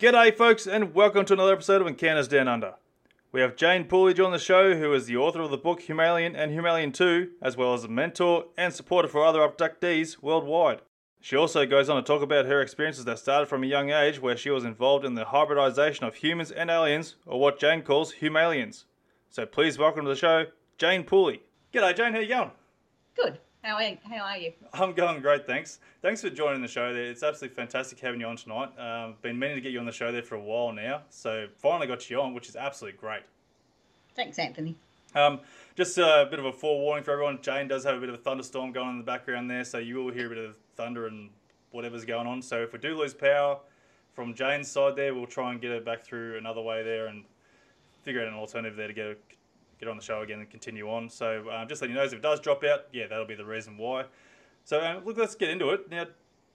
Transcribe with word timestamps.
G'day, 0.00 0.34
folks, 0.34 0.66
and 0.66 0.94
welcome 0.94 1.26
to 1.26 1.34
another 1.34 1.52
episode 1.52 1.82
of 1.82 1.86
Encounters 1.86 2.26
Down 2.26 2.48
Under. 2.48 2.76
We 3.32 3.42
have 3.42 3.54
Jane 3.54 3.84
Pooley 3.84 4.18
on 4.24 4.32
the 4.32 4.38
show, 4.38 4.74
who 4.74 4.94
is 4.94 5.04
the 5.04 5.18
author 5.18 5.42
of 5.42 5.50
the 5.50 5.58
book 5.58 5.82
Humalian 5.82 6.34
and 6.34 6.52
Humalian 6.52 6.94
2, 6.94 7.32
as 7.42 7.54
well 7.54 7.74
as 7.74 7.84
a 7.84 7.88
mentor 7.88 8.46
and 8.56 8.72
supporter 8.72 9.08
for 9.08 9.22
other 9.22 9.40
abductees 9.40 10.22
worldwide. 10.22 10.80
She 11.20 11.36
also 11.36 11.66
goes 11.66 11.90
on 11.90 11.96
to 11.96 12.02
talk 12.02 12.22
about 12.22 12.46
her 12.46 12.62
experiences 12.62 13.04
that 13.04 13.18
started 13.18 13.44
from 13.44 13.62
a 13.62 13.66
young 13.66 13.90
age, 13.90 14.22
where 14.22 14.38
she 14.38 14.48
was 14.48 14.64
involved 14.64 15.04
in 15.04 15.16
the 15.16 15.26
hybridization 15.26 16.06
of 16.06 16.14
humans 16.14 16.50
and 16.50 16.70
aliens, 16.70 17.16
or 17.26 17.38
what 17.38 17.60
Jane 17.60 17.82
calls 17.82 18.14
Humalians. 18.22 18.84
So 19.28 19.44
please 19.44 19.76
welcome 19.76 20.04
to 20.06 20.08
the 20.08 20.16
show, 20.16 20.46
Jane 20.78 21.04
Pooley. 21.04 21.40
G'day, 21.74 21.94
Jane. 21.94 22.14
How 22.14 22.20
you 22.20 22.28
going? 22.28 22.52
Good. 23.14 23.38
How 23.62 23.76
are, 23.76 23.98
how 24.08 24.24
are 24.24 24.38
you? 24.38 24.52
I'm 24.72 24.94
going 24.94 25.20
great, 25.20 25.46
thanks. 25.46 25.80
Thanks 26.00 26.22
for 26.22 26.30
joining 26.30 26.62
the 26.62 26.68
show. 26.68 26.94
There, 26.94 27.04
it's 27.04 27.22
absolutely 27.22 27.54
fantastic 27.54 28.00
having 28.00 28.20
you 28.20 28.26
on 28.26 28.36
tonight. 28.36 28.70
Um, 28.78 29.16
been 29.20 29.38
meaning 29.38 29.56
to 29.56 29.60
get 29.60 29.72
you 29.72 29.78
on 29.78 29.84
the 29.84 29.92
show 29.92 30.10
there 30.10 30.22
for 30.22 30.36
a 30.36 30.40
while 30.40 30.72
now, 30.72 31.02
so 31.10 31.46
finally 31.58 31.86
got 31.86 32.08
you 32.08 32.20
on, 32.22 32.32
which 32.32 32.48
is 32.48 32.56
absolutely 32.56 32.98
great. 32.98 33.22
Thanks, 34.16 34.38
Anthony. 34.38 34.76
Um, 35.14 35.40
just 35.76 35.98
a 35.98 36.26
bit 36.30 36.38
of 36.38 36.46
a 36.46 36.52
forewarning 36.52 37.04
for 37.04 37.10
everyone. 37.10 37.38
Jane 37.42 37.68
does 37.68 37.84
have 37.84 37.96
a 37.96 38.00
bit 38.00 38.08
of 38.08 38.14
a 38.14 38.18
thunderstorm 38.18 38.72
going 38.72 38.86
on 38.86 38.92
in 38.94 38.98
the 38.98 39.04
background 39.04 39.50
there, 39.50 39.64
so 39.64 39.76
you 39.76 39.96
will 39.96 40.12
hear 40.12 40.26
a 40.26 40.28
bit 40.30 40.38
of 40.38 40.56
thunder 40.76 41.06
and 41.06 41.28
whatever's 41.70 42.06
going 42.06 42.26
on. 42.26 42.40
So 42.40 42.62
if 42.62 42.72
we 42.72 42.78
do 42.78 42.96
lose 42.96 43.12
power 43.12 43.58
from 44.14 44.32
Jane's 44.34 44.70
side 44.70 44.96
there, 44.96 45.14
we'll 45.14 45.26
try 45.26 45.52
and 45.52 45.60
get 45.60 45.70
her 45.70 45.80
back 45.80 46.02
through 46.02 46.38
another 46.38 46.62
way 46.62 46.82
there 46.82 47.08
and 47.08 47.24
figure 48.04 48.22
out 48.22 48.28
an 48.28 48.34
alternative 48.34 48.76
there 48.76 48.88
to 48.88 48.94
get 48.94 49.04
her, 49.04 49.16
get 49.80 49.88
on 49.88 49.96
the 49.96 50.02
show 50.02 50.20
again 50.20 50.38
and 50.38 50.48
continue 50.50 50.88
on. 50.88 51.08
So 51.08 51.50
um, 51.50 51.66
just 51.66 51.80
letting 51.80 51.96
you 51.96 52.00
know, 52.00 52.06
if 52.06 52.12
it 52.12 52.22
does 52.22 52.38
drop 52.38 52.62
out, 52.62 52.86
yeah, 52.92 53.06
that'll 53.08 53.24
be 53.24 53.34
the 53.34 53.44
reason 53.44 53.76
why. 53.76 54.04
So 54.64 54.80
um, 54.84 55.04
look, 55.04 55.16
let's 55.16 55.34
get 55.34 55.48
into 55.48 55.70
it 55.70 55.90
now. 55.90 56.06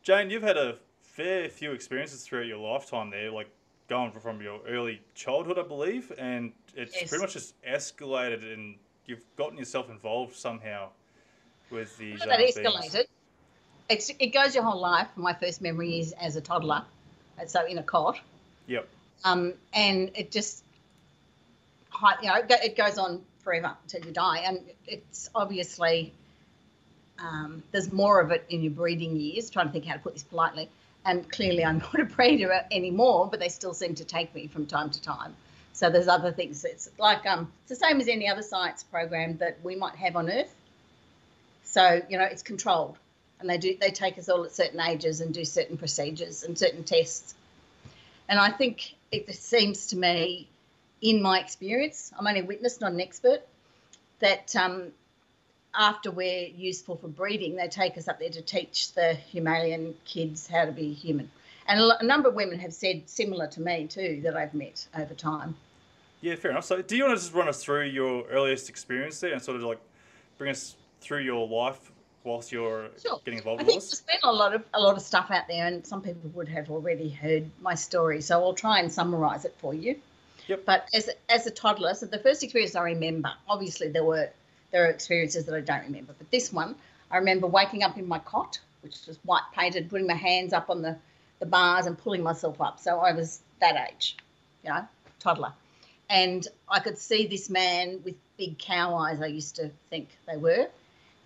Jane, 0.04 0.30
you've 0.30 0.44
had 0.44 0.58
a 0.58 0.76
fair 1.02 1.50
few 1.50 1.72
experiences 1.72 2.24
throughout 2.24 2.46
your 2.46 2.58
lifetime 2.60 3.10
there, 3.10 3.32
like 3.32 3.50
going 3.88 4.12
from 4.12 4.42
your 4.42 4.60
early 4.68 5.02
childhood, 5.16 5.58
I 5.58 5.64
believe, 5.64 6.12
and 6.18 6.52
it's 6.76 6.96
Yes. 6.96 7.10
pretty 7.10 7.24
much 7.24 7.34
just 7.34 7.62
escalated, 7.64 8.54
and 8.54 8.76
you've 9.08 9.24
gotten 9.36 9.58
yourself 9.58 9.90
involved 9.90 10.36
somehow 10.36 10.90
with 11.72 11.98
these. 11.98 12.20
That 12.22 12.40
uh, 12.40 12.44
escalated. 12.44 13.06
It's, 13.90 14.12
it 14.20 14.34
goes 14.34 14.54
your 14.54 14.64
whole 14.64 14.82
life. 14.82 15.08
My 15.16 15.34
first 15.34 15.62
memory 15.62 16.00
is 16.00 16.12
as 16.14 16.36
a 16.36 16.42
toddler, 16.42 16.84
so 17.48 17.66
in 17.66 17.78
a 17.78 17.84
cot, 17.84 18.20
Yep. 18.68 18.88
um, 19.24 19.54
and 19.74 20.12
it 20.16 20.32
just, 20.32 20.64
hi- 21.96 22.18
you 22.22 22.28
know, 22.28 22.36
it 22.36 22.52
it 22.64 22.78
goes 22.78 22.98
on 22.98 23.22
forever 23.40 23.76
until 23.84 24.06
you 24.06 24.12
die, 24.12 24.40
and 24.40 24.60
it's 24.88 25.30
obviously 25.34 26.14
um, 27.20 27.64
there's 27.72 27.92
more 27.92 28.20
of 28.20 28.32
it 28.32 28.46
in 28.50 28.62
your 28.62 28.72
breeding 28.72 29.16
years. 29.16 29.50
Trying 29.50 29.68
to 29.68 29.72
think 29.72 29.86
how 29.86 29.94
to 29.94 30.00
put 30.00 30.14
this 30.14 30.24
politely, 30.24 30.70
and 31.06 31.30
clearly 31.30 31.64
I'm 31.64 31.80
not 31.80 32.00
a 32.00 32.06
breeder 32.06 32.66
anymore, 32.72 33.28
but 33.30 33.40
they 33.40 33.50
still 33.50 33.74
seem 33.74 33.96
to 33.96 34.06
take 34.06 34.34
me 34.36 34.48
from 34.48 34.66
time 34.66 34.90
to 34.92 35.02
time. 35.02 35.36
So 35.74 35.90
there's 35.90 36.08
other 36.08 36.32
things. 36.32 36.64
It's 36.64 36.90
like 36.98 37.26
um, 37.26 37.52
it's 37.62 37.80
the 37.80 37.86
same 37.88 38.00
as 38.00 38.08
any 38.08 38.30
other 38.30 38.44
science 38.44 38.84
program 38.84 39.38
that 39.38 39.58
we 39.64 39.76
might 39.76 39.96
have 39.96 40.16
on 40.16 40.30
Earth. 40.30 40.54
So 41.64 42.02
you 42.10 42.18
know, 42.18 42.26
it's 42.26 42.44
controlled, 42.44 42.98
and 43.40 43.50
they 43.50 43.58
do 43.58 43.78
they 43.80 43.92
take 43.92 44.18
us 44.18 44.30
all 44.30 44.44
at 44.46 44.52
certain 44.52 44.80
ages 44.80 45.22
and 45.22 45.34
do 45.34 45.46
certain 45.46 45.78
procedures 45.78 46.44
and 46.44 46.58
certain 46.58 46.84
tests. 46.84 47.36
And 48.28 48.40
I 48.40 48.50
think 48.50 48.96
it 49.12 49.34
seems 49.36 49.88
to 49.88 49.98
me, 49.98 50.48
in 51.02 51.22
my 51.22 51.40
experience, 51.40 52.12
I'm 52.18 52.28
only 52.28 52.42
a 52.42 52.46
witness, 52.46 52.82
not 52.82 52.92
an 52.94 53.02
expert, 53.02 53.42
that 54.20 54.56
um, 54.56 54.92
after 55.74 56.12
we're 56.12 56.48
useful 56.48 56.96
for 56.96 57.08
breeding, 57.08 57.56
they 57.56 57.68
take 57.68 57.98
us 57.98 58.08
up 58.08 58.20
there 58.20 58.30
to 58.30 58.42
teach 58.42 58.94
the 58.94 59.18
Humalian 59.34 59.94
kids 60.06 60.48
how 60.48 60.66
to 60.66 60.72
be 60.72 60.94
human. 60.94 61.30
And 61.68 61.80
a, 61.80 62.06
number 62.06 62.30
of 62.30 62.36
women 62.36 62.60
have 62.60 62.74
said 62.74 63.10
similar 63.10 63.48
to 63.48 63.62
me 63.62 63.88
too 63.88 64.22
that 64.24 64.38
I've 64.38 64.54
met 64.54 64.88
over 64.98 65.14
time. 65.14 65.56
Yeah, 66.22 66.36
fair 66.36 66.52
enough. 66.52 66.66
So, 66.66 66.82
do 66.82 66.96
you 66.96 67.04
want 67.04 67.18
to 67.18 67.24
just 67.24 67.34
run 67.34 67.48
us 67.48 67.64
through 67.64 67.86
your 67.86 68.26
earliest 68.28 68.70
experience 68.70 69.20
there 69.20 69.34
and 69.34 69.42
sort 69.42 69.58
of 69.58 69.64
like 69.64 69.80
bring 70.38 70.52
us 70.52 70.76
through 71.02 71.22
your 71.22 71.48
life 71.48 71.92
whilst 72.24 72.52
you're 72.52 72.90
Sure. 73.02 73.20
getting 73.24 73.38
involved 73.38 73.62
I 73.62 73.66
think 73.66 73.82
there's 73.82 74.02
been 74.02 74.18
a 74.24 74.34
lot 74.34 74.56
of 74.56 74.64
a 74.74 74.80
lot 74.80 74.98
of 74.98 75.04
stuff 75.04 75.30
out 75.30 75.48
there, 75.48 75.68
and 75.68 75.86
some 75.86 76.02
people 76.02 76.30
would 76.34 76.48
have 76.48 76.72
already 76.72 77.10
heard 77.10 77.50
my 77.62 77.76
story. 77.76 78.22
So 78.22 78.42
I'll 78.44 78.54
try 78.54 78.80
and 78.80 78.92
summarise 78.92 79.46
it 79.46 79.56
for 79.60 79.74
you. 79.74 80.00
Yep. 80.48 80.66
But 80.66 80.90
as 80.94 81.10
as 81.30 81.48
a 81.48 81.52
toddler, 81.52 81.94
so 81.96 82.06
the 82.06 82.20
first 82.20 82.44
experience 82.44 82.76
I 82.76 82.84
remember, 82.84 83.32
obviously 83.48 83.90
there 83.90 84.04
were 84.04 84.30
there 84.72 84.86
are 84.86 84.90
experiences 84.90 85.46
that 85.46 85.56
I 85.56 85.62
don't 85.62 85.84
remember, 85.84 86.14
but 86.18 86.30
this 86.32 86.54
one 86.54 86.76
I 87.10 87.18
remember 87.18 87.48
waking 87.48 87.84
up 87.84 87.98
in 87.98 88.08
my 88.08 88.20
cot, 88.20 88.60
which 88.82 88.96
was 89.08 89.18
white 89.24 89.44
painted, 89.54 89.90
putting 89.90 90.08
my 90.08 90.16
hands 90.16 90.54
up 90.54 90.70
on 90.70 90.82
the 90.82 90.98
the 91.40 91.46
bars 91.46 91.86
and 91.86 91.98
pulling 91.98 92.24
myself 92.24 92.62
up. 92.62 92.80
So 92.80 93.00
I 93.00 93.14
was 93.14 93.42
that 93.60 93.90
age, 93.90 94.18
you 94.64 94.70
know, 94.70 94.88
toddler, 95.20 95.54
and 96.10 96.48
I 96.70 96.80
could 96.80 96.98
see 96.98 97.26
this 97.28 97.50
man 97.50 98.02
with 98.04 98.16
big 98.38 98.60
cow 98.60 98.96
eyes. 98.96 99.22
I 99.22 99.28
used 99.28 99.56
to 99.56 99.72
think 99.90 100.10
they 100.28 100.38
were, 100.38 100.68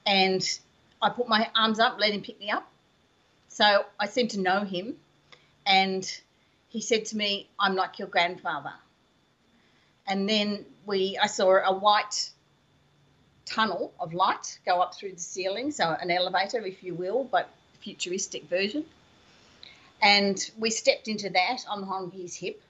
and 0.06 0.60
I 1.02 1.10
put 1.10 1.28
my 1.28 1.50
arms 1.56 1.80
up, 1.80 2.00
let 2.00 2.12
him 2.12 2.22
pick 2.22 2.40
me 2.40 2.50
up. 2.52 2.70
So 3.50 3.86
I 4.00 4.08
seemed 4.08 4.30
to 4.32 4.40
know 4.40 4.64
him, 4.64 4.96
and 5.66 6.10
he 6.70 6.80
said 6.80 7.06
to 7.08 7.18
me, 7.18 7.50
"I'm 7.60 7.76
like 7.76 8.00
your 8.00 8.08
grandfather." 8.08 8.74
And 10.10 10.28
then 10.28 10.66
we, 10.86 11.18
I 11.22 11.28
saw 11.28 11.64
a 11.64 11.72
white 11.72 12.32
tunnel 13.46 13.94
of 14.00 14.14
light 14.14 14.60
go 14.66 14.82
up 14.82 14.96
through 14.96 15.14
the 15.14 15.20
ceiling, 15.20 15.72
so 15.72 15.96
an 16.02 16.10
elevator, 16.12 16.66
if 16.66 16.84
you 16.84 16.96
will, 16.96 17.24
but 17.24 17.48
futuristic 17.80 18.50
version. 18.50 18.84
And 20.02 20.38
we 20.58 20.72
stepped 20.72 21.08
into 21.08 21.30
that 21.30 21.66
on, 21.70 21.84
on 21.84 22.12
his 22.12 22.36
hip, 22.36 22.62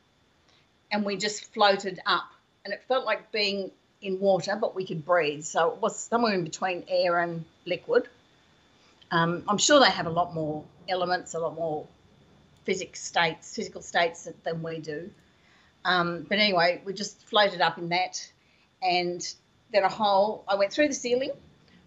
and 0.91 1.05
we 1.05 1.15
just 1.15 1.53
floated 1.53 1.99
up, 2.05 2.29
and 2.65 2.73
it 2.73 2.83
felt 2.87 3.05
like 3.05 3.31
being 3.31 3.71
in 4.01 4.19
water, 4.19 4.57
but 4.59 4.75
we 4.75 4.85
could 4.85 5.05
breathe. 5.05 5.43
So 5.43 5.71
it 5.71 5.81
was 5.81 5.97
somewhere 5.97 6.33
in 6.33 6.43
between 6.43 6.83
air 6.87 7.19
and 7.19 7.45
liquid. 7.65 8.07
Um, 9.11 9.43
I'm 9.47 9.57
sure 9.57 9.79
they 9.79 9.91
have 9.91 10.07
a 10.07 10.11
lot 10.11 10.33
more 10.33 10.63
elements, 10.87 11.33
a 11.33 11.39
lot 11.39 11.55
more 11.55 11.87
physics 12.65 13.01
states, 13.01 13.55
physical 13.55 13.81
states 13.81 14.27
than 14.43 14.61
we 14.61 14.79
do. 14.79 15.09
Um, 15.85 16.25
but 16.27 16.39
anyway, 16.39 16.81
we 16.85 16.93
just 16.93 17.27
floated 17.27 17.61
up 17.61 17.77
in 17.77 17.89
that, 17.89 18.29
and 18.81 19.21
then 19.71 19.83
a 19.83 19.89
hole. 19.89 20.43
I 20.47 20.55
went 20.55 20.73
through 20.73 20.89
the 20.89 20.93
ceiling. 20.93 21.31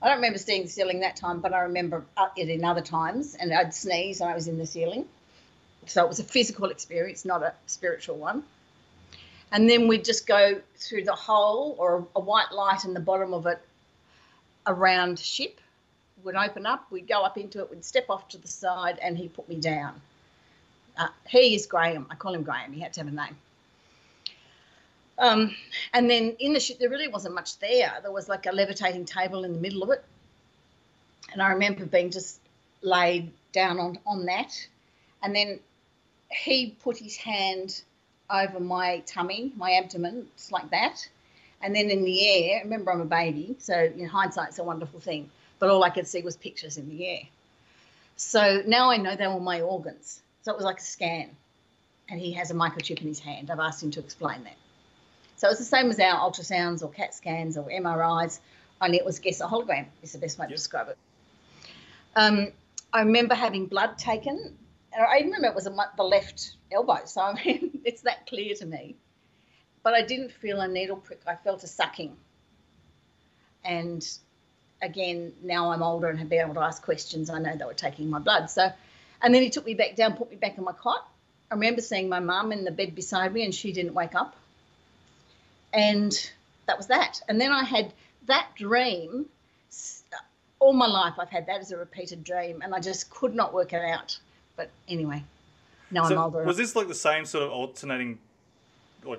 I 0.01 0.09
don't 0.09 0.17
remember 0.17 0.39
seeing 0.39 0.63
the 0.63 0.69
ceiling 0.69 1.01
that 1.01 1.17
time, 1.17 1.41
but 1.41 1.53
I 1.53 1.61
remember 1.61 2.05
uh, 2.17 2.29
it 2.37 2.49
in 2.49 2.65
other 2.65 2.81
times, 2.81 3.37
and 3.37 3.53
I'd 3.53 3.73
sneeze 3.73 4.21
and 4.21 4.31
I 4.31 4.35
was 4.35 4.49
in 4.49 4.59
the 4.59 4.67
ceiling. 4.67 5.07
So 5.87 6.05
it 6.05 6.09
was 6.09 6.19
a 6.19 6.25
physical 6.25 6.71
experience, 6.71 7.25
not 7.25 7.43
a 7.43 7.55
spiritual 7.67 8.17
one. 8.17 8.43
And 9.53 9.69
then 9.69 9.87
we'd 9.87 10.05
just 10.05 10.27
go 10.27 10.61
through 10.77 11.05
the 11.05 11.15
hole 11.15 11.77
or 11.79 12.07
a 12.17 12.21
white 12.21 12.53
light 12.53 12.85
in 12.85 12.95
the 12.95 13.01
bottom 13.01 13.35
of 13.35 13.47
it, 13.47 13.61
a 14.67 14.73
round 14.73 15.19
ship 15.19 15.61
would 16.25 16.37
open 16.37 16.67
up. 16.67 16.91
We'd 16.91 17.09
go 17.09 17.23
up 17.23 17.37
into 17.37 17.61
it. 17.61 17.71
We'd 17.71 17.85
step 17.85 18.07
off 18.09 18.29
to 18.29 18.39
the 18.39 18.49
side, 18.49 18.99
and 19.01 19.17
he 19.19 19.29
put 19.29 19.49
me 19.49 19.57
down. 19.57 20.01
Uh, 20.97 21.09
he 21.29 21.55
is 21.55 21.67
Graham. 21.67 22.07
I 22.11 22.15
call 22.15 22.35
him 22.35 22.43
Graham. 22.43 22.73
He 22.73 22.81
had 22.81 22.93
to 22.95 23.01
have 23.01 23.09
a 23.09 23.15
name. 23.15 23.37
Um, 25.19 25.55
and 25.93 26.11
then 26.11 26.37
in 26.39 26.53
the 26.53 26.61
ship, 26.61 26.79
there 26.79 26.91
really 26.91 27.09
wasn't 27.09 27.35
much 27.35 27.59
there. 27.59 27.93
There 28.03 28.13
was 28.13 28.29
like 28.29 28.47
a 28.47 28.53
levitating 28.53 29.05
table 29.05 29.45
in 29.45 29.53
the 29.53 29.61
middle 29.61 29.83
of 29.83 29.91
it. 29.91 30.05
And 31.33 31.41
I 31.41 31.51
remember 31.51 31.87
being 31.87 32.11
just 32.11 32.41
laid 32.83 33.31
down 33.53 33.79
on, 33.79 33.99
on 34.07 34.27
that. 34.27 34.67
and 35.23 35.35
then 35.35 35.61
he 36.31 36.77
put 36.83 36.97
his 36.97 37.17
hand 37.17 37.83
over 38.31 38.59
my 38.59 39.03
tummy, 39.07 39.53
my 39.57 39.73
abdomen, 39.73 40.27
just 40.37 40.53
like 40.53 40.71
that. 40.71 41.07
And 41.61 41.77
then 41.77 41.91
in 41.91 42.05
the 42.05 42.29
air, 42.29 42.63
remember 42.65 42.91
I'm 42.91 43.01
a 43.01 43.05
baby, 43.05 43.55
so 43.59 43.75
in 43.75 44.07
hindsight's 44.07 44.59
a 44.59 44.65
wonderful 44.65 44.99
thing. 44.99 45.31
But 45.59 45.71
all 45.71 45.85
I 45.85 45.91
could 45.91 46.07
see 46.07 46.23
was 46.23 46.37
pictures 46.37 46.77
in 46.77 46.89
the 46.89 47.07
air. 47.07 47.21
So 48.17 48.63
now 48.67 48.91
I 48.91 48.97
know 48.97 49.15
they 49.15 49.29
were 49.29 49.39
my 49.39 49.61
organs. 49.61 50.23
So 50.43 50.53
it 50.53 50.57
was 50.57 50.65
like 50.65 50.79
a 50.79 50.83
scan. 50.83 51.31
And 52.09 52.21
he 52.21 52.33
has 52.33 52.51
a 52.51 52.55
microchip 52.55 53.01
in 53.01 53.07
his 53.07 53.21
hand. 53.21 53.51
I've 53.51 53.61
asked 53.61 53.83
him 53.83 53.91
to 53.93 54.01
explain 54.01 54.43
that. 54.45 54.57
So 55.43 55.49
it's 55.49 55.59
the 55.59 55.65
same 55.65 55.91
as 55.91 55.99
our 55.99 56.21
ultrasounds 56.21 56.85
or 56.85 56.89
CAT 56.89 57.13
scans 57.13 57.57
or 57.57 57.65
MRIs, 57.65 58.39
only 58.81 58.99
it 58.99 59.05
was, 59.05 59.19
guess, 59.19 59.41
a 59.41 59.47
hologram 59.49 59.87
is 60.01 60.13
the 60.13 60.19
best 60.19 60.39
way 60.39 60.47
to 60.47 60.53
describe 60.53 60.87
it. 60.89 60.97
Um, 62.15 62.53
I 62.93 63.01
remember 63.01 63.35
having 63.35 63.67
blood 63.67 63.99
taken, 63.99 64.57
and 64.93 65.05
I 65.05 65.19
even 65.19 65.33
remember 65.33 65.49
it 65.49 65.55
was 65.57 65.67
a, 65.67 65.75
the 65.97 66.05
left 66.05 66.53
elbow, 66.71 67.01
so 67.07 67.23
I 67.23 67.45
mean, 67.45 67.81
it's 67.85 68.03
that 68.03 68.29
clear 68.29 68.55
to 68.55 68.65
me. 68.65 68.95
But 69.83 69.95
I 69.95 70.03
didn't 70.03 70.31
feel 70.31 70.61
a 70.61 70.69
needle 70.69 70.95
prick, 70.95 71.23
I 71.27 71.35
felt 71.35 71.65
a 71.65 71.67
sucking. 71.67 72.17
And 73.65 74.09
again, 74.81 75.33
now 75.43 75.73
I'm 75.73 75.83
older 75.83 76.07
and 76.07 76.21
have 76.21 76.29
been 76.29 76.43
able 76.43 76.55
to 76.55 76.61
ask 76.61 76.85
questions, 76.85 77.31
I 77.31 77.41
know 77.41 77.57
they 77.57 77.65
were 77.65 77.75
taking 77.75 78.09
my 78.09 78.21
blood. 78.21 78.49
So, 78.49 78.71
and 79.21 79.35
then 79.35 79.43
he 79.43 79.51
took 79.51 79.67
me 79.67 79.75
back 79.75 79.97
down, 79.97 80.15
put 80.15 80.31
me 80.31 80.37
back 80.37 80.57
in 80.57 80.63
my 80.63 80.73
cot. 80.73 81.05
I 81.51 81.55
remember 81.55 81.81
seeing 81.81 82.09
my 82.09 82.21
mum 82.21 82.53
in 82.53 82.63
the 82.63 82.71
bed 82.71 82.95
beside 82.95 83.33
me, 83.33 83.45
and 83.45 83.53
she 83.53 83.73
didn't 83.73 83.95
wake 83.95 84.15
up. 84.15 84.37
And 85.73 86.31
that 86.67 86.77
was 86.77 86.87
that. 86.89 87.21
And 87.29 87.41
then 87.41 87.53
I 87.53 87.65
had 87.65 87.93
that 88.27 88.49
dream. 88.57 89.27
Uh, 90.13 90.17
all 90.59 90.73
my 90.73 90.87
life, 90.87 91.15
I've 91.19 91.31
had 91.31 91.47
that 91.47 91.61
as 91.61 91.73
a 91.73 91.77
repeated 91.77 92.23
dream, 92.23 92.63
and 92.63 92.75
I 92.75 92.81
just 92.81 93.11
could 93.11 93.35
not 93.35 93.53
work 93.53 93.73
it 93.73 93.83
out. 93.83 94.19
But 94.57 94.71
anyway, 94.89 95.25
now 95.91 96.05
I'm 96.05 96.19
older. 96.19 96.45
was 96.45 96.57
this 96.57 96.77
like 96.77 96.89
the 96.89 96.95
same 96.95 97.25
sort 97.25 97.45
of 97.45 97.51
alternating, 97.51 98.19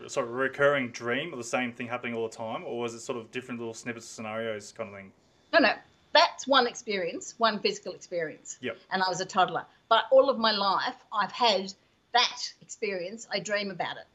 sort 0.07 0.25
of 0.25 0.31
recurring 0.31 0.89
dream, 0.89 1.33
or 1.33 1.37
the 1.37 1.43
same 1.43 1.73
thing 1.73 1.87
happening 1.87 2.13
all 2.13 2.27
the 2.27 2.35
time, 2.35 2.63
or 2.65 2.79
was 2.79 2.93
it 2.93 3.01
sort 3.01 3.17
of 3.17 3.31
different 3.31 3.59
little 3.59 3.73
snippets, 3.73 4.05
of 4.05 4.11
scenarios, 4.11 4.71
kind 4.71 4.89
of 4.89 4.95
thing? 4.95 5.11
No, 5.51 5.59
no, 5.59 5.73
that's 6.13 6.47
one 6.47 6.67
experience, 6.67 7.35
one 7.37 7.59
physical 7.59 7.93
experience. 7.93 8.57
Yep. 8.61 8.77
And 8.91 9.03
I 9.03 9.09
was 9.09 9.19
a 9.19 9.25
toddler. 9.25 9.65
But 9.89 10.05
all 10.11 10.29
of 10.29 10.39
my 10.39 10.51
life, 10.51 10.95
I've 11.11 11.31
had 11.31 11.73
that 12.13 12.53
experience. 12.61 13.27
I 13.31 13.39
dream 13.39 13.69
about 13.69 13.97
it. 13.97 14.05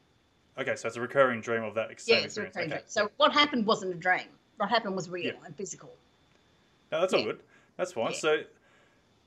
Okay, 0.57 0.75
so 0.75 0.87
it's 0.87 0.97
a 0.97 1.01
recurring 1.01 1.41
dream 1.41 1.63
of 1.63 1.75
that 1.75 1.89
Yeah, 1.89 1.95
same 1.97 2.25
it's 2.25 2.37
a 2.37 2.41
experience. 2.43 2.55
recurring 2.55 2.71
okay. 2.71 2.77
dream. 2.79 2.85
So 2.87 3.11
what 3.17 3.31
happened 3.33 3.65
wasn't 3.65 3.93
a 3.93 3.97
dream. 3.97 4.27
What 4.57 4.69
happened 4.69 4.95
was 4.95 5.09
real 5.09 5.27
Yeah. 5.27 5.45
and 5.45 5.55
physical. 5.55 5.89
No, 6.91 6.99
that's 7.01 7.13
all 7.13 7.19
Yeah. 7.21 7.25
good. 7.27 7.39
That's 7.77 7.93
fine. 7.93 8.11
Yeah. 8.11 8.17
So, 8.17 8.43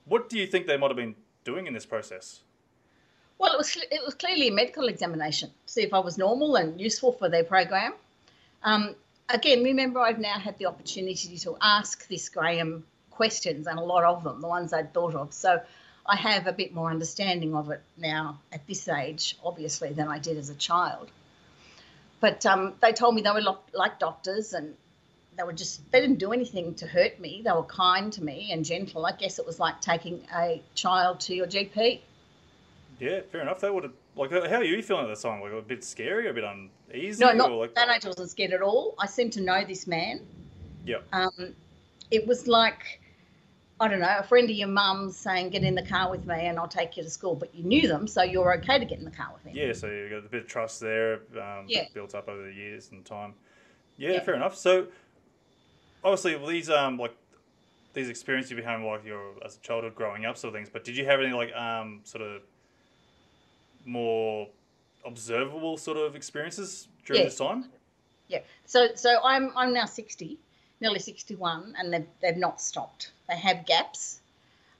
what 0.05 0.29
do 0.29 0.39
you 0.39 0.47
think 0.47 0.67
they 0.67 0.77
might 0.77 0.89
have 0.89 0.97
been 0.97 1.15
doing 1.45 1.67
in 1.67 1.73
this 1.73 1.87
process? 1.87 2.43
Well, 3.39 3.55
it 3.55 3.57
was 3.59 3.77
it 3.77 4.05
was 4.05 4.15
clearly 4.15 4.49
a 4.49 4.53
medical 4.53 4.89
examination 4.89 5.51
to 5.67 5.73
see 5.73 5.83
if 5.83 5.95
I 5.95 5.99
was 6.01 6.19
normal 6.19 6.57
and 6.57 6.79
useful 6.81 7.13
for 7.13 7.29
their 7.29 7.45
program. 7.45 7.95
Um, 8.63 8.95
again, 9.31 9.63
remember 9.65 10.01
I've 10.01 10.19
now 10.19 10.39
had 10.39 10.59
the 10.59 10.67
opportunity 10.67 11.39
to 11.39 11.57
ask 11.61 12.07
this 12.09 12.29
Graham 12.29 12.85
questions 13.11 13.67
and 13.67 13.79
a 13.79 13.83
lot 13.83 14.05
of 14.05 14.23
them, 14.23 14.41
the 14.41 14.49
ones 14.49 14.73
I'd 14.73 14.93
thought 14.93 15.15
of. 15.15 15.33
So 15.33 15.61
I 16.05 16.17
have 16.17 16.47
a 16.47 16.53
bit 16.53 16.75
more 16.75 16.91
understanding 16.91 17.55
of 17.55 17.71
it 17.71 17.81
now 17.97 18.41
at 18.53 18.67
this 18.67 18.89
age, 18.89 19.37
obviously, 19.45 19.93
than 19.93 20.09
I 20.09 20.19
did 20.19 20.37
as 20.37 20.51
a 20.51 20.55
child. 20.55 21.11
But 22.21 22.45
um, 22.47 22.75
they 22.81 22.93
told 22.93 23.15
me 23.15 23.23
they 23.23 23.31
were 23.31 23.41
lo- 23.41 23.59
like 23.73 23.99
doctors 23.99 24.53
and 24.53 24.75
they 25.37 25.45
were 25.45 25.53
just, 25.53 25.91
they 25.93 26.01
didn't 26.01 26.19
do 26.19 26.33
anything 26.33 26.75
to 26.75 26.87
hurt 26.87 27.19
me. 27.21 27.43
They 27.45 27.53
were 27.53 27.63
kind 27.65 28.13
to 28.15 28.23
me 28.23 28.51
and 28.53 28.65
gentle. 28.65 29.07
I 29.07 29.13
guess 29.13 29.39
it 29.39 29.47
was 29.47 29.59
like 29.59 29.81
taking 29.81 30.27
a 30.37 30.61
child 30.75 31.21
to 31.21 31.35
your 31.35 31.47
GP. 31.47 32.01
Yeah, 33.01 33.21
fair 33.31 33.41
enough. 33.41 33.61
That 33.61 33.75
would 33.75 33.85
have 33.85 33.93
like. 34.15 34.31
How 34.31 34.57
are 34.57 34.65
you 34.65 34.83
feeling 34.83 35.09
at 35.11 35.17
the 35.17 35.21
time? 35.21 35.41
Like 35.41 35.53
a 35.53 35.63
bit 35.63 35.83
scary, 35.83 36.29
a 36.29 36.33
bit 36.33 36.45
uneasy, 36.45 37.25
No, 37.25 37.31
or 37.31 37.35
not 37.35 37.51
like 37.53 37.75
that 37.75 37.89
age. 37.89 38.05
I 38.05 38.09
wasn't 38.09 38.31
scared 38.31 38.53
at 38.53 38.63
all. 38.63 38.95
I 38.99 39.07
seemed 39.07 39.33
to 39.35 39.41
know 39.41 39.65
this 39.65 39.87
man. 39.89 40.21
yeah, 40.85 40.99
Um, 41.13 41.55
it 42.13 42.27
was 42.27 42.47
like, 42.47 43.01
I 43.83 43.89
don't 43.89 43.99
know, 43.99 44.17
a 44.17 44.23
friend 44.23 44.49
of 44.49 44.55
your 44.55 44.69
mum's 44.69 45.17
saying, 45.17 45.51
"Get 45.51 45.65
in 45.65 45.75
the 45.75 45.85
car 45.85 46.09
with 46.09 46.25
me, 46.25 46.47
and 46.47 46.57
I'll 46.57 46.69
take 46.69 46.97
you 46.97 47.03
to 47.03 47.11
school." 47.11 47.35
But 47.35 47.53
you 47.53 47.65
knew 47.65 47.89
them, 47.89 48.07
so 48.07 48.23
you're 48.23 48.55
okay 48.59 48.79
to 48.79 48.85
get 48.85 49.01
in 49.01 49.05
the 49.05 49.11
car 49.11 49.31
with 49.35 49.43
him. 49.43 49.57
yeah. 49.57 49.73
So 49.73 49.89
you've 49.89 50.11
got 50.11 50.19
a 50.25 50.29
bit 50.29 50.43
of 50.43 50.47
trust 50.47 50.79
there, 50.81 51.15
um, 51.41 51.67
Yeah. 51.67 51.87
built 51.93 52.15
up 52.15 52.29
over 52.29 52.45
the 52.45 52.53
years 52.55 52.91
and 52.93 53.05
time. 53.05 53.35
Yeah, 53.99 54.13
Yeah. 54.13 54.21
fair 54.21 54.35
enough. 54.35 54.57
So, 54.57 54.87
obviously, 56.05 56.37
well, 56.37 56.47
these 56.47 56.71
um 56.71 56.97
like 56.97 57.17
these 57.93 58.09
experiences 58.09 58.53
you've 58.53 58.59
been 58.59 58.67
having 58.69 58.87
like 58.87 59.05
your 59.05 59.35
as 59.45 59.57
a 59.57 59.61
childhood 59.61 59.97
growing 59.97 60.27
up 60.27 60.37
sort 60.37 60.55
of 60.55 60.59
things. 60.59 60.71
But 60.73 60.85
did 60.85 60.97
you 60.97 61.05
have 61.07 61.21
any 61.21 61.33
like 61.33 61.53
um 61.55 62.03
sort 62.05 62.23
of 62.23 62.43
more 63.85 64.49
observable 65.05 65.77
sort 65.77 65.97
of 65.97 66.15
experiences 66.15 66.87
during 67.05 67.23
Yeah. 67.23 67.29
this 67.29 67.37
time? 67.37 67.65
Yeah. 68.29 68.39
So, 68.65 68.95
so 68.95 69.19
I'm 69.23 69.51
I'm 69.57 69.73
now 69.75 69.85
60, 69.87 70.39
nearly 70.83 70.99
61, 70.99 71.75
and 71.79 71.93
they've 71.93 72.07
they've 72.21 72.37
not 72.37 72.61
stopped. 72.61 73.13
They 73.29 73.37
have 73.37 73.65
gaps. 73.65 74.21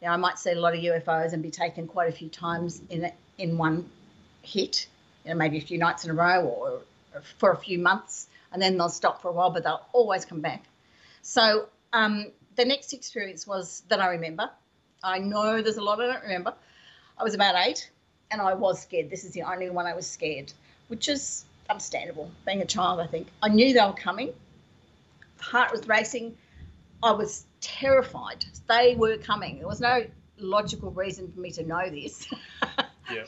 Know, 0.03 0.09
I 0.09 0.17
might 0.17 0.39
see 0.39 0.51
a 0.51 0.57
lot 0.57 0.75
of 0.75 0.81
UFOs 0.81 1.33
and 1.33 1.43
be 1.43 1.51
taken 1.51 1.87
quite 1.87 2.09
a 2.09 2.13
few 2.13 2.29
times 2.29 2.83
in 2.91 3.11
in 3.39 3.57
one 3.57 3.89
hit. 4.43 4.89
You 5.25 5.31
know, 5.31 5.37
maybe 5.37 5.59
a 5.59 5.61
few 5.61 5.79
nights 5.79 6.05
in 6.05 6.11
a 6.11 6.15
row 6.15 6.45
or, 6.45 6.81
or 7.15 7.23
for 7.39 7.53
a 7.53 7.57
few 7.57 7.79
months, 7.79 8.27
and 8.53 8.61
then 8.61 8.77
they'll 8.77 8.89
stop 8.89 9.23
for 9.23 9.29
a 9.29 9.33
while, 9.33 9.51
but 9.51 9.63
they'll 9.63 9.87
always 9.93 10.25
come 10.25 10.41
back. 10.41 10.65
So 11.23 11.69
um, 11.93 12.33
the 12.57 12.65
next 12.65 12.93
experience 12.93 13.47
was 13.47 13.85
that 13.89 14.01
I 14.01 14.09
remember. 14.09 14.51
I 15.05 15.21
know 15.21 15.63
there's 15.63 15.77
a 15.77 15.83
lot 15.83 16.01
I 16.01 16.07
don't 16.07 16.23
remember. 16.23 16.55
I 17.17 17.23
was 17.23 17.35
about 17.35 17.55
eight, 17.67 17.89
and 18.33 18.41
I 18.41 18.55
was 18.55 18.83
scared. 18.83 19.11
This 19.11 19.25
is 19.25 19.31
the 19.31 19.43
only 19.43 19.71
one 19.71 19.87
I 19.87 19.95
was 19.95 20.09
scared, 20.09 20.53
which 20.89 21.09
is 21.09 21.45
understandable. 21.71 22.31
Being 22.45 22.63
a 22.63 22.67
child, 22.67 22.99
I 22.99 23.07
think 23.07 23.29
I 23.43 23.49
knew 23.49 23.73
they 23.73 23.85
were 23.85 23.93
coming. 23.93 24.33
Heart 25.43 25.73
was 25.73 25.87
racing. 25.87 26.37
I 27.03 27.13
was 27.13 27.47
terrified. 27.61 28.45
They 28.69 28.95
were 28.95 29.17
coming. 29.17 29.59
There 29.59 29.69
was 29.69 29.81
no 29.81 30.07
logical 30.39 30.91
reason 30.91 31.31
for 31.33 31.41
me 31.41 31.51
to 31.53 31.65
know 31.65 31.91
this. 31.91 32.27
Yeah. 33.11 33.25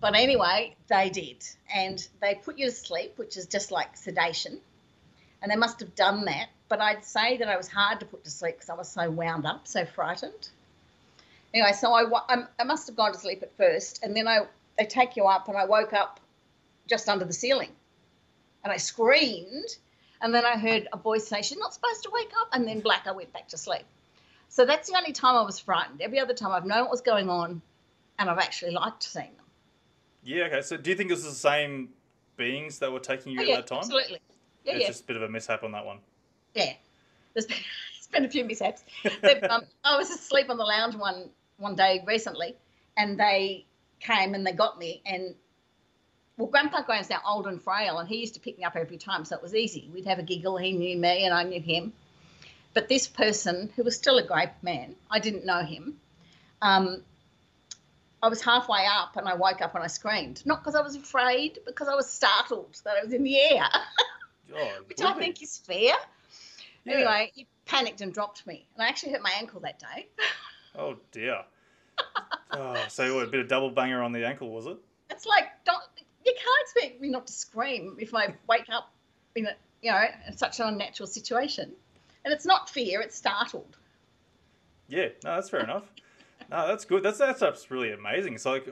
But 0.00 0.14
anyway, 0.14 0.76
they 0.88 1.10
did. 1.10 1.44
And 1.74 2.06
they 2.20 2.36
put 2.36 2.58
you 2.58 2.66
to 2.66 2.72
sleep, 2.72 3.18
which 3.18 3.36
is 3.36 3.46
just 3.46 3.70
like 3.70 3.96
sedation. 3.96 4.60
And 5.42 5.50
they 5.50 5.56
must 5.56 5.80
have 5.80 5.94
done 5.94 6.24
that. 6.24 6.48
But 6.68 6.80
I'd 6.80 7.04
say 7.04 7.36
that 7.38 7.48
I 7.48 7.56
was 7.56 7.68
hard 7.68 8.00
to 8.00 8.06
put 8.06 8.24
to 8.24 8.30
sleep 8.30 8.54
because 8.54 8.70
I 8.70 8.74
was 8.74 8.88
so 8.88 9.10
wound 9.10 9.44
up, 9.44 9.66
so 9.66 9.84
frightened. 9.84 10.48
Anyway, 11.52 11.72
so 11.72 11.92
I, 11.92 12.04
I 12.58 12.64
must 12.64 12.86
have 12.86 12.96
gone 12.96 13.12
to 13.12 13.18
sleep 13.18 13.42
at 13.42 13.54
first. 13.56 14.02
And 14.02 14.16
then 14.16 14.26
I, 14.28 14.46
they 14.78 14.86
take 14.86 15.16
you 15.16 15.24
up, 15.24 15.48
and 15.48 15.56
I 15.56 15.64
woke 15.66 15.92
up 15.92 16.20
just 16.88 17.08
under 17.08 17.24
the 17.24 17.32
ceiling. 17.32 17.70
And 18.64 18.72
I 18.72 18.76
screamed. 18.76 19.76
And 20.22 20.34
then 20.34 20.44
I 20.44 20.58
heard 20.58 20.88
a 20.92 20.96
voice 20.96 21.26
say, 21.26 21.42
She's 21.42 21.58
not 21.58 21.72
supposed 21.74 22.02
to 22.04 22.10
wake 22.12 22.30
up. 22.40 22.48
And 22.52 22.66
then 22.66 22.80
black, 22.80 23.06
I 23.06 23.12
went 23.12 23.32
back 23.32 23.48
to 23.48 23.56
sleep. 23.56 23.84
So 24.48 24.64
that's 24.66 24.90
the 24.90 24.96
only 24.98 25.12
time 25.12 25.36
I 25.36 25.42
was 25.42 25.58
frightened. 25.58 26.00
Every 26.02 26.18
other 26.20 26.34
time 26.34 26.50
I've 26.52 26.66
known 26.66 26.82
what 26.82 26.90
was 26.90 27.00
going 27.00 27.28
on 27.30 27.62
and 28.18 28.28
I've 28.28 28.38
actually 28.38 28.72
liked 28.72 29.02
seeing 29.02 29.26
them. 29.36 29.44
Yeah. 30.24 30.44
Okay. 30.44 30.60
So, 30.62 30.76
do 30.76 30.90
you 30.90 30.96
think 30.96 31.10
it 31.10 31.14
was 31.14 31.24
the 31.24 31.30
same 31.30 31.90
beings 32.36 32.78
that 32.80 32.90
were 32.92 33.00
taking 33.00 33.32
you 33.32 33.38
Oh, 33.40 33.42
at 33.42 33.48
yeah, 33.48 33.56
that 33.56 33.66
time? 33.66 33.78
absolutely. 33.78 34.18
Yeah, 34.64 34.74
it's 34.74 34.82
yeah, 34.82 34.86
just 34.88 35.04
a 35.04 35.06
bit 35.06 35.16
of 35.16 35.22
a 35.22 35.28
mishap 35.28 35.62
on 35.62 35.72
that 35.72 35.86
one. 35.86 35.98
yeah. 36.54 36.72
There's 37.32 37.46
been, 37.46 37.56
there's 37.94 38.08
been 38.08 38.24
a 38.24 38.28
few 38.28 38.44
mishaps. 38.44 38.82
They've, 39.22 39.42
um, 39.44 39.62
I 39.84 39.96
was 39.96 40.10
asleep 40.10 40.50
on 40.50 40.56
the 40.58 40.64
lounge 40.64 40.96
one 40.96 41.30
one 41.58 41.76
day 41.76 42.02
recently, 42.06 42.56
and 42.96 43.18
they 43.18 43.64
came 44.00 44.34
and 44.34 44.46
they 44.46 44.52
got 44.52 44.78
me. 44.78 45.00
And 45.06 45.34
well, 46.40 46.48
Grandpa 46.48 46.82
Graham's 46.82 47.10
now 47.10 47.20
old 47.26 47.46
and 47.46 47.60
frail, 47.60 47.98
and 47.98 48.08
he 48.08 48.16
used 48.16 48.32
to 48.34 48.40
pick 48.40 48.56
me 48.56 48.64
up 48.64 48.74
every 48.74 48.96
time, 48.96 49.26
so 49.26 49.36
it 49.36 49.42
was 49.42 49.54
easy. 49.54 49.90
We'd 49.92 50.06
have 50.06 50.18
a 50.18 50.22
giggle. 50.22 50.56
He 50.56 50.72
knew 50.72 50.96
me, 50.96 51.26
and 51.26 51.34
I 51.34 51.42
knew 51.42 51.60
him. 51.60 51.92
But 52.72 52.88
this 52.88 53.06
person, 53.06 53.70
who 53.76 53.82
was 53.82 53.94
still 53.94 54.16
a 54.16 54.26
great 54.26 54.50
man, 54.62 54.96
I 55.10 55.18
didn't 55.18 55.44
know 55.44 55.62
him. 55.62 56.00
Um, 56.62 57.02
I 58.22 58.28
was 58.28 58.42
halfway 58.42 58.86
up, 58.86 59.18
and 59.18 59.28
I 59.28 59.34
woke 59.34 59.60
up 59.60 59.74
and 59.74 59.84
I 59.84 59.86
screamed, 59.88 60.44
not 60.46 60.60
because 60.60 60.74
I 60.74 60.80
was 60.80 60.96
afraid, 60.96 61.58
because 61.66 61.88
I 61.88 61.94
was 61.94 62.08
startled 62.08 62.80
that 62.84 62.96
I 62.98 63.04
was 63.04 63.12
in 63.12 63.22
the 63.22 63.38
air. 63.38 63.68
Oh, 64.52 64.68
which 64.88 65.00
I 65.00 65.12
think 65.12 65.40
is 65.44 65.58
fair. 65.58 65.94
Yeah. 66.84 66.92
Anyway, 66.92 67.30
he 67.36 67.46
panicked 67.66 68.00
and 68.00 68.12
dropped 68.12 68.44
me, 68.48 68.66
and 68.74 68.84
I 68.84 68.88
actually 68.88 69.12
hurt 69.12 69.22
my 69.22 69.30
ankle 69.38 69.60
that 69.60 69.78
day. 69.78 70.08
Oh 70.76 70.96
dear. 71.12 71.44
oh, 72.52 72.84
so 72.88 73.20
a 73.20 73.26
bit 73.28 73.40
of 73.40 73.48
double 73.48 73.70
banger 73.70 74.02
on 74.02 74.10
the 74.10 74.24
ankle, 74.26 74.50
was 74.50 74.66
it? 74.66 74.76
It's 75.08 75.26
like, 75.26 75.46
don't 75.64 75.82
you 76.24 76.32
can't 76.32 76.60
expect 76.62 77.00
me 77.00 77.08
not 77.08 77.26
to 77.26 77.32
scream 77.32 77.96
if 77.98 78.14
I 78.14 78.34
wake 78.48 78.66
up 78.70 78.92
in 79.34 79.46
a 79.46 79.54
you 79.82 79.90
know 79.90 80.04
in 80.26 80.36
such 80.36 80.60
an 80.60 80.66
unnatural 80.66 81.06
situation, 81.06 81.72
and 82.24 82.32
it's 82.34 82.46
not 82.46 82.68
fear; 82.68 83.00
it's 83.00 83.16
startled. 83.16 83.76
Yeah, 84.88 85.08
no, 85.24 85.36
that's 85.36 85.48
fair 85.48 85.60
enough. 85.60 85.84
No, 86.50 86.66
that's 86.66 86.84
good. 86.84 87.02
That's 87.02 87.18
that's, 87.18 87.40
that's 87.40 87.70
really 87.70 87.92
amazing. 87.92 88.34
It's 88.34 88.46
like, 88.46 88.68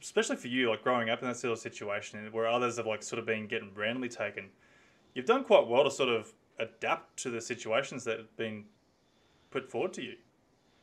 especially 0.00 0.36
for 0.36 0.48
you, 0.48 0.70
like 0.70 0.82
growing 0.82 1.10
up 1.10 1.22
in 1.22 1.28
that 1.28 1.36
sort 1.36 1.52
of 1.52 1.58
situation 1.58 2.28
where 2.32 2.46
others 2.46 2.76
have 2.76 2.86
like 2.86 3.02
sort 3.02 3.18
of 3.18 3.26
been 3.26 3.46
getting 3.46 3.72
randomly 3.74 4.08
taken. 4.08 4.48
You've 5.14 5.26
done 5.26 5.44
quite 5.44 5.66
well 5.66 5.84
to 5.84 5.90
sort 5.90 6.08
of 6.08 6.32
adapt 6.60 7.16
to 7.22 7.30
the 7.30 7.40
situations 7.40 8.04
that 8.04 8.18
have 8.18 8.36
been 8.36 8.64
put 9.50 9.68
forward 9.68 9.92
to 9.94 10.02
you. 10.02 10.14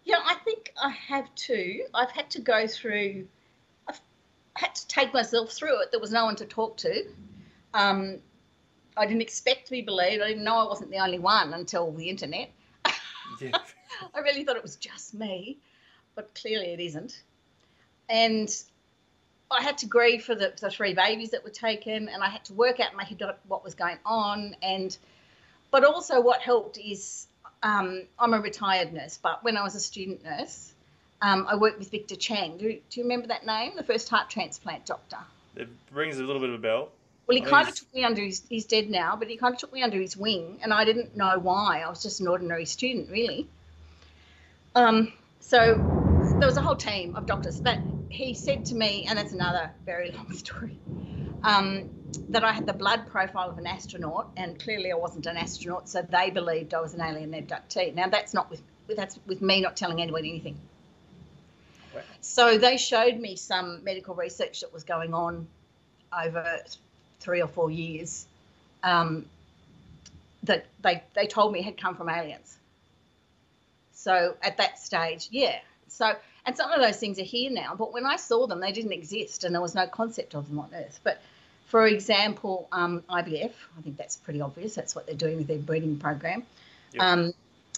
Yeah, 0.04 0.20
I 0.25 0.36
think 0.44 0.74
I 0.82 0.89
have 0.89 1.34
too. 1.36 1.84
I've 1.94 2.12
had 2.12 2.30
to 2.32 2.42
go 2.42 2.68
through 2.68 3.27
had 4.58 4.76
to 4.76 4.88
take 4.88 5.14
myself 5.14 5.52
through 5.52 5.82
it. 5.82 5.92
There 5.92 6.00
was 6.00 6.12
no 6.12 6.26
one 6.26 6.36
to 6.38 6.46
talk 6.46 6.78
to. 6.78 7.06
Um, 7.74 8.20
I 8.96 9.06
didn't 9.06 9.22
expect 9.22 9.66
to 9.66 9.72
be 9.72 9.82
believed. 9.82 10.24
I 10.24 10.28
didn't 10.28 10.44
know 10.44 10.58
I 10.58 10.66
wasn't 10.66 10.92
the 10.92 10.98
only 10.98 11.20
one 11.20 11.54
until 11.54 11.92
the 11.92 12.10
internet. 12.10 12.50
Yeah. 13.40 13.52
I 14.16 14.20
really 14.20 14.44
thought 14.44 14.56
it 14.56 14.64
was 14.64 14.76
just 14.76 15.14
me, 15.14 15.58
but 16.16 16.34
clearly 16.34 16.68
it 16.68 16.80
isn't. 16.80 17.22
And 18.10 18.50
I 19.52 19.62
had 19.62 19.78
to 19.80 19.86
grieve 19.86 20.24
for 20.24 20.36
the, 20.36 20.54
the 20.60 20.70
three 20.70 20.94
babies 20.94 21.32
that 21.32 21.44
were 21.44 21.50
taken, 21.50 22.10
and 22.10 22.24
I 22.24 22.30
had 22.30 22.44
to 22.46 22.54
work 22.54 22.80
out 22.80 22.92
in 22.92 22.98
my 22.98 23.04
head 23.04 23.22
what 23.48 23.64
was 23.64 23.76
going 23.76 23.98
on. 24.06 24.56
And 24.62 24.98
but 25.72 25.84
also 25.84 26.22
what 26.22 26.42
helped 26.42 26.78
is 26.78 27.28
um, 27.64 28.04
I'm 28.20 28.34
a 28.34 28.40
retired 28.40 28.94
nurse, 28.94 29.20
but 29.22 29.44
when 29.44 29.58
I 29.58 29.64
was 29.64 29.76
a 29.76 29.80
student 29.80 30.24
nurse, 30.24 30.74
um, 31.21 31.47
I 31.50 31.55
worked 31.55 31.79
with 31.79 31.89
Victor 31.89 32.15
Chang. 32.15 32.57
Do, 32.57 32.69
do 32.69 33.00
you 33.00 33.03
remember 33.03 33.27
that 33.27 33.45
name? 33.45 33.74
The 33.75 33.83
first 33.83 34.09
heart 34.09 34.29
transplant 34.29 34.86
doctor. 34.86 35.17
It 35.55 35.69
rings 35.91 36.19
a 36.19 36.24
little 36.24 36.39
bit 36.39 36.50
of 36.50 36.55
a 36.55 36.59
bell. 36.59 36.89
Well, 37.27 37.38
he 37.38 37.43
I 37.43 37.50
kind 37.50 37.67
of 37.67 37.75
took 37.75 37.93
me 37.93 38.03
under 38.03 38.21
his, 38.21 38.43
he's 38.47 38.65
dead 38.65 38.89
now, 38.89 39.15
but 39.17 39.27
he 39.27 39.36
kind 39.36 39.53
of 39.53 39.59
took 39.59 39.74
me 39.74 39.83
under 39.83 40.00
his 40.00 40.15
wing, 40.15 40.59
and 40.62 40.74
I 40.74 40.86
didn't 40.86 41.17
know 41.17 41.39
why. 41.39 41.81
I 41.81 41.89
was 41.89 42.01
just 42.01 42.21
an 42.21 42.27
ordinary 42.27 42.65
student, 42.65 43.09
really. 43.09 43.47
Um, 44.75 45.12
so 45.39 45.75
there 46.39 46.47
was 46.47 46.57
a 46.57 46.62
whole 46.62 46.75
team 46.75 47.15
of 47.15 47.25
doctors 47.25 47.59
that 47.62 47.81
he 48.09 48.33
said 48.33 48.65
to 48.67 48.75
me, 48.75 49.07
and 49.09 49.17
that's 49.17 49.33
another 49.33 49.71
very 49.86 50.12
long 50.15 50.31
story, 50.33 50.77
um, 51.43 51.89
that 52.29 52.43
I 52.43 52.53
had 52.53 52.65
the 52.65 52.74
blood 52.74 53.07
profile 53.07 53.50
of 53.50 53.57
an 53.57 53.67
astronaut, 53.67 54.29
and 54.38 54.57
clearly 54.57 54.91
I 54.91 54.95
wasn't 54.95 55.25
an 55.25 55.36
astronaut, 55.36 55.89
so 55.89 56.01
they 56.03 56.29
believed 56.29 56.74
I 56.74 56.79
was 56.79 56.93
an 56.93 57.01
alien 57.01 57.31
abductee. 57.31 57.93
Now 57.93 58.07
that's 58.07 58.33
not 58.33 58.50
with 58.50 58.62
that's 58.95 59.19
with 59.25 59.41
me 59.41 59.59
not 59.59 59.75
telling 59.75 60.01
anybody 60.01 60.29
anything. 60.29 60.57
So 62.22 62.58
they 62.58 62.77
showed 62.77 63.18
me 63.18 63.36
some 63.36 63.84
medical 63.84 64.16
research 64.16 64.62
that 64.62 64.74
was 64.74 64.84
going 64.84 65.13
on 65.13 65.48
over 66.12 66.60
three 67.20 67.42
or 67.42 67.48
four 67.48 67.70
years 67.70 68.25
um, 68.84 69.25
that 70.44 70.66
they, 70.82 71.04
they 71.16 71.27
told 71.27 71.51
me 71.51 71.62
had 71.62 71.80
come 71.80 71.96
from 71.96 72.10
aliens. 72.10 72.58
So 73.94 74.36
at 74.42 74.58
that 74.58 74.80
stage, 74.80 75.27
yeah. 75.32 75.60
So 75.88 76.13
and 76.46 76.56
some 76.56 76.72
of 76.72 76.82
those 76.82 76.98
things 76.98 77.20
are 77.20 77.24
here 77.24 77.51
now, 77.51 77.75
but 77.75 77.92
when 77.92 78.06
I 78.06 78.16
saw 78.16 78.48
them, 78.48 78.62
they 78.62 78.72
didn't 78.72 78.94
exist, 78.94 79.44
and 79.44 79.54
there 79.54 79.62
was 79.62 79.75
no 79.75 79.86
concept 79.86 80.34
of 80.34 80.48
them 80.48 80.60
on 80.60 80.70
Earth. 80.74 81.00
But 81.04 81.22
for 81.66 81.86
example, 81.86 82.70
um, 82.72 83.04
IVF, 83.10 83.51
I 83.77 83.82
think 83.82 83.98
that's 83.98 84.16
pretty 84.16 84.39
obvious. 84.39 84.74
That's 84.74 84.96
what 84.96 85.06
they're 85.06 85.16
doing 85.16 85.38
with 85.38 85.48
their 85.48 85.58
breeding 85.58 86.00
program. 86.00 86.44
Yep. 86.94 87.04
Um, 87.04 87.34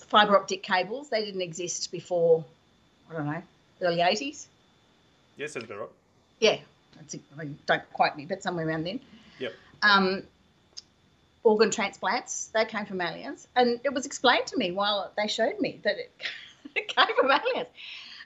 fiber 0.07 0.37
optic 0.37 0.61
cables, 0.61 1.09
they 1.09 1.25
didn't 1.25 1.41
exist 1.41 1.91
before, 1.91 2.45
I 3.09 3.13
don't 3.13 3.25
know, 3.25 3.41
early 3.81 3.97
80s. 3.97 4.47
Yeah, 5.37 5.47
sounds 5.47 5.65
about 5.65 5.79
right. 5.79 5.89
Yeah, 6.39 6.57
that's 6.95 7.13
it. 7.13 7.21
I 7.33 7.43
mean, 7.43 7.59
don't 7.65 7.93
quote 7.93 8.15
me, 8.15 8.25
but 8.25 8.43
somewhere 8.43 8.67
around 8.67 8.85
then. 8.85 8.99
Yep. 9.39 9.53
Um, 9.81 10.23
organ 11.43 11.71
transplants, 11.71 12.47
they 12.53 12.65
came 12.65 12.85
from 12.85 13.01
aliens. 13.01 13.47
And 13.55 13.79
it 13.83 13.93
was 13.93 14.05
explained 14.05 14.47
to 14.47 14.57
me 14.57 14.71
while 14.71 15.11
they 15.17 15.27
showed 15.27 15.59
me 15.59 15.79
that 15.83 15.97
it, 15.97 16.11
it 16.75 16.87
came 16.87 17.15
from 17.15 17.31
aliens. 17.31 17.69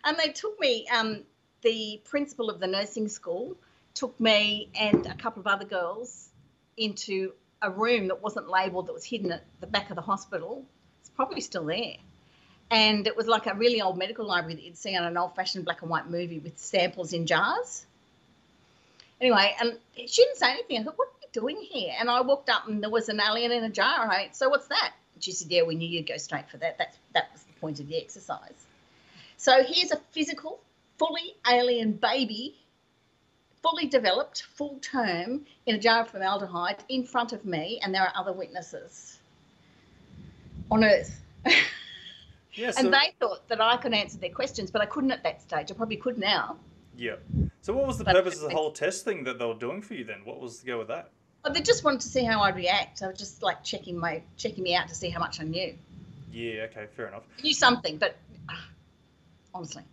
And 0.05 0.17
they 0.17 0.31
took 0.31 0.59
me, 0.59 0.87
um, 0.87 1.23
the 1.61 2.01
principal 2.03 2.49
of 2.49 2.59
the 2.59 2.67
nursing 2.67 3.07
school 3.07 3.55
took 3.93 4.19
me 4.19 4.69
and 4.77 5.05
a 5.05 5.13
couple 5.13 5.39
of 5.39 5.47
other 5.47 5.65
girls 5.65 6.29
into 6.77 7.31
a 7.61 7.69
room 7.69 8.07
that 8.07 8.21
wasn't 8.21 8.49
labelled, 8.49 8.87
that 8.87 8.93
was 8.93 9.05
hidden 9.05 9.31
at 9.31 9.45
the 9.61 9.67
back 9.67 9.89
of 9.89 9.95
the 9.95 10.01
hospital. 10.01 10.65
It's 10.99 11.09
probably 11.09 11.41
still 11.41 11.65
there. 11.65 11.95
And 12.73 13.05
it 13.05 13.15
was 13.15 13.27
like 13.27 13.45
a 13.45 13.53
really 13.53 13.83
old 13.83 13.99
medical 13.99 14.25
library 14.25 14.55
that 14.55 14.63
you'd 14.63 14.77
see 14.77 14.97
on 14.97 15.03
an 15.03 15.15
old 15.15 15.35
fashioned 15.35 15.63
black 15.63 15.83
and 15.83 15.91
white 15.91 16.09
movie 16.09 16.39
with 16.39 16.57
samples 16.57 17.13
in 17.13 17.27
jars. 17.27 17.85
Anyway, 19.21 19.55
and 19.61 19.77
she 19.95 20.23
didn't 20.23 20.37
say 20.37 20.53
anything. 20.53 20.79
I 20.79 20.83
thought, 20.83 20.97
what 20.97 21.09
are 21.09 21.21
you 21.21 21.27
doing 21.31 21.57
here? 21.61 21.93
And 21.99 22.09
I 22.09 22.21
walked 22.21 22.49
up 22.49 22.67
and 22.67 22.81
there 22.81 22.89
was 22.89 23.09
an 23.09 23.21
alien 23.21 23.51
in 23.51 23.63
a 23.63 23.69
jar. 23.69 24.01
And 24.01 24.11
I 24.11 24.21
went, 24.21 24.35
so 24.35 24.49
what's 24.49 24.67
that? 24.69 24.91
And 25.13 25.23
she 25.23 25.33
said, 25.33 25.51
yeah, 25.51 25.61
we 25.61 25.75
knew 25.75 25.87
you'd 25.87 26.07
go 26.07 26.17
straight 26.17 26.49
for 26.49 26.57
that. 26.57 26.79
That's, 26.79 26.97
that 27.13 27.29
was 27.31 27.43
the 27.43 27.53
point 27.61 27.79
of 27.79 27.87
the 27.87 27.95
exercise. 27.95 28.65
So 29.37 29.61
here's 29.63 29.91
a 29.91 29.97
physical, 30.11 30.59
fully 30.97 31.35
alien 31.47 31.91
baby, 31.91 32.55
fully 33.61 33.85
developed, 33.85 34.47
full 34.55 34.79
term, 34.81 35.45
in 35.67 35.75
a 35.75 35.79
jar 35.79 36.01
of 36.01 36.09
formaldehyde 36.09 36.83
in 36.89 37.03
front 37.03 37.33
of 37.33 37.45
me, 37.45 37.79
and 37.83 37.93
there 37.93 38.01
are 38.01 38.13
other 38.15 38.33
witnesses 38.33 39.19
on 40.71 40.83
Earth. 40.83 41.21
Yeah, 42.53 42.71
so, 42.71 42.81
and 42.81 42.93
they 42.93 43.13
thought 43.19 43.47
that 43.47 43.59
I 43.61 43.77
could 43.77 43.93
answer 43.93 44.17
their 44.17 44.29
questions, 44.29 44.69
but 44.71 44.81
I 44.81 44.85
couldn't 44.85 45.11
at 45.11 45.23
that 45.23 45.41
stage. 45.41 45.71
I 45.71 45.73
probably 45.73 45.97
could 45.97 46.17
now. 46.17 46.57
yeah. 46.95 47.15
So 47.61 47.71
what 47.71 47.87
was 47.87 47.97
the 47.97 48.03
But- 48.03 48.15
purpose 48.15 48.35
of 48.43 48.49
the 48.49 48.55
whole 48.55 48.71
test 48.73 49.05
thing 49.05 49.23
that 49.23 49.39
they 49.39 49.45
were 49.45 49.53
doing 49.53 49.81
for 49.81 49.93
you 49.93 50.03
then? 50.03 50.25
What 50.25 50.41
was 50.41 50.59
the 50.59 50.67
go 50.67 50.79
with 50.79 50.89
that? 50.89 51.11
But 51.43 51.53
they 51.53 51.61
just 51.61 51.83
wanted 51.85 52.01
to 52.01 52.09
see 52.09 52.23
how 52.25 52.41
I'd 52.41 52.55
react. 52.57 53.01
I 53.01 53.07
was 53.07 53.17
just 53.17 53.41
like 53.41 53.63
checking 53.63 53.97
my 53.97 54.21
checking 54.37 54.63
me 54.63 54.75
out 54.75 54.89
to 54.89 54.95
see 54.95 55.09
how 55.09 55.19
much 55.19 55.39
I 55.39 55.45
knew. 55.45 55.73
Yeah, 56.31 56.63
okay, 56.63 56.87
fair 56.95 57.07
enough. 57.07 57.23
I 57.39 57.41
knew 57.41 57.53
something, 57.53 57.97
but 57.97 58.17
honestly, 59.53 59.83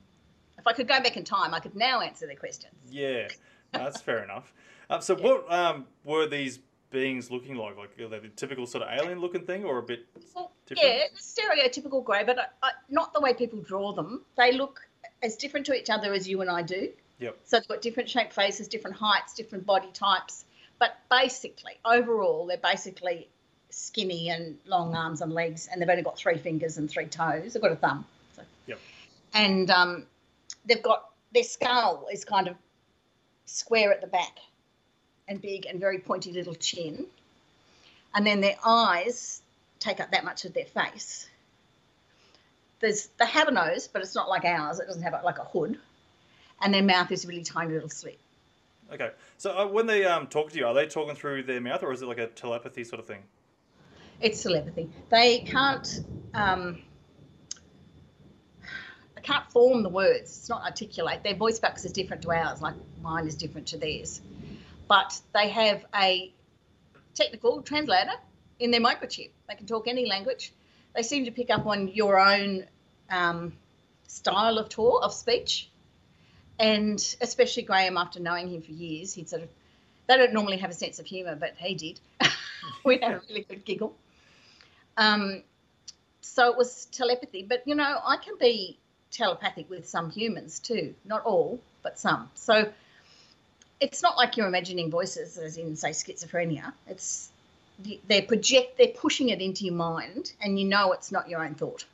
if 0.58 0.66
I 0.66 0.72
could 0.72 0.88
go 0.88 1.00
back 1.00 1.16
in 1.16 1.24
time, 1.24 1.54
I 1.54 1.60
could 1.60 1.74
now 1.76 2.00
answer 2.00 2.26
their 2.26 2.36
questions. 2.36 2.74
Yeah, 2.90 3.28
that's 3.72 4.00
fair 4.00 4.24
enough. 4.24 4.52
Um, 4.88 5.00
so 5.00 5.14
what 5.14 5.50
um, 5.52 5.86
were 6.04 6.26
these 6.26 6.58
beings 6.90 7.30
looking 7.30 7.56
like? 7.56 7.76
Like 7.76 7.98
are 8.00 8.08
they 8.08 8.18
the 8.18 8.28
typical 8.28 8.66
sort 8.66 8.84
of 8.84 8.90
alien 8.92 9.20
looking 9.20 9.44
thing 9.44 9.64
or 9.64 9.78
a 9.78 9.82
bit 9.82 10.06
Well, 10.34 10.52
yeah, 10.70 11.04
stereotypical 11.16 12.04
grey, 12.04 12.24
but 12.24 12.38
I, 12.38 12.44
I, 12.62 12.70
not 12.88 13.12
the 13.12 13.20
way 13.20 13.34
people 13.34 13.60
draw 13.60 13.92
them. 13.92 14.22
They 14.36 14.52
look 14.52 14.80
as 15.22 15.36
different 15.36 15.66
to 15.66 15.74
each 15.74 15.90
other 15.90 16.12
as 16.12 16.28
you 16.28 16.40
and 16.40 16.50
I 16.50 16.62
do. 16.62 16.90
Yep. 17.18 17.38
So 17.44 17.58
they've 17.58 17.68
got 17.68 17.82
different 17.82 18.08
shaped 18.08 18.32
faces, 18.32 18.68
different 18.68 18.96
heights, 18.96 19.34
different 19.34 19.66
body 19.66 19.90
types. 19.92 20.44
But 20.78 20.98
basically, 21.10 21.72
overall, 21.84 22.46
they're 22.46 22.56
basically 22.56 23.28
skinny 23.68 24.30
and 24.30 24.56
long 24.66 24.94
arms 24.94 25.20
and 25.20 25.32
legs, 25.32 25.68
and 25.70 25.80
they've 25.80 25.88
only 25.88 26.02
got 26.02 26.16
three 26.16 26.38
fingers 26.38 26.78
and 26.78 26.90
three 26.90 27.06
toes. 27.06 27.52
They've 27.52 27.62
got 27.62 27.72
a 27.72 27.76
thumb. 27.76 28.04
So. 28.34 28.42
Yep. 28.66 28.78
And 29.34 29.70
um, 29.70 30.06
they've 30.64 30.82
got 30.82 31.10
their 31.32 31.44
skull 31.44 32.08
is 32.12 32.24
kind 32.24 32.48
of 32.48 32.56
square 33.44 33.92
at 33.92 34.00
the 34.00 34.06
back 34.06 34.38
and 35.30 35.40
big 35.40 35.64
and 35.64 35.80
very 35.80 36.00
pointy 36.00 36.32
little 36.32 36.56
chin. 36.56 37.06
And 38.14 38.26
then 38.26 38.40
their 38.40 38.56
eyes 38.66 39.40
take 39.78 40.00
up 40.00 40.10
that 40.10 40.24
much 40.24 40.44
of 40.44 40.52
their 40.52 40.64
face. 40.66 41.28
There's 42.80 43.06
they 43.18 43.26
have 43.26 43.48
a 43.48 43.52
nose, 43.52 43.88
but 43.88 44.02
it's 44.02 44.14
not 44.14 44.28
like 44.28 44.44
ours. 44.44 44.80
It 44.80 44.86
doesn't 44.86 45.02
have 45.02 45.14
like 45.24 45.38
a 45.38 45.44
hood. 45.44 45.78
And 46.60 46.74
their 46.74 46.82
mouth 46.82 47.10
is 47.12 47.24
a 47.24 47.28
really 47.28 47.44
tiny 47.44 47.72
little 47.72 47.88
slit. 47.88 48.18
Okay. 48.92 49.10
So 49.38 49.56
uh, 49.56 49.66
when 49.68 49.86
they 49.86 50.04
um, 50.04 50.26
talk 50.26 50.50
to 50.50 50.58
you, 50.58 50.66
are 50.66 50.74
they 50.74 50.86
talking 50.86 51.14
through 51.14 51.44
their 51.44 51.60
mouth 51.60 51.82
or 51.82 51.92
is 51.92 52.02
it 52.02 52.06
like 52.06 52.18
a 52.18 52.26
telepathy 52.26 52.82
sort 52.82 52.98
of 52.98 53.06
thing? 53.06 53.22
It's 54.20 54.42
telepathy. 54.42 54.90
They 55.10 55.38
can't. 55.38 56.00
Um, 56.34 56.82
they 59.14 59.22
can't 59.22 59.48
form 59.52 59.82
the 59.84 59.88
words. 59.88 60.38
It's 60.38 60.48
not 60.48 60.64
articulate. 60.64 61.22
Their 61.22 61.36
voice 61.36 61.60
box 61.60 61.84
is 61.84 61.92
different 61.92 62.22
to 62.22 62.32
ours. 62.32 62.60
Like 62.60 62.74
mine 63.00 63.26
is 63.28 63.36
different 63.36 63.68
to 63.68 63.78
theirs. 63.78 64.20
But 64.90 65.20
they 65.32 65.50
have 65.50 65.84
a 65.94 66.32
technical 67.14 67.62
translator 67.62 68.10
in 68.58 68.72
their 68.72 68.80
microchip. 68.80 69.30
They 69.48 69.54
can 69.54 69.66
talk 69.66 69.86
any 69.86 70.04
language. 70.04 70.52
They 70.96 71.04
seem 71.04 71.26
to 71.26 71.30
pick 71.30 71.48
up 71.48 71.64
on 71.64 71.86
your 71.86 72.18
own 72.18 72.66
um, 73.08 73.52
style 74.08 74.58
of 74.58 74.68
talk 74.68 75.04
of 75.04 75.14
speech, 75.14 75.70
and 76.58 76.98
especially 77.20 77.62
Graham. 77.62 77.96
After 77.96 78.18
knowing 78.18 78.48
him 78.48 78.62
for 78.62 78.72
years, 78.72 79.12
he'd 79.14 79.28
sort 79.28 79.42
of. 79.42 79.48
They 80.08 80.16
don't 80.16 80.32
normally 80.32 80.56
have 80.56 80.70
a 80.70 80.74
sense 80.74 80.98
of 80.98 81.06
humour, 81.06 81.36
but 81.36 81.54
he 81.56 81.76
did. 81.76 82.00
we 82.84 82.98
had 82.98 83.12
a 83.12 83.20
really 83.28 83.42
good 83.42 83.64
giggle. 83.64 83.94
Um, 84.96 85.44
so 86.20 86.50
it 86.50 86.58
was 86.58 86.86
telepathy, 86.86 87.44
but 87.48 87.62
you 87.64 87.76
know, 87.76 88.00
I 88.04 88.16
can 88.16 88.34
be 88.40 88.76
telepathic 89.12 89.70
with 89.70 89.88
some 89.88 90.10
humans 90.10 90.58
too. 90.58 90.96
Not 91.04 91.22
all, 91.22 91.60
but 91.84 91.96
some. 91.96 92.28
So 92.34 92.72
it's 93.80 94.02
not 94.02 94.16
like 94.16 94.36
you're 94.36 94.46
imagining 94.46 94.90
voices, 94.90 95.38
as 95.38 95.56
in 95.56 95.74
say 95.76 95.90
schizophrenia. 95.90 96.72
It's 96.86 97.30
they're 98.06 98.22
project 98.22 98.76
they're 98.76 98.88
pushing 98.88 99.30
it 99.30 99.40
into 99.40 99.64
your 99.64 99.74
mind, 99.74 100.32
and 100.40 100.58
you 100.58 100.66
know 100.66 100.92
it's 100.92 101.10
not 101.10 101.28
your 101.28 101.44
own 101.44 101.54
thought. 101.54 101.84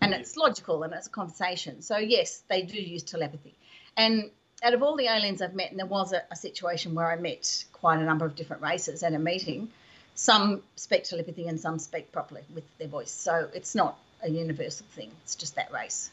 And 0.00 0.14
it's 0.14 0.36
logical 0.36 0.82
and 0.82 0.94
it's 0.94 1.08
a 1.08 1.10
conversation. 1.10 1.82
So 1.82 1.98
yes, 1.98 2.42
they 2.48 2.62
do 2.62 2.80
use 2.80 3.02
telepathy. 3.02 3.54
And 3.96 4.30
out 4.62 4.72
of 4.72 4.82
all 4.82 4.96
the 4.96 5.06
aliens 5.06 5.42
I've 5.42 5.54
met, 5.54 5.70
and 5.70 5.78
there 5.78 5.86
was 5.86 6.12
a, 6.12 6.22
a 6.30 6.36
situation 6.36 6.94
where 6.94 7.10
I 7.10 7.16
met 7.16 7.64
quite 7.72 7.98
a 7.98 8.04
number 8.04 8.24
of 8.24 8.34
different 8.34 8.62
races 8.62 9.02
at 9.02 9.12
a 9.12 9.18
meeting, 9.18 9.68
some 10.14 10.62
speak 10.76 11.04
telepathy 11.04 11.48
and 11.48 11.60
some 11.60 11.78
speak 11.78 12.12
properly 12.12 12.42
with 12.54 12.64
their 12.78 12.88
voice. 12.88 13.10
So 13.10 13.48
it's 13.52 13.74
not 13.74 13.98
a 14.22 14.30
universal 14.30 14.86
thing. 14.92 15.10
It's 15.24 15.34
just 15.34 15.56
that 15.56 15.72
race. 15.72 16.10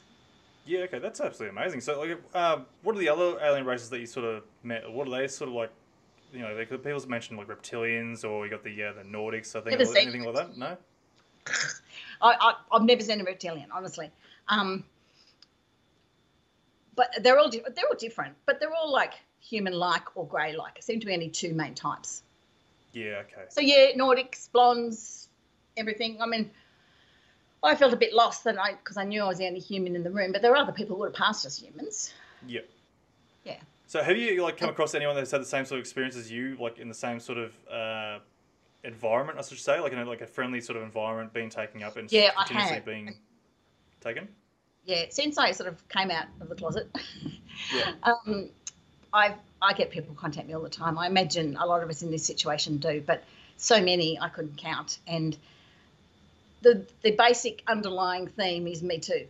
Yeah, 0.67 0.81
okay, 0.81 0.99
that's 0.99 1.21
absolutely 1.21 1.57
amazing. 1.57 1.81
So, 1.81 1.99
like, 1.99 2.19
uh, 2.33 2.59
what 2.83 2.95
are 2.95 2.99
the 2.99 3.09
other 3.09 3.39
alien 3.41 3.65
races 3.65 3.89
that 3.89 3.99
you 3.99 4.05
sort 4.05 4.25
of 4.25 4.43
met? 4.63 4.91
What 4.91 5.07
are 5.07 5.11
they 5.11 5.27
sort 5.27 5.47
of 5.49 5.55
like? 5.55 5.71
You 6.33 6.41
know, 6.41 6.55
they 6.55 6.65
could, 6.65 6.83
people 6.83 7.01
mentioned 7.07 7.39
like 7.39 7.47
reptilians, 7.47 8.25
or 8.25 8.45
you 8.45 8.51
got 8.51 8.63
the 8.65 8.83
uh, 8.83 8.93
the 8.93 9.03
Nordics. 9.03 9.55
I 9.55 9.61
think 9.61 9.79
or 9.79 9.97
anything 9.97 10.25
like 10.25 10.35
that. 10.35 10.57
No. 10.57 10.77
I, 12.21 12.35
I, 12.41 12.53
I've 12.71 12.83
never 12.83 13.01
seen 13.01 13.21
a 13.21 13.23
reptilian, 13.23 13.69
honestly. 13.71 14.11
Um, 14.49 14.83
but 16.95 17.11
they're 17.21 17.39
all 17.39 17.49
di- 17.49 17.63
they're 17.73 17.87
all 17.89 17.97
different, 17.97 18.35
but 18.45 18.59
they're 18.59 18.73
all 18.73 18.91
like 18.91 19.13
human-like 19.39 20.17
or 20.17 20.27
grey-like. 20.27 20.77
It 20.77 20.83
seem 20.83 20.99
to 20.99 21.05
be 21.05 21.13
only 21.13 21.29
two 21.29 21.53
main 21.53 21.75
types. 21.75 22.23
Yeah. 22.91 23.21
Okay. 23.21 23.43
So 23.49 23.61
yeah, 23.61 23.91
Nordics, 23.95 24.51
blondes, 24.51 25.29
everything. 25.77 26.21
I 26.21 26.25
mean, 26.25 26.51
I 27.63 27.75
felt 27.75 27.93
a 27.93 27.97
bit 27.97 28.13
lost 28.13 28.43
that 28.43 28.59
I 28.59 28.73
because 28.75 28.97
I 28.97 29.03
knew 29.03 29.21
I 29.23 29.27
was 29.27 29.37
the 29.39 29.47
only 29.47 29.59
human 29.59 29.95
in 29.95 30.03
the 30.03 30.11
room, 30.11 30.31
but 30.31 30.41
there 30.41 30.51
were 30.51 30.57
other 30.57 30.71
people 30.71 30.95
who 30.95 31.01
would 31.01 31.09
have 31.09 31.15
passed 31.15 31.45
as 31.45 31.57
humans. 31.57 32.13
Yeah. 32.45 32.61
Yeah. 33.43 33.59
So 33.87 34.03
have 34.03 34.17
you 34.17 34.43
like 34.43 34.57
come 34.57 34.69
across 34.69 34.93
anyone 34.95 35.15
that's 35.15 35.31
had 35.31 35.41
the 35.41 35.45
same 35.45 35.65
sort 35.65 35.79
of 35.79 35.83
experience 35.83 36.15
as 36.15 36.29
you, 36.31 36.57
like 36.59 36.77
in 36.77 36.87
the 36.87 36.93
same 36.93 37.19
sort 37.19 37.37
of 37.37 37.53
uh, 37.71 38.19
environment, 38.83 39.39
I 39.39 39.41
should 39.41 39.59
say, 39.59 39.79
like 39.79 39.93
in 39.93 39.99
a, 39.99 40.05
like 40.05 40.21
a 40.21 40.27
friendly 40.27 40.61
sort 40.61 40.77
of 40.77 40.83
environment, 40.83 41.33
being 41.33 41.49
taken 41.49 41.81
up 41.83 41.97
and 41.97 42.11
Yeah, 42.11 42.31
I 42.37 42.43
continuously 42.43 42.75
have. 42.75 42.85
being 42.85 43.15
taken? 44.01 44.27
Yeah, 44.85 45.05
since 45.09 45.37
I 45.37 45.51
sort 45.51 45.69
of 45.69 45.87
came 45.89 46.11
out 46.11 46.25
of 46.41 46.49
the 46.49 46.55
closet, 46.55 46.87
Yeah. 47.73 47.93
um, 48.03 48.49
I 49.13 49.35
I 49.61 49.73
get 49.73 49.89
people 49.89 50.13
contact 50.15 50.47
me 50.47 50.53
all 50.53 50.61
the 50.61 50.69
time. 50.69 50.97
I 50.97 51.07
imagine 51.07 51.57
a 51.57 51.65
lot 51.65 51.81
of 51.81 51.89
us 51.89 52.03
in 52.03 52.11
this 52.11 52.23
situation 52.25 52.77
do, 52.77 53.01
but 53.05 53.23
so 53.57 53.81
many 53.81 54.19
I 54.19 54.29
couldn't 54.29 54.57
count. 54.57 54.99
And 55.07 55.35
the 56.61 56.85
the 57.01 57.11
basic 57.11 57.63
underlying 57.67 58.27
theme 58.27 58.67
is 58.67 58.81
Me 58.83 58.99
Too. 58.99 59.27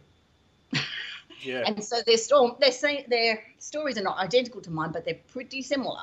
Yeah. 1.41 1.63
And 1.67 1.83
so 1.83 2.01
their 2.05 2.17
storm, 2.17 2.55
their 2.59 2.71
their 3.07 3.43
stories 3.59 3.97
are 3.97 4.03
not 4.03 4.17
identical 4.17 4.61
to 4.61 4.71
mine, 4.71 4.91
but 4.91 5.05
they're 5.05 5.19
pretty 5.31 5.61
similar. 5.61 6.01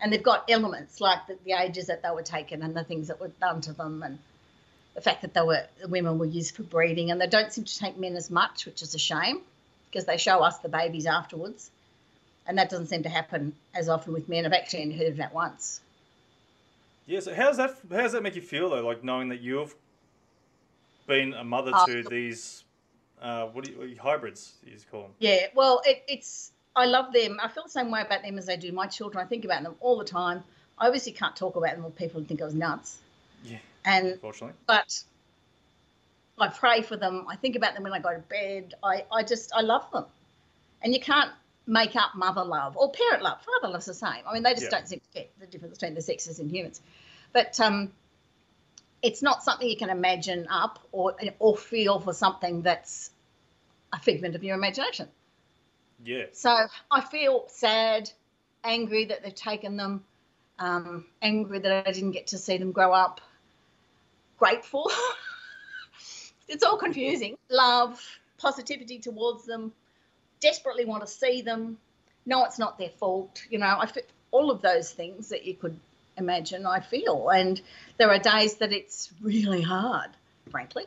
And 0.00 0.12
they've 0.12 0.22
got 0.22 0.48
elements 0.48 1.00
like 1.00 1.26
the, 1.26 1.36
the 1.44 1.52
ages 1.52 1.86
that 1.86 2.02
they 2.02 2.10
were 2.10 2.22
taken 2.22 2.62
and 2.62 2.74
the 2.74 2.84
things 2.84 3.08
that 3.08 3.20
were 3.20 3.32
done 3.40 3.60
to 3.62 3.72
them, 3.72 4.02
and 4.02 4.18
the 4.94 5.00
fact 5.00 5.22
that 5.22 5.34
they 5.34 5.42
were 5.42 5.64
the 5.80 5.88
women 5.88 6.18
were 6.18 6.26
used 6.26 6.54
for 6.54 6.62
breeding, 6.62 7.10
and 7.10 7.20
they 7.20 7.26
don't 7.26 7.52
seem 7.52 7.64
to 7.64 7.78
take 7.78 7.98
men 7.98 8.16
as 8.16 8.30
much, 8.30 8.66
which 8.66 8.82
is 8.82 8.94
a 8.94 8.98
shame, 8.98 9.40
because 9.90 10.04
they 10.04 10.16
show 10.16 10.40
us 10.40 10.58
the 10.58 10.68
babies 10.68 11.06
afterwards, 11.06 11.70
and 12.46 12.58
that 12.58 12.70
doesn't 12.70 12.86
seem 12.86 13.02
to 13.02 13.08
happen 13.08 13.54
as 13.74 13.88
often 13.88 14.12
with 14.12 14.28
men. 14.28 14.46
I've 14.46 14.52
actually 14.52 14.82
only 14.84 14.96
heard 14.96 15.08
of 15.08 15.16
that 15.16 15.34
once. 15.34 15.80
Yeah, 17.06 17.20
so 17.20 17.34
how's 17.34 17.56
that? 17.56 17.76
How 17.90 18.02
does 18.02 18.12
that 18.12 18.22
make 18.22 18.36
you 18.36 18.42
feel 18.42 18.70
though? 18.70 18.86
Like 18.86 19.02
knowing 19.02 19.28
that 19.30 19.40
you've 19.40 19.74
been 21.06 21.34
a 21.34 21.44
mother 21.44 21.72
Uh, 21.74 21.86
to 21.86 22.02
these, 22.04 22.64
uh, 23.20 23.46
what 23.46 23.64
do 23.64 23.72
you, 23.72 23.78
what 23.78 23.84
do 23.84 23.90
you- 23.90 24.00
hybrids? 24.00 24.54
You 24.64 24.76
call 24.90 25.02
them? 25.02 25.14
Yeah, 25.18 25.46
well, 25.54 25.82
it, 25.84 26.02
it's 26.08 26.52
I 26.74 26.86
love 26.86 27.12
them. 27.12 27.38
I 27.42 27.48
feel 27.48 27.64
the 27.64 27.70
same 27.70 27.90
way 27.90 28.00
about 28.00 28.22
them 28.22 28.38
as 28.38 28.48
I 28.48 28.56
do 28.56 28.72
my 28.72 28.86
children. 28.86 29.22
I 29.24 29.28
think 29.28 29.44
about 29.44 29.62
them 29.62 29.74
all 29.80 29.98
the 29.98 30.04
time. 30.04 30.42
I 30.78 30.86
obviously 30.86 31.12
can't 31.12 31.36
talk 31.36 31.56
about 31.56 31.76
them, 31.76 31.84
or 31.84 31.90
people 31.90 32.20
would 32.20 32.28
think 32.28 32.40
I 32.40 32.46
was 32.46 32.54
nuts. 32.54 32.98
Yeah, 33.44 33.58
And 33.84 34.06
unfortunately. 34.12 34.54
but 34.66 35.02
I 36.38 36.48
pray 36.48 36.82
for 36.82 36.96
them. 36.96 37.26
I 37.28 37.36
think 37.36 37.56
about 37.56 37.74
them 37.74 37.82
when 37.82 37.92
I 37.92 37.98
go 37.98 38.12
to 38.12 38.20
bed. 38.20 38.74
I, 38.82 39.04
I 39.12 39.22
just 39.22 39.52
I 39.54 39.60
love 39.60 39.90
them, 39.92 40.06
and 40.82 40.94
you 40.94 41.00
can't 41.00 41.30
make 41.66 41.94
up 41.94 42.14
mother 42.16 42.42
love 42.42 42.76
or 42.76 42.90
parent 42.90 43.22
love. 43.22 43.38
Father 43.42 43.72
love's 43.72 43.84
the 43.86 43.94
same. 43.94 44.22
I 44.26 44.32
mean, 44.32 44.42
they 44.42 44.52
just 44.52 44.64
Yeah. 44.64 44.70
don't 44.70 44.88
seem 44.88 45.00
to 45.00 45.06
get 45.14 45.30
the 45.38 45.46
difference 45.46 45.78
between 45.78 45.94
the 45.94 46.02
sexes 46.02 46.40
in 46.40 46.48
humans. 46.48 46.80
But 47.32 47.60
um, 47.60 47.92
it's 49.02 49.22
not 49.22 49.42
something 49.42 49.68
you 49.68 49.76
can 49.76 49.90
imagine 49.90 50.46
up 50.48 50.78
or 50.92 51.14
or 51.38 51.56
feel 51.56 51.98
for 52.00 52.12
something 52.12 52.62
that's 52.62 53.10
a 53.92 53.98
figment 53.98 54.34
of 54.34 54.44
your 54.44 54.56
imagination. 54.56 55.08
Yeah, 56.04 56.24
So 56.32 56.66
I 56.90 57.00
feel 57.00 57.44
sad, 57.48 58.10
angry 58.64 59.04
that 59.06 59.22
they've 59.22 59.34
taken 59.34 59.76
them, 59.76 60.04
um, 60.58 61.06
angry 61.20 61.60
that 61.60 61.86
I 61.86 61.92
didn't 61.92 62.12
get 62.12 62.28
to 62.28 62.38
see 62.38 62.58
them 62.58 62.72
grow 62.72 62.92
up, 62.92 63.20
grateful. 64.38 64.90
it's 66.48 66.64
all 66.64 66.76
confusing. 66.76 67.36
Love, 67.50 68.00
positivity 68.38 68.98
towards 68.98 69.44
them, 69.44 69.72
desperately 70.40 70.84
want 70.84 71.02
to 71.02 71.06
see 71.06 71.42
them. 71.42 71.78
No, 72.26 72.44
it's 72.44 72.58
not 72.58 72.78
their 72.78 72.90
fault. 72.90 73.44
You 73.48 73.58
know, 73.58 73.76
I 73.78 73.86
feel 73.86 74.02
all 74.32 74.50
of 74.50 74.60
those 74.62 74.90
things 74.90 75.28
that 75.28 75.44
you 75.44 75.54
could 75.54 75.78
imagine. 76.16 76.66
I 76.66 76.80
feel, 76.80 77.28
and 77.30 77.60
there 77.98 78.10
are 78.10 78.18
days 78.18 78.56
that 78.56 78.72
it's 78.72 79.12
really 79.20 79.62
hard, 79.62 80.10
frankly. 80.50 80.84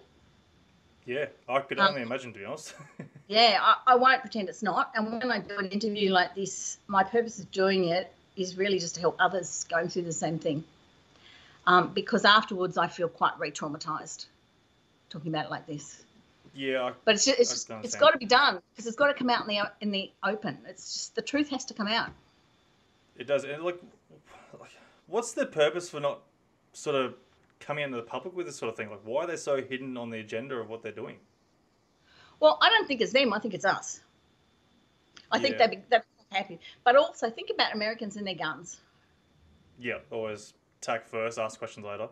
yeah. 1.06 1.26
I 1.48 1.60
could 1.60 1.80
Um, 1.80 1.90
only 1.90 2.02
imagine, 2.02 2.34
to 2.34 2.40
be 2.40 2.46
honest. 2.46 2.74
Yeah, 3.28 3.58
I, 3.60 3.94
I 3.94 3.96
won't 3.96 4.22
pretend 4.22 4.50
it's 4.50 4.62
not. 4.62 4.92
And 4.94 5.12
when 5.12 5.32
I 5.32 5.40
do 5.40 5.58
an 5.58 5.70
interview 5.70 6.12
like 6.12 6.36
this, 6.36 6.78
my 6.88 7.04
purpose 7.04 7.40
of 7.40 7.50
doing 7.50 7.86
it 7.86 8.14
is 8.36 8.56
really 8.56 8.78
just 8.78 8.94
to 8.96 9.02
help 9.02 9.16
others 9.20 9.66
going 9.68 9.88
through 9.90 10.04
the 10.04 10.14
same 10.14 10.38
thing. 10.38 10.64
Um, 11.66 11.92
because 11.96 12.24
afterwards, 12.24 12.78
I 12.78 12.88
feel 12.88 13.08
quite 13.08 13.40
re-traumatized 13.40 14.28
talking 15.10 15.34
about 15.34 15.46
it 15.46 15.50
like 15.50 15.66
this. 15.66 16.04
yeah, 16.54 16.84
I, 16.84 16.92
But 17.04 17.16
it's 17.16 17.26
just, 17.26 17.40
it's, 17.40 17.50
just, 17.52 17.72
it's 17.84 17.96
got 17.96 18.12
to 18.12 18.20
be 18.20 18.28
done 18.28 18.60
because 18.74 18.86
it's 18.86 18.96
got 18.96 19.08
to 19.08 19.16
come 19.16 19.32
out 19.32 19.42
in 19.42 19.48
the 19.48 19.72
in 19.82 19.90
the 19.90 20.12
open. 20.24 20.60
It's 20.68 20.94
just 20.94 21.16
the 21.16 21.24
truth 21.24 21.50
has 21.50 21.66
to 21.66 21.74
come 21.74 21.88
out. 21.88 22.12
it 23.18 23.26
does. 23.26 23.44
And 23.44 23.64
like, 23.64 23.80
like, 24.60 24.70
what's 25.08 25.34
the 25.34 25.46
purpose 25.46 25.90
for 25.90 26.00
not 26.00 26.22
sort 26.74 26.96
of 26.96 27.16
coming 27.60 27.84
into 27.84 27.98
the 27.98 28.04
public 28.04 28.36
with 28.36 28.46
this 28.46 28.56
sort 28.56 28.70
of 28.70 28.78
thing? 28.78 28.90
Like, 28.90 29.02
why 29.04 29.24
are 29.24 29.28
they 29.28 29.38
so 29.38 29.62
hidden 29.62 29.98
on 29.98 30.10
the 30.10 30.20
agenda 30.20 30.56
of 30.56 30.70
what 30.70 30.84
they're 30.84 30.92
doing? 30.92 31.18
Well, 32.40 32.58
I 32.62 32.70
don't 32.70 32.88
think 32.88 33.02
it's 33.02 33.14
them. 33.14 33.34
I 33.34 33.40
think 33.40 33.54
it's 33.54 33.66
us. 33.66 34.02
I 35.32 35.40
think 35.40 35.58
they'd 35.58 35.72
be, 35.72 35.80
they'd 35.90 36.00
be 36.00 36.36
happy. 36.36 36.60
But 36.84 36.96
also 36.96 37.30
think 37.30 37.50
about 37.54 37.74
Americans 37.74 38.18
and 38.18 38.28
their 38.28 38.36
guns. 38.36 38.78
Yeah, 39.80 40.00
always 40.12 40.54
attack 40.82 41.08
first, 41.08 41.40
ask 41.40 41.58
questions 41.58 41.86
later. 41.86 42.08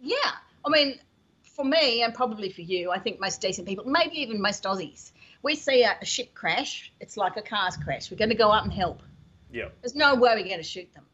Yeah, 0.00 0.16
I 0.64 0.70
mean, 0.70 0.98
for 1.42 1.64
me 1.64 2.02
and 2.02 2.14
probably 2.14 2.50
for 2.50 2.62
you, 2.62 2.90
I 2.90 2.98
think 2.98 3.20
most 3.20 3.40
decent 3.40 3.66
people, 3.66 3.84
maybe 3.84 4.20
even 4.20 4.40
most 4.40 4.64
Aussies, 4.64 5.12
we 5.42 5.54
see 5.54 5.82
a, 5.82 5.96
a 6.00 6.04
ship 6.04 6.34
crash. 6.34 6.92
It's 7.00 7.16
like 7.16 7.36
a 7.36 7.42
car's 7.42 7.76
crash. 7.76 8.10
We're 8.10 8.16
going 8.16 8.30
to 8.30 8.36
go 8.36 8.50
up 8.50 8.64
and 8.64 8.72
help. 8.72 9.02
Yeah, 9.50 9.68
There's 9.80 9.94
no 9.94 10.14
way 10.14 10.34
we're 10.34 10.44
going 10.44 10.58
to 10.58 10.62
shoot 10.62 10.92
them. 10.94 11.04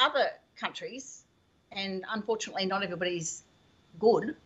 Other 0.00 0.30
countries, 0.56 1.24
and 1.72 2.04
unfortunately 2.10 2.66
not 2.66 2.82
everybody's 2.82 3.42
good, 3.98 4.36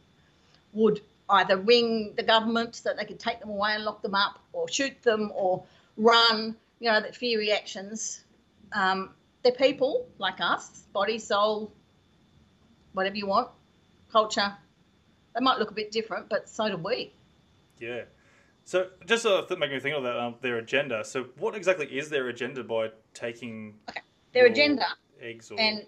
would 0.73 1.01
either 1.31 1.57
ring 1.57 2.13
the 2.17 2.23
government 2.23 2.75
so 2.77 2.89
that 2.89 2.99
they 2.99 3.05
could 3.05 3.21
take 3.21 3.41
them 3.41 3.51
away 3.51 3.75
and 3.75 3.85
lock 3.85 4.03
them 4.03 4.15
up, 4.15 4.41
or 4.53 4.69
shoot 4.69 5.01
them, 5.03 5.33
or 5.35 5.65
run. 5.97 6.57
You 6.81 6.91
know, 6.91 7.01
that 7.01 7.15
fear 7.17 7.39
reactions. 7.39 8.25
Um, 8.73 9.11
they're 9.43 9.53
people 9.53 10.07
like 10.19 10.41
us, 10.41 10.69
body, 10.93 11.19
soul, 11.19 11.73
whatever 12.93 13.17
you 13.17 13.27
want, 13.27 13.49
culture. 14.11 14.53
They 15.35 15.41
might 15.41 15.59
look 15.59 15.71
a 15.71 15.75
bit 15.75 15.91
different, 15.91 16.29
but 16.29 16.49
so 16.49 16.69
do 16.69 16.77
we. 16.77 17.13
yeah. 17.79 18.03
So 18.65 18.89
just 19.07 19.27
uh, 19.27 19.45
th- 19.47 19.61
making 19.61 19.77
me 19.77 19.81
think 19.81 19.97
of 19.97 20.05
that, 20.05 20.17
um, 20.17 20.37
their 20.41 20.57
agenda. 20.57 21.05
So 21.05 21.25
what 21.39 21.55
exactly 21.55 21.87
is 21.87 22.09
their 22.09 22.29
agenda 22.29 22.65
by 22.65 22.91
taking 23.13 23.75
Their 24.33 24.45
your 24.45 24.53
agenda, 24.53 24.87
eggs 25.21 25.51
or 25.51 25.61
and 25.61 25.87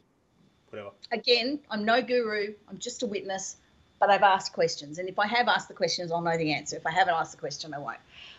whatever? 0.71 0.91
again, 1.13 1.61
I'm 1.71 1.85
no 1.85 2.03
guru, 2.03 2.55
I'm 2.69 2.79
just 2.79 3.03
a 3.03 3.07
witness, 3.07 3.57
but 3.99 4.11
I've 4.11 4.23
asked 4.23 4.53
questions. 4.53 4.99
And 4.99 5.09
if 5.09 5.19
I 5.19 5.27
have 5.27 5.49
asked 5.49 5.69
the 5.69 5.75
questions, 5.75 6.13
I'll 6.13 6.21
know 6.21 6.37
the 6.37 6.53
answer. 6.53 6.77
If 6.77 6.87
I 6.87 6.91
haven't 6.91 7.15
asked 7.15 7.33
the 7.33 7.39
question, 7.39 7.75
I 7.75 7.79
won't. 7.79 7.99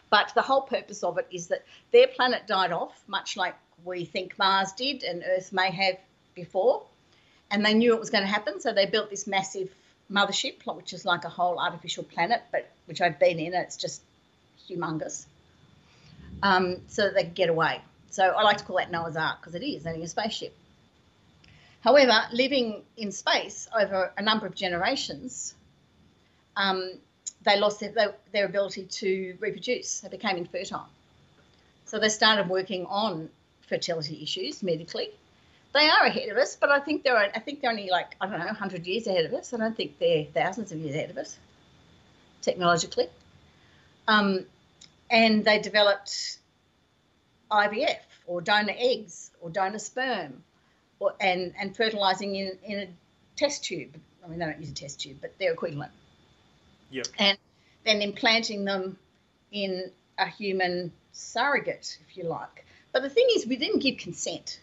But 0.10 0.32
the 0.36 0.42
whole 0.42 0.62
purpose 0.62 1.04
of 1.04 1.18
it 1.18 1.28
is 1.32 1.48
that 1.48 1.66
their 1.92 2.08
planet 2.08 2.48
died 2.48 2.72
off, 2.72 3.02
much 3.08 3.36
like 3.36 3.56
we 3.84 4.06
think 4.06 4.38
Mars 4.38 4.72
did 4.72 5.04
and 5.04 5.24
Earth 5.28 5.52
may 5.52 5.72
have 5.72 5.98
before. 6.36 6.84
And 7.52 7.66
they 7.66 7.74
knew 7.74 7.94
it 7.94 8.00
was 8.00 8.10
going 8.10 8.24
to 8.24 8.30
happen. 8.30 8.60
So 8.60 8.74
they 8.74 8.86
built 8.86 9.10
this 9.10 9.28
massive 9.28 9.70
mothership, 10.12 10.66
which 10.76 10.94
is 10.94 11.06
like 11.06 11.26
a 11.26 11.30
whole 11.30 11.60
artificial 11.60 12.04
planet, 12.04 12.42
but 12.52 12.70
which 12.86 13.02
I've 13.02 13.20
been 13.20 13.40
in. 13.40 13.54
And 13.54 13.64
it's 13.64 13.78
just 13.78 14.02
humongous. 14.70 15.26
Um, 16.44 16.78
so 16.88 17.04
that 17.04 17.16
they 17.16 17.24
could 17.24 17.36
get 17.36 17.50
away. 17.50 17.82
So 18.12 18.24
I 18.24 18.44
like 18.44 18.58
to 18.58 18.64
call 18.64 18.78
that 18.78 18.92
Noah's 18.92 19.18
Ark 19.18 19.40
because 19.42 19.56
it 19.56 19.64
is 19.64 19.86
only 19.86 20.04
a 20.04 20.08
spaceship. 20.08 20.56
However, 21.82 22.24
living 22.32 22.84
in 22.98 23.12
space 23.12 23.68
over 23.78 24.12
a 24.18 24.22
number 24.22 24.46
of 24.46 24.56
generations, 24.56 25.56
um, 26.56 26.94
they 27.44 27.60
lost 27.60 27.80
their, 27.80 28.16
their, 28.32 28.46
ability 28.46 28.86
to 28.86 29.38
reproduce. 29.40 30.02
They 30.02 30.10
became 30.10 30.38
infertile. 30.38 30.88
So 31.86 32.00
they 32.00 32.10
started 32.10 32.50
working 32.50 32.86
on 32.88 33.30
fertility 33.62 34.22
issues 34.22 34.64
medically. 34.64 35.12
They 35.74 35.88
are 35.88 36.06
ahead 36.06 36.30
of 36.30 36.38
us, 36.38 36.56
but 36.56 36.72
I 36.72 36.80
think 36.80 37.04
they're 37.04 37.16
I 37.18 37.40
think 37.40 37.62
they're 37.62 37.70
only 37.70 37.90
like 37.90 38.16
I 38.20 38.28
don't 38.28 38.40
know 38.40 38.46
100 38.46 38.88
years 38.88 39.06
ahead 39.06 39.26
of 39.26 39.34
us. 39.34 39.54
I 39.54 39.58
don't 39.58 39.76
think 39.76 40.00
they're 40.00 40.26
thousands 40.26 40.72
of 40.72 40.80
years 40.80 40.96
ahead 40.96 41.12
of 41.12 41.18
us 41.18 41.38
technologically. 42.42 43.08
Um, 44.08 44.46
and 45.10 45.44
they 45.46 45.60
developed 45.60 46.40
IVF 47.52 48.00
or 48.26 48.42
donor 48.42 48.74
eggs 48.78 49.32
or 49.42 49.50
donor 49.50 49.80
sperm 49.80 50.44
or, 51.00 51.14
and, 51.20 51.54
and 51.60 51.76
fertilizing 51.76 52.36
in, 52.36 52.58
in 52.64 52.80
a 52.80 52.88
test 53.36 53.64
tube. 53.64 53.96
I 54.24 54.28
mean, 54.28 54.40
they 54.40 54.46
don't 54.46 54.60
use 54.60 54.72
a 54.72 54.74
test 54.74 55.00
tube, 55.00 55.18
but 55.22 55.34
they're 55.40 55.54
equivalent. 55.54 55.92
Yep. 56.92 57.08
And 57.20 57.38
then 57.86 58.02
implanting 58.02 58.66
them 58.66 58.98
in 59.52 59.92
a 60.18 60.28
human 60.28 60.92
surrogate, 61.12 61.98
if 62.08 62.18
you 62.18 62.24
like. 62.26 62.66
But 62.92 63.04
the 63.04 63.10
thing 63.10 63.28
is, 63.36 63.46
we 63.46 63.56
didn't 63.56 63.80
give 63.80 63.98
consent. 63.98 64.60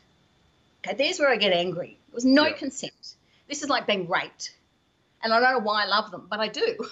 Okay, 0.87 0.97
there's 0.97 1.18
where 1.18 1.31
I 1.31 1.37
get 1.37 1.53
angry. 1.53 1.99
There 2.09 2.14
was 2.14 2.25
no 2.25 2.47
Yeah. 2.47 2.53
consent. 2.53 3.14
This 3.49 3.62
is 3.62 3.68
like 3.68 3.87
being 3.87 4.09
raped. 4.09 4.55
And 5.23 5.33
I 5.33 5.40
don't 5.40 5.53
know 5.53 5.59
why 5.61 5.85
I 5.85 5.87
love 5.87 6.11
them, 6.11 6.27
but 6.29 6.40
I 6.40 6.49
do. 6.49 6.77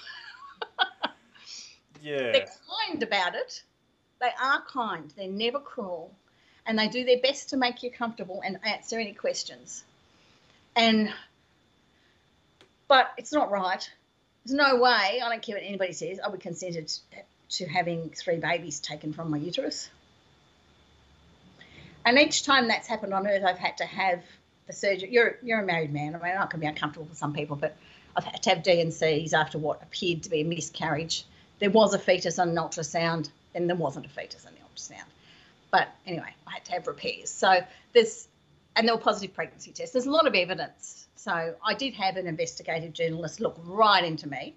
Yeah. 2.01 2.33
They're 2.33 2.47
kind 2.89 3.01
about 3.01 3.33
it. 3.35 3.63
They 4.19 4.29
are 4.41 4.61
kind. 4.65 5.11
They're 5.15 5.29
never 5.29 5.59
cruel, 5.59 6.13
and 6.65 6.77
they 6.77 6.87
do 6.87 7.03
their 7.03 7.19
best 7.19 7.49
to 7.49 7.57
make 7.57 7.83
you 7.83 7.91
comfortable 7.91 8.41
and 8.43 8.59
answer 8.63 8.99
any 8.99 9.13
questions. 9.13 9.83
And 10.75 11.11
but 12.87 13.11
it's 13.17 13.31
not 13.31 13.51
right. 13.51 13.89
There's 14.45 14.55
no 14.55 14.75
way. 14.75 15.21
I 15.23 15.29
don't 15.29 15.41
care 15.41 15.55
what 15.55 15.63
anybody 15.63 15.93
says. 15.93 16.19
I 16.19 16.29
would 16.29 16.41
consent 16.41 16.99
to 17.49 17.65
having 17.65 18.09
three 18.09 18.37
babies 18.37 18.79
taken 18.79 19.13
from 19.13 19.31
my 19.31 19.37
uterus. 19.37 19.89
And 22.05 22.19
each 22.19 22.43
time 22.43 22.67
that's 22.67 22.87
happened 22.87 23.13
on 23.13 23.25
Earth, 23.27 23.43
I've 23.45 23.57
had 23.57 23.77
to 23.77 23.85
have 23.85 24.21
the 24.67 24.73
surgery. 24.73 25.09
You're 25.11 25.37
you're 25.41 25.61
a 25.61 25.65
married 25.65 25.93
man. 25.93 26.15
I 26.15 26.23
mean, 26.23 26.35
that 26.35 26.49
can 26.49 26.59
be 26.59 26.65
uncomfortable 26.65 27.07
for 27.07 27.15
some 27.15 27.33
people, 27.33 27.55
but 27.55 27.75
I've 28.15 28.25
had 28.25 28.43
to 28.43 28.49
have 28.49 28.63
D&Cs 28.63 29.33
after 29.33 29.57
what 29.57 29.81
appeared 29.81 30.23
to 30.23 30.29
be 30.29 30.41
a 30.41 30.45
miscarriage. 30.45 31.25
There 31.59 31.69
was 31.69 31.93
a 31.93 31.99
fetus 31.99 32.39
on 32.39 32.49
an 32.49 32.55
ultrasound, 32.55 33.29
and 33.55 33.69
there 33.69 33.75
wasn't 33.75 34.05
a 34.05 34.09
fetus 34.09 34.45
on 34.45 34.53
the 34.53 34.59
ultrasound. 34.59 35.05
But 35.73 35.89
anyway, 36.05 36.29
I 36.45 36.51
had 36.51 36.65
to 36.65 36.71
have 36.73 36.85
repairs. 36.85 37.31
So 37.31 37.61
there's, 37.93 38.27
and 38.75 38.87
there 38.87 38.95
were 38.95 39.01
positive 39.01 39.33
pregnancy 39.33 39.71
tests. 39.71 39.91
There's 39.91 40.05
a 40.05 40.11
lot 40.11 40.27
of 40.27 40.35
evidence. 40.35 41.07
So 41.15 41.55
I 41.65 41.73
did 41.73 41.95
have 41.95 42.15
an 42.15 42.27
investigative 42.27 42.93
journalist 42.93 43.41
look 43.41 43.59
right 43.65 44.03
into 44.03 44.29
me 44.29 44.53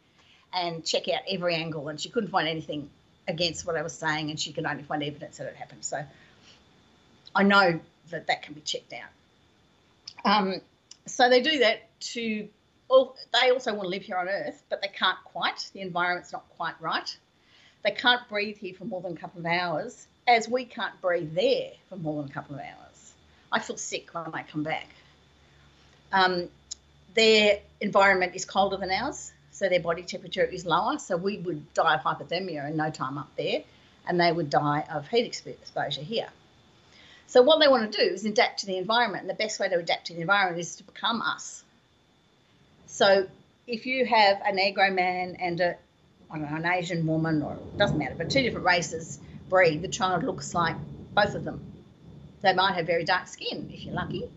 and 0.52 0.84
check 0.84 1.08
out 1.08 1.22
every 1.26 1.54
angle, 1.54 1.88
and 1.88 1.98
she 1.98 2.10
couldn't 2.10 2.28
find 2.28 2.46
anything 2.46 2.90
against 3.26 3.66
what 3.66 3.76
I 3.76 3.82
was 3.82 3.94
saying, 3.94 4.28
and 4.28 4.38
she 4.38 4.52
could 4.52 4.66
only 4.66 4.82
find 4.82 5.02
evidence 5.02 5.38
that 5.38 5.46
it 5.46 5.56
happened. 5.56 5.86
So 5.86 6.04
I 7.34 7.42
know 7.44 7.80
that 8.10 8.26
that 8.26 8.42
can 8.42 8.52
be 8.52 8.60
checked 8.60 8.92
out. 8.92 10.30
Um, 10.30 10.60
so 11.06 11.30
they 11.30 11.40
do 11.40 11.60
that 11.60 11.88
to 12.12 12.46
well, 12.90 13.16
they 13.32 13.50
also 13.50 13.72
want 13.72 13.84
to 13.84 13.88
live 13.88 14.02
here 14.02 14.18
on 14.18 14.28
Earth, 14.28 14.62
but 14.68 14.82
they 14.82 14.88
can't 14.88 15.18
quite. 15.24 15.70
The 15.72 15.80
environment's 15.80 16.32
not 16.32 16.46
quite 16.50 16.74
right. 16.78 17.16
They 17.84 17.92
can't 17.92 18.28
breathe 18.28 18.58
here 18.58 18.74
for 18.74 18.84
more 18.84 19.00
than 19.00 19.14
a 19.14 19.16
couple 19.16 19.40
of 19.40 19.46
hours, 19.46 20.06
as 20.26 20.48
we 20.48 20.64
can't 20.64 21.00
breathe 21.00 21.34
there 21.34 21.72
for 21.88 21.96
more 21.96 22.22
than 22.22 22.30
a 22.30 22.34
couple 22.34 22.56
of 22.56 22.60
hours. 22.60 23.12
I 23.52 23.60
feel 23.60 23.76
sick 23.76 24.08
when 24.12 24.34
I 24.34 24.42
come 24.42 24.62
back. 24.62 24.88
Um, 26.12 26.48
their 27.14 27.60
environment 27.80 28.34
is 28.34 28.44
colder 28.44 28.76
than 28.76 28.90
ours, 28.90 29.32
so 29.50 29.68
their 29.68 29.80
body 29.80 30.02
temperature 30.02 30.44
is 30.44 30.66
lower. 30.66 30.98
So 30.98 31.16
we 31.16 31.38
would 31.38 31.72
die 31.74 31.94
of 31.94 32.00
hypothermia 32.02 32.68
in 32.68 32.76
no 32.76 32.90
time 32.90 33.18
up 33.18 33.30
there, 33.36 33.62
and 34.06 34.20
they 34.20 34.32
would 34.32 34.50
die 34.50 34.84
of 34.92 35.08
heat 35.08 35.26
exposure 35.26 36.02
here. 36.02 36.28
So 37.28 37.42
what 37.42 37.60
they 37.60 37.68
want 37.68 37.90
to 37.90 37.98
do 37.98 38.12
is 38.12 38.24
adapt 38.24 38.60
to 38.60 38.66
the 38.66 38.76
environment, 38.76 39.22
and 39.22 39.30
the 39.30 39.34
best 39.34 39.58
way 39.58 39.68
to 39.68 39.78
adapt 39.78 40.06
to 40.06 40.14
the 40.14 40.20
environment 40.20 40.60
is 40.60 40.76
to 40.76 40.84
become 40.84 41.22
us. 41.22 41.64
So 42.86 43.26
if 43.66 43.86
you 43.86 44.06
have 44.06 44.40
a 44.40 44.52
Negro 44.52 44.94
man 44.94 45.36
and 45.40 45.58
know, 45.58 45.74
an 46.30 46.66
Asian 46.66 47.06
woman, 47.06 47.42
or 47.42 47.54
it 47.54 47.78
doesn't 47.78 47.98
matter, 47.98 48.14
but 48.16 48.30
two 48.30 48.42
different 48.42 48.66
races 48.66 49.18
breed, 49.48 49.82
the 49.82 49.88
child 49.88 50.24
looks 50.24 50.54
like 50.54 50.76
both 51.14 51.34
of 51.34 51.44
them. 51.44 51.60
They 52.42 52.54
might 52.54 52.74
have 52.74 52.86
very 52.86 53.04
dark 53.04 53.26
skin 53.26 53.70
if 53.72 53.84
you're 53.84 53.94
lucky, 53.94 54.28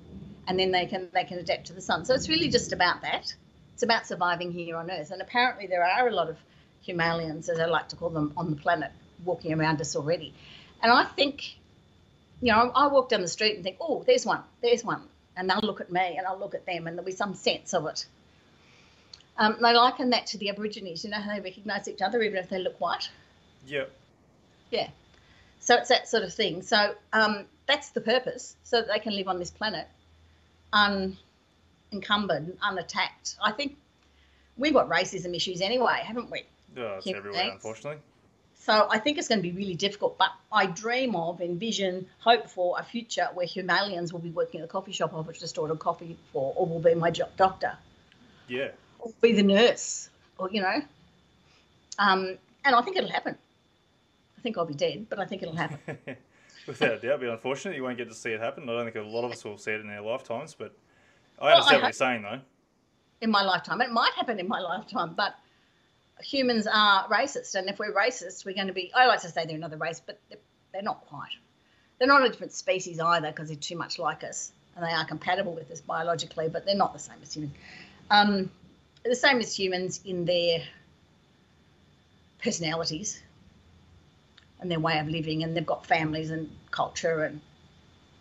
and 0.48 0.60
then 0.60 0.72
they 0.72 0.86
can 0.86 1.10
they 1.14 1.24
can 1.24 1.40
adapt 1.40 1.68
to 1.68 1.74
the 1.74 1.82
sun. 1.82 2.06
So 2.06 2.14
it's 2.14 2.30
really 2.30 2.50
just 2.50 2.74
about 2.74 3.02
that. 3.02 3.34
It's 3.80 3.84
about 3.84 4.08
surviving 4.08 4.52
here 4.52 4.76
on 4.76 4.92
Earth. 4.92 5.12
And 5.12 5.22
apparently 5.22 5.66
there 5.66 5.86
are 5.86 6.10
a 6.10 6.12
lot 6.12 6.30
of 6.30 6.38
Humalians, 6.86 7.48
as 7.48 7.60
I 7.60 7.66
like 7.66 7.88
to 7.90 7.96
call 7.96 8.10
them, 8.10 8.34
on 8.36 8.50
the 8.50 8.58
planet 8.58 8.92
walking 9.24 9.54
around 9.54 9.80
us 9.80 9.96
already. 9.96 10.34
And 10.82 10.92
I 10.92 11.06
think, 11.06 11.58
you 12.42 12.52
know, 12.52 12.72
I 12.76 12.88
walk 12.88 13.08
down 13.08 13.22
the 13.22 13.30
street 13.30 13.56
and 13.56 13.64
think, 13.64 13.78
oh, 13.80 14.04
there's 14.06 14.26
one, 14.26 14.42
there's 14.62 14.84
one. 14.84 15.04
And 15.38 15.50
they'll 15.50 15.62
look 15.62 15.80
at 15.80 15.90
me 15.92 16.16
and 16.18 16.28
I'll 16.28 16.38
look 16.38 16.56
at 16.56 16.66
them 16.66 16.88
and 16.88 16.98
there'll 16.98 17.06
be 17.06 17.14
some 17.14 17.36
sense 17.36 17.74
of 17.74 17.86
it. 17.86 18.06
Um, 19.38 19.56
they 19.62 19.74
liken 19.74 20.10
that 20.10 20.28
to 20.28 20.38
the 20.38 20.50
Aborigines. 20.50 21.06
You 21.06 21.12
know 21.12 21.22
how 21.22 21.34
they 21.34 21.40
recognise 21.40 21.88
each 21.88 22.02
other 22.02 22.22
even 22.22 22.38
if 22.38 22.50
they 22.50 22.60
look 22.60 22.82
white. 22.82 23.10
Yeah. 23.66 23.86
Yeah. 24.72 24.90
So 25.60 25.76
it's 25.76 25.90
that 25.90 26.08
sort 26.08 26.24
of 26.24 26.34
thing. 26.34 26.62
So 26.62 26.96
um, 27.14 27.46
that's 27.68 27.90
the 27.90 28.02
purpose, 28.02 28.56
so 28.64 28.78
that 28.78 28.88
they 28.88 29.00
can 29.00 29.16
live 29.16 29.28
on 29.28 29.40
this 29.40 29.52
planet 29.52 29.88
unencumbered, 30.72 32.58
unattacked. 32.62 33.36
I 33.44 33.52
think 33.52 33.78
we've 34.58 34.74
got 34.74 34.90
racism 34.90 35.36
issues 35.36 35.62
anyway, 35.62 36.02
haven't 36.04 36.30
we? 36.32 36.44
Oh, 36.78 36.96
it's 36.98 37.08
everywhere, 37.08 37.52
unfortunately. 37.52 38.02
So 38.62 38.88
I 38.90 39.00
think 39.00 39.18
it's 39.18 39.28
going 39.28 39.40
to 39.40 39.44
be 39.44 39.52
really 39.52 39.74
difficult, 39.74 40.18
but 40.18 40.30
I 40.52 40.68
dream 40.68 41.16
of, 41.16 41.42
envision, 41.42 42.08
hope 42.20 42.50
for 42.50 42.78
a 42.78 42.84
future 42.84 43.30
where 43.34 43.48
Humalians 43.48 44.12
will 44.12 44.20
be 44.20 44.30
working 44.30 44.60
at 44.62 44.68
the 44.68 44.72
coffee 44.72 44.92
shop 44.92 45.14
I've 45.16 45.34
just 45.34 45.58
ordered 45.58 45.80
coffee 45.80 46.18
for, 46.34 46.54
or 46.56 46.68
will 46.68 46.80
be 46.80 46.94
my 46.94 47.10
doctor. 47.10 47.78
Yeah 48.48 48.70
or 49.00 49.12
be 49.22 49.34
the 49.34 49.44
nurse, 49.44 50.10
or 50.38 50.50
you 50.52 50.62
know. 50.62 50.82
Um, 51.98 52.38
and 52.64 52.76
I 52.76 52.82
think 52.82 52.98
it'll 52.98 53.10
happen. 53.10 53.38
I 54.40 54.42
think 54.42 54.58
I'll 54.58 54.66
be 54.66 54.74
dead, 54.74 55.08
but 55.10 55.20
I 55.20 55.26
think 55.26 55.44
it'll 55.44 55.56
happen. 55.56 55.98
Without 56.68 56.92
a 56.92 56.96
doubt, 56.96 57.04
it'll 57.04 57.18
be 57.18 57.28
unfortunate 57.28 57.76
you 57.76 57.84
won't 57.84 57.98
get 57.98 58.08
to 58.08 58.16
see 58.16 58.32
it 58.32 58.40
happen. 58.40 58.64
I 58.64 58.74
don't 58.74 58.86
think 58.86 58.96
a 58.96 59.02
lot 59.02 59.26
of 59.26 59.32
us 59.34 59.44
will 59.44 59.58
see 59.58 59.72
it 59.72 59.82
in 59.82 59.90
our 59.90 60.02
lifetimes, 60.02 60.54
but 60.54 60.74
I 61.40 61.52
understand 61.52 61.66
well, 61.66 61.80
I 61.80 61.82
what 61.82 61.88
you're 61.88 61.94
saying, 61.94 62.22
though. 62.22 62.40
In 63.20 63.32
my 63.32 63.44
lifetime, 63.44 63.82
it 63.82 63.92
might 63.92 64.14
happen 64.14 64.40
in 64.40 64.48
my 64.48 64.62
lifetime, 64.62 65.14
but 65.14 65.36
humans 66.22 66.68
are 66.72 67.06
racist, 67.10 67.56
and 67.56 67.68
if 67.70 67.80
we're 67.80 67.94
racist, 67.94 68.46
we're 68.46 68.56
going 68.56 68.68
to 68.68 68.74
be. 68.74 68.94
I 68.96 69.08
like 69.08 69.22
to 69.22 69.28
say 69.28 69.46
they're 69.46 69.58
another 69.58 69.76
race, 69.76 70.02
but 70.06 70.22
they're, 70.30 70.40
they're 70.72 70.84
not 70.84 71.06
quite. 71.08 71.36
They're 71.98 72.08
not 72.08 72.26
a 72.26 72.30
different 72.30 72.54
species 72.54 73.02
either, 73.02 73.28
because 73.28 73.50
they're 73.50 73.58
too 73.58 73.76
much 73.76 74.00
like 74.00 74.24
us, 74.24 74.54
and 74.78 74.86
they 74.86 74.92
are 74.92 75.06
compatible 75.06 75.54
with 75.54 75.70
us 75.70 75.82
biologically, 75.82 76.48
but 76.48 76.66
they're 76.66 76.76
not 76.76 76.94
the 76.94 77.00
same 77.00 77.18
as 77.22 77.34
humans. 77.34 77.56
Um, 78.10 78.50
the 79.04 79.16
same 79.16 79.40
as 79.40 79.58
humans 79.58 80.00
in 80.06 80.24
their 80.24 80.62
personalities 82.42 83.22
and 84.62 84.70
their 84.70 84.80
way 84.80 85.00
of 85.00 85.08
living, 85.08 85.44
and 85.44 85.56
they've 85.56 85.66
got 85.66 85.86
families 85.86 86.32
and 86.32 86.50
culture 86.72 87.24
and 87.24 87.42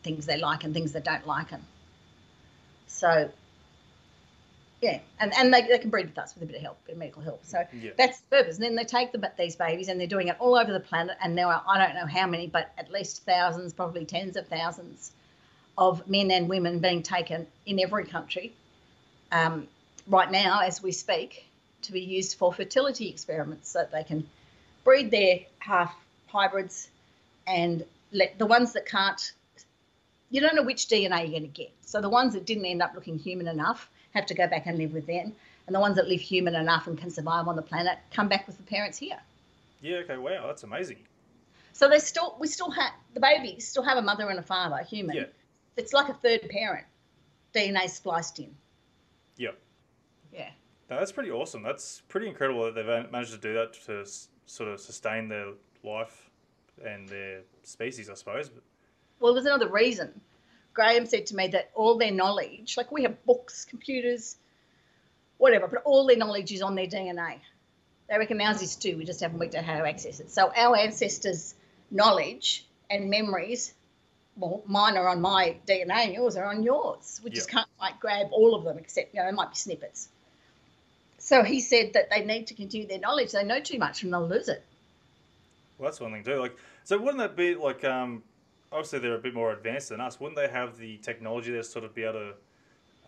things 0.02 0.26
they 0.26 0.38
like 0.38 0.64
and 0.64 0.72
things 0.72 0.92
they 0.92 1.00
don't 1.00 1.26
like. 1.26 1.52
And 1.52 1.64
so, 2.86 3.30
yeah, 4.80 5.00
and, 5.18 5.32
and 5.36 5.52
they, 5.52 5.62
they 5.62 5.78
can 5.78 5.90
breed 5.90 6.06
with 6.06 6.18
us 6.18 6.34
with 6.34 6.44
a 6.44 6.46
bit 6.46 6.56
of 6.56 6.62
help, 6.62 6.84
bit 6.86 6.92
of 6.92 6.98
medical 6.98 7.22
help. 7.22 7.44
So 7.44 7.64
yeah. 7.72 7.90
that's 7.98 8.20
the 8.20 8.36
purpose. 8.36 8.56
And 8.56 8.64
then 8.64 8.76
they 8.76 8.84
take 8.84 9.12
the, 9.12 9.32
these 9.36 9.56
babies 9.56 9.88
and 9.88 10.00
they're 10.00 10.06
doing 10.06 10.28
it 10.28 10.36
all 10.38 10.56
over 10.56 10.72
the 10.72 10.80
planet. 10.80 11.16
And 11.20 11.36
there 11.36 11.48
are, 11.48 11.62
I 11.68 11.84
don't 11.84 11.94
know 11.94 12.06
how 12.06 12.26
many, 12.26 12.46
but 12.46 12.72
at 12.78 12.92
least 12.92 13.24
thousands, 13.24 13.72
probably 13.72 14.04
tens 14.04 14.36
of 14.36 14.46
thousands 14.46 15.12
of 15.76 16.08
men 16.08 16.30
and 16.30 16.48
women 16.48 16.78
being 16.78 17.02
taken 17.02 17.46
in 17.66 17.80
every 17.80 18.04
country. 18.04 18.52
Um, 19.30 19.68
right 20.08 20.30
now 20.30 20.60
as 20.60 20.82
we 20.82 20.92
speak 20.92 21.44
to 21.82 21.92
be 21.92 22.00
used 22.00 22.38
for 22.38 22.52
fertility 22.52 23.08
experiments 23.08 23.70
so 23.70 23.80
that 23.80 23.92
they 23.92 24.02
can 24.02 24.26
breed 24.84 25.10
their 25.10 25.40
half 25.58 25.94
hybrids 26.30 26.88
and 27.46 27.84
let 28.12 28.38
the 28.38 28.46
ones 28.46 28.72
that 28.72 28.86
can't 28.86 29.32
you 30.30 30.40
don't 30.40 30.54
know 30.54 30.62
which 30.62 30.86
DNA 30.88 31.20
you're 31.22 31.40
going 31.40 31.42
to 31.42 31.48
get. 31.48 31.72
So 31.80 32.00
the 32.00 32.08
ones 32.08 32.34
that 32.34 32.44
didn't 32.44 32.66
end 32.66 32.82
up 32.82 32.94
looking 32.94 33.18
human 33.18 33.48
enough 33.48 33.90
have 34.14 34.26
to 34.26 34.34
go 34.34 34.46
back 34.46 34.66
and 34.66 34.78
live 34.78 34.92
with 34.92 35.06
them, 35.06 35.32
and 35.66 35.74
the 35.74 35.80
ones 35.80 35.96
that 35.96 36.08
live 36.08 36.20
human 36.20 36.54
enough 36.54 36.86
and 36.86 36.98
can 36.98 37.10
survive 37.10 37.48
on 37.48 37.56
the 37.56 37.62
planet 37.62 37.98
come 38.12 38.28
back 38.28 38.46
with 38.46 38.56
the 38.56 38.62
parents 38.62 38.98
here. 38.98 39.18
Yeah. 39.80 39.98
Okay. 39.98 40.16
Wow. 40.16 40.46
That's 40.46 40.64
amazing. 40.64 40.98
So 41.72 41.88
they 41.88 41.98
still 41.98 42.36
we 42.38 42.46
still 42.46 42.70
have 42.70 42.92
the 43.14 43.20
babies 43.20 43.66
still 43.66 43.84
have 43.84 43.98
a 43.98 44.02
mother 44.02 44.28
and 44.28 44.38
a 44.38 44.42
father, 44.42 44.78
human. 44.78 45.16
Yeah. 45.16 45.24
It's 45.76 45.92
like 45.92 46.08
a 46.08 46.14
third 46.14 46.48
parent, 46.50 46.86
DNA 47.54 47.88
spliced 47.88 48.40
in. 48.40 48.54
Yep. 49.36 49.56
Yeah. 50.32 50.50
No, 50.90 50.98
that's 50.98 51.12
pretty 51.12 51.30
awesome. 51.30 51.62
That's 51.62 52.02
pretty 52.08 52.28
incredible 52.28 52.64
that 52.64 52.74
they've 52.74 53.12
managed 53.12 53.32
to 53.32 53.38
do 53.38 53.54
that 53.54 53.74
to 53.86 54.04
sort 54.46 54.70
of 54.70 54.80
sustain 54.80 55.28
their 55.28 55.52
life 55.88 56.30
and 56.84 57.08
their 57.08 57.40
species, 57.62 58.10
I 58.10 58.14
suppose. 58.14 58.48
But... 58.48 58.62
Well, 59.20 59.34
there's 59.34 59.46
another 59.46 59.68
reason. 59.68 60.20
Graham 60.74 61.06
said 61.06 61.26
to 61.26 61.36
me 61.36 61.48
that 61.48 61.70
all 61.74 61.98
their 61.98 62.12
knowledge, 62.12 62.76
like 62.76 62.92
we 62.92 63.02
have 63.02 63.24
books, 63.24 63.64
computers, 63.64 64.36
whatever, 65.38 65.66
but 65.66 65.82
all 65.84 66.06
their 66.06 66.16
knowledge 66.16 66.52
is 66.52 66.62
on 66.62 66.74
their 66.74 66.86
DNA. 66.86 67.38
They 68.08 68.16
reckon 68.16 68.40
ours 68.40 68.62
is 68.62 68.76
too. 68.76 68.96
We 68.96 69.04
just 69.04 69.20
haven't 69.20 69.38
worked 69.38 69.54
out 69.54 69.64
how 69.64 69.78
to 69.78 69.88
access 69.88 70.20
it. 70.20 70.30
So 70.30 70.52
our 70.54 70.76
ancestors' 70.76 71.54
knowledge 71.90 72.64
and 72.88 73.10
memories, 73.10 73.74
well, 74.36 74.62
mine 74.66 74.96
are 74.96 75.08
on 75.08 75.20
my 75.20 75.56
DNA 75.66 76.06
and 76.06 76.14
yours 76.14 76.36
are 76.36 76.46
on 76.46 76.62
yours. 76.62 77.20
We 77.24 77.30
just 77.30 77.50
can't 77.50 77.68
like 77.80 78.00
grab 78.00 78.28
all 78.30 78.54
of 78.54 78.64
them, 78.64 78.78
except 78.78 79.14
you 79.14 79.20
know, 79.20 79.26
there 79.26 79.32
might 79.32 79.50
be 79.50 79.56
snippets. 79.56 80.08
So 81.18 81.42
he 81.42 81.60
said 81.60 81.94
that 81.94 82.08
they 82.10 82.24
need 82.24 82.46
to 82.46 82.54
continue 82.54 82.86
their 82.86 83.00
knowledge. 83.00 83.32
They 83.32 83.44
know 83.44 83.60
too 83.60 83.78
much 83.78 84.02
and 84.02 84.12
they'll 84.12 84.26
lose 84.26 84.48
it. 84.48 84.64
Well, 85.78 85.90
that's 85.90 86.00
one 86.00 86.12
thing 86.12 86.24
too. 86.24 86.40
Like, 86.40 86.56
so 86.84 86.98
wouldn't 86.98 87.18
that 87.18 87.36
be 87.36 87.54
like? 87.54 87.84
Um, 87.84 88.22
obviously, 88.72 88.98
they're 88.98 89.14
a 89.14 89.18
bit 89.18 89.34
more 89.34 89.52
advanced 89.52 89.90
than 89.90 90.00
us. 90.00 90.18
Wouldn't 90.18 90.36
they 90.36 90.48
have 90.48 90.76
the 90.76 90.98
technology 90.98 91.52
there 91.52 91.62
to 91.62 91.68
sort 91.68 91.84
of 91.84 91.94
be 91.94 92.02
able 92.02 92.32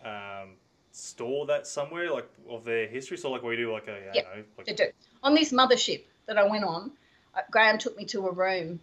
to 0.03 0.09
um, 0.09 0.49
store 0.91 1.45
that 1.47 1.67
somewhere, 1.67 2.11
like 2.11 2.29
of 2.49 2.63
their 2.63 2.87
history? 2.87 3.17
So, 3.17 3.29
like 3.29 3.43
we 3.43 3.57
do, 3.57 3.71
like 3.71 3.87
a 3.87 4.11
yeah, 4.13 4.21
know, 4.21 4.43
like... 4.57 4.67
they 4.67 4.73
do. 4.73 4.85
On 5.23 5.35
this 5.35 5.51
mothership 5.51 6.03
that 6.27 6.37
I 6.37 6.47
went 6.47 6.63
on, 6.63 6.91
uh, 7.35 7.41
Graham 7.51 7.77
took 7.77 7.97
me 7.97 8.05
to 8.05 8.27
a 8.27 8.31
room. 8.31 8.79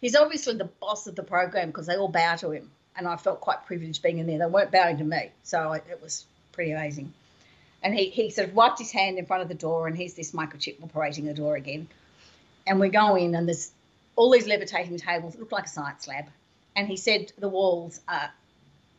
He's 0.00 0.14
obviously 0.14 0.56
the 0.56 0.64
boss 0.64 1.06
of 1.06 1.16
the 1.16 1.22
program 1.22 1.68
because 1.68 1.86
they 1.86 1.96
all 1.96 2.08
bow 2.08 2.36
to 2.36 2.50
him, 2.50 2.70
and 2.96 3.06
I 3.06 3.16
felt 3.16 3.40
quite 3.40 3.66
privileged 3.66 4.02
being 4.02 4.18
in 4.18 4.26
there. 4.26 4.38
They 4.38 4.46
weren't 4.46 4.70
bowing 4.70 4.98
to 4.98 5.04
me, 5.04 5.30
so 5.42 5.72
it 5.72 6.00
was 6.02 6.24
pretty 6.52 6.72
amazing. 6.72 7.12
And 7.82 7.94
he, 7.94 8.10
he 8.10 8.30
sort 8.30 8.48
of 8.48 8.54
wiped 8.54 8.80
his 8.80 8.90
hand 8.90 9.18
in 9.18 9.26
front 9.26 9.42
of 9.42 9.48
the 9.48 9.54
door, 9.54 9.86
and 9.86 9.96
here's 9.96 10.14
this 10.14 10.32
microchip 10.32 10.82
operating 10.82 11.26
the 11.26 11.34
door 11.34 11.54
again. 11.54 11.88
And 12.68 12.78
we 12.78 12.90
go 12.90 13.16
in, 13.16 13.34
and 13.34 13.48
there's 13.48 13.72
all 14.14 14.30
these 14.30 14.46
levitating 14.46 14.98
tables. 14.98 15.34
It 15.34 15.40
looked 15.40 15.52
like 15.52 15.66
a 15.66 15.68
science 15.68 16.06
lab. 16.06 16.26
And 16.76 16.86
he 16.86 16.96
said 16.96 17.32
the 17.38 17.48
walls 17.48 18.00
are 18.06 18.30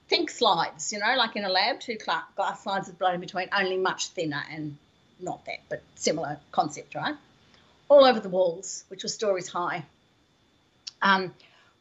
think 0.10 0.32
slides, 0.32 0.91
you 0.91 0.99
know, 0.99 1.15
like 1.15 1.36
in 1.36 1.45
a 1.45 1.49
lab, 1.49 1.79
two 1.79 1.95
glass 1.95 2.63
slides 2.63 2.88
with 2.88 2.97
blown 2.97 3.13
in 3.13 3.21
between, 3.21 3.47
only 3.55 3.77
much 3.77 4.08
thinner 4.08 4.43
and 4.51 4.75
not 5.19 5.45
that, 5.45 5.60
but 5.69 5.84
similar 5.95 6.39
concept, 6.51 6.95
right? 6.95 7.15
All 7.89 8.05
over 8.05 8.19
the 8.19 8.29
walls, 8.29 8.84
which 8.88 9.03
was 9.03 9.13
stories 9.13 9.47
high, 9.47 9.86
um, 11.01 11.34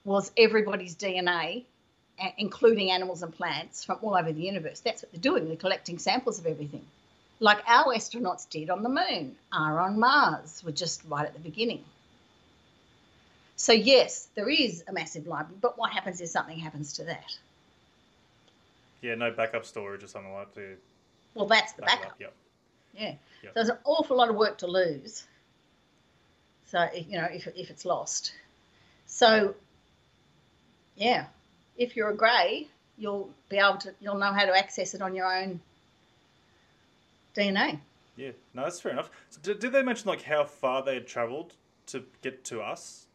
was 0.04 0.30
everybody's 0.36 0.94
DNA, 0.94 1.64
including 2.36 2.90
animals 2.90 3.22
and 3.22 3.34
plants 3.34 3.84
from 3.84 3.98
all 4.02 4.14
over 4.14 4.32
the 4.32 4.42
universe. 4.42 4.80
That's 4.80 5.02
what 5.02 5.12
they're 5.12 5.20
doing. 5.20 5.46
They're 5.46 5.56
collecting 5.56 5.98
samples 5.98 6.38
of 6.38 6.46
everything, 6.46 6.84
like 7.40 7.58
our 7.66 7.94
astronauts 7.94 8.48
did 8.48 8.70
on 8.70 8.82
the 8.82 8.88
moon, 8.88 9.36
are 9.52 9.80
on 9.80 9.98
Mars. 9.98 10.62
We're 10.64 10.72
just 10.72 11.02
right 11.08 11.26
at 11.26 11.34
the 11.34 11.40
beginning. 11.40 11.84
So 13.56 13.72
yes, 13.72 14.28
there 14.34 14.48
is 14.48 14.84
a 14.86 14.92
massive 14.92 15.26
library, 15.26 15.58
but 15.60 15.76
what 15.78 15.90
happens 15.90 16.20
if 16.20 16.28
something 16.28 16.58
happens 16.58 16.92
to 16.94 17.04
that? 17.04 17.36
Yeah, 19.02 19.14
no 19.14 19.30
backup 19.30 19.64
storage 19.64 20.02
or 20.02 20.08
something 20.08 20.32
like 20.32 20.54
that 20.54 20.78
Well, 21.34 21.46
that's 21.46 21.72
the 21.72 21.82
back 21.82 22.00
backup. 22.00 22.12
up. 22.12 22.20
Yep. 22.20 22.34
Yeah. 22.94 23.06
Yep. 23.06 23.18
So 23.44 23.50
there's 23.54 23.68
an 23.68 23.78
awful 23.84 24.16
lot 24.16 24.28
of 24.28 24.36
work 24.36 24.58
to 24.58 24.66
lose. 24.66 25.26
So 26.66 26.88
you 26.94 27.18
know, 27.18 27.28
if 27.30 27.46
if 27.56 27.70
it's 27.70 27.84
lost, 27.84 28.32
so 29.06 29.54
yeah, 30.96 31.26
if 31.76 31.96
you're 31.96 32.10
a 32.10 32.16
grey, 32.16 32.68
you'll 32.98 33.30
be 33.48 33.56
able 33.56 33.78
to 33.78 33.94
you'll 34.00 34.18
know 34.18 34.32
how 34.32 34.44
to 34.44 34.56
access 34.56 34.94
it 34.94 35.00
on 35.00 35.14
your 35.14 35.32
own 35.32 35.60
DNA. 37.38 37.80
Yeah, 38.16 38.32
no, 38.52 38.64
that's 38.64 38.80
fair 38.80 38.92
enough. 38.92 39.10
So 39.30 39.40
did, 39.40 39.60
did 39.60 39.72
they 39.72 39.82
mention 39.82 40.08
like 40.08 40.22
how 40.22 40.44
far 40.44 40.82
they 40.82 40.94
had 40.94 41.06
travelled 41.06 41.54
to 41.86 42.02
get 42.20 42.44
to 42.46 42.60
us 42.60 43.06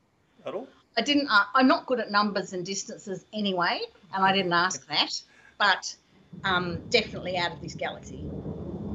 at 0.45 0.53
all? 0.53 0.67
I 0.97 1.01
didn't. 1.01 1.27
Uh, 1.29 1.43
I'm 1.55 1.67
not 1.67 1.85
good 1.85 1.99
at 1.99 2.09
numbers 2.09 2.53
and 2.53 2.65
distances 2.65 3.25
anyway, 3.33 3.81
and 4.13 4.23
I 4.23 4.33
didn't 4.33 4.53
ask 4.53 4.87
that. 4.89 5.21
But 5.57 5.95
um, 6.43 6.81
definitely 6.89 7.37
out 7.37 7.51
of 7.51 7.61
this 7.61 7.75
galaxy. 7.75 8.23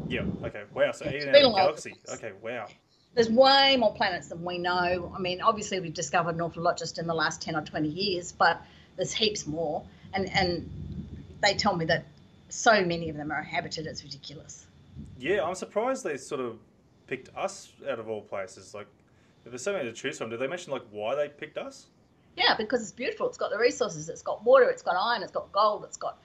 Yeah. 0.09 0.23
Okay. 0.45 0.63
Wow. 0.73 0.93
So 0.93 1.05
Yeah, 1.05 1.11
even 1.17 1.29
out 1.29 1.35
of 1.35 1.43
the 1.43 1.59
galaxy. 1.59 1.95
Okay. 2.15 2.33
Wow. 2.43 2.69
There's 3.15 3.29
way 3.29 3.77
more 3.79 3.93
planets 3.95 4.29
than 4.29 4.45
we 4.45 4.59
know. 4.59 5.13
I 5.15 5.19
mean, 5.19 5.41
obviously 5.41 5.81
we've 5.81 5.95
discovered 5.95 6.37
an 6.37 6.41
awful 6.41 6.63
lot 6.63 6.79
just 6.79 6.99
in 6.99 7.07
the 7.07 7.15
last 7.15 7.43
ten 7.43 7.55
or 7.55 7.63
twenty 7.63 7.89
years, 7.89 8.33
but 8.33 8.63
there's 8.97 9.13
heaps 9.13 9.47
more. 9.47 9.85
And 10.15 10.31
and 10.31 10.71
they 11.43 11.55
tell 11.55 11.77
me 11.77 11.85
that 11.87 12.07
so 12.49 12.83
many 12.83 13.11
of 13.11 13.17
them 13.17 13.31
are 13.31 13.41
inhabited. 13.41 13.87
It's 13.87 14.03
ridiculous. 14.03 14.68
Yeah, 15.19 15.45
I'm 15.45 15.55
surprised 15.55 16.05
they 16.05 16.17
sort 16.17 16.41
of 16.41 16.59
picked 17.07 17.35
us 17.37 17.73
out 17.89 17.99
of 17.99 18.09
all 18.09 18.23
places. 18.23 18.75
Like, 18.75 18.87
if 19.45 19.51
there's 19.51 19.63
so 19.63 19.73
many 19.73 19.85
to 19.85 19.93
choose 19.93 20.19
from, 20.19 20.31
did 20.31 20.41
they 20.41 20.47
mention 20.47 20.73
like 20.73 20.85
why 20.91 21.15
they 21.15 21.29
picked 21.29 21.59
us? 21.59 21.87
Yeah, 22.37 22.55
because 22.57 22.83
it's 22.83 22.93
beautiful. 22.93 23.29
It's 23.29 23.39
got 23.39 23.51
the 23.51 23.59
resources. 23.59 24.09
It's 24.09 24.23
got 24.23 24.45
water. 24.45 24.69
It's 24.71 24.83
got 24.83 24.95
iron. 24.97 25.23
It's 25.23 25.33
got 25.33 25.51
gold. 25.51 25.85
It's 25.85 25.97
got 25.97 26.19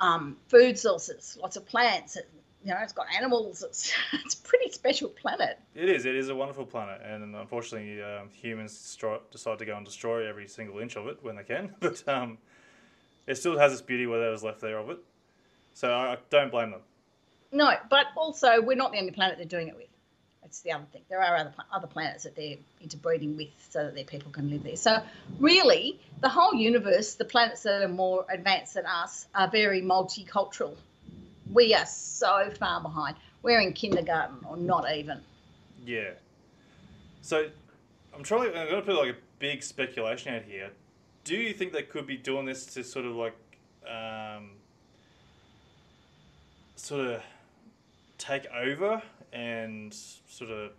um, 0.00 0.36
food 0.48 0.78
sources. 0.78 1.36
Lots 1.40 1.56
of 1.56 1.66
plants. 1.66 2.16
It, 2.16 2.30
you 2.64 2.70
know, 2.70 2.78
it's 2.82 2.92
got 2.92 3.06
animals. 3.14 3.62
It's 3.62 3.92
it's 4.24 4.34
a 4.34 4.42
pretty 4.42 4.70
special 4.70 5.08
planet. 5.10 5.58
It 5.74 5.88
is. 5.88 6.06
It 6.06 6.16
is 6.16 6.28
a 6.28 6.34
wonderful 6.34 6.64
planet, 6.66 7.02
and 7.04 7.34
unfortunately, 7.36 8.02
um, 8.02 8.30
humans 8.32 8.96
decide 9.30 9.58
to 9.58 9.64
go 9.64 9.76
and 9.76 9.84
destroy 9.84 10.26
every 10.26 10.48
single 10.48 10.78
inch 10.78 10.96
of 10.96 11.06
it 11.06 11.18
when 11.22 11.36
they 11.36 11.44
can. 11.44 11.74
But 11.80 12.06
um, 12.08 12.38
it 13.26 13.36
still 13.36 13.58
has 13.58 13.72
its 13.72 13.82
beauty, 13.82 14.06
where 14.06 14.20
there 14.20 14.30
was 14.30 14.42
left 14.42 14.60
there 14.60 14.78
of 14.78 14.90
it. 14.90 14.98
So 15.74 15.92
I, 15.92 16.14
I 16.14 16.18
don't 16.30 16.50
blame 16.50 16.70
them. 16.70 16.80
No, 17.50 17.72
but 17.88 18.06
also 18.16 18.60
we're 18.60 18.76
not 18.76 18.92
the 18.92 18.98
only 18.98 19.12
planet 19.12 19.38
they're 19.38 19.46
doing 19.46 19.68
it 19.68 19.76
with. 19.76 19.86
That's 20.42 20.60
the 20.60 20.72
other 20.72 20.84
thing. 20.92 21.02
There 21.10 21.22
are 21.22 21.36
other 21.36 21.52
other 21.72 21.86
planets 21.86 22.24
that 22.24 22.34
they're 22.34 22.56
interbreeding 22.80 23.36
with, 23.36 23.50
so 23.70 23.84
that 23.84 23.94
their 23.94 24.04
people 24.04 24.32
can 24.32 24.48
live 24.50 24.62
there. 24.62 24.76
So 24.76 25.02
really, 25.38 26.00
the 26.20 26.28
whole 26.28 26.54
universe, 26.54 27.14
the 27.14 27.24
planets 27.26 27.62
that 27.64 27.82
are 27.82 27.88
more 27.88 28.24
advanced 28.30 28.74
than 28.74 28.86
us, 28.86 29.26
are 29.34 29.48
very 29.48 29.82
multicultural. 29.82 30.74
We 31.52 31.74
are 31.74 31.86
so 31.86 32.50
far 32.58 32.80
behind. 32.80 33.16
We're 33.42 33.60
in 33.60 33.72
kindergarten, 33.72 34.38
or 34.48 34.56
not 34.56 34.90
even. 34.94 35.20
Yeah. 35.84 36.10
So 37.20 37.48
I'm 38.14 38.22
trying. 38.22 38.48
I'm 38.56 38.68
going 38.68 38.80
to 38.80 38.82
put 38.82 38.96
like 38.96 39.14
a 39.14 39.18
big 39.38 39.62
speculation 39.62 40.34
out 40.34 40.42
here. 40.42 40.70
Do 41.24 41.36
you 41.36 41.52
think 41.52 41.72
they 41.72 41.82
could 41.82 42.06
be 42.06 42.16
doing 42.16 42.46
this 42.46 42.64
to 42.74 42.82
sort 42.82 43.04
of 43.04 43.16
like, 43.16 43.36
um, 43.86 44.52
sort 46.76 47.06
of 47.06 47.22
take 48.18 48.46
over 48.52 49.02
and 49.32 49.94
sort 49.94 50.50
of 50.50 50.72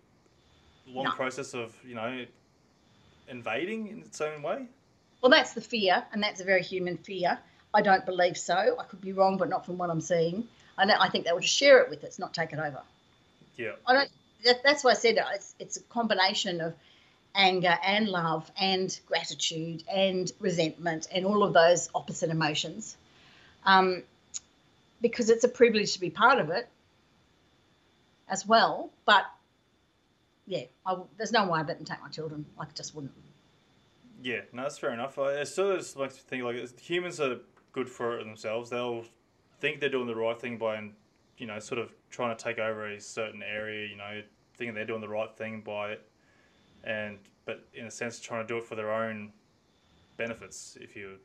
long 0.86 1.06
No. 1.06 1.12
process 1.12 1.54
of 1.54 1.76
you 1.86 1.96
know 1.96 2.26
invading 3.28 3.88
in 3.88 4.00
its 4.02 4.20
own 4.22 4.42
way? 4.42 4.68
Well, 5.22 5.32
that's 5.32 5.54
the 5.54 5.62
fear, 5.62 6.06
and 6.12 6.22
that's 6.24 6.42
a 6.42 6.44
very 6.44 6.64
human 6.64 6.98
fear. 6.98 7.40
I 7.74 7.82
don't 7.82 8.06
believe 8.06 8.38
so. 8.38 8.78
I 8.80 8.84
could 8.84 9.02
be 9.02 9.14
wrong, 9.14 9.38
but 9.38 9.50
not 9.50 9.66
from 9.66 9.78
what 9.78 9.90
I'm 9.90 10.02
seeing. 10.02 10.48
I, 10.78 10.92
I 10.92 11.10
think 11.10 11.26
they 11.26 11.34
would 11.34 11.44
share 11.44 11.80
it 11.80 11.90
with 11.90 12.04
us, 12.04 12.18
not 12.18 12.34
take 12.34 12.54
it 12.54 12.60
over. 12.60 12.82
Yeah. 13.58 13.74
I 13.86 13.94
don't. 13.94 14.10
That, 14.46 14.64
that's 14.64 14.84
why 14.84 14.92
I 14.92 14.94
said 14.94 15.18
it's, 15.34 15.54
it's 15.60 15.78
a 15.78 15.82
combination 15.82 16.62
of 16.62 16.74
anger 17.36 17.78
and 17.86 18.08
love 18.08 18.50
and 18.60 18.98
gratitude 19.06 19.84
and 19.92 20.32
resentment 20.40 21.08
and 21.12 21.26
all 21.26 21.44
of 21.44 21.54
those 21.54 21.90
opposite 21.94 22.30
emotions, 22.30 22.96
um, 23.66 24.04
because 25.02 25.30
it's 25.30 25.44
a 25.44 25.50
privilege 25.50 25.94
to 25.94 26.00
be 26.00 26.10
part 26.10 26.40
of 26.40 26.50
it 26.50 26.68
as 28.30 28.48
well. 28.48 28.92
But 29.06 29.24
yeah, 30.48 30.64
I, 30.86 30.98
there's 31.18 31.32
no 31.32 31.48
way 31.48 31.60
I'd 31.60 31.68
let 31.68 31.78
them 31.78 31.86
take 31.86 32.02
my 32.02 32.10
children. 32.10 32.46
I 32.60 32.66
just 32.74 32.96
wouldn't. 32.96 33.14
Yeah, 34.22 34.42
no, 34.52 34.64
that's 34.64 34.78
fair 34.78 34.94
enough. 34.94 35.18
I, 35.18 35.34
it 35.34 35.48
sort 35.48 35.78
of 35.78 35.98
makes 35.98 36.16
me 36.16 36.22
think 36.28 36.44
like 36.44 36.80
humans 36.80 37.20
are 37.20 37.38
good 37.72 37.90
for 37.90 38.20
it 38.20 38.24
themselves. 38.24 38.70
They'll 38.70 39.06
think 39.60 39.80
they're 39.80 39.90
doing 39.90 40.08
the 40.08 40.16
right 40.16 40.40
thing 40.40 40.58
by, 40.58 40.90
you 41.38 41.48
know, 41.48 41.60
sort 41.60 41.80
of 41.80 41.92
trying 42.10 42.36
to 42.36 42.44
take 42.44 42.60
over 42.60 42.88
a 42.88 43.00
certain 43.00 43.44
area. 43.44 43.88
You 43.88 43.96
know, 43.96 44.22
thinking 44.56 44.74
they're 44.74 44.86
doing 44.86 45.02
the 45.02 45.08
right 45.08 45.34
thing 45.38 45.62
by 45.62 45.92
it, 45.92 46.08
and 46.84 47.18
but 47.46 47.66
in 47.74 47.86
a 47.86 47.92
sense 47.92 48.20
trying 48.20 48.46
to 48.46 48.48
do 48.48 48.58
it 48.58 48.64
for 48.64 48.76
their 48.76 48.92
own 48.92 49.32
benefits, 50.18 50.78
if 50.82 50.96
you 50.96 51.16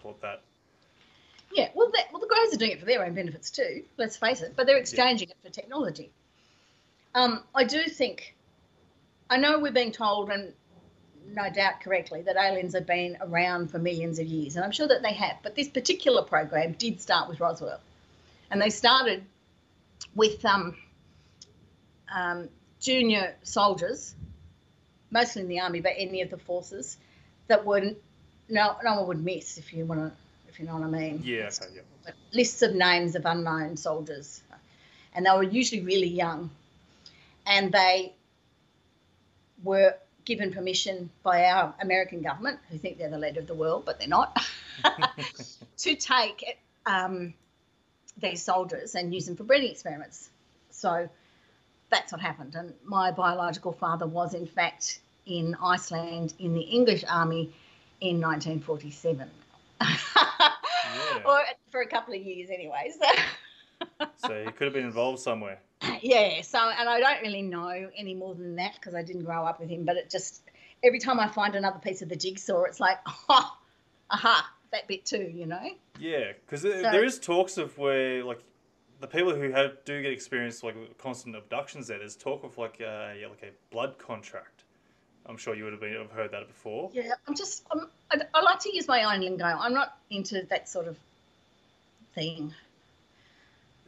call 0.00 0.12
it 0.12 0.20
that. 0.20 0.42
Yeah, 1.50 1.70
well, 1.74 1.90
that, 1.94 2.12
well, 2.12 2.20
the 2.20 2.26
Greys 2.26 2.54
are 2.54 2.58
doing 2.58 2.72
it 2.72 2.80
for 2.80 2.84
their 2.84 3.04
own 3.04 3.14
benefits 3.14 3.50
too. 3.50 3.82
Let's 3.96 4.16
face 4.16 4.42
it, 4.42 4.52
but 4.54 4.66
they're 4.66 4.76
exchanging 4.76 5.30
it 5.30 5.36
for 5.42 5.48
technology. 5.48 6.10
Um, 7.14 7.42
I 7.54 7.64
do 7.64 7.84
think, 7.84 8.34
I 9.30 9.38
know 9.38 9.58
we're 9.58 9.72
being 9.72 9.92
told, 9.92 10.30
and 10.30 10.52
no 11.26 11.50
doubt 11.50 11.80
correctly, 11.80 12.22
that 12.22 12.36
aliens 12.36 12.74
have 12.74 12.86
been 12.86 13.16
around 13.20 13.70
for 13.70 13.78
millions 13.78 14.18
of 14.18 14.26
years, 14.26 14.56
and 14.56 14.64
I'm 14.64 14.72
sure 14.72 14.88
that 14.88 15.02
they 15.02 15.12
have. 15.12 15.36
But 15.42 15.54
this 15.54 15.68
particular 15.68 16.22
program 16.22 16.72
did 16.72 17.00
start 17.00 17.28
with 17.28 17.40
Roswell, 17.40 17.80
and 18.50 18.60
they 18.60 18.70
started 18.70 19.24
with 20.14 20.44
um, 20.44 20.76
um, 22.14 22.48
junior 22.80 23.34
soldiers, 23.42 24.14
mostly 25.10 25.42
in 25.42 25.48
the 25.48 25.60
army, 25.60 25.80
but 25.80 25.92
any 25.96 26.22
of 26.22 26.30
the 26.30 26.38
forces 26.38 26.96
that 27.48 27.64
would 27.64 27.96
no 28.48 28.76
no 28.82 28.96
one 28.96 29.08
would 29.08 29.24
miss 29.24 29.58
if 29.58 29.72
you 29.72 29.84
want 29.84 30.00
to 30.00 30.12
if 30.48 30.58
you 30.58 30.66
know 30.66 30.74
what 30.74 30.84
I 30.84 30.90
mean. 30.90 31.20
Yeah. 31.24 31.50
Okay. 31.62 31.66
Yeah. 31.76 32.12
Lists 32.32 32.62
of 32.62 32.74
names 32.74 33.14
of 33.14 33.26
unknown 33.26 33.76
soldiers, 33.76 34.42
and 35.14 35.26
they 35.26 35.30
were 35.30 35.42
usually 35.42 35.82
really 35.82 36.08
young, 36.08 36.50
and 37.48 37.72
they 37.72 38.14
were 39.64 39.94
given 40.24 40.52
permission 40.52 41.10
by 41.22 41.46
our 41.46 41.74
American 41.80 42.20
government, 42.20 42.58
who 42.70 42.76
think 42.78 42.98
they're 42.98 43.08
the 43.08 43.18
leader 43.18 43.40
of 43.40 43.46
the 43.46 43.54
world, 43.54 43.84
but 43.86 43.98
they're 43.98 44.06
not, 44.06 44.38
to 45.78 45.94
take 45.94 46.58
um, 46.84 47.32
these 48.18 48.42
soldiers 48.42 48.94
and 48.94 49.14
use 49.14 49.26
them 49.26 49.36
for 49.36 49.44
breeding 49.44 49.70
experiments. 49.70 50.28
So 50.70 51.08
that's 51.90 52.12
what 52.12 52.20
happened. 52.20 52.54
And 52.54 52.74
my 52.84 53.10
biological 53.10 53.72
father 53.72 54.06
was, 54.06 54.34
in 54.34 54.46
fact, 54.46 55.00
in 55.24 55.56
Iceland 55.62 56.34
in 56.38 56.52
the 56.52 56.60
English 56.60 57.04
army 57.08 57.52
in 58.00 58.20
1947. 58.20 59.30
or 61.24 61.40
for 61.70 61.80
a 61.80 61.86
couple 61.86 62.14
of 62.14 62.20
years, 62.20 62.50
anyway. 62.50 62.92
So, 62.98 64.06
So 64.26 64.44
he 64.44 64.50
could 64.52 64.66
have 64.66 64.74
been 64.74 64.84
involved 64.84 65.20
somewhere. 65.20 65.60
Yeah. 66.00 66.42
So, 66.42 66.58
and 66.58 66.88
I 66.88 67.00
don't 67.00 67.22
really 67.22 67.42
know 67.42 67.88
any 67.96 68.14
more 68.14 68.34
than 68.34 68.56
that 68.56 68.74
because 68.74 68.94
I 68.94 69.02
didn't 69.02 69.24
grow 69.24 69.44
up 69.44 69.60
with 69.60 69.68
him. 69.68 69.84
But 69.84 69.96
it 69.96 70.10
just 70.10 70.42
every 70.82 70.98
time 70.98 71.18
I 71.20 71.28
find 71.28 71.54
another 71.54 71.78
piece 71.78 72.02
of 72.02 72.08
the 72.08 72.16
jigsaw, 72.16 72.62
it's 72.64 72.80
like, 72.80 72.98
oh, 73.28 73.56
aha, 74.10 74.50
that 74.72 74.88
bit 74.88 75.04
too, 75.04 75.30
you 75.34 75.46
know. 75.46 75.70
Yeah, 75.98 76.32
because 76.44 76.62
So- 76.62 76.68
there 76.82 77.04
is 77.04 77.18
talks 77.18 77.58
of 77.58 77.76
where 77.78 78.24
like 78.24 78.40
the 79.00 79.06
people 79.06 79.34
who 79.34 79.50
have 79.50 79.84
do 79.84 80.02
get 80.02 80.12
experience 80.12 80.62
like 80.62 80.98
constant 80.98 81.36
abductions. 81.36 81.86
There, 81.86 81.98
there's 81.98 82.16
talk 82.16 82.44
of 82.44 82.58
like 82.58 82.80
uh, 82.80 83.12
yeah, 83.20 83.28
like 83.28 83.42
a 83.42 83.50
blood 83.70 83.98
contract. 83.98 84.64
I'm 85.26 85.36
sure 85.36 85.54
you 85.54 85.64
would 85.64 85.74
have 85.74 85.80
been 85.80 85.92
have 85.92 86.10
heard 86.10 86.32
that 86.32 86.48
before. 86.48 86.90
Yeah, 86.94 87.12
I'm 87.26 87.34
just, 87.36 87.66
I'm, 87.70 87.86
I, 88.10 88.22
I 88.32 88.40
like 88.40 88.60
to 88.60 88.74
use 88.74 88.88
my 88.88 89.12
own 89.12 89.20
lingo. 89.20 89.44
I'm 89.44 89.74
not 89.74 89.98
into 90.08 90.42
that 90.48 90.70
sort 90.70 90.88
of 90.88 90.96
thing. 92.14 92.54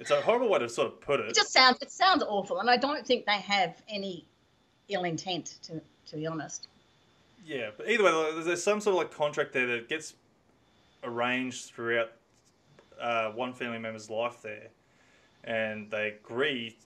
It's 0.00 0.10
a 0.10 0.20
horrible 0.22 0.48
way 0.48 0.58
to 0.58 0.68
sort 0.68 0.88
of 0.88 1.00
put 1.00 1.20
it. 1.20 1.28
It 1.28 1.34
just 1.34 1.52
sounds, 1.52 1.78
it 1.82 1.90
sounds 1.90 2.24
awful, 2.26 2.60
and 2.60 2.70
I 2.70 2.78
don't 2.78 3.06
think 3.06 3.26
they 3.26 3.38
have 3.38 3.82
any 3.88 4.26
ill 4.88 5.04
intent, 5.04 5.58
to 5.64 5.80
to 6.06 6.16
be 6.16 6.26
honest. 6.26 6.68
Yeah, 7.46 7.70
but 7.76 7.88
either 7.88 8.04
way, 8.04 8.42
there's 8.42 8.62
some 8.62 8.80
sort 8.80 8.94
of 8.94 8.98
like 8.98 9.12
contract 9.12 9.52
there 9.52 9.66
that 9.66 9.88
gets 9.88 10.14
arranged 11.04 11.66
throughout 11.66 12.12
uh, 13.00 13.30
one 13.30 13.52
family 13.52 13.78
member's 13.78 14.10
life 14.10 14.40
there, 14.42 14.68
and 15.44 15.90
they 15.90 16.18
agree 16.24 16.76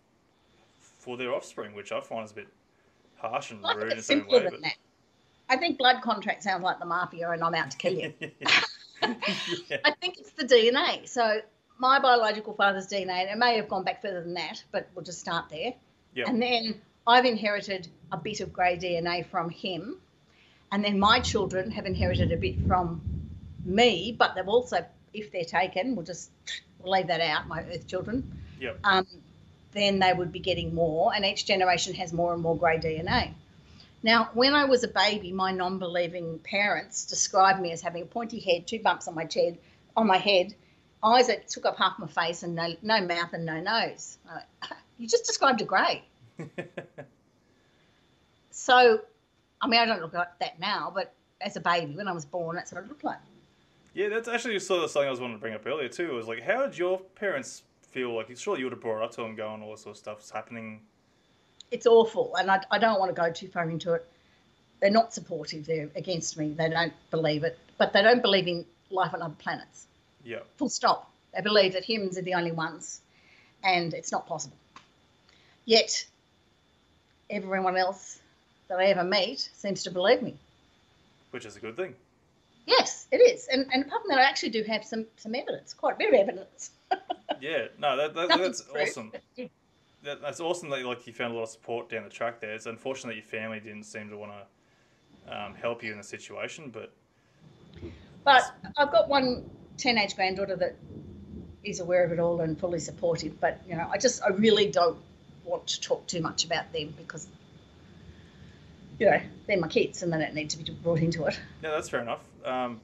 for 0.80 1.16
their 1.16 1.32
offspring, 1.32 1.74
which 1.74 1.92
I 1.92 2.00
find 2.00 2.24
is 2.24 2.32
a 2.32 2.34
bit 2.34 2.48
harsh 3.16 3.50
and 3.50 3.64
I 3.64 3.74
rude 3.74 3.80
think 3.80 3.92
in 3.92 3.98
it's 3.98 3.98
its 3.98 4.06
simpler 4.06 4.38
way. 4.38 4.44
than 4.44 4.50
But 4.50 4.60
that. 4.62 4.74
I 5.50 5.56
think 5.56 5.78
blood 5.78 6.02
contract 6.02 6.42
sounds 6.42 6.62
like 6.62 6.78
the 6.78 6.86
mafia 6.86 7.30
and 7.30 7.44
I'm 7.44 7.54
out 7.54 7.70
to 7.70 7.76
kill 7.76 7.94
you. 7.94 8.12
yeah. 8.20 8.60
I 9.84 9.90
think 10.00 10.18
it's 10.18 10.32
the 10.32 10.44
DNA. 10.44 11.06
So 11.06 11.40
my 11.78 11.98
biological 11.98 12.54
father's 12.54 12.86
DNA, 12.86 13.22
and 13.22 13.30
it 13.30 13.38
may 13.38 13.56
have 13.56 13.68
gone 13.68 13.84
back 13.84 14.02
further 14.02 14.22
than 14.22 14.34
that, 14.34 14.62
but 14.72 14.88
we'll 14.94 15.04
just 15.04 15.20
start 15.20 15.48
there. 15.50 15.74
Yep. 16.14 16.28
And 16.28 16.42
then 16.42 16.80
I've 17.06 17.24
inherited 17.24 17.88
a 18.12 18.16
bit 18.16 18.40
of 18.40 18.52
grey 18.52 18.76
DNA 18.76 19.26
from 19.26 19.50
him. 19.50 19.96
And 20.72 20.84
then 20.84 20.98
my 20.98 21.20
children 21.20 21.70
have 21.70 21.86
inherited 21.86 22.32
a 22.32 22.36
bit 22.36 22.66
from 22.66 23.00
me, 23.64 24.14
but 24.18 24.34
they've 24.34 24.48
also, 24.48 24.84
if 25.12 25.30
they're 25.30 25.44
taken, 25.44 25.94
we'll 25.94 26.06
just 26.06 26.30
we'll 26.80 26.92
leave 26.92 27.08
that 27.08 27.20
out, 27.20 27.48
my 27.48 27.62
earth 27.62 27.86
children, 27.86 28.40
Yep. 28.60 28.80
um, 28.84 29.06
then 29.72 29.98
they 29.98 30.12
would 30.12 30.32
be 30.32 30.38
getting 30.40 30.74
more. 30.74 31.14
And 31.14 31.24
each 31.24 31.46
generation 31.46 31.94
has 31.94 32.12
more 32.12 32.32
and 32.32 32.42
more 32.42 32.56
grey 32.56 32.78
DNA. 32.78 33.34
Now, 34.02 34.30
when 34.34 34.54
I 34.54 34.66
was 34.66 34.84
a 34.84 34.88
baby, 34.88 35.32
my 35.32 35.50
non-believing 35.50 36.40
parents 36.40 37.06
described 37.06 37.60
me 37.60 37.72
as 37.72 37.80
having 37.80 38.02
a 38.02 38.06
pointy 38.06 38.38
head, 38.38 38.66
two 38.66 38.78
bumps 38.80 39.08
on 39.08 39.14
my 39.14 39.26
head, 39.32 39.58
on 39.96 40.06
my 40.06 40.18
head, 40.18 40.54
eyes 41.04 41.26
that 41.26 41.48
took 41.48 41.66
up 41.66 41.76
half 41.76 41.98
my 41.98 42.06
face, 42.06 42.42
and 42.42 42.54
no, 42.54 42.74
no 42.82 43.00
mouth 43.06 43.32
and 43.32 43.44
no 43.44 43.60
nose. 43.60 44.18
I 44.28 44.40
uh, 44.62 44.74
you 44.98 45.06
just 45.06 45.26
described 45.26 45.60
a 45.60 45.64
grey. 45.64 46.04
So, 48.54 49.00
I 49.60 49.66
mean, 49.66 49.80
I 49.80 49.84
don't 49.84 50.00
look 50.00 50.14
like 50.14 50.38
that 50.38 50.60
now, 50.60 50.92
but 50.94 51.12
as 51.40 51.56
a 51.56 51.60
baby, 51.60 51.96
when 51.96 52.06
I 52.06 52.12
was 52.12 52.24
born, 52.24 52.54
that's 52.54 52.72
what 52.72 52.84
I 52.84 52.86
looked 52.86 53.02
like. 53.02 53.18
Yeah, 53.94 54.08
that's 54.08 54.28
actually 54.28 54.58
sort 54.60 54.84
of 54.84 54.90
something 54.90 55.08
I 55.08 55.10
was 55.10 55.20
wanting 55.20 55.36
to 55.36 55.40
bring 55.40 55.54
up 55.54 55.66
earlier 55.66 55.88
too. 55.88 56.12
Was 56.14 56.28
like, 56.28 56.40
how 56.40 56.64
did 56.64 56.78
your 56.78 57.00
parents 57.16 57.62
feel? 57.90 58.14
Like, 58.14 58.34
surely 58.38 58.60
you 58.60 58.66
would 58.66 58.72
have 58.72 58.80
brought 58.80 59.02
up 59.02 59.10
to 59.16 59.22
them, 59.22 59.34
going, 59.34 59.60
all 59.60 59.72
this 59.72 59.82
sort 59.82 59.96
of 59.96 59.98
stuff's 59.98 60.30
happening. 60.30 60.82
It's 61.72 61.86
awful, 61.86 62.36
and 62.36 62.48
I, 62.48 62.62
I 62.70 62.78
don't 62.78 63.00
want 63.00 63.14
to 63.14 63.20
go 63.20 63.32
too 63.32 63.48
far 63.48 63.68
into 63.68 63.94
it. 63.94 64.08
They're 64.80 64.90
not 64.90 65.12
supportive. 65.12 65.66
They're 65.66 65.90
against 65.96 66.38
me. 66.38 66.54
They 66.56 66.68
don't 66.68 66.92
believe 67.10 67.42
it, 67.42 67.58
but 67.76 67.92
they 67.92 68.02
don't 68.02 68.22
believe 68.22 68.46
in 68.46 68.64
life 68.88 69.12
on 69.14 69.20
other 69.20 69.34
planets. 69.38 69.88
Yeah, 70.24 70.38
Full 70.56 70.68
stop. 70.68 71.10
They 71.34 71.40
believe 71.42 71.72
that 71.74 71.84
humans 71.84 72.16
are 72.18 72.22
the 72.22 72.34
only 72.34 72.52
ones, 72.52 73.00
and 73.62 73.92
it's 73.92 74.10
not 74.12 74.26
possible. 74.26 74.56
Yet, 75.66 76.06
everyone 77.30 77.76
else 77.76 78.20
that 78.68 78.78
I 78.78 78.86
ever 78.86 79.04
meet 79.04 79.50
seems 79.54 79.82
to 79.84 79.90
believe 79.90 80.22
me. 80.22 80.34
which 81.30 81.44
is 81.44 81.56
a 81.56 81.60
good 81.60 81.76
thing. 81.76 81.94
Yes, 82.66 83.06
it 83.12 83.18
is. 83.18 83.46
And, 83.48 83.66
and 83.72 83.84
apart 83.84 84.02
from 84.02 84.08
that, 84.10 84.18
I 84.18 84.22
actually 84.22 84.50
do 84.50 84.62
have 84.62 84.84
some, 84.84 85.04
some 85.16 85.34
evidence, 85.34 85.74
quite 85.74 85.96
a 85.96 85.98
bit 85.98 86.08
of 86.08 86.14
evidence. 86.14 86.70
Yeah, 87.40 87.66
no, 87.78 87.96
that, 87.96 88.14
that 88.14 88.28
that's 88.28 88.62
proof. 88.62 88.88
awesome. 88.88 89.12
That, 90.02 90.22
that's 90.22 90.40
awesome 90.40 90.70
that 90.70 90.84
like 90.84 91.06
you 91.06 91.12
found 91.12 91.32
a 91.32 91.36
lot 91.36 91.42
of 91.42 91.48
support 91.50 91.90
down 91.90 92.04
the 92.04 92.08
track 92.10 92.40
there. 92.40 92.54
It's 92.54 92.66
unfortunate 92.66 93.10
that 93.10 93.16
your 93.16 93.24
family 93.24 93.60
didn't 93.60 93.82
seem 93.84 94.08
to 94.10 94.16
want 94.16 94.32
to 94.32 95.36
um, 95.36 95.54
help 95.54 95.82
you 95.82 95.90
in 95.92 95.98
the 95.98 96.04
situation, 96.04 96.70
but 96.70 96.92
But 98.24 98.54
I've 98.78 98.92
got 98.92 99.08
one 99.08 99.50
teenage 99.76 100.16
granddaughter 100.16 100.56
that 100.56 100.76
is 101.64 101.80
aware 101.80 102.04
of 102.04 102.12
it 102.12 102.18
all 102.18 102.40
and 102.40 102.58
fully 102.58 102.78
supportive. 102.80 103.40
But 103.40 103.60
you 103.66 103.76
know, 103.76 103.88
I 103.90 103.98
just 103.98 104.22
I 104.22 104.28
really 104.28 104.70
don't 104.70 104.98
want 105.44 105.66
to 105.68 105.80
talk 105.80 106.06
too 106.06 106.20
much 106.20 106.44
about 106.44 106.72
them 106.72 106.94
because 106.96 107.26
you 108.98 109.06
know 109.06 109.20
they're 109.46 109.58
my 109.60 109.68
kids 109.68 110.02
and 110.02 110.12
they 110.12 110.18
don't 110.18 110.34
need 110.34 110.50
to 110.50 110.58
be 110.58 110.72
brought 110.82 111.00
into 111.00 111.24
it. 111.24 111.38
yeah, 111.62 111.70
that's 111.70 111.88
fair 111.88 112.00
enough. 112.00 112.20
Um, 112.44 112.80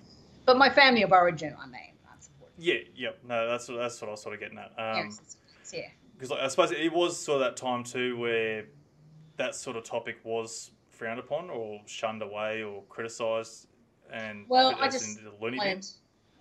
But 0.46 0.57
my 0.59 0.70
family 0.70 1.03
of 1.03 1.12
origin, 1.12 1.55
I 1.61 1.66
mean, 1.66 1.74
are 2.09 2.16
supportive. 2.20 2.55
yeah, 2.59 2.74
yep, 2.96 3.18
no, 3.26 3.48
that's 3.48 3.68
what- 3.68 3.79
that's 3.79 4.00
what 4.00 4.09
I 4.09 4.11
was 4.12 4.22
sort 4.22 4.35
of 4.35 4.40
getting 4.40 4.59
at. 4.59 4.72
Um, 4.79 5.07
yes, 5.07 5.37
yeah. 5.72 5.88
because 6.14 6.31
like, 6.31 6.40
I 6.40 6.48
suppose 6.48 6.72
it 6.72 6.92
was 6.92 7.16
sort 7.18 7.40
of 7.40 7.46
that 7.46 7.57
time 7.57 7.85
too 7.85 8.16
where 8.18 8.64
that 9.37 9.55
sort 9.55 9.76
of 9.76 9.85
topic 9.85 10.18
was 10.24 10.72
frowned 10.90 11.20
upon 11.20 11.48
or 11.48 11.81
shunned 11.87 12.22
away 12.22 12.62
or 12.62 12.83
criticised 12.88 13.68
and 14.12 14.44
Well, 14.48 14.74
I 14.79 14.88
just 14.88 15.09
into 15.18 15.31
the 15.31 15.37
loony 15.42 15.59
bin. 15.59 15.68
learned, 15.68 15.87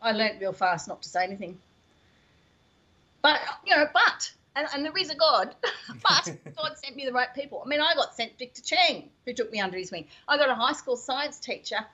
I 0.02 0.12
learned 0.12 0.42
real 0.42 0.54
fast 0.54 0.88
not 0.88 1.02
to 1.02 1.10
say 1.10 1.24
anything. 1.24 1.58
But 3.22 3.40
you 3.66 3.76
know, 3.76 3.86
but 3.94 4.32
and, 4.56 4.68
and 4.74 4.86
there 4.86 4.98
is 4.98 5.10
a 5.10 5.16
God, 5.16 5.56
but 6.04 6.38
God 6.58 6.78
sent 6.78 6.96
me 6.96 7.06
the 7.06 7.14
right 7.14 7.34
people. 7.34 7.62
I 7.66 7.68
mean, 7.68 7.82
I 7.82 7.94
got 7.96 8.16
sent 8.16 8.38
Victor 8.38 8.62
Chang, 8.62 9.10
who 9.26 9.34
took 9.34 9.52
me 9.52 9.60
under 9.60 9.78
his 9.78 9.92
wing. 9.92 10.06
I 10.28 10.38
got 10.38 10.50
a 10.50 10.56
high 10.56 10.74
school 10.74 10.96
science 10.96 11.40
teacher, 11.40 11.86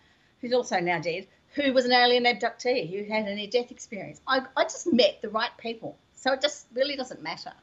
who's 0.42 0.54
also 0.54 0.80
now 0.80 1.00
dead, 1.00 1.28
who 1.54 1.74
was 1.74 1.86
an 1.86 1.92
alien 1.92 2.26
abductee 2.26 2.90
who 2.90 3.12
had 3.12 3.28
a 3.28 3.36
near-death 3.36 3.72
experience. 3.72 4.22
I, 4.28 4.42
I 4.56 4.64
just 4.64 4.92
met 4.92 5.22
the 5.22 5.30
right 5.30 5.52
people, 5.58 5.98
so 6.16 6.34
it 6.34 6.42
just 6.42 6.68
really 6.74 6.96
doesn't 6.96 7.22
matter. 7.22 7.54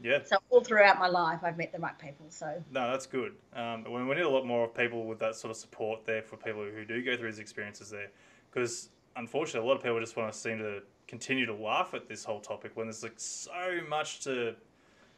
Yeah, 0.00 0.18
So 0.24 0.36
all 0.50 0.64
throughout 0.64 0.98
my 0.98 1.06
life, 1.06 1.40
I've 1.44 1.56
met 1.56 1.70
the 1.70 1.78
right 1.78 1.96
people. 1.96 2.26
So 2.28 2.60
No, 2.72 2.90
that's 2.90 3.06
good. 3.06 3.34
Um, 3.54 3.84
we 3.84 4.02
we 4.02 4.14
need 4.16 4.22
a 4.22 4.28
lot 4.28 4.44
more 4.44 4.64
of 4.64 4.74
people 4.74 5.04
with 5.06 5.20
that 5.20 5.36
sort 5.36 5.52
of 5.52 5.56
support 5.56 6.04
there 6.04 6.22
for 6.22 6.36
people 6.36 6.64
who 6.64 6.84
do 6.84 7.04
go 7.04 7.16
through 7.16 7.30
these 7.30 7.38
experiences 7.38 7.90
there, 7.90 8.10
because 8.50 8.88
unfortunately, 9.16 9.66
a 9.66 9.70
lot 9.70 9.76
of 9.76 9.82
people 9.82 9.98
just 10.00 10.16
want 10.16 10.32
to 10.32 10.38
seem 10.38 10.58
to 10.58 10.82
continue 11.06 11.46
to 11.46 11.54
laugh 11.54 11.94
at 11.94 12.08
this 12.08 12.24
whole 12.24 12.40
topic 12.40 12.72
when 12.74 12.86
there's 12.86 13.02
like 13.02 13.14
so 13.16 13.80
much 13.88 14.20
to 14.20 14.54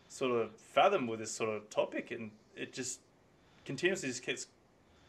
sort 0.08 0.32
of 0.32 0.54
fathom 0.56 1.06
with 1.06 1.20
this 1.20 1.32
sort 1.32 1.50
of 1.50 1.68
topic, 1.70 2.10
and 2.10 2.30
it 2.56 2.72
just 2.72 3.00
continuously 3.64 4.08
just 4.08 4.24
gets 4.24 4.46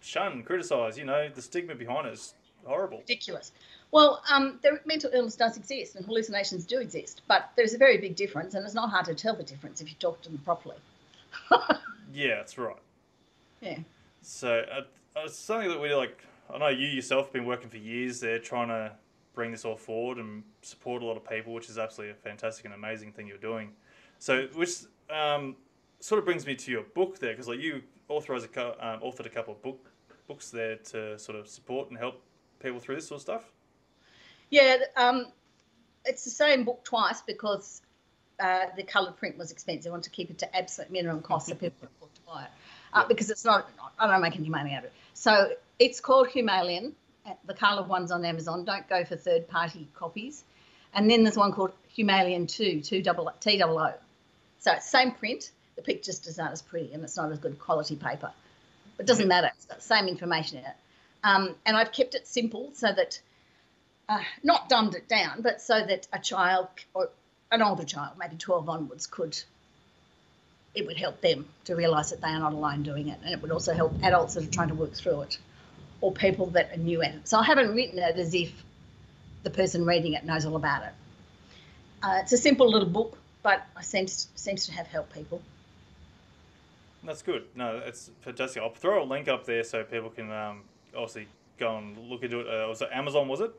shunned, 0.01 0.45
criticised. 0.45 0.97
You 0.97 1.05
know, 1.05 1.29
the 1.33 1.41
stigma 1.41 1.75
behind 1.75 2.07
it 2.07 2.13
is 2.13 2.33
horrible. 2.65 2.99
ridiculous. 2.99 3.51
Well, 3.91 4.21
um, 4.31 4.59
the 4.61 4.79
mental 4.85 5.09
illness 5.13 5.35
does 5.35 5.55
exist 5.57 5.95
and 5.95 6.05
hallucinations 6.05 6.65
do 6.65 6.79
exist, 6.79 7.21
but 7.27 7.51
there's 7.55 7.73
a 7.73 7.77
very 7.77 7.97
big 7.97 8.15
difference, 8.15 8.53
and 8.55 8.65
it's 8.65 8.73
not 8.73 8.89
hard 8.89 9.05
to 9.05 9.15
tell 9.15 9.35
the 9.35 9.43
difference 9.43 9.79
if 9.79 9.87
you 9.87 9.95
talk 9.99 10.21
to 10.23 10.29
them 10.29 10.39
properly. 10.39 10.77
Yeah, 12.15 12.35
that's 12.35 12.57
right. 12.57 12.77
Yeah. 13.59 13.79
So 14.21 14.63
uh, 14.71 15.19
uh, 15.19 15.27
something 15.27 15.69
that 15.69 15.81
we 15.81 15.93
like. 15.93 16.23
I 16.53 16.57
know 16.57 16.67
you 16.67 16.87
yourself 16.87 17.27
have 17.27 17.33
been 17.33 17.45
working 17.45 17.69
for 17.69 17.77
years 17.77 18.19
there, 18.19 18.39
trying 18.39 18.67
to 18.69 18.91
bring 19.33 19.51
this 19.51 19.65
all 19.65 19.75
forward 19.75 20.17
and 20.17 20.43
support 20.61 21.01
a 21.01 21.05
lot 21.05 21.17
of 21.17 21.27
people, 21.27 21.53
which 21.53 21.69
is 21.69 21.77
absolutely 21.77 22.11
a 22.11 22.15
fantastic 22.15 22.65
and 22.65 22.73
amazing 22.73 23.11
thing 23.11 23.27
you're 23.27 23.37
doing. 23.37 23.73
So, 24.19 24.47
which 24.53 24.71
um, 25.09 25.55
sort 25.99 26.19
of 26.19 26.25
brings 26.25 26.45
me 26.45 26.55
to 26.55 26.71
your 26.71 26.83
book 26.83 27.19
there, 27.19 27.33
because 27.33 27.47
like 27.47 27.59
you 27.59 27.81
authorized 28.07 28.47
a 28.55 28.87
um, 28.87 29.01
authored 29.01 29.25
a 29.25 29.29
couple 29.29 29.53
of 29.53 29.61
book 29.61 29.91
books 30.27 30.49
there 30.49 30.77
to 30.77 31.19
sort 31.19 31.37
of 31.37 31.47
support 31.47 31.89
and 31.89 31.97
help 31.97 32.21
people 32.59 32.79
through 32.79 32.95
this 32.95 33.07
sort 33.07 33.17
of 33.17 33.21
stuff. 33.21 33.51
Yeah, 34.49 34.77
um, 34.95 35.27
it's 36.05 36.23
the 36.23 36.29
same 36.29 36.63
book 36.63 36.83
twice 36.83 37.21
because 37.21 37.81
uh, 38.39 38.65
the 38.75 38.83
coloured 38.83 39.17
print 39.17 39.37
was 39.37 39.51
expensive. 39.51 39.89
I 39.89 39.93
want 39.93 40.03
to 40.03 40.09
keep 40.09 40.29
it 40.29 40.37
to 40.39 40.55
absolute 40.55 40.91
minimum 40.91 41.21
cost 41.21 41.47
so 41.47 41.53
people 41.53 41.75
can 41.79 41.89
afford 41.95 42.15
to 42.15 42.21
buy 42.21 42.43
it 42.43 42.49
uh, 42.93 43.07
because 43.07 43.29
it's 43.29 43.45
not, 43.45 43.69
I 43.99 44.07
don't 44.07 44.21
make 44.21 44.35
any 44.35 44.49
money 44.49 44.73
out 44.73 44.79
of 44.79 44.85
it. 44.85 44.93
So 45.13 45.51
it's 45.79 45.99
called 45.99 46.29
Humalian. 46.29 46.93
Uh, 47.25 47.33
The 47.45 47.53
coloured 47.53 47.87
one's 47.87 48.11
on 48.11 48.23
Amazon. 48.25 48.65
Don't 48.65 48.87
go 48.87 49.03
for 49.03 49.15
third 49.15 49.47
party 49.47 49.87
copies. 49.93 50.43
And 50.93 51.09
then 51.09 51.23
there's 51.23 51.37
one 51.37 51.51
called 51.51 51.73
Humalian 51.97 52.47
2, 52.47 52.81
2 52.81 53.01
double, 53.01 53.31
T 53.39 53.57
double 53.57 53.79
O. 53.79 53.93
So 54.59 54.71
it's 54.71 54.89
same 54.89 55.11
print. 55.11 55.51
The 55.75 55.81
pictures 55.81 56.19
just 56.19 56.39
aren't 56.39 56.53
as 56.53 56.61
pretty 56.61 56.93
and 56.93 57.03
it's 57.03 57.17
not 57.17 57.31
as 57.31 57.39
good 57.39 57.59
quality 57.59 57.95
paper. 57.95 58.31
But 58.95 59.03
it 59.03 59.07
doesn't 59.07 59.27
matter. 59.27 59.51
It's 59.55 59.65
got 59.65 59.77
the 59.77 59.83
same 59.83 60.07
information 60.07 60.59
in 60.59 60.65
it. 60.65 60.75
Um, 61.23 61.55
and 61.65 61.75
I've 61.75 61.91
kept 61.91 62.15
it 62.15 62.27
simple 62.27 62.69
so 62.73 62.87
that 62.93 63.19
uh, 64.07 64.21
not 64.43 64.69
dumbed 64.69 64.95
it 64.95 65.09
down, 65.09 65.41
but 65.41 65.61
so 65.61 65.85
that 65.85 66.07
a 66.13 66.19
child 66.19 66.67
or 66.93 67.09
an 67.51 67.61
older 67.61 67.83
child, 67.83 68.13
maybe 68.17 68.37
12 68.37 68.69
onwards, 68.69 69.07
could, 69.07 69.37
it 70.73 70.85
would 70.85 70.97
help 70.97 71.19
them 71.19 71.45
to 71.65 71.75
realise 71.75 72.11
that 72.11 72.21
they 72.21 72.27
are 72.29 72.39
not 72.39 72.53
alone 72.53 72.83
doing 72.83 73.09
it. 73.09 73.19
And 73.23 73.33
it 73.33 73.41
would 73.41 73.51
also 73.51 73.73
help 73.73 73.93
adults 74.03 74.35
that 74.35 74.45
are 74.45 74.51
trying 74.51 74.69
to 74.69 74.75
work 74.75 74.93
through 74.93 75.21
it 75.21 75.37
or 76.01 76.11
people 76.11 76.47
that 76.47 76.71
are 76.73 76.77
new 76.77 77.01
at 77.01 77.15
it. 77.15 77.27
So 77.27 77.37
I 77.37 77.43
haven't 77.43 77.73
written 77.73 77.99
it 77.99 78.17
as 78.17 78.33
if 78.33 78.51
the 79.43 79.49
person 79.49 79.85
reading 79.85 80.13
it 80.13 80.25
knows 80.25 80.45
all 80.45 80.55
about 80.55 80.83
it. 80.83 80.93
Uh, 82.03 82.19
it's 82.21 82.33
a 82.33 82.37
simple 82.37 82.69
little 82.69 82.89
book, 82.89 83.17
but 83.43 83.65
it 83.77 83.85
seems, 83.85 84.27
seems 84.35 84.65
to 84.67 84.71
have 84.73 84.87
helped 84.87 85.13
people. 85.13 85.41
That's 87.03 87.21
good. 87.21 87.45
No, 87.55 87.81
it's 87.85 88.09
fantastic. 88.21 88.61
I'll 88.61 88.73
throw 88.73 89.03
a 89.03 89.05
link 89.05 89.27
up 89.27 89.45
there 89.45 89.63
so 89.63 89.83
people 89.83 90.09
can 90.09 90.31
um, 90.31 90.63
obviously 90.95 91.27
go 91.59 91.77
and 91.77 91.97
look 91.97 92.23
into 92.23 92.39
it. 92.39 92.47
Uh, 92.47 92.67
was 92.67 92.81
it 92.81 92.89
Amazon? 92.91 93.27
Was 93.27 93.41
it? 93.41 93.51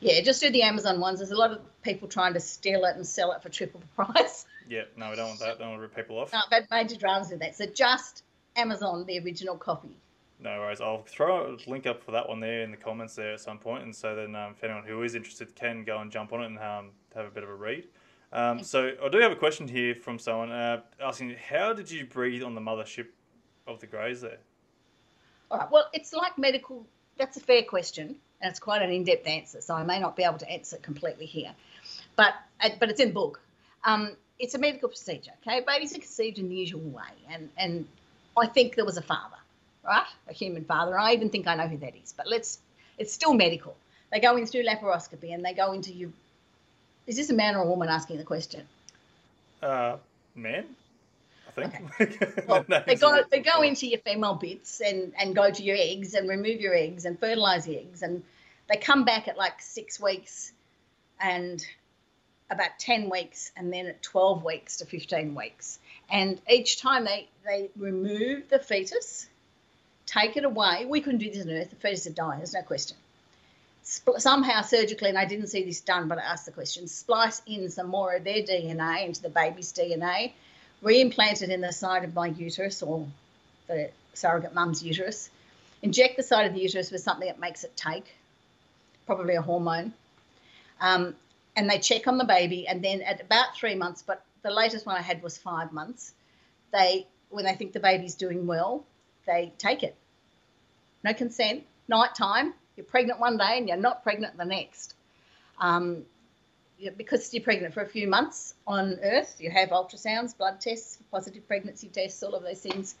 Yeah, 0.00 0.20
just 0.22 0.40
do 0.40 0.50
the 0.50 0.62
Amazon 0.62 1.00
ones. 1.00 1.18
There's 1.18 1.30
a 1.30 1.36
lot 1.36 1.52
of 1.52 1.60
people 1.82 2.08
trying 2.08 2.34
to 2.34 2.40
steal 2.40 2.84
it 2.84 2.96
and 2.96 3.06
sell 3.06 3.32
it 3.32 3.42
for 3.42 3.48
triple 3.48 3.80
the 3.80 4.04
price. 4.04 4.46
Yeah. 4.68 4.82
No, 4.96 5.10
we 5.10 5.16
don't 5.16 5.26
want 5.26 5.40
that. 5.40 5.58
Don't 5.58 5.70
want 5.70 5.78
to 5.78 5.82
rip 5.82 5.96
people 5.96 6.16
off. 6.20 6.32
No, 6.32 6.38
I've 6.46 6.52
had 6.52 6.70
major 6.70 6.94
dramas 6.94 7.30
with 7.30 7.40
that. 7.40 7.56
So 7.56 7.66
just 7.66 8.22
Amazon, 8.54 9.04
the 9.04 9.18
original 9.18 9.56
copy. 9.56 9.96
No 10.42 10.58
worries. 10.58 10.80
I'll 10.80 11.02
throw 11.02 11.54
a 11.54 11.70
link 11.70 11.86
up 11.86 12.02
for 12.02 12.12
that 12.12 12.28
one 12.28 12.40
there 12.40 12.62
in 12.62 12.70
the 12.70 12.76
comments 12.76 13.14
there 13.14 13.34
at 13.34 13.40
some 13.40 13.58
point, 13.58 13.84
and 13.84 13.94
so 13.94 14.16
then 14.16 14.34
um, 14.34 14.52
if 14.56 14.64
anyone 14.64 14.84
who 14.84 15.02
is 15.02 15.14
interested 15.14 15.54
can 15.54 15.84
go 15.84 15.98
and 15.98 16.10
jump 16.10 16.32
on 16.32 16.42
it 16.42 16.46
and 16.46 16.58
um, 16.58 16.90
have 17.14 17.26
a 17.26 17.30
bit 17.30 17.42
of 17.42 17.50
a 17.50 17.54
read. 17.54 17.86
Um, 18.32 18.62
so 18.62 18.92
I 19.04 19.08
do 19.08 19.18
have 19.18 19.32
a 19.32 19.36
question 19.36 19.66
here 19.68 19.94
from 19.94 20.18
someone 20.18 20.50
uh, 20.50 20.82
asking, 21.02 21.36
how 21.48 21.72
did 21.72 21.90
you 21.90 22.06
breathe 22.06 22.42
on 22.42 22.54
the 22.54 22.60
mothership 22.60 23.08
of 23.66 23.80
the 23.80 23.86
Greys 23.86 24.20
there? 24.20 24.38
All 25.50 25.58
right. 25.58 25.70
Well, 25.70 25.88
it's 25.92 26.12
like 26.12 26.38
medical. 26.38 26.86
That's 27.18 27.36
a 27.36 27.40
fair 27.40 27.62
question, 27.62 28.16
and 28.40 28.50
it's 28.50 28.60
quite 28.60 28.82
an 28.82 28.90
in-depth 28.90 29.26
answer. 29.26 29.60
So 29.60 29.74
I 29.74 29.82
may 29.82 29.98
not 29.98 30.16
be 30.16 30.22
able 30.22 30.38
to 30.38 30.50
answer 30.50 30.76
it 30.76 30.82
completely 30.82 31.26
here, 31.26 31.52
but 32.16 32.34
uh, 32.62 32.70
but 32.78 32.88
it's 32.88 33.00
in 33.00 33.08
the 33.08 33.14
book. 33.14 33.40
Um, 33.84 34.16
it's 34.38 34.54
a 34.54 34.58
medical 34.58 34.88
procedure. 34.88 35.32
Okay, 35.42 35.60
babies 35.66 35.94
are 35.94 35.98
conceived 35.98 36.38
in 36.38 36.48
the 36.48 36.54
usual 36.54 36.80
way, 36.82 37.12
and 37.28 37.50
and 37.58 37.86
I 38.38 38.46
think 38.46 38.76
there 38.76 38.84
was 38.84 38.96
a 38.96 39.02
father, 39.02 39.36
right, 39.84 40.06
a 40.28 40.32
human 40.32 40.64
father. 40.64 40.98
I 40.98 41.12
even 41.12 41.30
think 41.30 41.46
I 41.46 41.54
know 41.54 41.66
who 41.66 41.78
that 41.78 41.94
is. 41.96 42.12
But 42.16 42.26
let's. 42.26 42.58
It's 42.98 43.12
still 43.12 43.32
medical. 43.32 43.76
They 44.12 44.20
go 44.20 44.36
in 44.36 44.46
through 44.46 44.64
laparoscopy, 44.64 45.32
and 45.32 45.44
they 45.44 45.54
go 45.54 45.72
into 45.72 45.92
you. 45.92 46.12
Is 47.06 47.16
this 47.16 47.30
a 47.30 47.34
man 47.34 47.56
or 47.56 47.62
a 47.62 47.66
woman 47.66 47.88
asking 47.88 48.18
the 48.18 48.24
question? 48.24 48.66
Uh, 49.62 49.96
man, 50.34 50.66
I 51.56 51.66
think. 51.66 52.44
Well, 52.48 52.64
No, 52.68 52.82
they 52.86 52.94
go, 52.94 53.22
they 53.30 53.40
go 53.40 53.62
into 53.62 53.86
your 53.86 54.00
female 54.00 54.34
bits 54.34 54.80
and 54.80 55.12
and 55.18 55.34
go 55.34 55.50
to 55.50 55.62
your 55.62 55.76
eggs 55.78 56.14
and 56.14 56.28
remove 56.28 56.60
your 56.60 56.74
eggs 56.74 57.04
and 57.04 57.18
fertilize 57.18 57.64
the 57.64 57.78
eggs 57.78 58.02
and 58.02 58.22
they 58.68 58.76
come 58.76 59.04
back 59.04 59.28
at 59.28 59.36
like 59.36 59.60
six 59.60 60.00
weeks 60.00 60.52
and 61.20 61.64
about 62.50 62.70
10 62.78 63.10
weeks 63.10 63.52
and 63.56 63.72
then 63.72 63.86
at 63.86 64.02
12 64.02 64.44
weeks 64.44 64.78
to 64.78 64.86
15 64.86 65.34
weeks 65.34 65.78
and 66.10 66.40
each 66.48 66.80
time 66.80 67.04
they 67.04 67.28
they 67.44 67.70
remove 67.76 68.48
the 68.48 68.58
fetus 68.58 69.28
take 70.10 70.36
it 70.36 70.44
away 70.44 70.86
we 70.86 71.00
couldn't 71.00 71.18
do 71.18 71.30
this 71.30 71.44
on 71.44 71.50
earth 71.50 71.70
the 71.70 71.76
fetus 71.76 72.04
would 72.04 72.14
die 72.14 72.36
there's 72.36 72.54
no 72.54 72.62
question 72.62 72.96
somehow 73.82 74.60
surgically 74.60 75.08
and 75.08 75.18
i 75.18 75.24
didn't 75.24 75.46
see 75.46 75.64
this 75.64 75.80
done 75.80 76.08
but 76.08 76.18
i 76.18 76.22
asked 76.22 76.46
the 76.46 76.52
question 76.52 76.86
splice 76.86 77.42
in 77.46 77.70
some 77.70 77.88
more 77.88 78.14
of 78.14 78.24
their 78.24 78.42
dna 78.42 79.06
into 79.06 79.22
the 79.22 79.28
baby's 79.28 79.72
dna 79.72 80.32
reimplant 80.82 81.42
it 81.42 81.50
in 81.50 81.60
the 81.60 81.72
side 81.72 82.04
of 82.04 82.14
my 82.14 82.26
uterus 82.28 82.82
or 82.82 83.06
the 83.66 83.90
surrogate 84.14 84.54
mum's 84.54 84.82
uterus, 84.82 85.30
inject 85.82 86.16
the 86.16 86.22
side 86.22 86.46
of 86.46 86.54
the 86.54 86.60
uterus 86.60 86.90
with 86.90 87.00
something 87.00 87.28
that 87.28 87.38
makes 87.38 87.64
it 87.64 87.76
take, 87.76 88.14
probably 89.06 89.34
a 89.34 89.42
hormone, 89.42 89.92
um, 90.80 91.14
and 91.56 91.68
they 91.68 91.78
check 91.78 92.06
on 92.06 92.18
the 92.18 92.24
baby. 92.24 92.66
And 92.66 92.82
then 92.82 93.02
at 93.02 93.20
about 93.20 93.56
three 93.56 93.74
months, 93.74 94.02
but 94.06 94.24
the 94.42 94.50
latest 94.50 94.86
one 94.86 94.96
I 94.96 95.02
had 95.02 95.22
was 95.22 95.36
five 95.38 95.72
months, 95.72 96.12
they 96.72 97.06
when 97.30 97.44
they 97.44 97.54
think 97.54 97.72
the 97.72 97.80
baby's 97.80 98.14
doing 98.14 98.46
well, 98.46 98.84
they 99.26 99.52
take 99.58 99.82
it. 99.82 99.94
No 101.02 101.14
consent, 101.14 101.64
night 101.88 102.14
time. 102.14 102.54
You're 102.76 102.86
pregnant 102.86 103.20
one 103.20 103.36
day 103.36 103.58
and 103.58 103.68
you're 103.68 103.76
not 103.76 104.02
pregnant 104.02 104.36
the 104.36 104.44
next. 104.44 104.94
Um, 105.58 106.04
because 106.96 107.32
you're 107.34 107.42
pregnant 107.42 107.74
for 107.74 107.82
a 107.82 107.88
few 107.88 108.08
months 108.08 108.54
on 108.66 108.98
Earth, 109.02 109.36
you 109.38 109.50
have 109.50 109.68
ultrasounds, 109.68 110.36
blood 110.36 110.60
tests, 110.60 110.98
positive 111.10 111.46
pregnancy 111.46 111.88
tests, 111.88 112.22
all 112.22 112.34
of 112.34 112.42
those 112.42 112.60
things. 112.60 112.94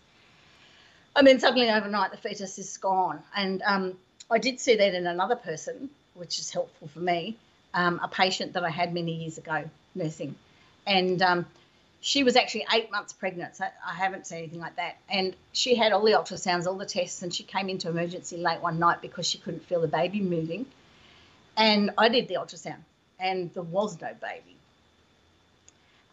And 1.16 1.26
then 1.26 1.40
suddenly 1.40 1.70
overnight, 1.70 2.10
the 2.10 2.18
fetus 2.18 2.58
is 2.58 2.76
gone. 2.76 3.22
And 3.34 3.62
um, 3.64 3.96
I 4.30 4.38
did 4.38 4.60
see 4.60 4.76
that 4.76 4.94
in 4.94 5.06
another 5.06 5.36
person, 5.36 5.90
which 6.14 6.38
is 6.38 6.50
helpful 6.50 6.88
for 6.88 7.00
me, 7.00 7.36
um, 7.74 8.00
a 8.02 8.08
patient 8.08 8.52
that 8.52 8.64
I 8.64 8.70
had 8.70 8.92
many 8.92 9.12
years 9.12 9.38
ago 9.38 9.64
nursing. 9.94 10.34
And 10.86 11.20
um, 11.22 11.46
she 12.00 12.24
was 12.24 12.34
actually 12.36 12.66
eight 12.74 12.90
months 12.90 13.12
pregnant. 13.12 13.56
So 13.56 13.64
I 13.64 13.94
haven't 13.94 14.26
seen 14.26 14.38
anything 14.38 14.60
like 14.60 14.76
that. 14.76 14.96
And 15.08 15.36
she 15.52 15.74
had 15.74 15.92
all 15.92 16.04
the 16.04 16.12
ultrasounds, 16.12 16.66
all 16.66 16.76
the 16.76 16.86
tests, 16.86 17.22
and 17.22 17.32
she 17.32 17.42
came 17.42 17.68
into 17.68 17.88
emergency 17.88 18.38
late 18.38 18.60
one 18.60 18.78
night 18.78 19.02
because 19.02 19.26
she 19.26 19.38
couldn't 19.38 19.64
feel 19.66 19.80
the 19.80 19.88
baby 19.88 20.20
moving. 20.20 20.66
And 21.56 21.90
I 21.98 22.08
did 22.08 22.28
the 22.28 22.36
ultrasound, 22.36 22.80
and 23.18 23.52
there 23.52 23.62
was 23.62 24.00
no 24.00 24.14
baby. 24.20 24.56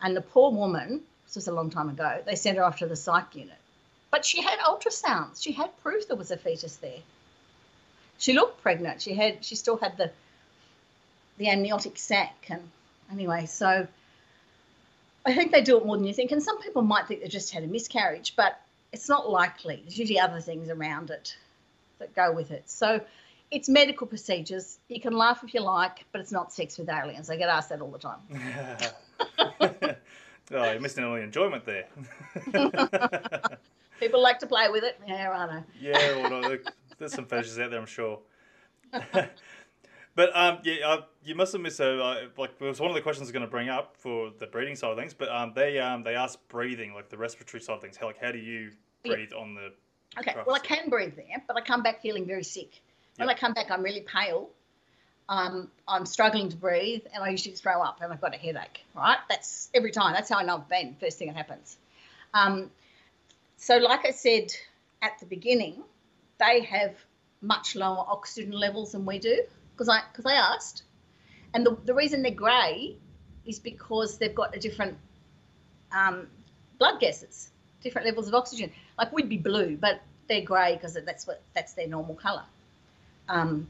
And 0.01 0.15
the 0.15 0.21
poor 0.21 0.51
woman, 0.51 1.01
this 1.25 1.35
was 1.35 1.47
a 1.47 1.53
long 1.53 1.69
time 1.69 1.89
ago, 1.89 2.21
they 2.25 2.35
sent 2.35 2.57
her 2.57 2.63
off 2.63 2.79
to 2.79 2.85
the 2.85 2.95
psych 2.95 3.35
unit. 3.35 3.57
But 4.11 4.25
she 4.25 4.41
had 4.41 4.59
ultrasounds. 4.59 5.41
She 5.41 5.53
had 5.53 5.69
proof 5.81 6.07
there 6.07 6.17
was 6.17 6.31
a 6.31 6.37
fetus 6.37 6.75
there. 6.77 6.99
She 8.17 8.33
looked 8.33 8.61
pregnant. 8.61 9.01
She 9.01 9.13
had 9.13 9.43
she 9.45 9.55
still 9.55 9.77
had 9.77 9.97
the 9.97 10.11
the 11.37 11.49
amniotic 11.49 11.97
sac 11.97 12.47
and 12.49 12.69
anyway, 13.11 13.45
so 13.45 13.87
I 15.27 15.33
think 15.33 15.51
they 15.51 15.61
do 15.61 15.77
it 15.77 15.85
more 15.85 15.97
than 15.97 16.05
you 16.05 16.13
think. 16.13 16.31
And 16.31 16.41
some 16.41 16.59
people 16.61 16.81
might 16.81 17.05
think 17.05 17.21
they 17.21 17.27
just 17.27 17.51
had 17.51 17.63
a 17.63 17.67
miscarriage, 17.67 18.35
but 18.37 18.61
it's 18.93 19.09
not 19.09 19.29
likely. 19.29 19.81
There's 19.83 19.99
usually 19.99 20.19
other 20.19 20.39
things 20.39 20.69
around 20.69 21.09
it 21.09 21.35
that 21.99 22.15
go 22.15 22.31
with 22.31 22.51
it. 22.51 22.69
So 22.69 23.01
it's 23.51 23.67
medical 23.67 24.07
procedures. 24.07 24.79
You 24.87 25.01
can 25.01 25.11
laugh 25.11 25.43
if 25.43 25.53
you 25.53 25.59
like, 25.59 26.05
but 26.13 26.21
it's 26.21 26.31
not 26.31 26.53
sex 26.53 26.77
with 26.77 26.89
aliens. 26.89 27.29
I 27.29 27.35
get 27.35 27.49
asked 27.49 27.69
that 27.69 27.81
all 27.81 27.91
the 27.91 27.99
time. 27.99 28.19
oh, 30.51 30.71
you're 30.71 30.79
missing 30.79 31.03
all 31.03 31.15
the 31.15 31.21
enjoyment 31.21 31.65
there. 31.65 31.87
People 33.99 34.23
like 34.23 34.39
to 34.39 34.47
play 34.47 34.69
with 34.69 34.85
it. 34.85 34.97
Yeah, 35.05 35.29
I 35.29 35.55
know. 35.55 35.63
yeah, 35.81 36.29
well, 36.29 36.41
no, 36.41 36.57
there's 36.99 37.13
some 37.13 37.25
fetishes 37.25 37.59
out 37.59 37.71
there, 37.71 37.79
I'm 37.79 37.85
sure. 37.85 38.19
but 40.17 40.35
um, 40.35 40.57
yeah, 40.63 40.75
uh, 40.83 41.01
you 41.23 41.35
must 41.35 41.53
have 41.53 41.61
missed. 41.61 41.79
Uh, 41.79 41.83
uh, 41.83 42.21
like, 42.37 42.49
it 42.59 42.63
was 42.63 42.79
one 42.79 42.89
of 42.89 42.95
the 42.95 43.01
questions 43.01 43.21
I 43.21 43.25
was 43.25 43.31
going 43.31 43.45
to 43.45 43.51
bring 43.51 43.69
up 43.69 43.95
for 43.95 44.31
the 44.39 44.47
breeding 44.47 44.75
side 44.75 44.89
of 44.89 44.97
things. 44.97 45.13
But 45.13 45.29
um, 45.29 45.53
they 45.55 45.77
um, 45.77 46.01
they 46.01 46.15
asked 46.15 46.45
breathing, 46.49 46.95
like 46.95 47.09
the 47.09 47.17
respiratory 47.17 47.61
side 47.61 47.75
of 47.75 47.81
things. 47.81 47.97
How 47.97 48.07
like 48.07 48.19
how 48.19 48.31
do 48.31 48.39
you 48.39 48.71
Yeah. 49.03 49.13
breathe 49.13 49.31
on 49.33 49.53
the? 49.53 49.71
Okay, 50.19 50.33
well, 50.47 50.55
I 50.55 50.59
can 50.59 50.89
breathe 50.89 51.15
there, 51.15 51.43
but 51.47 51.55
I 51.55 51.61
come 51.61 51.83
back 51.83 52.01
feeling 52.01 52.25
very 52.25 52.43
sick. 52.43 52.81
When 53.17 53.27
Yep. 53.29 53.37
I 53.37 53.39
come 53.39 53.53
back, 53.53 53.69
I'm 53.69 53.83
really 53.83 54.01
pale. 54.01 54.49
Um, 55.29 55.69
I'm 55.87 56.07
struggling 56.07 56.49
to 56.49 56.57
breathe, 56.57 57.03
and 57.13 57.23
I 57.23 57.29
usually 57.29 57.53
throw 57.53 57.83
up, 57.83 58.01
and 58.01 58.11
I've 58.11 58.21
got 58.21 58.33
a 58.33 58.39
headache. 58.39 58.85
Right? 58.95 59.19
That's 59.29 59.69
every 59.75 59.91
time. 59.91 60.13
That's 60.13 60.29
how 60.29 60.39
I 60.39 60.43
know 60.43 60.55
I've 60.55 60.67
been. 60.69 60.95
First 60.99 61.19
thing 61.19 61.27
that 61.27 61.37
happens. 61.37 61.77
Um, 62.33 62.71
so, 63.57 63.77
like 63.77 64.03
I 64.03 64.11
said 64.11 64.51
at 65.03 65.19
the 65.19 65.27
beginning, 65.27 65.83
they 66.39 66.61
have 66.61 66.95
much 67.41 67.75
lower 67.75 68.03
oxygen 68.07 68.51
levels 68.51 68.93
than 68.93 69.05
we 69.05 69.19
do 69.19 69.43
because 69.77 69.89
I 69.89 70.01
because 70.11 70.25
I 70.25 70.33
asked, 70.33 70.83
and 71.53 71.65
the 71.65 71.77
the 71.85 71.93
reason 71.93 72.23
they're 72.23 72.31
grey 72.31 72.95
is 73.45 73.59
because 73.59 74.17
they've 74.17 74.33
got 74.33 74.55
a 74.55 74.59
different 74.59 74.97
um, 75.95 76.27
blood 76.79 76.99
gases, 76.99 77.49
different 77.81 78.07
levels 78.07 78.27
of 78.27 78.33
oxygen. 78.33 78.71
Like 78.97 79.11
we'd 79.13 79.29
be 79.29 79.37
blue, 79.37 79.77
but 79.77 80.01
they're 80.27 80.41
grey 80.41 80.73
because 80.75 80.97
that's 81.05 81.27
what 81.27 81.41
that's 81.53 81.73
their 81.73 81.87
normal 81.87 82.15
colour 82.15 82.43
um, 83.29 83.67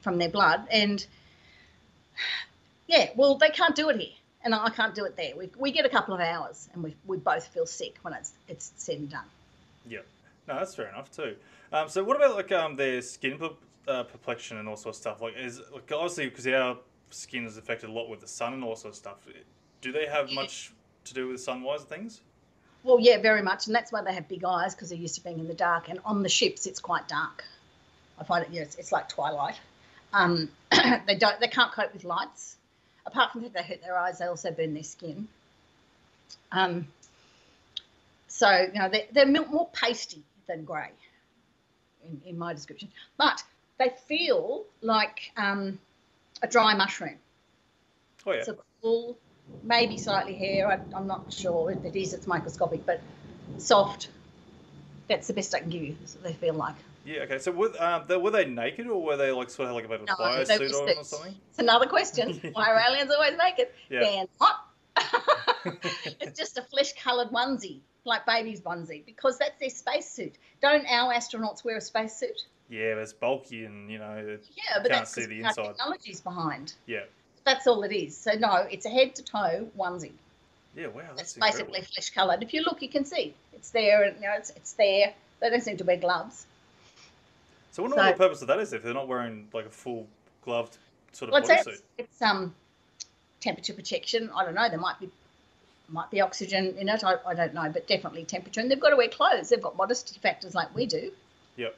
from 0.00 0.18
their 0.18 0.28
blood. 0.28 0.66
And 0.70 1.04
yeah, 2.86 3.10
well, 3.16 3.36
they 3.36 3.50
can't 3.50 3.74
do 3.74 3.88
it 3.88 3.98
here, 3.98 4.14
and 4.44 4.54
I 4.54 4.70
can't 4.70 4.94
do 4.94 5.04
it 5.04 5.16
there. 5.16 5.32
We, 5.36 5.50
we 5.58 5.72
get 5.72 5.86
a 5.86 5.88
couple 5.88 6.14
of 6.14 6.20
hours, 6.20 6.68
and 6.74 6.82
we, 6.82 6.94
we 7.06 7.16
both 7.16 7.46
feel 7.46 7.66
sick 7.66 7.96
when 8.02 8.14
it's 8.14 8.32
it's 8.48 8.72
said 8.76 8.98
and 8.98 9.10
done. 9.10 9.24
Yeah, 9.88 10.00
no, 10.46 10.56
that's 10.56 10.74
fair 10.74 10.88
enough 10.88 11.10
too. 11.10 11.36
Um, 11.72 11.88
so 11.88 12.04
what 12.04 12.16
about 12.16 12.36
like 12.36 12.52
um 12.52 12.76
their 12.76 13.00
skin 13.00 13.38
uh, 13.88 14.04
complexion 14.04 14.58
and 14.58 14.68
all 14.68 14.76
sorts 14.76 14.98
of 14.98 15.02
stuff? 15.02 15.22
Like, 15.22 15.36
is 15.36 15.60
like 15.72 15.90
obviously 15.92 16.28
because 16.28 16.46
our 16.46 16.78
skin 17.10 17.46
is 17.46 17.56
affected 17.56 17.90
a 17.90 17.92
lot 17.92 18.08
with 18.08 18.20
the 18.20 18.28
sun 18.28 18.52
and 18.52 18.64
all 18.64 18.76
sorts 18.76 18.98
of 18.98 19.02
stuff. 19.02 19.16
Do 19.80 19.92
they 19.92 20.06
have 20.06 20.30
much 20.32 20.72
to 21.04 21.14
do 21.14 21.28
with 21.28 21.40
sun-wise 21.40 21.82
things? 21.82 22.20
Well, 22.82 23.00
yeah, 23.00 23.20
very 23.20 23.42
much, 23.42 23.66
and 23.66 23.74
that's 23.74 23.90
why 23.90 24.02
they 24.02 24.14
have 24.14 24.28
big 24.28 24.44
eyes 24.44 24.74
because 24.74 24.90
they're 24.90 24.98
used 24.98 25.16
to 25.16 25.24
being 25.24 25.40
in 25.40 25.48
the 25.48 25.54
dark. 25.54 25.88
And 25.88 25.98
on 26.04 26.22
the 26.22 26.28
ships, 26.28 26.66
it's 26.66 26.80
quite 26.80 27.08
dark. 27.08 27.44
I 28.18 28.24
find 28.24 28.44
it, 28.44 28.52
yeah, 28.52 28.62
it's, 28.62 28.76
it's 28.76 28.92
like 28.92 29.08
twilight. 29.08 29.58
Um, 30.12 30.48
they 31.06 31.16
don't, 31.16 31.38
they 31.40 31.48
can't 31.48 31.72
cope 31.72 31.92
with 31.92 32.04
lights. 32.04 32.56
Apart 33.04 33.32
from 33.32 33.42
that, 33.42 33.52
they 33.52 33.62
hurt 33.62 33.82
their 33.82 33.98
eyes, 33.98 34.18
they 34.18 34.26
also 34.26 34.50
burn 34.50 34.74
their 34.74 34.82
skin. 34.82 35.28
Um, 36.52 36.88
so 38.28 38.68
you 38.72 38.78
know 38.78 38.88
they're, 38.88 39.06
they're 39.12 39.26
more 39.26 39.68
pasty 39.72 40.22
than 40.46 40.64
grey, 40.64 40.90
in, 42.04 42.20
in 42.24 42.38
my 42.38 42.52
description. 42.52 42.88
But 43.16 43.42
they 43.78 43.92
feel 44.06 44.64
like 44.80 45.32
um, 45.36 45.78
a 46.42 46.48
dry 46.48 46.74
mushroom. 46.74 47.16
Oh 48.26 48.32
yeah, 48.32 48.42
So 48.42 48.56
cool, 48.82 49.18
maybe 49.62 49.98
slightly 49.98 50.34
hair. 50.34 50.68
I, 50.68 50.78
I'm 50.96 51.06
not 51.06 51.32
sure 51.32 51.70
if 51.70 51.84
it 51.84 51.96
is. 51.96 52.12
It's 52.12 52.26
microscopic, 52.26 52.84
but 52.84 53.00
soft. 53.58 54.08
That's 55.08 55.28
the 55.28 55.34
best 55.34 55.54
I 55.54 55.60
can 55.60 55.70
give 55.70 55.82
you. 55.82 55.96
That's 56.00 56.14
what 56.14 56.24
they 56.24 56.32
feel 56.32 56.54
like. 56.54 56.74
yeah. 57.04 57.20
Okay, 57.22 57.38
so 57.38 57.52
were, 57.52 57.70
um, 57.78 58.04
they, 58.08 58.16
were 58.16 58.32
they 58.32 58.44
naked 58.44 58.88
or 58.88 59.02
were 59.02 59.16
they 59.16 59.30
like 59.30 59.50
sort 59.50 59.68
of 59.68 59.74
like 59.76 59.84
a 59.84 59.88
bit 59.88 60.00
of 60.00 60.02
a 60.02 60.06
No, 60.06 60.14
biosuit 60.16 60.72
were 60.72 60.90
on 60.92 60.98
or 60.98 61.04
something? 61.04 61.34
It's 61.50 61.58
another 61.58 61.86
question. 61.86 62.40
Why 62.52 62.70
are 62.70 62.80
aliens 62.90 63.10
always 63.12 63.38
naked? 63.38 63.68
Yeah. 63.88 64.00
They're 64.00 64.24
not. 64.40 64.56
it's 66.20 66.38
just 66.38 66.58
a 66.58 66.62
flesh-coloured 66.62 67.28
onesie, 67.28 67.80
like 68.04 68.26
baby's 68.26 68.62
onesie, 68.62 69.04
because 69.04 69.38
that's 69.38 69.60
their 69.60 69.70
spacesuit. 69.70 70.36
Don't 70.60 70.86
our 70.86 71.12
astronauts 71.12 71.64
wear 71.64 71.76
a 71.76 71.80
spacesuit? 71.80 72.40
Yeah, 72.68 72.94
but 72.94 73.02
it's 73.02 73.12
bulky 73.12 73.64
and 73.64 73.90
you 73.90 73.98
know 73.98 74.38
Yeah, 74.56 74.78
but 74.82 74.90
that's 74.90 75.12
see 75.12 75.26
the 75.26 75.40
inside. 75.40 75.54
technology's 75.66 76.20
behind. 76.20 76.72
Yeah, 76.86 77.04
That's 77.44 77.66
all 77.66 77.82
it 77.84 77.92
is. 77.92 78.16
So 78.16 78.32
no, 78.32 78.56
it's 78.70 78.86
a 78.86 78.90
head-to-toe 78.90 79.70
onesie. 79.78 80.12
yeah. 80.74 80.88
Wow, 80.88 81.02
that's 81.16 81.36
It's 81.36 81.46
basically 81.46 81.80
flesh 81.82 82.10
coloured. 82.10 82.42
If 82.42 82.52
you 82.52 82.62
look, 82.62 82.82
you 82.82 82.88
can 82.88 83.04
see 83.04 83.34
it's 83.52 83.70
there, 83.70 84.02
and 84.04 84.16
you 84.16 84.22
know 84.22 84.34
it's 84.36 84.50
it's 84.50 84.72
there. 84.72 85.14
They 85.40 85.50
don't 85.50 85.62
seem 85.62 85.76
to 85.76 85.84
wear 85.84 85.96
gloves. 85.96 86.46
So, 87.72 87.82
I 87.82 87.88
wonder 87.88 87.96
So- 87.96 88.04
what 88.06 88.16
the 88.16 88.24
purpose 88.24 88.42
of 88.42 88.48
that 88.48 88.58
is 88.58 88.72
if 88.72 88.82
they're 88.82 88.94
not 88.94 89.06
wearing 89.06 89.48
like 89.52 89.66
a 89.66 89.70
full 89.70 90.06
gloved 90.42 90.76
sort 91.12 91.28
of 91.28 91.32
Well, 91.34 91.42
bodysuit. 91.42 91.66
it's, 91.68 91.82
it's 91.98 92.22
um 92.22 92.54
temperature 93.40 93.74
protection. 93.74 94.30
I 94.34 94.44
don't 94.44 94.54
know. 94.54 94.68
There 94.68 94.78
might 94.78 94.98
be 94.98 95.08
might 95.88 96.10
be 96.10 96.20
oxygen 96.20 96.76
in 96.78 96.88
it. 96.88 97.04
I, 97.04 97.14
I 97.24 97.34
don't 97.34 97.54
know, 97.54 97.70
but 97.72 97.86
definitely 97.86 98.24
temperature. 98.24 98.60
And 98.60 98.68
they've 98.68 98.80
got 98.80 98.90
to 98.90 98.96
wear 98.96 99.06
clothes. 99.08 99.50
They've 99.50 99.62
got 99.62 99.76
modesty 99.76 100.18
factors 100.18 100.52
like 100.52 100.74
we 100.74 100.84
do. 100.86 101.12
Yep. 101.56 101.76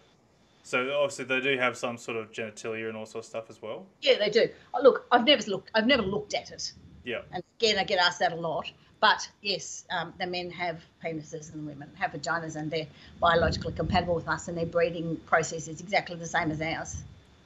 So 0.69 1.01
obviously 1.01 1.25
they 1.25 1.41
do 1.41 1.57
have 1.57 1.79
some 1.79 1.97
sort 1.97 2.19
of 2.19 2.31
genitalia 2.31 2.89
and 2.89 2.97
all 2.99 3.07
sorts 3.07 3.29
of 3.29 3.31
stuff 3.31 3.45
as 3.49 3.63
well. 3.63 3.87
Yeah, 4.03 4.19
they 4.19 4.29
do. 4.29 4.51
Oh, 4.75 4.83
look, 4.83 5.07
I've 5.11 5.25
never 5.25 5.43
looked. 5.51 5.71
I've 5.75 5.87
never 5.87 6.03
looked 6.03 6.35
at 6.35 6.51
it. 6.51 6.73
Yeah. 7.05 7.23
And 7.33 7.43
again, 7.59 7.79
I 7.79 7.85
get 7.85 7.99
asked 7.99 8.19
that 8.19 8.33
a 8.33 8.37
lot. 8.37 8.71
But 9.01 9.27
yes, 9.41 9.87
um, 9.91 10.13
the 10.21 10.27
men 10.27 10.51
have 10.51 10.83
penises 11.03 11.55
and 11.55 11.63
the 11.63 11.71
women 11.71 11.89
have 11.95 12.13
vaginas, 12.13 12.57
and 12.57 12.71
they're 12.71 12.87
biologically 13.19 13.73
compatible 13.73 14.15
with 14.15 14.29
us, 14.29 14.49
and 14.49 14.59
their 14.59 14.67
breeding 14.67 15.17
process 15.25 15.69
is 15.69 15.81
exactly 15.81 16.17
the 16.17 16.27
same 16.27 16.51
as 16.51 16.61
ours. 16.61 17.03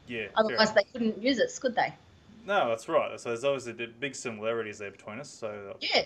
Yeah. 0.08 0.26
Otherwise, 0.34 0.72
they 0.72 0.82
couldn't 0.92 1.22
use 1.22 1.38
us, 1.38 1.60
could 1.60 1.76
they? 1.76 1.94
No, 2.44 2.70
that's 2.70 2.88
right. 2.88 3.20
So 3.20 3.28
there's 3.28 3.44
obviously 3.44 3.86
big 4.00 4.16
similarities 4.16 4.78
there 4.78 4.90
between 4.90 5.20
us. 5.20 5.30
So 5.30 5.76
Yeah, 5.78 6.02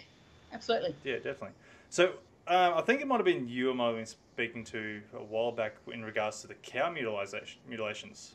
absolutely. 0.53 0.95
yeah, 1.03 1.17
definitely. 1.17 1.57
So 1.89 2.13
um, 2.49 2.75
I 2.75 2.81
think 2.83 3.01
it 3.01 3.07
might 3.07 3.17
have 3.17 3.25
been 3.25 3.49
you 3.49 3.71
I 3.71 3.75
might 3.75 3.87
have 3.89 3.97
been 3.97 4.07
speaking 4.07 4.65
to 4.65 5.01
a 5.15 5.23
while 5.23 5.53
back 5.53 5.77
in 5.93 6.05
regards 6.05 6.41
to 6.43 6.47
the 6.47 6.55
cow 6.55 6.91
mutilation 6.91 7.41
mutilations. 7.69 8.35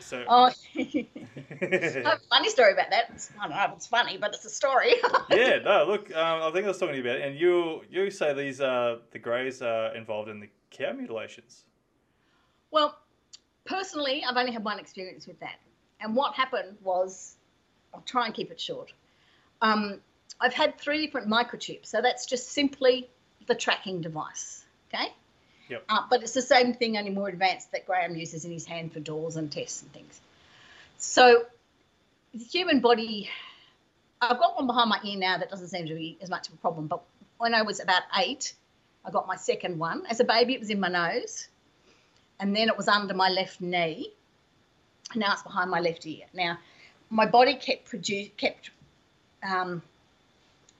So 0.00 0.24
Oh, 0.28 0.50
I 0.76 1.06
have 1.60 2.06
a 2.06 2.20
funny 2.30 2.48
story 2.48 2.72
about 2.72 2.90
that. 2.90 3.10
It's, 3.14 3.30
I 3.38 3.48
don't 3.48 3.56
know 3.56 3.64
if 3.64 3.72
it's 3.72 3.86
funny, 3.86 4.16
but 4.16 4.32
it's 4.34 4.44
a 4.44 4.50
story. 4.50 4.94
yeah, 5.30 5.58
no, 5.58 5.84
look, 5.86 6.14
um, 6.14 6.42
I 6.42 6.50
think 6.52 6.64
I 6.64 6.68
was 6.68 6.78
talking 6.78 6.94
to 6.94 7.02
you 7.02 7.04
about 7.04 7.20
it, 7.20 7.26
and 7.26 7.38
you 7.38 7.82
you 7.90 8.10
say 8.10 8.32
these 8.32 8.60
uh, 8.60 8.98
the 9.10 9.18
Greys 9.18 9.60
are 9.60 9.94
involved 9.94 10.28
in 10.28 10.40
the 10.40 10.48
cow 10.70 10.92
mutilations. 10.92 11.64
Well, 12.70 12.96
personally, 13.64 14.24
I've 14.28 14.36
only 14.36 14.52
had 14.52 14.64
one 14.64 14.78
experience 14.78 15.26
with 15.26 15.40
that. 15.40 15.56
And 16.00 16.14
what 16.14 16.34
happened 16.34 16.76
was, 16.82 17.36
I'll 17.92 18.02
try 18.02 18.26
and 18.26 18.34
keep 18.34 18.50
it 18.50 18.60
short. 18.60 18.92
Um, 19.62 20.00
I've 20.40 20.54
had 20.54 20.78
three 20.78 21.04
different 21.04 21.28
microchips, 21.28 21.86
so 21.86 22.00
that's 22.00 22.26
just 22.26 22.52
simply 22.52 23.08
the 23.46 23.54
tracking 23.54 24.00
device. 24.00 24.64
Okay. 24.92 25.12
Yep. 25.68 25.84
Uh, 25.88 26.02
but 26.08 26.22
it's 26.22 26.32
the 26.32 26.42
same 26.42 26.74
thing, 26.74 26.96
only 26.96 27.10
more 27.10 27.28
advanced 27.28 27.72
that 27.72 27.86
Graham 27.86 28.16
uses 28.16 28.44
in 28.44 28.52
his 28.52 28.64
hand 28.64 28.92
for 28.92 29.00
doors 29.00 29.36
and 29.36 29.52
tests 29.52 29.82
and 29.82 29.92
things. 29.92 30.20
So, 30.96 31.44
the 32.32 32.44
human 32.44 32.80
body, 32.80 33.28
I've 34.20 34.38
got 34.38 34.56
one 34.56 34.66
behind 34.66 34.88
my 34.88 35.00
ear 35.04 35.18
now 35.18 35.38
that 35.38 35.50
doesn't 35.50 35.68
seem 35.68 35.86
to 35.86 35.94
be 35.94 36.16
as 36.22 36.30
much 36.30 36.48
of 36.48 36.54
a 36.54 36.56
problem. 36.58 36.86
But 36.86 37.02
when 37.36 37.54
I 37.54 37.62
was 37.62 37.80
about 37.80 38.02
eight, 38.18 38.54
I 39.04 39.10
got 39.10 39.26
my 39.26 39.36
second 39.36 39.78
one. 39.78 40.06
As 40.06 40.20
a 40.20 40.24
baby, 40.24 40.54
it 40.54 40.60
was 40.60 40.70
in 40.70 40.80
my 40.80 40.88
nose 40.88 41.48
and 42.40 42.54
then 42.54 42.68
it 42.68 42.76
was 42.76 42.88
under 42.88 43.14
my 43.14 43.28
left 43.28 43.60
knee. 43.60 44.12
Now 45.14 45.32
it's 45.32 45.42
behind 45.42 45.70
my 45.70 45.80
left 45.80 46.06
ear. 46.06 46.26
Now, 46.34 46.58
my 47.10 47.26
body 47.26 47.54
kept 47.54 47.86
produce, 47.86 48.28
kept 48.36 48.70
um, 49.48 49.82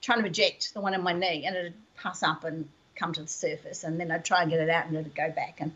trying 0.01 0.21
to 0.21 0.27
eject 0.27 0.73
the 0.73 0.81
one 0.81 0.93
in 0.93 1.01
my 1.01 1.13
knee, 1.13 1.45
and 1.45 1.55
it'd 1.55 1.73
pass 1.97 2.23
up 2.23 2.43
and 2.43 2.67
come 2.95 3.13
to 3.13 3.21
the 3.21 3.27
surface, 3.27 3.83
and 3.83 3.99
then 3.99 4.11
I'd 4.11 4.25
try 4.25 4.41
and 4.41 4.51
get 4.51 4.59
it 4.59 4.69
out, 4.69 4.85
and 4.85 4.95
it'd 4.95 5.15
go 5.15 5.31
back. 5.31 5.61
And 5.61 5.71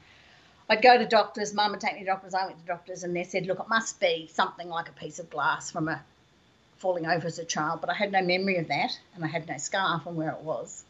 I'd 0.69 0.82
go 0.82 0.97
to 0.97 1.05
doctors. 1.05 1.53
Mum 1.53 1.71
would 1.71 1.82
take 1.82 1.93
me 1.93 1.99
to 1.99 2.05
doctors. 2.05 2.34
I 2.34 2.45
went 2.45 2.59
to 2.59 2.65
doctors, 2.65 3.03
and 3.03 3.15
they 3.15 3.24
said, 3.24 3.45
"Look, 3.45 3.59
it 3.59 3.67
must 3.67 3.99
be 3.99 4.30
something 4.34 4.69
like 4.69 4.89
a 4.89 4.93
piece 4.93 5.19
of 5.19 5.30
glass 5.30 5.71
from 5.71 5.88
a 5.88 6.03
falling 6.78 7.05
over 7.05 7.28
as 7.28 7.39
a 7.39 7.45
child." 7.45 7.82
But 7.82 7.89
I 7.89 7.93
had 7.93 8.11
no 8.11 8.21
memory 8.21 8.57
of 8.57 8.67
that, 8.67 8.97
and 9.15 9.24
I 9.24 9.28
had 9.28 9.47
no 9.47 9.57
scar 9.57 9.99
from 9.99 10.15
where 10.15 10.32
it 10.32 10.39
was. 10.39 10.84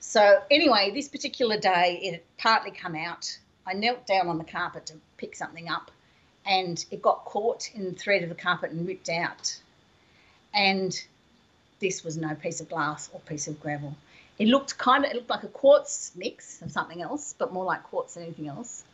So 0.00 0.42
anyway, 0.50 0.90
this 0.92 1.08
particular 1.08 1.58
day, 1.58 1.98
it 2.02 2.12
had 2.12 2.22
partly 2.36 2.70
come 2.70 2.94
out. 2.94 3.38
I 3.66 3.74
knelt 3.74 4.06
down 4.06 4.28
on 4.28 4.38
the 4.38 4.44
carpet 4.44 4.86
to 4.86 4.94
pick 5.16 5.36
something 5.36 5.68
up, 5.68 5.90
and 6.46 6.84
it 6.90 7.02
got 7.02 7.24
caught 7.24 7.70
in 7.74 7.84
the 7.84 7.92
thread 7.92 8.22
of 8.22 8.28
the 8.28 8.34
carpet 8.34 8.70
and 8.70 8.86
ripped 8.86 9.08
out. 9.08 9.60
And 10.54 11.00
this 11.80 12.04
was 12.04 12.16
no 12.16 12.34
piece 12.34 12.60
of 12.60 12.68
glass 12.68 13.10
or 13.12 13.20
piece 13.20 13.48
of 13.48 13.60
gravel. 13.60 13.96
It 14.38 14.48
looked 14.48 14.78
kind 14.78 15.04
of, 15.04 15.10
it 15.10 15.16
looked 15.16 15.30
like 15.30 15.42
a 15.42 15.48
quartz 15.48 16.12
mix 16.14 16.62
of 16.62 16.70
something 16.70 17.02
else, 17.02 17.34
but 17.36 17.52
more 17.52 17.64
like 17.64 17.82
quartz 17.84 18.14
than 18.14 18.24
anything 18.24 18.48
else. 18.48 18.84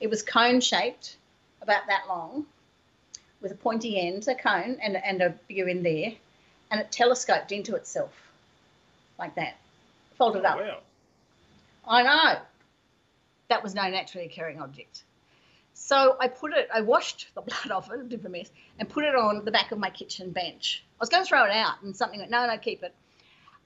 It 0.00 0.08
was 0.08 0.22
cone 0.22 0.60
shaped, 0.60 1.16
about 1.62 1.86
that 1.88 2.04
long, 2.08 2.46
with 3.40 3.52
a 3.52 3.56
pointy 3.56 3.98
end, 4.00 4.26
a 4.28 4.34
cone, 4.34 4.78
and, 4.82 4.96
and 4.96 5.22
a 5.22 5.30
bigger 5.48 5.68
end 5.68 5.84
there, 5.84 6.12
and 6.70 6.80
it 6.80 6.92
telescoped 6.92 7.52
into 7.52 7.74
itself 7.74 8.12
like 9.18 9.34
that, 9.36 9.56
folded 10.16 10.44
oh, 10.44 10.48
up. 10.48 10.58
Oh, 10.60 10.64
Wow. 10.64 10.78
I 11.86 12.02
know. 12.02 12.40
That 13.48 13.62
was 13.62 13.74
no 13.74 13.88
naturally 13.88 14.26
occurring 14.26 14.60
object. 14.60 15.03
So 15.74 16.16
I 16.20 16.28
put 16.28 16.52
it, 16.52 16.68
I 16.72 16.80
washed 16.80 17.28
the 17.34 17.40
blood 17.42 17.70
off 17.70 17.90
it, 17.92 18.00
a 18.00 18.04
bit 18.04 18.24
a 18.24 18.28
mess, 18.28 18.50
and 18.78 18.88
put 18.88 19.04
it 19.04 19.14
on 19.14 19.44
the 19.44 19.50
back 19.50 19.72
of 19.72 19.78
my 19.78 19.90
kitchen 19.90 20.30
bench. 20.30 20.84
I 20.88 20.96
was 21.00 21.08
going 21.08 21.22
to 21.22 21.28
throw 21.28 21.44
it 21.44 21.50
out, 21.50 21.82
and 21.82 21.94
something 21.94 22.20
went, 22.20 22.30
no, 22.30 22.46
no, 22.46 22.56
keep 22.56 22.82
it. 22.82 22.94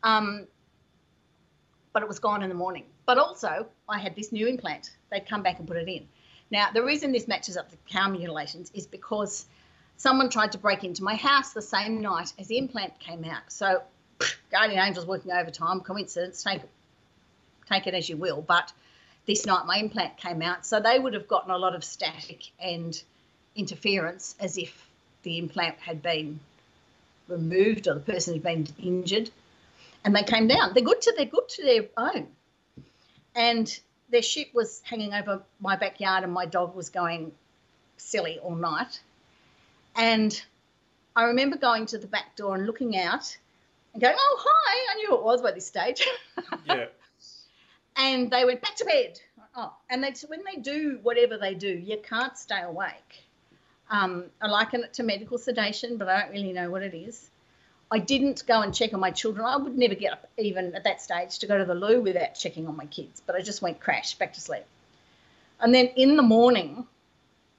Um, 0.02 0.46
but 1.92 2.02
it 2.02 2.08
was 2.08 2.18
gone 2.18 2.42
in 2.42 2.48
the 2.48 2.54
morning. 2.54 2.84
But 3.06 3.18
also, 3.18 3.66
I 3.88 3.98
had 3.98 4.16
this 4.16 4.32
new 4.32 4.46
implant. 4.46 4.90
They'd 5.10 5.26
come 5.26 5.42
back 5.42 5.58
and 5.58 5.68
put 5.68 5.76
it 5.76 5.88
in. 5.88 6.08
Now, 6.50 6.70
the 6.72 6.82
reason 6.82 7.12
this 7.12 7.28
matches 7.28 7.56
up 7.56 7.70
the 7.70 7.76
cow 7.88 8.08
mutilations 8.08 8.70
is 8.74 8.86
because 8.86 9.46
someone 9.96 10.30
tried 10.30 10.52
to 10.52 10.58
break 10.58 10.84
into 10.84 11.02
my 11.02 11.14
house 11.14 11.52
the 11.52 11.62
same 11.62 12.00
night 12.00 12.32
as 12.38 12.48
the 12.48 12.56
implant 12.56 12.98
came 12.98 13.24
out. 13.24 13.42
So, 13.48 13.82
Guardian 14.50 14.80
Angel's 14.80 15.06
working 15.06 15.32
overtime, 15.32 15.80
coincidence, 15.80 16.42
take, 16.42 16.62
take 17.68 17.86
it 17.86 17.94
as 17.94 18.08
you 18.08 18.16
will. 18.16 18.40
But 18.40 18.72
this 19.28 19.44
night 19.44 19.66
my 19.66 19.76
implant 19.76 20.16
came 20.16 20.40
out, 20.40 20.64
so 20.64 20.80
they 20.80 20.98
would 20.98 21.12
have 21.12 21.28
gotten 21.28 21.50
a 21.50 21.58
lot 21.58 21.74
of 21.74 21.84
static 21.84 22.50
and 22.58 23.00
interference 23.54 24.34
as 24.40 24.56
if 24.56 24.88
the 25.22 25.38
implant 25.38 25.78
had 25.78 26.02
been 26.02 26.40
removed 27.28 27.86
or 27.86 27.94
the 27.94 28.00
person 28.00 28.32
had 28.32 28.42
been 28.42 28.66
injured, 28.82 29.30
and 30.02 30.16
they 30.16 30.22
came 30.22 30.48
down. 30.48 30.72
They're 30.72 30.82
good 30.82 31.02
to 31.02 31.12
they're 31.14 31.26
good 31.26 31.46
to 31.46 31.62
their 31.62 31.84
own, 31.98 32.26
and 33.34 33.78
their 34.08 34.22
ship 34.22 34.48
was 34.54 34.80
hanging 34.82 35.12
over 35.12 35.42
my 35.60 35.76
backyard, 35.76 36.24
and 36.24 36.32
my 36.32 36.46
dog 36.46 36.74
was 36.74 36.88
going 36.88 37.30
silly 37.98 38.38
all 38.38 38.54
night, 38.56 38.98
and 39.94 40.42
I 41.14 41.24
remember 41.24 41.58
going 41.58 41.84
to 41.86 41.98
the 41.98 42.06
back 42.06 42.34
door 42.34 42.56
and 42.56 42.64
looking 42.64 42.96
out 42.96 43.36
and 43.92 44.00
going, 44.00 44.16
"Oh 44.18 44.42
hi!" 44.42 44.92
I 44.92 44.94
knew 44.96 45.14
it 45.18 45.22
was 45.22 45.42
by 45.42 45.52
this 45.52 45.66
stage. 45.66 46.08
Yeah. 46.64 46.86
And 47.98 48.30
they 48.30 48.44
went 48.44 48.62
back 48.62 48.76
to 48.76 48.84
bed. 48.84 49.20
Oh, 49.56 49.74
and 49.90 50.02
they 50.02 50.14
when 50.28 50.40
they 50.44 50.60
do 50.60 51.00
whatever 51.02 51.36
they 51.36 51.54
do, 51.54 51.68
you 51.68 51.98
can't 51.98 52.38
stay 52.38 52.62
awake. 52.62 53.24
Um, 53.90 54.26
I 54.40 54.46
liken 54.46 54.84
it 54.84 54.94
to 54.94 55.02
medical 55.02 55.38
sedation, 55.38 55.96
but 55.96 56.08
I 56.08 56.20
don't 56.20 56.32
really 56.32 56.52
know 56.52 56.70
what 56.70 56.82
it 56.82 56.94
is. 56.94 57.28
I 57.90 57.98
didn't 57.98 58.46
go 58.46 58.60
and 58.60 58.74
check 58.74 58.92
on 58.92 59.00
my 59.00 59.10
children. 59.10 59.46
I 59.46 59.56
would 59.56 59.76
never 59.76 59.94
get 59.94 60.12
up, 60.12 60.28
even 60.36 60.74
at 60.74 60.84
that 60.84 61.00
stage, 61.00 61.38
to 61.38 61.46
go 61.46 61.56
to 61.56 61.64
the 61.64 61.74
loo 61.74 62.02
without 62.02 62.34
checking 62.34 62.66
on 62.68 62.76
my 62.76 62.84
kids. 62.86 63.22
But 63.26 63.34
I 63.34 63.40
just 63.40 63.62
went 63.62 63.80
crash 63.80 64.14
back 64.14 64.34
to 64.34 64.40
sleep. 64.40 64.64
And 65.58 65.74
then 65.74 65.86
in 65.96 66.16
the 66.16 66.22
morning, 66.22 66.86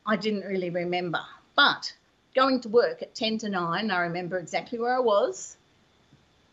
I 0.06 0.16
didn't 0.16 0.46
really 0.46 0.70
remember. 0.70 1.22
But 1.56 1.92
going 2.36 2.62
to 2.62 2.70
work 2.70 3.02
at 3.02 3.16
10 3.16 3.40
to 3.40 3.50
9, 3.50 3.92
I 3.92 4.00
remember 4.02 4.38
exactly 4.38 4.80
where 4.80 4.96
I 4.96 5.00
was. 5.00 5.58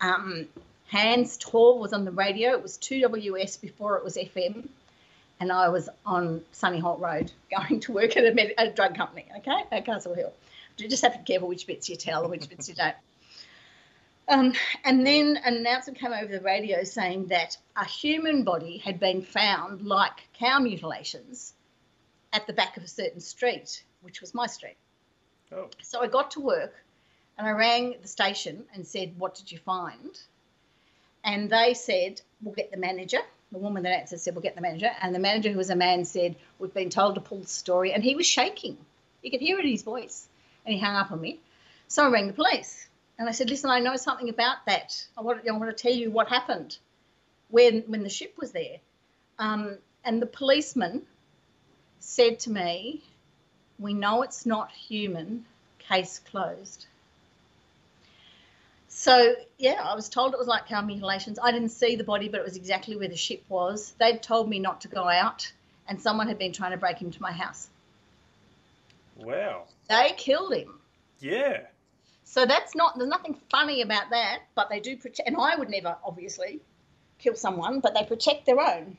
Um, 0.01 0.49
Hans 0.89 1.37
Tor 1.37 1.78
was 1.78 1.93
on 1.93 2.05
the 2.05 2.11
radio. 2.11 2.53
It 2.53 2.62
was 2.62 2.78
2WS 2.78 3.61
before 3.61 3.97
it 3.97 4.05
was 4.05 4.16
FM. 4.16 4.68
And 5.39 5.53
I 5.53 5.68
was 5.68 5.89
on 6.05 6.43
Sunnyholt 6.55 7.01
Road 7.01 7.30
going 7.51 7.80
to 7.80 7.93
work 7.93 8.16
at 8.16 8.24
a, 8.24 8.32
med- 8.34 8.55
a 8.57 8.70
drug 8.70 8.97
company, 8.97 9.26
okay, 9.39 9.62
at 9.70 9.84
Castle 9.84 10.14
Hill. 10.14 10.32
You 10.78 10.89
just 10.89 11.03
have 11.03 11.12
to 11.12 11.18
be 11.18 11.24
careful 11.24 11.49
which 11.49 11.66
bits 11.66 11.89
you 11.89 11.97
tell 11.97 12.22
and 12.22 12.30
which 12.30 12.49
bits 12.49 12.68
you 12.68 12.74
don't. 12.74 12.95
Um, 14.28 14.55
and 14.84 15.07
then 15.07 15.39
an 15.45 15.57
announcement 15.57 15.99
came 15.99 16.12
over 16.12 16.30
the 16.30 16.41
radio 16.41 16.82
saying 16.84 17.26
that 17.26 17.57
a 17.76 17.84
human 17.84 18.43
body 18.43 18.78
had 18.78 18.99
been 18.99 19.22
found, 19.22 19.82
like 19.82 20.28
cow 20.34 20.59
mutilations, 20.59 21.55
at 22.32 22.47
the 22.47 22.53
back 22.53 22.76
of 22.76 22.82
a 22.82 22.89
certain 22.89 23.20
street, 23.20 23.84
which 24.03 24.20
was 24.20 24.34
my 24.34 24.47
street. 24.47 24.76
Oh. 25.53 25.68
So 25.82 26.03
I 26.03 26.09
got 26.09 26.32
to 26.32 26.41
work 26.41 26.74
and 27.39 27.47
I 27.47 27.53
rang 27.53 27.95
the 28.03 28.09
station 28.09 28.64
and 28.74 28.87
said, 28.87 29.14
What 29.16 29.34
did 29.34 29.51
you 29.51 29.59
find? 29.59 30.18
And 31.27 31.51
they 31.51 31.74
said, 31.74 32.22
We'll 32.41 32.55
get 32.55 32.70
the 32.70 32.77
manager. 32.77 33.18
The 33.51 33.59
woman 33.59 33.83
that 33.83 33.93
answered 33.93 34.20
said, 34.20 34.35
We'll 34.35 34.43
get 34.43 34.55
the 34.55 34.62
manager. 34.62 34.91
And 35.03 35.12
the 35.12 35.18
manager, 35.18 35.51
who 35.51 35.59
was 35.59 35.70
a 35.70 35.77
man, 35.77 36.05
said, 36.05 36.37
We've 36.61 36.72
been 36.72 36.89
told 36.89 37.16
to 37.16 37.20
pull 37.20 37.41
the 37.41 37.49
story. 37.49 37.93
And 37.93 38.03
he 38.03 38.14
was 38.14 38.27
shaking. 38.27 38.79
You 39.22 39.33
could 39.33 39.41
hear 39.41 39.59
it 39.59 39.64
in 39.64 39.72
his 39.72 39.83
voice. 39.83 40.29
And 40.64 40.72
he 40.72 40.81
hung 40.81 40.95
up 40.95 41.11
on 41.11 41.20
me. 41.20 41.41
So 41.89 42.05
I 42.05 42.11
rang 42.11 42.29
the 42.29 42.33
police. 42.33 42.89
And 43.18 43.29
I 43.29 43.33
said, 43.33 43.51
Listen, 43.51 43.70
I 43.70 43.81
know 43.81 43.97
something 43.97 44.29
about 44.29 44.64
that. 44.66 45.05
I 45.18 45.22
want, 45.22 45.47
I 45.49 45.53
want 45.53 45.77
to 45.77 45.83
tell 45.83 45.93
you 45.93 46.12
what 46.12 46.29
happened 46.29 46.79
when, 47.51 47.83
when 47.89 48.05
the 48.05 48.09
ship 48.09 48.35
was 48.39 48.53
there. 48.53 48.79
Um, 49.39 49.79
and 50.05 50.22
the 50.22 50.27
policeman 50.27 51.03
said 51.99 52.39
to 52.41 52.51
me, 52.51 53.03
We 53.81 53.95
know 53.95 54.22
it's 54.22 54.47
not 54.47 54.70
human, 54.70 55.45
case 55.81 56.20
closed. 56.20 56.87
So, 58.99 59.34
yeah, 59.59 59.82
I 59.84 59.94
was 59.94 60.09
told 60.09 60.32
it 60.32 60.38
was 60.38 60.49
like 60.49 60.66
cow 60.66 60.80
mutilations. 60.80 61.38
I 61.40 61.53
didn't 61.53 61.68
see 61.68 61.97
the 61.97 62.03
body, 62.03 62.30
but 62.30 62.40
it 62.40 62.44
was 62.44 62.57
exactly 62.57 62.97
where 62.97 63.09
the 63.09 63.16
ship 63.16 63.44
was. 63.51 63.94
They'd 64.01 64.22
told 64.22 64.49
me 64.49 64.59
not 64.59 64.80
to 64.80 64.88
go 64.88 65.07
out, 65.07 65.53
and 65.86 66.01
someone 66.01 66.26
had 66.26 66.38
been 66.38 66.51
trying 66.51 66.70
to 66.70 66.78
break 66.78 67.03
into 67.03 67.20
my 67.20 67.30
house. 67.30 67.68
Wow. 69.16 69.64
They 69.90 70.14
killed 70.16 70.55
him. 70.55 70.80
Yeah. 71.20 71.66
So 72.24 72.47
that's 72.47 72.74
not, 72.74 72.97
there's 72.97 73.11
nothing 73.11 73.38
funny 73.51 73.82
about 73.82 74.09
that, 74.11 74.44
but 74.55 74.70
they 74.70 74.80
do 74.80 74.97
protect, 74.97 75.28
and 75.28 75.36
I 75.38 75.57
would 75.57 75.68
never, 75.68 75.94
obviously, 76.03 76.62
kill 77.18 77.34
someone, 77.34 77.80
but 77.80 77.92
they 77.92 78.03
protect 78.03 78.47
their 78.47 78.59
own. 78.59 78.97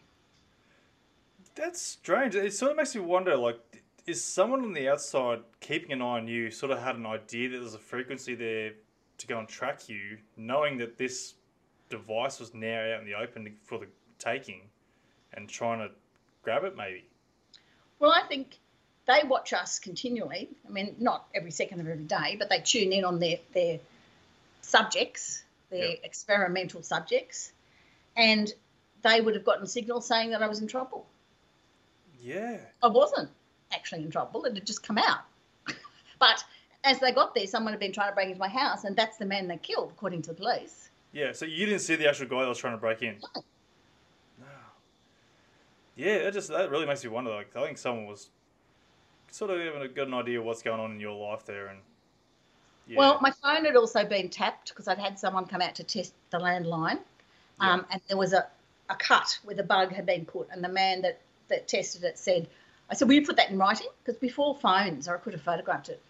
That's 1.56 1.82
strange. 1.82 2.36
It 2.36 2.54
sort 2.54 2.70
of 2.70 2.78
makes 2.78 2.94
me 2.94 3.02
wonder, 3.02 3.36
like, 3.36 3.84
is 4.06 4.24
someone 4.24 4.62
on 4.62 4.74
the 4.74 4.90
outside 4.90 5.40
keeping 5.60 5.92
an 5.92 6.04
eye 6.04 6.20
on 6.20 6.28
you 6.28 6.52
sort 6.52 6.72
of 6.72 6.84
had 6.84 6.98
an 6.98 7.08
idea 7.08 7.50
that 7.50 7.58
there's 7.58 7.74
a 7.74 7.80
frequency 7.80 8.36
there 8.36 8.74
to 9.18 9.28
go 9.28 9.40
and 9.40 9.48
track 9.48 9.90
you, 9.90 10.18
knowing 10.36 10.78
that 10.78 10.98
this 10.98 11.34
device 11.90 12.40
was 12.40 12.54
now 12.54 12.94
out 12.94 13.00
in 13.00 13.06
the 13.06 13.16
open 13.16 13.56
for 13.64 13.78
the 13.80 13.88
taking, 14.20 14.62
and 15.34 15.50
trying 15.50 15.80
to 15.80 15.94
grab 16.44 16.64
it, 16.64 16.76
maybe? 16.78 17.06
Well, 18.00 18.12
I 18.12 18.22
think 18.28 18.58
they 19.06 19.22
watch 19.26 19.54
us 19.54 19.80
continually. 19.80 20.50
I 20.68 20.72
mean, 20.72 20.96
not 21.00 21.26
every 21.34 21.52
second 21.52 21.80
of 21.80 21.88
every 21.88 22.04
day, 22.04 22.36
but 22.38 22.50
they 22.50 22.60
tune 22.60 22.92
in 22.94 23.06
on 23.06 23.20
their 23.20 23.38
their 23.54 23.80
subjects, 24.62 25.44
their 25.70 25.90
Yep. 25.92 26.00
experimental 26.04 26.84
subjects, 26.84 27.52
and 28.16 28.54
they 29.02 29.22
would 29.22 29.36
have 29.36 29.46
gotten 29.46 29.66
signals 29.68 30.06
saying 30.08 30.32
that 30.32 30.44
I 30.44 30.48
was 30.48 30.60
in 30.60 30.68
trouble. 30.68 31.06
Yeah. 32.20 32.58
I 32.84 32.88
wasn't 32.88 33.30
actually 33.72 34.04
in 34.04 34.12
trouble; 34.12 34.46
it 34.46 34.54
had 34.56 34.66
just 34.66 34.84
come 34.84 34.98
out. 34.98 35.22
but 36.20 36.44
as 36.84 37.00
they 37.00 37.12
got 37.12 37.36
there, 37.36 37.48
someone 37.48 37.74
had 37.74 37.80
been 37.80 37.92
trying 37.92 38.10
to 38.10 38.16
break 38.16 38.28
into 38.28 38.40
my 38.40 38.48
house, 38.48 38.84
and 38.84 38.96
that's 38.96 39.18
the 39.18 39.26
man 39.26 39.48
they 39.48 39.58
killed, 39.58 39.92
according 39.92 40.22
to 40.24 40.30
the 40.30 40.36
police. 40.36 40.90
Yeah, 41.12 41.32
so 41.32 41.46
you 41.46 41.66
didn't 41.66 41.82
see 41.82 41.96
the 41.96 42.08
actual 42.08 42.28
guy 42.28 42.42
that 42.42 42.50
was 42.50 42.58
trying 42.58 42.74
to 42.74 42.80
break 42.80 43.02
in? 43.02 43.18
No. 43.36 43.44
No. 44.40 44.46
Yeah, 45.96 46.14
it 46.14 46.34
just 46.34 46.50
that 46.50 46.70
really 46.70 46.86
makes 46.86 47.04
me 47.04 47.10
wonder. 47.10 47.32
Like, 47.32 47.56
I 47.56 47.66
think 47.66 47.78
someone 47.78 48.06
was 48.06 48.30
sort 49.32 49.52
of 49.52 49.60
having 49.60 49.82
a 49.82 49.88
good 49.88 50.14
idea 50.14 50.40
of 50.40 50.46
what's 50.46 50.62
going 50.62 50.80
on 50.80 50.92
in 50.92 51.00
your 51.00 51.14
life 51.14 51.46
there, 51.46 51.68
and 51.68 51.80
yeah. 52.88 52.98
Well, 52.98 53.20
my 53.22 53.32
phone 53.32 53.66
had 53.66 53.76
also 53.76 54.06
been 54.06 54.30
tapped 54.30 54.70
because 54.70 54.88
I'd 54.88 54.98
had 54.98 55.20
someone 55.20 55.46
come 55.46 55.62
out 55.62 55.76
to 55.76 55.84
test 55.84 56.14
the 56.30 56.38
landline, 56.40 57.00
um, 57.60 57.86
and 57.92 58.02
there 58.08 58.18
was 58.18 58.32
a, 58.32 58.48
a 58.90 58.96
cut 58.96 59.40
where 59.44 59.56
the 59.56 59.64
bug 59.64 59.92
had 59.92 60.06
been 60.06 60.24
put, 60.24 60.48
and 60.52 60.64
the 60.64 60.70
man 60.70 61.02
that, 61.02 61.20
that 61.50 61.68
tested 61.68 62.04
it 62.04 62.18
said, 62.18 62.48
I 62.90 62.94
said, 62.94 63.10
will 63.10 63.16
you 63.16 63.26
put 63.26 63.36
that 63.36 63.50
in 63.50 63.58
writing? 63.58 63.88
Because 64.04 64.18
before 64.20 64.56
phones, 64.56 65.10
or 65.10 65.16
I 65.16 65.18
could 65.20 65.34
have 65.34 65.42
photographed 65.42 65.90
it, 65.90 66.02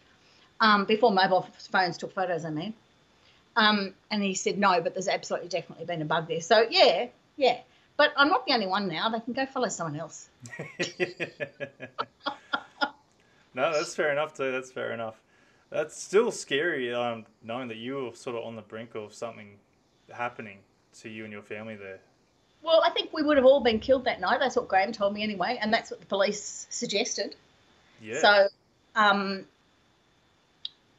um, 0.59 0.85
before 0.85 1.11
mobile 1.11 1.47
phones 1.71 1.97
took 1.97 2.13
photos, 2.13 2.45
I 2.45 2.49
mean. 2.49 2.73
Um, 3.55 3.93
and 4.11 4.21
he 4.21 4.35
said, 4.35 4.57
no, 4.57 4.81
but 4.81 4.93
there's 4.93 5.07
absolutely 5.07 5.49
definitely 5.49 5.85
been 5.85 6.01
a 6.01 6.05
bug 6.05 6.27
there. 6.27 6.41
So, 6.41 6.65
yeah, 6.69 7.07
yeah. 7.35 7.57
But 7.97 8.13
I'm 8.15 8.29
not 8.29 8.45
the 8.45 8.53
only 8.53 8.67
one 8.67 8.87
now. 8.87 9.09
They 9.09 9.19
can 9.19 9.33
go 9.33 9.45
follow 9.47 9.69
someone 9.69 9.99
else. 9.99 10.29
no, 13.55 13.73
that's 13.73 13.95
fair 13.95 14.11
enough 14.11 14.35
too. 14.35 14.51
That's 14.51 14.71
fair 14.71 14.91
enough. 14.91 15.19
That's 15.71 16.01
still 16.01 16.31
scary, 16.31 16.93
um, 16.93 17.25
knowing 17.43 17.67
that 17.69 17.77
you 17.77 17.95
were 17.95 18.15
sort 18.15 18.35
of 18.35 18.45
on 18.45 18.55
the 18.55 18.61
brink 18.61 18.93
of 18.93 19.13
something 19.13 19.57
happening 20.13 20.59
to 21.01 21.09
you 21.09 21.23
and 21.23 21.33
your 21.33 21.41
family 21.41 21.75
there. 21.75 21.99
Well, 22.61 22.81
I 22.85 22.91
think 22.91 23.11
we 23.13 23.23
would 23.23 23.37
have 23.37 23.45
all 23.45 23.61
been 23.61 23.79
killed 23.79 24.05
that 24.05 24.19
night. 24.19 24.39
That's 24.39 24.55
what 24.55 24.67
Graham 24.67 24.91
told 24.91 25.13
me 25.13 25.23
anyway, 25.23 25.57
and 25.59 25.73
that's 25.73 25.91
what 25.91 25.99
the 25.99 26.05
police 26.05 26.67
suggested. 26.69 27.35
Yeah. 28.01 28.19
So, 28.19 28.47
um, 28.95 29.45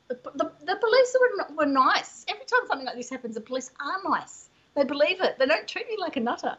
the, 0.09 0.15
the, 0.35 0.51
the 0.65 0.77
police 0.77 1.17
were, 1.21 1.55
were 1.57 1.67
nice. 1.67 2.25
Every 2.29 2.45
time 2.45 2.61
something 2.67 2.87
like 2.87 2.97
this 2.97 3.11
happens, 3.11 3.35
the 3.35 3.41
police 3.41 3.71
are 3.81 4.11
nice. 4.11 4.49
They 4.75 4.85
believe 4.85 5.21
it. 5.21 5.39
They 5.39 5.47
don't 5.47 5.69
treat 5.69 5.89
me 5.89 5.97
like 5.99 6.17
a 6.17 6.21
nutter. 6.21 6.57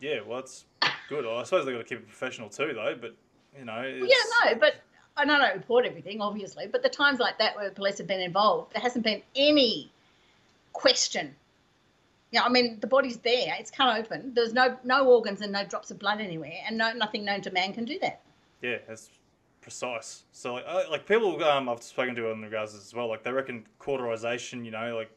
yeah, 0.00 0.20
well, 0.26 0.40
it's 0.40 0.64
good. 1.08 1.26
I 1.26 1.42
suppose 1.44 1.64
they've 1.64 1.74
got 1.74 1.86
to 1.86 1.88
keep 1.88 1.98
it 1.98 2.08
professional 2.08 2.48
too, 2.48 2.72
though. 2.74 2.96
But 3.00 3.14
you 3.58 3.64
know, 3.64 3.80
it's, 3.80 4.00
Yeah, 4.00 4.50
no, 4.52 4.58
but 4.58 4.74
I 5.16 5.24
know 5.24 5.34
I 5.34 5.48
don't 5.48 5.56
report 5.56 5.86
everything, 5.86 6.20
obviously. 6.20 6.66
But 6.66 6.82
the 6.82 6.88
times 6.88 7.18
like 7.18 7.38
that 7.38 7.56
where 7.56 7.68
the 7.68 7.74
police 7.74 7.98
have 7.98 8.06
been 8.06 8.20
involved, 8.20 8.74
there 8.74 8.82
hasn't 8.82 9.04
been 9.04 9.22
any 9.34 9.90
question. 10.72 11.34
Yeah, 12.32 12.42
I 12.42 12.48
mean 12.48 12.78
the 12.80 12.86
body's 12.86 13.16
there; 13.18 13.56
it's 13.58 13.70
cut 13.70 13.98
open. 13.98 14.32
There's 14.34 14.52
no 14.52 14.76
no 14.84 15.06
organs 15.08 15.40
and 15.40 15.52
no 15.52 15.64
drops 15.64 15.90
of 15.90 15.98
blood 15.98 16.20
anywhere, 16.20 16.58
and 16.66 16.78
no 16.78 16.92
nothing 16.92 17.24
known 17.24 17.40
to 17.42 17.50
man 17.50 17.72
can 17.72 17.84
do 17.84 17.98
that. 18.00 18.20
Yeah, 18.62 18.78
that's 18.86 19.08
precise. 19.60 20.24
So 20.32 20.54
like, 20.54 20.64
uh, 20.66 20.84
like 20.90 21.06
people 21.06 21.42
um, 21.44 21.68
I've 21.68 21.82
spoken 21.82 22.14
to 22.16 22.30
in 22.30 22.42
regards 22.42 22.72
to 22.72 22.78
this 22.78 22.86
as 22.86 22.94
well, 22.94 23.08
like 23.08 23.22
they 23.22 23.32
reckon 23.32 23.66
cauterization, 23.78 24.64
you 24.64 24.70
know, 24.70 24.96
like 24.96 25.10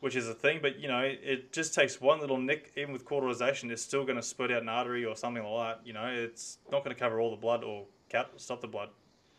which 0.00 0.14
is 0.14 0.28
a 0.28 0.34
thing, 0.34 0.58
but 0.60 0.78
you 0.78 0.88
know, 0.88 1.00
it 1.00 1.52
just 1.52 1.74
takes 1.74 2.00
one 2.00 2.20
little 2.20 2.38
nick. 2.38 2.72
Even 2.76 2.92
with 2.92 3.04
cauterization, 3.04 3.70
it's 3.70 3.82
still 3.82 4.04
going 4.04 4.16
to 4.16 4.22
spurt 4.22 4.50
out 4.50 4.62
an 4.62 4.68
artery 4.68 5.04
or 5.04 5.16
something 5.16 5.42
like 5.42 5.78
that. 5.78 5.86
You 5.86 5.94
know, 5.94 6.06
it's 6.06 6.58
not 6.70 6.84
going 6.84 6.94
to 6.94 7.00
cover 7.00 7.20
all 7.20 7.30
the 7.30 7.36
blood 7.36 7.64
or 7.64 7.86
cut 8.10 8.30
stop 8.36 8.60
the 8.60 8.68
blood. 8.68 8.90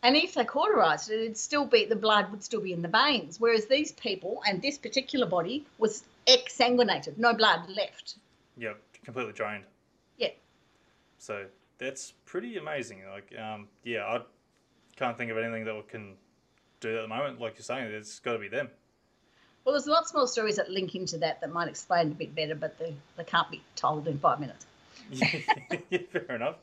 And 0.04 0.16
if 0.16 0.36
they 0.36 0.46
cauterized 0.46 1.10
it, 1.10 1.20
it'd 1.22 1.38
still 1.38 1.66
be 1.66 1.86
the 1.86 1.96
blood 1.96 2.32
would 2.32 2.44
still 2.44 2.62
be 2.62 2.74
in 2.74 2.82
the 2.82 2.88
veins. 2.88 3.40
Whereas 3.40 3.66
these 3.66 3.92
people 3.94 4.42
and 4.48 4.62
this 4.62 4.78
particular 4.78 5.26
body 5.26 5.66
was 5.78 6.04
exsanguinated, 6.28 7.18
no 7.18 7.34
blood 7.34 7.70
left. 7.70 8.16
Yeah, 8.58 8.74
completely 9.04 9.34
drained. 9.34 9.64
Yeah. 10.18 10.30
So 11.18 11.46
that's 11.78 12.14
pretty 12.26 12.58
amazing. 12.58 13.02
Like, 13.12 13.34
um, 13.40 13.68
yeah, 13.84 14.06
I 14.06 14.22
can't 14.96 15.18
think 15.18 15.32
of 15.32 15.38
anything 15.38 15.66
that 15.66 15.88
can 15.90 16.16
do 16.80 16.92
that 16.92 17.00
at 17.00 17.02
the 17.04 17.08
moment. 17.08 17.40
Like 17.40 17.56
you're 17.56 17.64
saying, 17.64 17.92
it's 17.92 18.20
got 18.20 18.34
to 18.34 18.40
be 18.40 18.48
them. 18.48 18.70
Well, 19.64 19.74
there's 19.74 19.88
lots 19.88 20.14
more 20.14 20.28
stories 20.28 20.56
that 20.56 20.70
link 20.72 20.96
into 20.96 21.18
that 21.18 21.42
that 21.42 21.52
might 21.52 21.68
explain 21.68 22.08
it 22.08 22.12
a 22.12 22.16
bit 22.16 22.34
better, 22.36 22.56
but 22.56 22.80
they, 22.80 22.94
they 23.18 23.24
can't 23.26 23.50
be 23.52 23.62
told 23.76 24.08
in 24.08 24.18
five 24.18 24.40
minutes. 24.40 24.66
yeah, 25.12 26.00
fair 26.10 26.36
enough. 26.36 26.56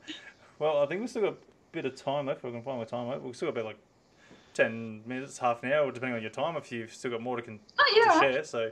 Well, 0.57 0.79
I 0.81 0.87
think 0.87 1.01
we've 1.01 1.09
still 1.09 1.21
got 1.23 1.33
a 1.33 1.37
bit 1.71 1.85
of 1.85 1.95
time 1.95 2.25
left. 2.25 2.39
If 2.39 2.45
I 2.45 2.51
can 2.51 2.63
find 2.63 2.79
my 2.79 2.83
time 2.85 3.07
left. 3.07 3.21
We've 3.21 3.35
still 3.35 3.47
got 3.51 3.59
about 3.59 3.65
like 3.65 3.77
10 4.55 5.03
minutes, 5.05 5.37
half 5.37 5.61
an 5.63 5.71
hour, 5.71 5.91
depending 5.91 6.15
on 6.15 6.21
your 6.21 6.31
time, 6.31 6.55
if 6.55 6.71
you've 6.71 6.93
still 6.93 7.11
got 7.11 7.21
more 7.21 7.35
to, 7.35 7.41
con- 7.43 7.59
Oh, 7.79 7.93
yeah, 7.95 8.03
to 8.03 8.09
right. 8.19 8.33
share. 8.33 8.43
So, 8.43 8.71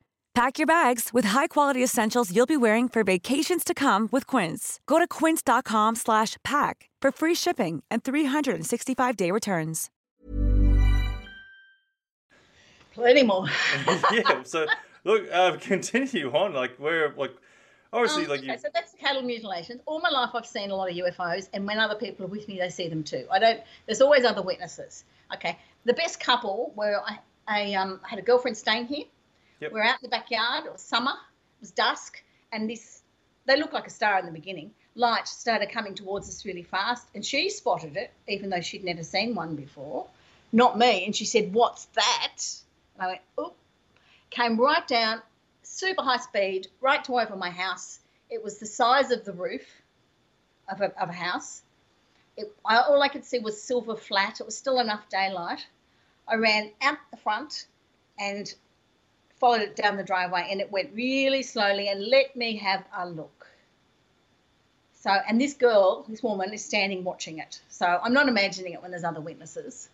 Pack 0.33 0.57
your 0.57 0.65
bags 0.67 1.09
with 1.11 1.25
high-quality 1.25 1.83
essentials 1.83 2.33
you'll 2.33 2.45
be 2.45 2.55
wearing 2.55 2.87
for 2.87 3.03
vacations 3.03 3.65
to 3.65 3.73
come 3.73 4.07
with 4.13 4.25
Quince. 4.27 4.79
Go 4.87 4.97
to 4.97 5.05
quince.com 5.05 5.95
slash 5.95 6.37
pack 6.43 6.89
for 7.01 7.11
free 7.11 7.35
shipping 7.35 7.83
and 7.91 8.01
365-day 8.01 9.29
returns. 9.29 9.89
Plenty 12.93 13.23
more. 13.23 13.47
yeah. 14.11 14.43
So 14.43 14.67
look, 15.03 15.29
uh, 15.33 15.57
continue 15.61 16.31
on. 16.31 16.53
Like 16.53 16.77
where, 16.77 17.13
like 17.17 17.35
obviously, 17.91 18.23
Um, 18.23 18.29
like 18.29 18.39
okay, 18.39 18.51
you. 18.53 18.57
so 18.57 18.67
that's 18.73 18.91
the 18.93 18.99
cattle 18.99 19.21
mutilations. 19.23 19.81
All 19.85 19.99
my 19.99 20.09
life, 20.09 20.29
I've 20.33 20.45
seen 20.45 20.71
a 20.71 20.75
lot 20.75 20.89
of 20.89 20.95
UFOs, 20.95 21.49
and 21.53 21.65
when 21.65 21.77
other 21.79 21.95
people 21.95 22.25
are 22.25 22.29
with 22.29 22.47
me, 22.47 22.57
they 22.59 22.69
see 22.69 22.87
them 22.89 23.03
too. 23.03 23.25
I 23.31 23.39
don't. 23.39 23.61
There's 23.85 24.01
always 24.01 24.25
other 24.25 24.41
witnesses. 24.41 25.03
Okay, 25.33 25.57
the 25.85 25.93
best 25.93 26.19
couple 26.19 26.73
were 26.75 27.01
I, 27.05 27.19
I 27.47 27.73
um, 27.75 28.01
had 28.03 28.19
a 28.19 28.21
girlfriend 28.21 28.57
staying 28.57 28.87
here. 28.87 29.05
Yep. 29.61 29.73
We're 29.73 29.83
out 29.83 30.01
in 30.01 30.09
the 30.09 30.09
backyard. 30.09 30.65
It 30.65 30.71
was 30.71 30.81
summer. 30.81 31.11
It 31.11 31.61
was 31.61 31.69
dusk, 31.69 32.23
and 32.51 32.67
this 32.67 33.03
they 33.45 33.57
looked 33.57 33.73
like 33.73 33.85
a 33.85 33.91
star 33.91 34.17
in 34.17 34.25
the 34.25 34.31
beginning. 34.31 34.71
Light 34.95 35.27
started 35.27 35.69
coming 35.69 35.93
towards 35.93 36.27
us 36.27 36.45
really 36.45 36.63
fast, 36.63 37.07
and 37.13 37.23
she 37.23 37.47
spotted 37.47 37.95
it, 37.95 38.11
even 38.27 38.49
though 38.49 38.61
she'd 38.61 38.83
never 38.83 39.03
seen 39.03 39.35
one 39.35 39.55
before. 39.55 40.07
Not 40.51 40.79
me, 40.79 41.05
and 41.05 41.15
she 41.15 41.25
said, 41.25 41.53
"What's 41.53 41.85
that?" 41.93 42.37
And 42.95 43.03
I 43.03 43.07
went, 43.07 43.21
"Oop." 43.39 43.55
Came 44.31 44.59
right 44.59 44.87
down, 44.87 45.21
super 45.61 46.01
high 46.01 46.17
speed, 46.17 46.67
right 46.81 47.03
to 47.03 47.19
over 47.19 47.35
my 47.35 47.51
house. 47.51 47.99
It 48.31 48.43
was 48.43 48.57
the 48.57 48.65
size 48.65 49.11
of 49.11 49.25
the 49.25 49.33
roof 49.33 49.83
of 50.69 50.81
a, 50.81 50.99
of 50.99 51.09
a 51.09 51.13
house. 51.13 51.61
It, 52.35 52.51
I, 52.65 52.79
all 52.79 53.03
I 53.03 53.09
could 53.09 53.25
see 53.25 53.37
was 53.37 53.61
silver 53.61 53.95
flat. 53.95 54.39
It 54.39 54.45
was 54.45 54.57
still 54.57 54.79
enough 54.79 55.07
daylight. 55.09 55.67
I 56.27 56.35
ran 56.35 56.71
out 56.81 56.97
the 57.11 57.17
front 57.17 57.67
and 58.17 58.51
followed 59.41 59.61
it 59.61 59.75
down 59.75 59.97
the 59.97 60.03
driveway, 60.03 60.47
and 60.49 60.61
it 60.61 60.71
went 60.71 60.91
really 60.93 61.41
slowly 61.41 61.89
and 61.89 62.05
let 62.05 62.35
me 62.35 62.57
have 62.57 62.85
a 62.95 63.09
look. 63.09 63.47
So, 65.01 65.09
and 65.09 65.41
this 65.41 65.55
girl, 65.55 66.05
this 66.07 66.21
woman, 66.21 66.53
is 66.53 66.63
standing 66.63 67.03
watching 67.03 67.39
it. 67.39 67.59
So 67.69 67.85
I'm 67.87 68.13
not 68.13 68.29
imagining 68.29 68.73
it 68.73 68.81
when 68.83 68.91
there's 68.91 69.03
other 69.03 69.19
witnesses. 69.19 69.89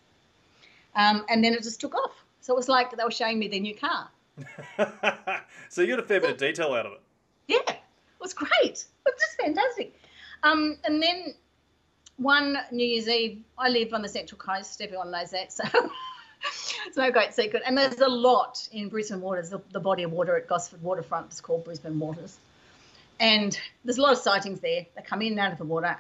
Um, 0.96 1.26
and 1.30 1.42
then 1.44 1.54
it 1.54 1.64
just 1.64 1.80
took 1.80 1.96
off. 1.96 2.12
So 2.42 2.54
it 2.54 2.58
was 2.58 2.68
like 2.68 2.96
they 2.96 3.04
were 3.04 3.10
showing 3.10 3.40
me 3.40 3.48
their 3.48 3.62
new 3.62 3.74
car. 3.74 4.10
so 5.70 5.82
you 5.82 5.88
got 5.96 6.00
a 6.00 6.08
fair 6.08 6.20
bit 6.20 6.32
of 6.32 6.38
detail 6.38 6.74
out 6.74 6.86
of 6.86 6.92
it. 6.92 7.02
Yeah, 7.48 7.74
it 7.74 7.80
was 8.20 8.34
great. 8.34 8.52
It 8.62 9.06
was 9.06 9.16
just 9.18 9.38
fantastic. 9.40 9.98
Um, 10.44 10.78
and 10.84 11.02
then 11.02 11.36
one 12.18 12.58
New 12.72 12.86
Year's 12.86 13.08
Eve, 13.08 13.44
I 13.58 13.70
live 13.70 13.94
on 13.94 14.02
the 14.02 14.10
Central 14.10 14.38
Coast. 14.38 14.82
Everyone 14.82 15.10
knows 15.10 15.32
that, 15.32 15.54
so 15.54 15.64
it's 16.86 16.98
no 16.98 17.12
great 17.12 17.34
secret. 17.34 17.64
And 17.66 17.78
there's 17.78 18.00
a 18.00 18.08
lot 18.08 18.68
in 18.72 18.90
Brisbane 18.90 19.22
Waters. 19.22 19.50
The, 19.50 19.62
the 19.72 19.80
body 19.80 20.04
of 20.04 20.12
water 20.12 20.38
at 20.38 20.48
Gosford 20.48 20.82
Waterfront 20.82 21.32
is 21.32 21.42
called 21.42 21.66
Brisbane 21.66 22.00
Waters, 22.00 22.38
and 23.20 23.60
there's 23.84 23.98
a 23.98 24.02
lot 24.02 24.14
of 24.14 24.20
sightings 24.20 24.60
there. 24.60 24.86
They 24.96 25.02
come 25.02 25.22
in 25.22 25.34
and 25.34 25.40
out 25.40 25.52
of 25.52 25.58
the 25.58 25.66
water. 25.66 25.98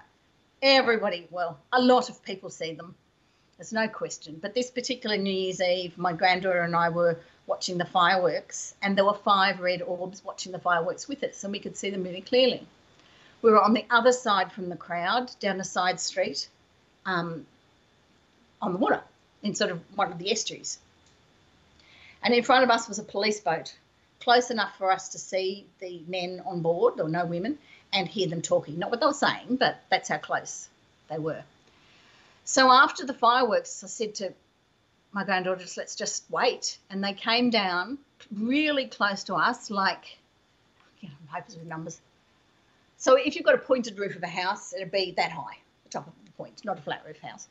Everybody, 0.61 1.27
well, 1.29 1.59
a 1.71 1.81
lot 1.81 2.09
of 2.09 2.23
people 2.23 2.49
see 2.49 2.73
them. 2.73 2.95
There's 3.57 3.73
no 3.73 3.87
question. 3.87 4.37
But 4.41 4.53
this 4.53 4.69
particular 4.69 5.17
New 5.17 5.33
Year's 5.33 5.61
Eve, 5.61 5.97
my 5.97 6.13
granddaughter 6.13 6.61
and 6.61 6.75
I 6.75 6.89
were 6.89 7.17
watching 7.47 7.77
the 7.77 7.85
fireworks, 7.85 8.75
and 8.81 8.95
there 8.95 9.05
were 9.05 9.13
five 9.13 9.59
red 9.59 9.81
orbs 9.81 10.23
watching 10.23 10.51
the 10.51 10.59
fireworks 10.59 11.07
with 11.07 11.23
us, 11.23 11.43
and 11.43 11.51
we 11.51 11.59
could 11.59 11.75
see 11.75 11.89
them 11.89 12.03
really 12.03 12.21
clearly. 12.21 12.67
We 13.41 13.51
were 13.51 13.61
on 13.61 13.73
the 13.73 13.85
other 13.89 14.11
side 14.11 14.51
from 14.51 14.69
the 14.69 14.75
crowd, 14.75 15.31
down 15.39 15.59
a 15.59 15.63
side 15.63 15.99
street, 15.99 16.49
um, 17.05 17.45
on 18.61 18.73
the 18.73 18.79
water, 18.79 19.01
in 19.43 19.55
sort 19.55 19.71
of 19.71 19.79
one 19.95 20.11
of 20.11 20.17
the 20.17 20.31
estuaries. 20.31 20.79
And 22.23 22.33
in 22.33 22.43
front 22.43 22.63
of 22.63 22.69
us 22.69 22.87
was 22.87 22.99
a 22.99 23.03
police 23.03 23.39
boat, 23.39 23.75
close 24.19 24.49
enough 24.51 24.77
for 24.77 24.91
us 24.91 25.09
to 25.09 25.19
see 25.19 25.65
the 25.79 26.01
men 26.07 26.41
on 26.45 26.61
board, 26.61 26.99
or 26.99 27.07
no 27.07 27.25
women, 27.25 27.57
and 27.93 28.07
hear 28.07 28.27
them 28.27 28.41
talking. 28.41 28.79
Not 28.79 28.91
what 28.91 28.99
they 28.99 29.05
were 29.05 29.13
saying, 29.13 29.57
but 29.57 29.81
that's 29.89 30.09
how 30.09 30.17
close 30.17 30.67
they 31.09 31.19
were. 31.19 31.43
So 32.43 32.71
after 32.71 33.05
the 33.05 33.13
fireworks, 33.13 33.83
I 33.83 33.87
said 33.87 34.15
to 34.15 34.33
my 35.11 35.23
granddaughter, 35.23 35.61
just, 35.61 35.77
let's 35.77 35.95
just 35.95 36.23
wait. 36.29 36.77
And 36.89 37.03
they 37.03 37.13
came 37.13 37.49
down 37.49 37.97
really 38.35 38.87
close 38.87 39.23
to 39.25 39.35
us, 39.35 39.69
like, 39.69 40.17
you 41.01 41.09
know, 41.09 41.15
papers 41.33 41.55
with 41.55 41.67
numbers. 41.67 41.99
So 42.97 43.15
if 43.15 43.35
you've 43.35 43.45
got 43.45 43.55
a 43.55 43.59
pointed 43.59 43.99
roof 43.99 44.15
of 44.15 44.23
a 44.23 44.27
house, 44.27 44.73
it'd 44.73 44.91
be 44.91 45.13
that 45.17 45.31
high, 45.31 45.57
the 45.83 45.89
top 45.89 46.07
of 46.07 46.13
the 46.25 46.31
point, 46.31 46.65
not 46.65 46.79
a 46.79 46.81
flat 46.81 47.03
roof 47.05 47.19
house. 47.19 47.47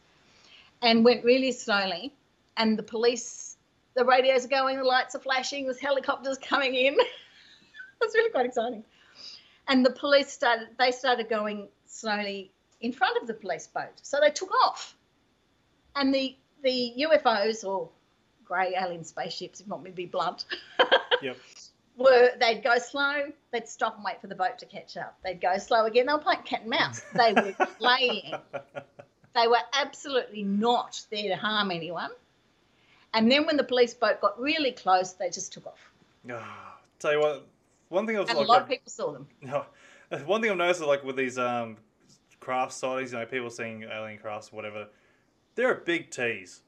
And 0.82 1.04
went 1.04 1.24
really 1.24 1.52
slowly. 1.52 2.12
And 2.56 2.78
the 2.78 2.82
police, 2.82 3.56
the 3.94 4.04
radios 4.04 4.44
are 4.44 4.48
going, 4.48 4.78
the 4.78 4.84
lights 4.84 5.14
are 5.14 5.20
flashing, 5.20 5.64
there's 5.64 5.80
helicopters 5.80 6.38
coming 6.38 6.74
in. 6.74 6.96
It's 8.02 8.14
really 8.14 8.30
quite 8.30 8.44
exciting. 8.44 8.84
And 9.68 9.84
the 9.84 9.90
police 9.90 10.30
started, 10.30 10.68
they 10.78 10.90
started 10.92 11.30
going 11.30 11.68
slowly 11.86 12.52
in 12.82 12.92
front 12.92 13.16
of 13.20 13.26
the 13.26 13.32
police 13.32 13.66
boat. 13.66 13.92
So 14.02 14.18
they 14.20 14.30
took 14.30 14.52
off. 14.66 14.94
And 15.96 16.14
the 16.14 16.36
the 16.62 16.92
UFOs 17.08 17.64
or 17.64 17.88
grey 18.44 18.74
alien 18.78 19.02
spaceships, 19.04 19.60
if 19.60 19.66
you 19.66 19.70
want 19.70 19.84
me 19.84 19.90
to 19.90 19.96
be 19.96 20.04
blunt, 20.06 20.44
Yep. 21.22 21.36
were 21.96 22.32
they'd 22.38 22.62
go 22.62 22.76
slow, 22.78 23.32
they'd 23.52 23.66
stop 23.66 23.96
and 23.96 24.04
wait 24.04 24.20
for 24.20 24.26
the 24.26 24.34
boat 24.34 24.58
to 24.58 24.66
catch 24.66 24.96
up. 24.98 25.16
They'd 25.24 25.40
go 25.40 25.56
slow 25.56 25.86
again. 25.86 26.06
They 26.06 26.12
were 26.12 26.18
playing 26.18 26.42
cat 26.42 26.60
and 26.62 26.70
mouse. 26.70 27.00
They 27.14 27.32
were 27.32 27.66
playing. 27.78 28.34
They 29.36 29.46
were 29.46 29.58
absolutely 29.74 30.42
not 30.42 31.00
there 31.10 31.28
to 31.28 31.36
harm 31.36 31.70
anyone. 31.70 32.10
And 33.14 33.30
then 33.30 33.46
when 33.46 33.56
the 33.56 33.64
police 33.64 33.94
boat 33.94 34.20
got 34.20 34.40
really 34.40 34.72
close, 34.72 35.12
they 35.12 35.30
just 35.30 35.52
took 35.52 35.66
off. 35.66 35.92
Ah, 36.30 36.78
tell 36.98 37.12
you 37.12 37.20
what, 37.20 37.46
one 37.88 38.06
thing 38.06 38.16
I 38.16 38.20
was 38.20 38.30
And 38.30 38.38
like, 38.38 38.48
a 38.48 38.50
lot 38.50 38.62
of 38.62 38.68
people 38.68 38.90
saw 38.90 39.12
them. 39.12 39.26
No, 39.42 39.66
one 40.24 40.40
thing 40.40 40.50
I've 40.50 40.56
noticed 40.56 40.80
is 40.80 40.86
like 40.86 41.04
with 41.04 41.16
these 41.16 41.38
um 41.38 41.76
craft 42.40 42.72
sightings, 42.72 43.12
you 43.12 43.18
know, 43.18 43.26
people 43.26 43.50
seeing 43.50 43.84
alien 43.84 44.18
crafts, 44.18 44.52
whatever, 44.52 44.88
they're 45.54 45.72
a 45.72 45.80
big 45.84 46.10
tease. 46.10 46.62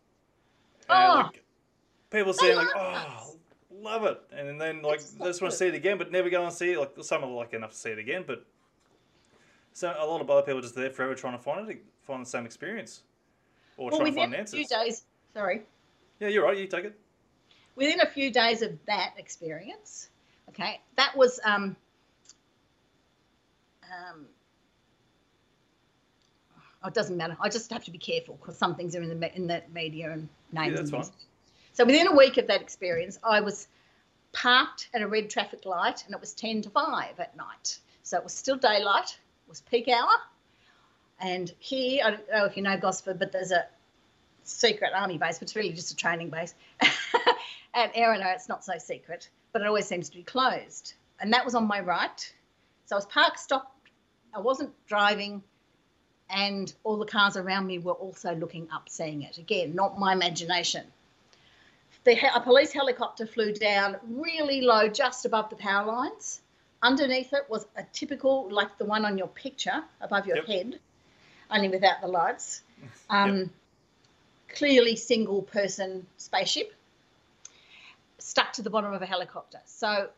And, 0.89 1.13
Oh. 1.13 1.15
like, 1.25 1.45
people 2.11 2.33
saying 2.33 2.57
like, 2.57 2.69
oh, 2.77 2.81
us. 2.81 3.37
love 3.71 4.05
it, 4.05 4.21
and 4.33 4.61
then 4.61 4.83
like 4.83 5.01
It's 5.01 5.13
they 5.13 5.25
just 5.27 5.41
want 5.43 5.53
to 5.53 5.59
see 5.59 5.67
it 5.69 5.75
again, 5.75 5.99
but 5.99 6.13
never 6.13 6.29
go 6.31 6.45
and 6.45 6.53
see 6.53 6.73
it. 6.73 6.79
Like 6.79 6.93
some 7.03 7.25
are 7.25 7.31
lucky 7.31 7.57
enough 7.57 7.71
to 7.73 7.77
see 7.77 7.91
it 7.91 7.99
again, 7.99 8.25
but 8.27 8.45
so 9.73 9.95
a 9.99 10.05
lot 10.07 10.21
of 10.21 10.29
other 10.31 10.43
people 10.43 10.59
are 10.59 10.63
just 10.63 10.75
there 10.75 10.91
forever 10.91 11.15
trying 11.15 11.37
to 11.37 11.43
find 11.43 11.69
it, 11.69 11.85
find 12.09 12.25
the 12.25 12.29
same 12.31 12.47
experience, 12.47 13.03
or 13.77 13.91
Well, 13.91 13.99
to 14.01 14.05
within 14.05 14.31
find 14.33 14.35
a 14.35 14.47
few 14.47 14.67
days, 14.67 15.05
sorry, 15.35 15.63
Yeah, 16.21 16.29
you're 16.29 16.43
right. 16.45 16.57
You 16.57 16.67
take 16.67 16.87
it. 16.87 16.99
within 17.77 18.01
a 18.01 18.07
few 18.07 18.31
days 18.33 18.63
of 18.63 18.73
that 18.87 19.13
experience, 19.19 20.09
okay, 20.49 20.81
that 20.97 21.15
was 21.17 21.39
um, 21.45 21.77
um, 23.85 24.27
oh, 26.83 26.89
it 26.89 26.95
doesn't 26.95 27.17
matter. 27.17 27.37
I 27.41 27.49
just 27.51 27.71
have 27.73 27.85
to 27.85 27.91
be 27.91 27.99
careful 27.99 28.37
because 28.41 28.57
some 28.57 28.75
things 28.75 28.97
are 28.97 29.03
in 29.03 29.21
the 29.21 29.37
in 29.37 29.47
the 29.47 29.63
media 29.73 30.11
and 30.11 30.29
names. 30.53 30.77
that's 30.77 30.91
and 30.91 31.05
fine. 31.05 31.13
So 31.75 31.85
within 31.85 32.09
a 32.09 32.15
week 32.17 32.39
of 32.39 32.47
that 32.49 32.61
experience, 32.63 33.19
I 33.23 33.41
was 33.41 33.69
parked 34.33 34.89
at 34.95 35.03
a 35.03 35.07
red 35.07 35.29
traffic 35.31 35.65
light, 35.67 36.05
and 36.07 36.15
it 36.15 36.21
was 36.21 36.33
ten 36.33 36.63
to 36.63 36.71
five 36.71 37.21
at 37.21 37.37
night. 37.37 37.79
So 38.03 38.17
it 38.17 38.25
was 38.25 38.33
still 38.35 38.57
daylight. 38.57 39.11
It 39.47 39.49
was 39.49 39.61
peak 39.61 39.89
hour. 39.89 40.09
And 41.21 41.53
here, 41.59 42.05
I 42.05 42.11
don't 42.11 42.31
know 42.31 42.45
if 42.45 42.57
you 42.57 42.63
know 42.63 42.77
Gosford, 42.77 43.19
but 43.19 43.33
there's 43.33 43.51
a 43.51 43.67
secret 44.45 44.93
army 44.95 45.19
base, 45.19 45.39
but 45.39 45.43
it's 45.45 45.57
really 45.57 45.73
just 45.73 45.91
a 45.91 45.97
training 45.97 46.31
base. 46.31 46.55
At 47.75 47.95
Erina, 47.95 48.33
it's 48.35 48.49
not 48.49 48.65
so 48.65 48.79
secret, 48.79 49.29
but 49.53 49.63
it 49.63 49.67
always 49.67 49.87
seems 49.87 50.09
to 50.11 50.17
be 50.17 50.23
closed. 50.23 50.95
And 51.21 51.33
that 51.33 51.45
was 51.45 51.55
on 51.55 51.67
my 51.67 51.81
right. 51.81 52.33
So 52.87 52.97
I 52.97 52.99
was 52.99 53.07
parked, 53.07 53.41
stopped. 53.41 53.91
I 54.35 54.41
wasn't 54.41 54.71
driving, 54.87 55.43
and 56.31 56.73
all 56.85 56.99
the 56.99 57.07
cars 57.07 57.37
around 57.37 57.67
me 57.67 57.79
were 57.79 57.93
also 57.93 58.35
looking 58.35 58.69
up, 58.73 58.89
seeing 58.89 59.23
it. 59.23 59.39
Again, 59.39 59.75
not 59.75 59.99
my 59.99 60.13
imagination. 60.13 60.85
The, 62.05 62.17
a 62.35 62.41
police 62.41 62.73
helicopter 62.73 63.27
flew 63.27 63.53
down 63.53 63.97
really 64.09 64.61
low, 64.61 64.89
just 64.89 65.25
above 65.25 65.51
the 65.51 65.57
power 65.57 65.87
lines. 65.87 66.41
Underneath 66.83 67.33
it 67.33 67.45
was 67.49 67.67
a 67.77 67.83
typical, 67.93 68.49
like 68.51 68.79
the 68.79 68.85
one 68.85 69.05
on 69.05 69.19
your 69.19 69.29
picture 69.29 69.83
above 70.01 70.27
your 70.27 70.37
Yep. 70.37 70.47
head, 70.47 70.79
only 71.51 71.69
without 71.69 72.01
the 72.01 72.09
lights. 72.09 72.63
Um, 73.11 73.51
Clearly 74.55 74.97
single 74.97 75.43
person 75.43 76.07
spaceship 76.17 76.73
stuck 78.19 78.53
to 78.55 78.63
the 78.63 78.71
bottom 78.71 78.93
of 78.93 79.03
a 79.03 79.07
helicopter. 79.07 79.59
So 79.67 80.09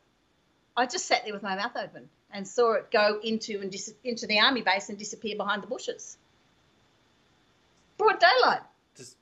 I 0.77 0.87
just 0.87 1.07
sat 1.07 1.23
there 1.25 1.33
with 1.33 1.43
my 1.43 1.57
mouth 1.57 1.73
open 1.77 2.09
and 2.33 2.47
saw 2.47 2.75
it 2.75 2.91
go 2.91 3.21
into 3.23 3.61
and 3.61 3.71
dis- 3.71 3.95
into 4.05 4.27
the 4.27 4.39
army 4.41 4.63
base 4.63 4.89
and 4.89 4.99
disappear 4.99 5.37
behind 5.37 5.63
the 5.63 5.67
bushes. 5.67 6.17
Broad 7.97 8.19
daylight. 8.21 8.61
Just 8.97 9.17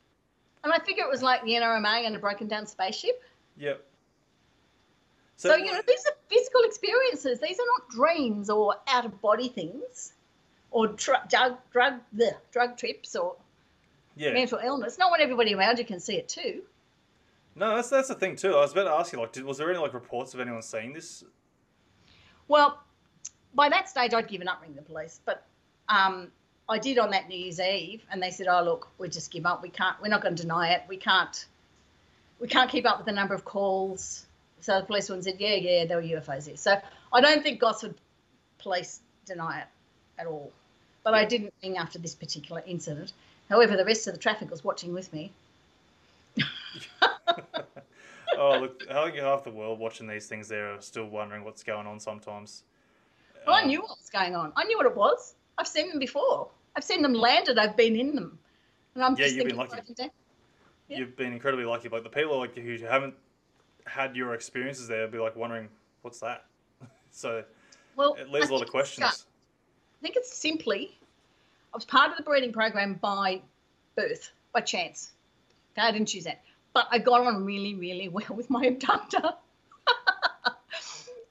And 0.65 0.73
I 0.73 0.79
figure 0.79 1.05
it 1.05 1.11
was 1.11 1.23
like 1.23 1.43
the 1.45 1.53
NRMA 1.53 2.07
and 2.07 2.17
a 2.17 2.19
broken 2.19 2.49
down 2.49 2.67
spaceship. 2.67 3.23
yep. 3.57 3.85
So, 5.37 5.55
you 5.55 5.71
know, 5.71 5.81
these 5.87 6.05
are 6.05 6.15
physical 6.29 6.63
experiences. 6.63 7.39
These 7.39 7.61
are 7.61 7.67
not 7.79 7.89
dreams 7.91 8.51
or 8.51 8.75
out 8.89 9.05
of 9.05 9.21
body 9.21 9.49
things 9.49 10.13
or 10.71 10.89
dr- 10.89 11.29
drug, 11.29 11.59
drug, 11.73 12.01
drug 12.53 12.77
trips 12.77 13.17
or 13.17 13.37
yeah. 14.17 14.33
mental 14.33 14.59
illness. 14.63 14.99
Not 14.99 15.11
when 15.11 15.21
everybody 15.21 15.55
around 15.55 15.79
you 15.79 15.85
can 15.85 16.01
see 16.01 16.17
it 16.17 16.29
too. 16.29 16.63
No, 17.55 17.75
that's 17.77 17.91
that's 17.91 18.09
the 18.09 18.15
thing 18.15 18.37
too. 18.37 18.55
I 18.55 18.61
was 18.61 18.73
about 18.73 18.85
to 18.85 18.91
ask 18.91 19.13
you, 19.13 19.21
like, 19.21 19.33
did, 19.33 19.45
was 19.45 19.59
there 19.59 19.69
any 19.71 19.79
like 19.79 19.95
reports 19.95 20.35
of 20.35 20.41
anyone 20.41 20.63
seeing 20.63 20.93
this? 20.93 21.25
Well, 22.47 22.79
by 23.55 23.69
that 23.69 23.89
stage, 23.89 24.15
I'd 24.15 24.29
given 24.29 24.49
up 24.49 24.61
ringing 24.61 24.77
the 24.77 24.83
police, 24.83 25.21
but 25.25 25.45
um, 25.89 26.29
I 26.69 26.79
did 26.79 26.99
on 26.99 27.11
that 27.11 27.29
New 27.29 27.37
Year's 27.37 27.59
Eve, 27.59 28.05
and 28.13 28.23
they 28.23 28.31
said, 28.31 28.47
"Oh, 28.47 28.63
look, 28.63 28.89
we 28.99 29.09
just 29.09 29.33
give 29.33 29.45
up. 29.45 29.63
We 29.63 29.71
can't. 29.71 29.97
We're 30.01 30.09
not 30.09 30.23
going 30.23 30.37
to 30.37 30.43
deny 30.43 30.71
it. 30.71 30.83
We 30.89 30.97
can't. 30.97 31.47
we 32.39 32.47
can't 32.47 32.71
keep 32.71 32.87
up 32.87 32.99
with 32.99 33.07
the 33.07 33.13
number 33.13 33.35
of 33.35 33.45
calls. 33.45 34.27
So 34.61 34.81
the 34.81 34.87
police 34.87 35.09
one 35.09 35.23
said, 35.23 35.37
yeah, 35.39 35.55
yeah, 35.55 35.85
there 35.87 35.97
were 35.97 36.03
UFOs 36.03 36.47
here. 36.47 36.57
So 36.57 36.81
I 37.13 37.21
don't 37.21 37.43
think 37.43 37.61
Gosford 37.61 37.95
police 38.59 39.01
deny 39.25 39.61
it 39.61 39.67
at 40.19 40.27
all. 40.27 40.53
But 41.11 41.15
I 41.15 41.25
didn't 41.25 41.55
ring 41.63 41.79
after 41.79 41.99
this 41.99 42.15
particular 42.15 42.63
incident. 42.67 43.15
However, 43.49 43.79
the 43.79 43.85
rest 43.85 44.07
of 44.07 44.13
the 44.13 44.21
traffic 44.21 44.51
was 44.51 44.63
watching 44.63 44.93
with 44.93 45.11
me. 45.11 45.33
oh, 48.37 48.59
look, 48.61 48.85
I 48.91 49.05
think 49.05 49.17
half 49.17 49.43
the 49.43 49.51
world 49.51 49.79
watching 49.79 50.07
these 50.07 50.27
things 50.27 50.49
there 50.49 50.75
are 50.75 50.83
still 50.83 51.07
wondering 51.07 51.45
what's 51.45 51.63
going 51.63 51.87
on 51.87 51.99
sometimes. 51.99 52.63
Well, 53.47 53.57
I 53.57 53.63
um, 53.63 53.69
knew 53.69 53.81
what 53.81 53.97
was 53.99 54.11
going 54.13 54.37
on. 54.37 54.53
I 54.55 54.65
knew 54.65 54.77
what 54.77 54.85
it 54.85 54.95
was. 54.95 55.35
I've 55.57 55.67
seen 55.67 55.89
them 55.89 55.99
before. 55.99 56.49
I've 56.77 56.85
seen 56.85 57.01
them 57.01 57.15
landed. 57.15 57.59
I've 57.59 57.75
been 57.75 57.97
in 57.97 58.15
them. 58.15 58.39
And 58.95 59.03
I'm 59.03 59.13
Yeah, 59.17 59.25
just 59.25 59.37
you've 59.37 59.47
been 59.47 59.57
lucky. 59.57 59.79
Yeah. 60.89 60.99
You've 60.99 61.17
been 61.17 61.33
incredibly 61.33 61.65
lucky, 61.65 61.89
but 61.89 62.05
the 62.05 62.11
people 62.11 62.37
like 62.37 62.55
who 62.55 62.77
haven't 62.85 63.15
had 63.87 64.15
your 64.15 64.35
experiences 64.35 64.89
there 64.89 65.07
will 65.07 65.13
be 65.13 65.19
like 65.19 65.37
wondering, 65.37 65.71
what's 66.03 66.21
that? 66.21 66.45
so 67.11 67.45
Well, 67.97 68.15
it 68.21 68.31
leaves 68.31 68.51
a 68.51 68.53
lot 68.53 68.63
of 68.63 68.69
questions. 68.69 69.25
I 70.01 70.03
think 70.03 70.17
it's 70.17 70.37
simply, 70.37 70.98
was 71.79 71.85
part 71.85 72.11
of 72.11 72.17
the 72.17 72.25
breeding 72.25 72.53
program 72.53 72.95
by 72.95 73.41
birth, 73.95 74.33
by 74.53 74.61
chance. 74.61 75.13
Okay, 75.73 75.87
I 75.87 75.93
didn't 75.93 76.09
choose 76.09 76.25
that. 76.25 76.41
But 76.75 76.89
I 76.91 76.99
got 76.99 77.21
on 77.21 77.45
really, 77.45 77.77
really 77.77 78.09
well 78.17 78.35
with 78.35 78.51
my 78.51 78.65
abductor. 78.67 79.33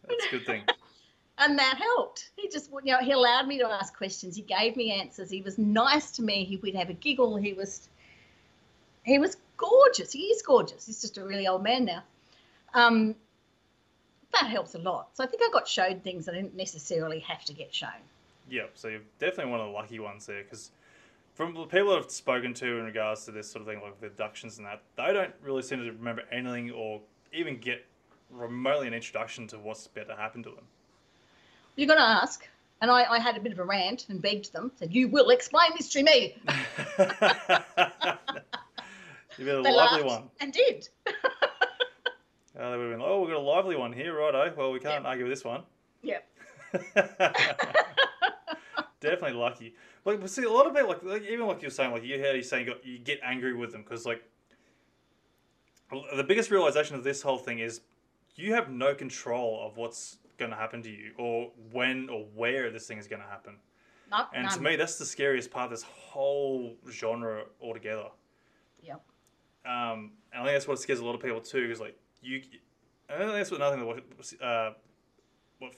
That's 0.07 0.25
a 0.25 0.29
good 0.31 0.45
thing. 0.45 0.63
and 1.37 1.59
that 1.59 1.77
helped. 1.77 2.29
He 2.37 2.47
just, 2.47 2.71
you 2.71 2.93
know, 2.93 2.99
he 2.99 3.11
allowed 3.11 3.45
me 3.45 3.59
to 3.59 3.67
ask 3.67 3.95
questions. 3.97 4.37
He 4.37 4.41
gave 4.41 4.77
me 4.77 4.93
answers. 4.93 5.29
He 5.29 5.41
was 5.41 5.57
nice 5.57 6.11
to 6.11 6.21
me. 6.21 6.45
He 6.45 6.55
would 6.55 6.75
have 6.75 6.89
a 6.89 6.93
giggle. 6.93 7.35
He 7.35 7.51
was, 7.51 7.89
he 9.03 9.19
was 9.19 9.35
gorgeous. 9.57 10.13
He 10.13 10.27
is 10.27 10.41
gorgeous. 10.41 10.85
He's 10.85 11.01
just 11.01 11.17
a 11.17 11.25
really 11.25 11.45
old 11.45 11.61
man 11.61 11.83
now. 11.83 12.03
Um, 12.73 13.15
that 14.31 14.49
helps 14.49 14.75
a 14.75 14.79
lot. 14.79 15.09
So 15.13 15.25
I 15.25 15.27
think 15.27 15.41
I 15.43 15.49
got 15.51 15.67
showed 15.67 16.03
things 16.03 16.29
I 16.29 16.33
didn't 16.33 16.55
necessarily 16.55 17.19
have 17.19 17.43
to 17.45 17.53
get 17.53 17.75
shown. 17.75 17.89
Yeah, 18.49 18.63
so 18.73 18.87
you're 18.87 19.01
definitely 19.19 19.51
one 19.51 19.59
of 19.59 19.67
the 19.67 19.73
lucky 19.73 19.99
ones 19.99 20.25
there 20.25 20.43
because 20.43 20.71
from 21.33 21.53
the 21.53 21.65
people 21.65 21.93
I've 21.95 22.09
spoken 22.09 22.53
to 22.55 22.77
in 22.79 22.85
regards 22.85 23.25
to 23.25 23.31
this 23.31 23.49
sort 23.49 23.61
of 23.61 23.67
thing, 23.67 23.81
like 23.81 23.99
with 24.01 24.11
abductions 24.11 24.57
and 24.57 24.65
that, 24.67 24.81
they 24.95 25.11
don't 25.13 25.33
really 25.43 25.61
seem 25.61 25.79
to 25.79 25.91
remember 25.91 26.23
anything 26.31 26.71
or 26.71 27.01
even 27.33 27.57
get 27.59 27.85
remotely 28.31 28.87
an 28.87 28.93
introduction 28.93 29.47
to 29.47 29.59
what's 29.59 29.85
about 29.85 30.07
to 30.07 30.15
happen 30.15 30.43
to 30.43 30.49
them. 30.49 30.65
you 31.75 31.85
got 31.87 31.95
to 31.95 32.01
ask. 32.01 32.47
And 32.81 32.91
I, 32.91 33.03
I 33.05 33.19
had 33.19 33.35
a 33.35 33.39
bit 33.39 33.51
of 33.51 33.59
a 33.59 33.63
rant 33.63 34.05
and 34.09 34.21
begged 34.21 34.53
them, 34.53 34.71
said, 34.77 34.93
You 34.93 35.07
will 35.07 35.29
explain 35.31 35.71
this 35.77 35.89
to 35.89 36.03
me. 36.03 36.37
You've 39.37 39.47
got 39.47 39.57
a 39.57 39.61
They 39.63 39.71
lovely 39.71 40.03
one. 40.03 40.29
And 40.39 40.53
did. 40.53 40.87
Uh, 42.59 42.71
they 42.71 42.77
would 42.77 42.83
have 42.85 42.91
been 42.93 42.99
like, 43.01 43.09
oh, 43.11 43.19
we've 43.21 43.29
got 43.29 43.37
a 43.37 43.39
lively 43.39 43.75
one 43.75 43.93
here, 43.93 44.17
righto. 44.17 44.51
Well, 44.57 44.71
we 44.71 44.79
can't 44.79 45.03
Yeah. 45.03 45.09
argue 45.09 45.25
with 45.25 45.31
this 45.31 45.43
one. 45.43 45.61
Yep. 46.01 46.27
Definitely 48.99 49.37
lucky. 49.37 49.75
Like, 50.05 50.19
but 50.21 50.29
see, 50.29 50.43
a 50.43 50.51
lot 50.51 50.65
of 50.65 50.73
people, 50.73 50.89
like, 50.89 51.03
like 51.03 51.23
even 51.23 51.45
like 51.45 51.61
you're 51.61 51.71
saying, 51.71 51.91
like 51.91 52.03
you 52.03 52.19
heard 52.19 52.35
you 52.35 52.43
saying, 52.43 52.67
you, 52.67 52.73
got, 52.73 52.85
you 52.85 52.97
get 52.97 53.19
angry 53.23 53.53
with 53.53 53.71
them 53.71 53.83
because, 53.83 54.05
like, 54.05 54.23
the 56.15 56.23
biggest 56.23 56.51
realization 56.51 56.95
of 56.95 57.03
this 57.03 57.21
whole 57.21 57.37
thing 57.37 57.59
is 57.59 57.81
you 58.35 58.53
have 58.53 58.69
no 58.69 58.93
control 58.93 59.65
of 59.65 59.77
what's 59.77 60.17
going 60.37 60.51
to 60.51 60.57
happen 60.57 60.81
to 60.83 60.89
you 60.89 61.11
or 61.17 61.51
when 61.71 62.09
or 62.09 62.25
where 62.35 62.69
this 62.71 62.87
thing 62.87 62.97
is 62.97 63.07
going 63.07 63.21
to 63.21 63.27
happen. 63.27 63.55
No, 64.09 64.25
And 64.33 64.49
to 64.51 64.61
me, 64.61 64.75
that's 64.75 64.97
the 64.97 65.05
scariest 65.05 65.51
part 65.51 65.65
of 65.65 65.71
this 65.71 65.83
whole 65.83 66.75
genre 66.89 67.43
altogether. 67.61 68.07
Yeah. 68.81 68.95
Um, 69.65 70.11
and 70.31 70.41
I 70.41 70.45
think 70.45 70.55
that's 70.55 70.67
what 70.67 70.79
scares 70.79 70.99
a 70.99 71.05
lot 71.05 71.15
of 71.15 71.21
people 71.21 71.41
too. 71.41 71.69
Is 71.69 71.81
like 71.81 71.97
you, 72.21 72.41
I 73.09 73.17
think 73.17 73.31
that's 73.31 73.51
what 73.51 73.59
another 73.59 73.75
thing 73.75 73.85
that 73.85 74.39
what, 74.39 74.41
uh, 74.41 74.73
what 75.59 75.73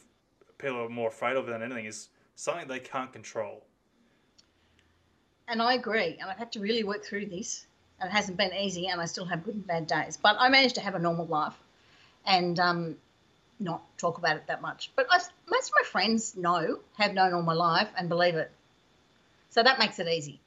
people 0.59 0.77
are 0.77 0.89
more 0.89 1.07
afraid 1.07 1.37
of 1.37 1.47
than 1.47 1.63
anything 1.63 1.85
is 1.85 2.09
something 2.39 2.67
they 2.67 2.79
can't 2.79 3.11
control. 3.11 3.65
And 5.49 5.61
I 5.61 5.73
agree. 5.73 6.17
And 6.19 6.29
I've 6.29 6.37
had 6.37 6.53
to 6.53 6.59
really 6.59 6.83
work 6.83 7.03
through 7.03 7.25
this. 7.25 7.65
And 7.99 8.09
it 8.09 8.13
hasn't 8.13 8.37
been 8.37 8.53
easy. 8.53 8.87
And 8.87 9.01
I 9.01 9.05
still 9.05 9.25
have 9.25 9.43
good 9.43 9.55
and 9.55 9.67
bad 9.67 9.87
days. 9.87 10.17
But 10.21 10.37
I 10.39 10.47
managed 10.47 10.75
to 10.75 10.81
have 10.81 10.95
a 10.95 10.99
normal 10.99 11.25
life 11.25 11.57
and 12.25 12.57
um, 12.59 12.95
not 13.59 13.81
talk 13.97 14.17
about 14.19 14.37
it 14.37 14.47
that 14.47 14.61
much. 14.61 14.91
But 14.95 15.07
I, 15.09 15.17
most 15.49 15.69
of 15.69 15.73
my 15.81 15.83
friends 15.85 16.37
know, 16.37 16.79
have 16.97 17.13
known 17.13 17.33
all 17.33 17.41
my 17.41 17.53
life 17.53 17.89
and 17.97 18.07
believe 18.07 18.35
it. 18.35 18.51
So 19.49 19.61
that 19.61 19.77
makes 19.77 19.99
it 19.99 20.07
easy. 20.07 20.39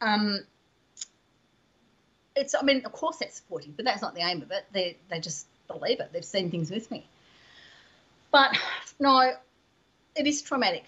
Um, 0.00 0.40
it's, 2.34 2.54
I 2.54 2.62
mean, 2.62 2.84
of 2.84 2.92
course 2.92 3.18
that's 3.18 3.36
supportive, 3.36 3.76
but 3.76 3.84
that's 3.84 4.02
not 4.02 4.14
the 4.14 4.22
aim 4.22 4.42
of 4.42 4.50
it. 4.50 4.64
They, 4.72 4.96
they 5.08 5.20
just 5.20 5.46
believe 5.68 6.00
it. 6.00 6.10
They've 6.12 6.24
seen 6.24 6.50
things 6.50 6.70
with 6.70 6.90
me. 6.90 7.06
But 8.32 8.56
no, 8.98 9.34
it 10.16 10.26
is 10.26 10.42
traumatic. 10.42 10.84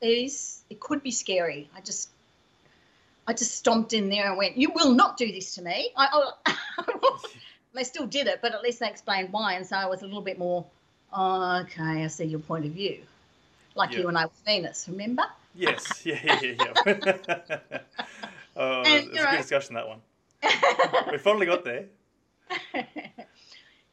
It 0.00 0.06
is, 0.06 0.60
it 0.70 0.78
could 0.80 1.02
be 1.02 1.10
scary. 1.10 1.68
I 1.76 1.80
just, 1.80 2.08
I 3.26 3.32
just 3.32 3.56
stomped 3.56 3.92
in 3.92 4.08
there 4.08 4.28
and 4.28 4.36
went, 4.38 4.56
"You 4.56 4.70
will 4.74 4.92
not 4.94 5.16
do 5.16 5.30
this 5.32 5.54
to 5.56 5.62
me." 5.62 5.90
I, 5.96 6.30
I 6.46 6.56
they 7.74 7.84
still 7.84 8.06
did 8.06 8.26
it, 8.28 8.40
but 8.40 8.54
at 8.54 8.62
least 8.62 8.80
they 8.80 8.88
explained 8.88 9.32
why, 9.32 9.54
and 9.54 9.66
so 9.66 9.76
I 9.76 9.86
was 9.86 10.02
a 10.02 10.06
little 10.06 10.22
bit 10.22 10.38
more, 10.38 10.64
oh, 11.12 11.60
"Okay, 11.62 12.04
I 12.04 12.06
see 12.06 12.24
your 12.24 12.40
point 12.40 12.64
of 12.64 12.72
view." 12.72 13.00
Like 13.74 13.92
Yeah. 13.92 13.98
you 14.00 14.08
and 14.08 14.16
I 14.18 14.24
with 14.24 14.40
Venus, 14.46 14.86
remember? 14.88 15.24
Yes, 15.54 16.02
yeah, 16.06 16.18
yeah, 16.24 16.40
yeah. 16.42 16.72
yeah. 16.86 17.78
oh, 18.56 18.82
And, 18.82 19.08
it's 19.08 19.18
a 19.18 19.22
know- 19.24 19.30
good 19.30 19.36
discussion 19.38 19.74
that 19.74 19.88
one. 19.88 20.00
We 21.10 21.18
finally 21.18 21.46
got 21.46 21.64
there. 21.64 21.86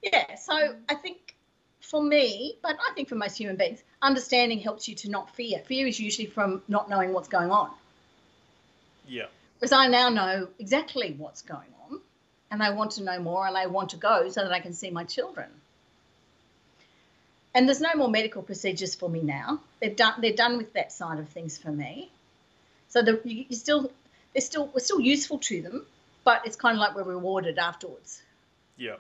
yeah. 0.02 0.36
So 0.36 0.76
I 0.90 0.96
think 0.96 1.35
for 1.86 2.02
me, 2.02 2.58
but 2.62 2.76
I 2.90 2.94
think 2.94 3.10
for 3.10 3.16
most 3.16 3.38
human 3.38 3.56
beings, 3.56 3.82
understanding 4.02 4.60
helps 4.60 4.88
you 4.88 4.96
to 4.96 5.10
not 5.10 5.36
fear. 5.36 5.60
Fear 5.60 5.88
is 5.88 6.00
usually 6.00 6.26
from 6.28 6.62
not 6.68 6.90
knowing 6.90 7.14
what's 7.14 7.28
going 7.28 7.52
on. 7.52 7.70
Yeah, 9.08 9.28
Because 9.60 9.72
I 9.72 9.88
now 9.88 10.10
know 10.10 10.48
exactly 10.58 11.16
what's 11.18 11.44
going 11.44 11.74
on, 11.90 12.02
and 12.50 12.64
I 12.64 12.72
want 12.72 12.92
to 12.92 13.04
know 13.04 13.20
more, 13.20 13.46
and 13.46 13.56
I 13.56 13.68
want 13.68 13.92
to 13.92 13.98
go 13.98 14.30
so 14.30 14.42
that 14.42 14.52
I 14.52 14.60
can 14.60 14.74
see 14.74 14.90
my 14.90 15.04
children. 15.04 15.48
And 17.54 17.68
there's 17.68 17.82
no 17.82 17.94
more 17.96 18.10
medical 18.10 18.42
procedures 18.42 18.96
for 18.96 19.08
me 19.08 19.22
now. 19.22 19.62
They've 19.80 19.96
done. 19.96 20.16
They're 20.20 20.34
done 20.34 20.58
with 20.58 20.74
that 20.74 20.92
side 20.92 21.20
of 21.20 21.30
things 21.30 21.58
for 21.58 21.72
me. 21.72 22.10
So 22.90 23.02
the, 23.02 23.22
you, 23.24 23.46
you 23.48 23.56
still, 23.56 23.92
they're 24.34 24.42
still, 24.42 24.70
we're 24.74 24.80
still 24.80 25.00
useful 25.00 25.38
to 25.38 25.62
them, 25.62 25.86
but 26.24 26.46
it's 26.46 26.56
kind 26.56 26.76
of 26.76 26.80
like 26.80 26.96
we're 26.96 27.04
rewarded 27.04 27.58
afterwards. 27.60 28.22
yeah. 28.76 28.96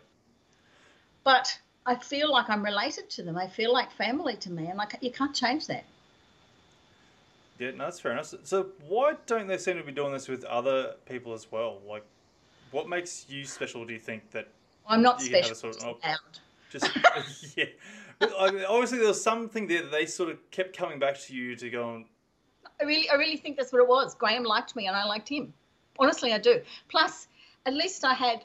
But 1.23 1.57
I 1.85 1.95
feel 1.95 2.31
like 2.31 2.49
I'm 2.49 2.63
related 2.63 3.09
to 3.11 3.23
them. 3.23 3.37
I 3.37 3.47
feel 3.47 3.71
like 3.71 3.91
family 3.91 4.35
to 4.37 4.51
me, 4.51 4.67
and 4.67 4.77
like 4.77 4.95
you 5.01 5.11
can't 5.11 5.35
change 5.35 5.67
that. 5.67 5.85
Yeah, 7.59 7.71
no, 7.71 7.85
that's 7.85 7.99
fair 7.99 8.11
enough. 8.11 8.33
So, 8.43 8.67
why 8.87 9.13
don't 9.27 9.47
they 9.47 9.57
seem 9.57 9.77
to 9.77 9.83
be 9.83 9.91
doing 9.91 10.11
this 10.11 10.27
with 10.27 10.43
other 10.45 10.95
people 11.05 11.33
as 11.33 11.51
well? 11.51 11.79
Like, 11.87 12.03
what 12.71 12.89
makes 12.89 13.25
you 13.29 13.45
special? 13.45 13.85
Do 13.85 13.93
you 13.93 13.99
think 13.99 14.31
that 14.31 14.49
I'm 14.87 15.01
not 15.01 15.21
special. 15.21 15.55
sort 15.55 15.77
of- 15.83 15.97
oh, 16.03 16.15
just 16.69 16.93
just 16.93 17.57
yeah? 17.57 17.65
I 18.21 18.51
mean, 18.51 18.65
obviously, 18.67 18.97
there 18.97 19.07
was 19.07 19.21
something 19.23 19.67
there 19.67 19.83
that 19.83 19.91
they 19.91 20.05
sort 20.05 20.29
of 20.29 20.37
kept 20.51 20.75
coming 20.75 20.99
back 20.99 21.19
to 21.21 21.35
you 21.35 21.55
to 21.55 21.69
go 21.69 21.95
and 21.95 22.05
I 22.79 22.83
really, 22.83 23.09
I 23.09 23.15
really 23.15 23.37
think 23.37 23.57
that's 23.57 23.71
what 23.71 23.79
it 23.81 23.87
was. 23.87 24.15
Graham 24.15 24.43
liked 24.43 24.75
me, 24.75 24.87
and 24.87 24.95
I 24.95 25.05
liked 25.05 25.29
him. 25.29 25.53
Honestly, 25.97 26.33
I 26.33 26.37
do. 26.39 26.61
Plus, 26.89 27.27
at 27.65 27.73
least 27.73 28.03
I 28.03 28.13
had, 28.13 28.43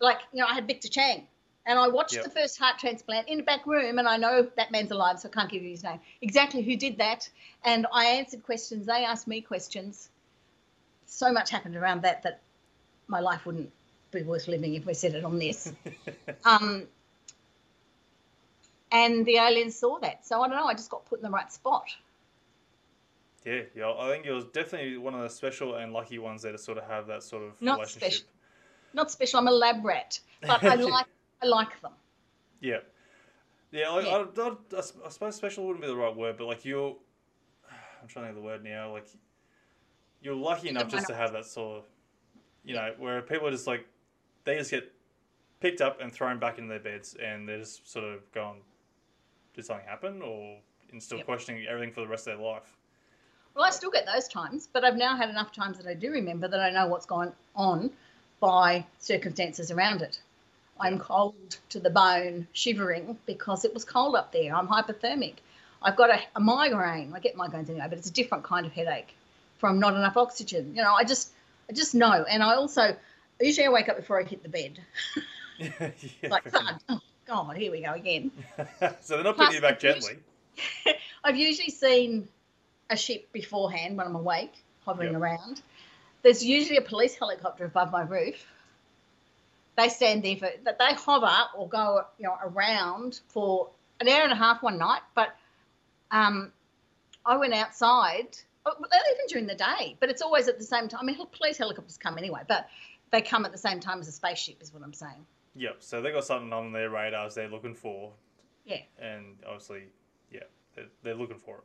like, 0.00 0.18
you 0.32 0.40
know, 0.40 0.46
I 0.46 0.52
had 0.54 0.66
Victor 0.66 0.88
Chang, 0.88 1.26
and 1.70 1.78
I 1.78 1.86
watched 1.88 2.14
Yep. 2.14 2.24
the 2.24 2.30
first 2.30 2.58
heart 2.58 2.78
transplant 2.80 3.28
in 3.28 3.38
the 3.38 3.44
back 3.44 3.64
room, 3.64 3.98
and 4.00 4.08
I 4.08 4.16
know 4.16 4.42
that 4.56 4.72
man's 4.72 4.90
alive, 4.90 5.20
so 5.20 5.28
I 5.28 5.32
can't 5.32 5.48
give 5.48 5.62
you 5.62 5.70
his 5.70 5.84
name. 5.84 6.00
Exactly 6.20 6.62
who 6.62 6.74
did 6.76 6.98
that, 6.98 7.28
and 7.64 7.86
I 7.92 8.06
answered 8.06 8.42
questions. 8.42 8.86
They 8.86 9.04
asked 9.04 9.28
me 9.28 9.40
questions. 9.40 10.10
So 11.06 11.32
much 11.32 11.48
happened 11.50 11.76
around 11.76 12.02
that 12.02 12.24
that 12.24 12.40
my 13.06 13.20
life 13.20 13.46
wouldn't 13.46 13.70
be 14.10 14.22
worth 14.22 14.48
living 14.48 14.74
if 14.74 14.84
we 14.84 14.94
said 14.94 15.14
it 15.14 15.24
on 15.24 15.38
this. 15.38 15.72
um, 16.44 16.86
and 18.90 19.24
the 19.24 19.36
aliens 19.36 19.76
saw 19.78 19.98
that, 20.00 20.26
so 20.26 20.42
I 20.42 20.48
don't 20.48 20.56
know. 20.56 20.64
I 20.66 20.74
just 20.74 20.90
got 20.90 21.06
put 21.06 21.20
in 21.20 21.22
the 21.22 21.30
right 21.30 21.52
spot. 21.52 21.84
yeah, 23.44 23.62
yeah. 23.76 23.92
I 23.96 24.10
think 24.10 24.26
it 24.26 24.32
was 24.32 24.44
definitely 24.46 24.96
one 24.98 25.14
of 25.14 25.22
the 25.22 25.30
special 25.30 25.76
and 25.76 25.92
lucky 25.92 26.18
ones 26.18 26.42
there 26.42 26.52
to 26.52 26.58
sort 26.58 26.78
of 26.78 26.84
have 26.88 27.06
that 27.06 27.22
sort 27.22 27.44
of 27.44 27.52
Not 27.60 27.78
relationship. 27.78 28.12
special. 28.12 28.26
Not 28.92 29.10
special. 29.12 29.38
I'm 29.38 29.46
a 29.46 29.52
lab 29.52 29.84
rat, 29.84 30.18
but 30.42 30.64
I 30.64 30.74
like 30.96 31.06
I 31.42 31.46
like 31.46 31.80
them. 31.80 31.92
Yeah. 32.60 32.78
Yeah, 33.72 33.90
like, 33.90 34.06
Yeah. 34.06 34.24
I, 34.38 34.42
I, 34.42 34.78
I 34.78 35.06
I 35.06 35.08
suppose 35.08 35.36
special 35.36 35.66
wouldn't 35.66 35.82
be 35.82 35.88
the 35.88 35.96
right 35.96 36.14
word, 36.14 36.36
but 36.36 36.46
like 36.46 36.64
you're, 36.64 36.96
I'm 38.02 38.08
trying 38.08 38.24
to 38.26 38.28
think 38.32 38.36
of 38.38 38.42
the 38.42 38.42
word 38.42 38.64
now. 38.64 38.92
Like 38.92 39.06
you're 40.22 40.34
lucky 40.34 40.68
enough 40.68 40.88
just 40.88 41.06
to 41.06 41.14
have 41.14 41.32
that 41.32 41.46
sort 41.46 41.78
of, 41.78 41.84
you 42.64 42.74
know, 42.74 42.92
where 42.98 43.22
people 43.22 43.46
are 43.48 43.50
just 43.50 43.66
like, 43.66 43.86
they 44.44 44.56
just 44.56 44.70
get 44.70 44.92
picked 45.60 45.80
up 45.80 46.00
and 46.00 46.12
thrown 46.12 46.38
back 46.38 46.58
into 46.58 46.68
their 46.68 46.80
beds, 46.80 47.16
and 47.22 47.48
they're 47.48 47.58
just 47.58 47.90
sort 47.90 48.04
of 48.04 48.30
going, 48.32 48.60
did 49.54 49.64
something 49.64 49.86
happen, 49.86 50.22
or 50.22 50.58
and 50.92 51.02
still 51.02 51.18
Yep. 51.18 51.26
questioning 51.26 51.66
everything 51.66 51.92
for 51.92 52.00
the 52.00 52.08
rest 52.08 52.26
of 52.26 52.36
their 52.38 52.46
life. 52.46 52.76
Well, 53.54 53.64
I 53.64 53.70
still 53.70 53.90
get 53.90 54.06
those 54.06 54.28
times, 54.28 54.68
but 54.72 54.84
I've 54.84 54.96
now 54.96 55.16
had 55.16 55.28
enough 55.28 55.52
times 55.52 55.78
that 55.78 55.86
I 55.86 55.94
do 55.94 56.10
remember 56.10 56.48
that 56.48 56.60
I 56.60 56.70
know 56.70 56.86
what's 56.86 57.06
going 57.06 57.32
on 57.54 57.90
by 58.40 58.84
circumstances 58.98 59.70
around 59.70 60.02
it. 60.02 60.20
I'm 60.80 60.98
cold 60.98 61.58
to 61.70 61.78
the 61.78 61.90
bone, 61.90 62.48
shivering 62.52 63.18
because 63.26 63.64
it 63.64 63.74
was 63.74 63.84
cold 63.84 64.16
up 64.16 64.32
there. 64.32 64.54
I'm 64.54 64.66
hypothermic. 64.66 65.34
I've 65.82 65.96
got 65.96 66.10
a, 66.10 66.20
a 66.36 66.40
migraine. 66.40 67.12
I 67.14 67.20
get 67.20 67.36
migraines 67.36 67.68
anyway, 67.70 67.86
but 67.88 67.98
it's 67.98 68.08
a 68.08 68.12
different 68.12 68.44
kind 68.44 68.66
of 68.66 68.72
headache 68.72 69.14
from 69.58 69.78
not 69.78 69.94
enough 69.94 70.16
oxygen. 70.16 70.74
You 70.74 70.82
know, 70.82 70.94
I 70.94 71.04
just 71.04 71.32
I 71.68 71.72
just 71.72 71.94
know. 71.94 72.24
And 72.28 72.42
I 72.42 72.54
also 72.54 72.96
usually 73.40 73.66
I 73.66 73.70
wake 73.70 73.88
up 73.88 73.96
before 73.96 74.20
I 74.20 74.24
hit 74.24 74.42
the 74.42 74.48
bed. 74.48 74.80
yeah, 75.58 75.90
like 76.30 76.44
thud. 76.50 76.62
Ah, 76.62 76.78
oh 76.88 77.00
God, 77.26 77.56
here 77.56 77.70
we 77.70 77.82
go 77.82 77.92
again. 77.92 78.30
so 79.02 79.14
they're 79.14 79.24
not 79.24 79.36
putting 79.36 79.54
you 79.54 79.60
back 79.60 79.78
gently. 79.78 80.18
I've 81.24 81.36
usually 81.36 81.70
seen 81.70 82.28
a 82.88 82.96
ship 82.96 83.30
beforehand 83.32 83.96
when 83.96 84.06
I'm 84.06 84.16
awake, 84.16 84.54
hovering 84.84 85.12
Yep. 85.12 85.20
around. 85.20 85.62
There's 86.22 86.44
usually 86.44 86.76
a 86.76 86.82
police 86.82 87.14
helicopter 87.14 87.64
above 87.64 87.92
my 87.92 88.02
roof. 88.02 88.44
They 89.80 89.88
stand 89.88 90.22
there 90.22 90.36
for 90.36 90.50
that 90.64 90.78
they 90.78 90.92
hover 90.94 91.36
or 91.56 91.66
go 91.68 92.02
you 92.18 92.24
know 92.26 92.36
around 92.42 93.20
for 93.28 93.70
an 94.00 94.08
hour 94.08 94.22
and 94.22 94.32
a 94.32 94.36
half 94.36 94.62
one 94.62 94.76
night. 94.76 95.00
But 95.14 95.34
um, 96.10 96.52
I 97.24 97.36
went 97.36 97.54
outside, 97.54 98.36
oh, 98.66 98.72
even 98.76 99.26
during 99.28 99.46
the 99.46 99.54
day. 99.54 99.96
But 100.00 100.10
it's 100.10 100.20
always 100.20 100.48
at 100.48 100.58
the 100.58 100.64
same 100.64 100.88
time. 100.88 101.00
I 101.00 101.04
mean, 101.04 101.16
police 101.32 101.56
helicopters 101.56 101.96
come 101.96 102.18
anyway, 102.18 102.42
but 102.46 102.68
they 103.10 103.22
come 103.22 103.46
at 103.46 103.52
the 103.52 103.58
same 103.58 103.80
time 103.80 104.00
as 104.00 104.08
a 104.08 104.12
spaceship, 104.12 104.60
is 104.60 104.72
what 104.74 104.82
I'm 104.82 104.92
saying. 104.92 105.24
Yep. 105.54 105.76
So 105.80 106.02
they 106.02 106.12
got 106.12 106.24
something 106.24 106.52
on 106.52 106.72
their 106.72 106.90
radars 106.90 107.34
they're 107.34 107.48
looking 107.48 107.74
for, 107.74 108.12
Yeah. 108.64 108.82
and 109.00 109.36
obviously, 109.46 109.84
yeah, 110.30 110.40
they're, 110.74 110.86
they're 111.02 111.14
looking 111.14 111.38
for 111.38 111.56
it. 111.56 111.64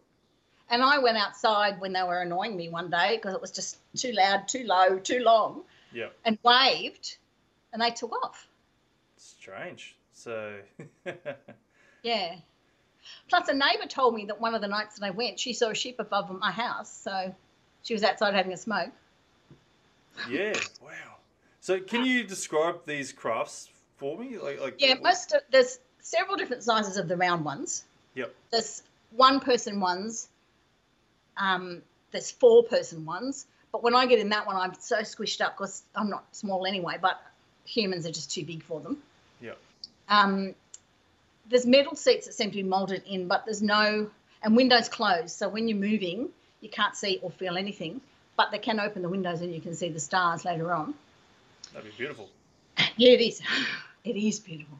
And 0.69 0.81
I 0.81 0.97
went 0.99 1.17
outside 1.17 1.79
when 1.79 1.93
they 1.93 2.01
were 2.03 2.21
annoying 2.21 2.55
me 2.57 2.69
one 2.69 2.89
day 2.89 3.17
because 3.17 3.35
it 3.35 3.41
was 3.41 3.51
just 3.51 3.77
too 3.95 4.11
loud, 4.13 4.47
too 4.47 4.63
low, 4.63 4.97
too 4.99 5.19
long, 5.19 5.63
Yeah. 5.93 6.07
and 6.25 6.39
waved, 6.43 7.17
and 7.75 7.81
they 7.81 7.91
took 7.91 8.13
off. 8.23 8.47
Strange. 9.17 9.95
So. 10.13 10.55
Yeah. 12.01 12.35
Plus, 13.29 13.47
a 13.47 13.53
neighbour 13.53 13.87
told 13.89 14.13
me 14.13 14.25
that 14.25 14.39
one 14.39 14.53
of 14.53 14.61
the 14.61 14.67
nights 14.67 14.99
that 14.99 15.05
I 15.07 15.09
went, 15.09 15.39
she 15.39 15.53
saw 15.53 15.71
a 15.71 15.75
ship 15.75 15.95
above 15.97 16.29
my 16.39 16.51
house. 16.51 16.95
So 17.03 17.33
she 17.81 17.95
was 17.95 18.03
outside 18.03 18.35
having 18.35 18.53
a 18.53 18.57
smoke. 18.57 18.91
Yeah. 20.29 20.53
Wow. 20.83 20.91
So 21.61 21.79
can 21.79 22.05
you 22.05 22.23
describe 22.23 22.85
these 22.85 23.11
crafts 23.11 23.69
for 23.97 24.19
me? 24.19 24.37
Like, 24.37 24.61
like. 24.61 24.75
Yeah, 24.77 24.93
most 25.01 25.33
of, 25.33 25.41
there's 25.49 25.79
several 25.99 26.37
different 26.37 26.61
sizes 26.61 26.97
of 26.97 27.07
the 27.07 27.17
round 27.17 27.43
ones. 27.43 27.85
Yep. 28.13 28.31
There's 28.51 28.83
one 29.15 29.39
person 29.39 29.79
ones. 29.79 30.29
Um, 31.37 31.81
there's 32.11 32.29
four 32.29 32.65
person 32.65 33.03
ones. 33.03 33.47
But 33.71 33.81
when 33.81 33.95
I 33.95 34.05
get 34.05 34.19
in 34.19 34.29
that 34.29 34.45
one, 34.45 34.57
I'm 34.57 34.75
so 34.79 34.97
squished 34.99 35.41
up 35.41 35.57
because 35.57 35.81
I'm 35.95 36.11
not 36.11 36.35
small 36.35 36.67
anyway. 36.67 36.97
But 37.01 37.19
humans 37.65 38.05
are 38.05 38.11
just 38.11 38.31
too 38.31 38.43
big 38.43 38.63
for 38.63 38.79
them. 38.79 38.97
Yep. 39.41 39.57
Um, 40.09 40.55
there's 41.49 41.65
metal 41.65 41.95
seats 41.95 42.25
that 42.25 42.33
seem 42.33 42.51
to 42.51 42.55
be 42.55 42.63
molded 42.63 43.03
in, 43.05 43.27
but 43.27 43.45
there's 43.45 43.61
no 43.61 44.09
and 44.41 44.55
windows 44.55 44.89
closed. 44.89 45.31
So 45.31 45.49
when 45.49 45.67
you're 45.67 45.77
moving, 45.77 46.29
you 46.61 46.69
can't 46.69 46.95
see 46.95 47.19
or 47.21 47.31
feel 47.31 47.57
anything. 47.57 48.01
But 48.37 48.51
they 48.51 48.59
can 48.59 48.79
open 48.79 49.01
the 49.01 49.09
windows 49.09 49.41
and 49.41 49.53
you 49.53 49.61
can 49.61 49.75
see 49.75 49.89
the 49.89 49.99
stars 49.99 50.45
later 50.45 50.73
on. 50.73 50.93
That'd 51.73 51.89
be 51.91 51.97
beautiful. 51.97 52.29
Yeah, 52.97 53.11
it 53.11 53.21
is. 53.21 53.41
It 54.03 54.15
is 54.17 54.39
beautiful. 54.39 54.77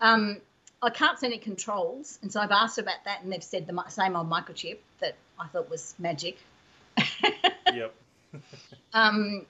Um, 0.00 0.40
I 0.82 0.90
can't 0.90 1.16
see 1.16 1.28
any 1.28 1.38
controls, 1.38 2.18
and 2.22 2.32
so 2.32 2.40
I've 2.40 2.50
asked 2.50 2.78
about 2.78 3.04
that, 3.04 3.22
and 3.22 3.32
they've 3.32 3.40
said 3.40 3.68
the 3.68 3.84
same 3.88 4.16
old 4.16 4.28
microchip 4.28 4.78
that 4.98 5.14
I 5.38 5.46
thought 5.46 5.70
was 5.70 5.94
magic. 5.98 6.38
Yep. 7.72 7.94
Um, 8.92 9.46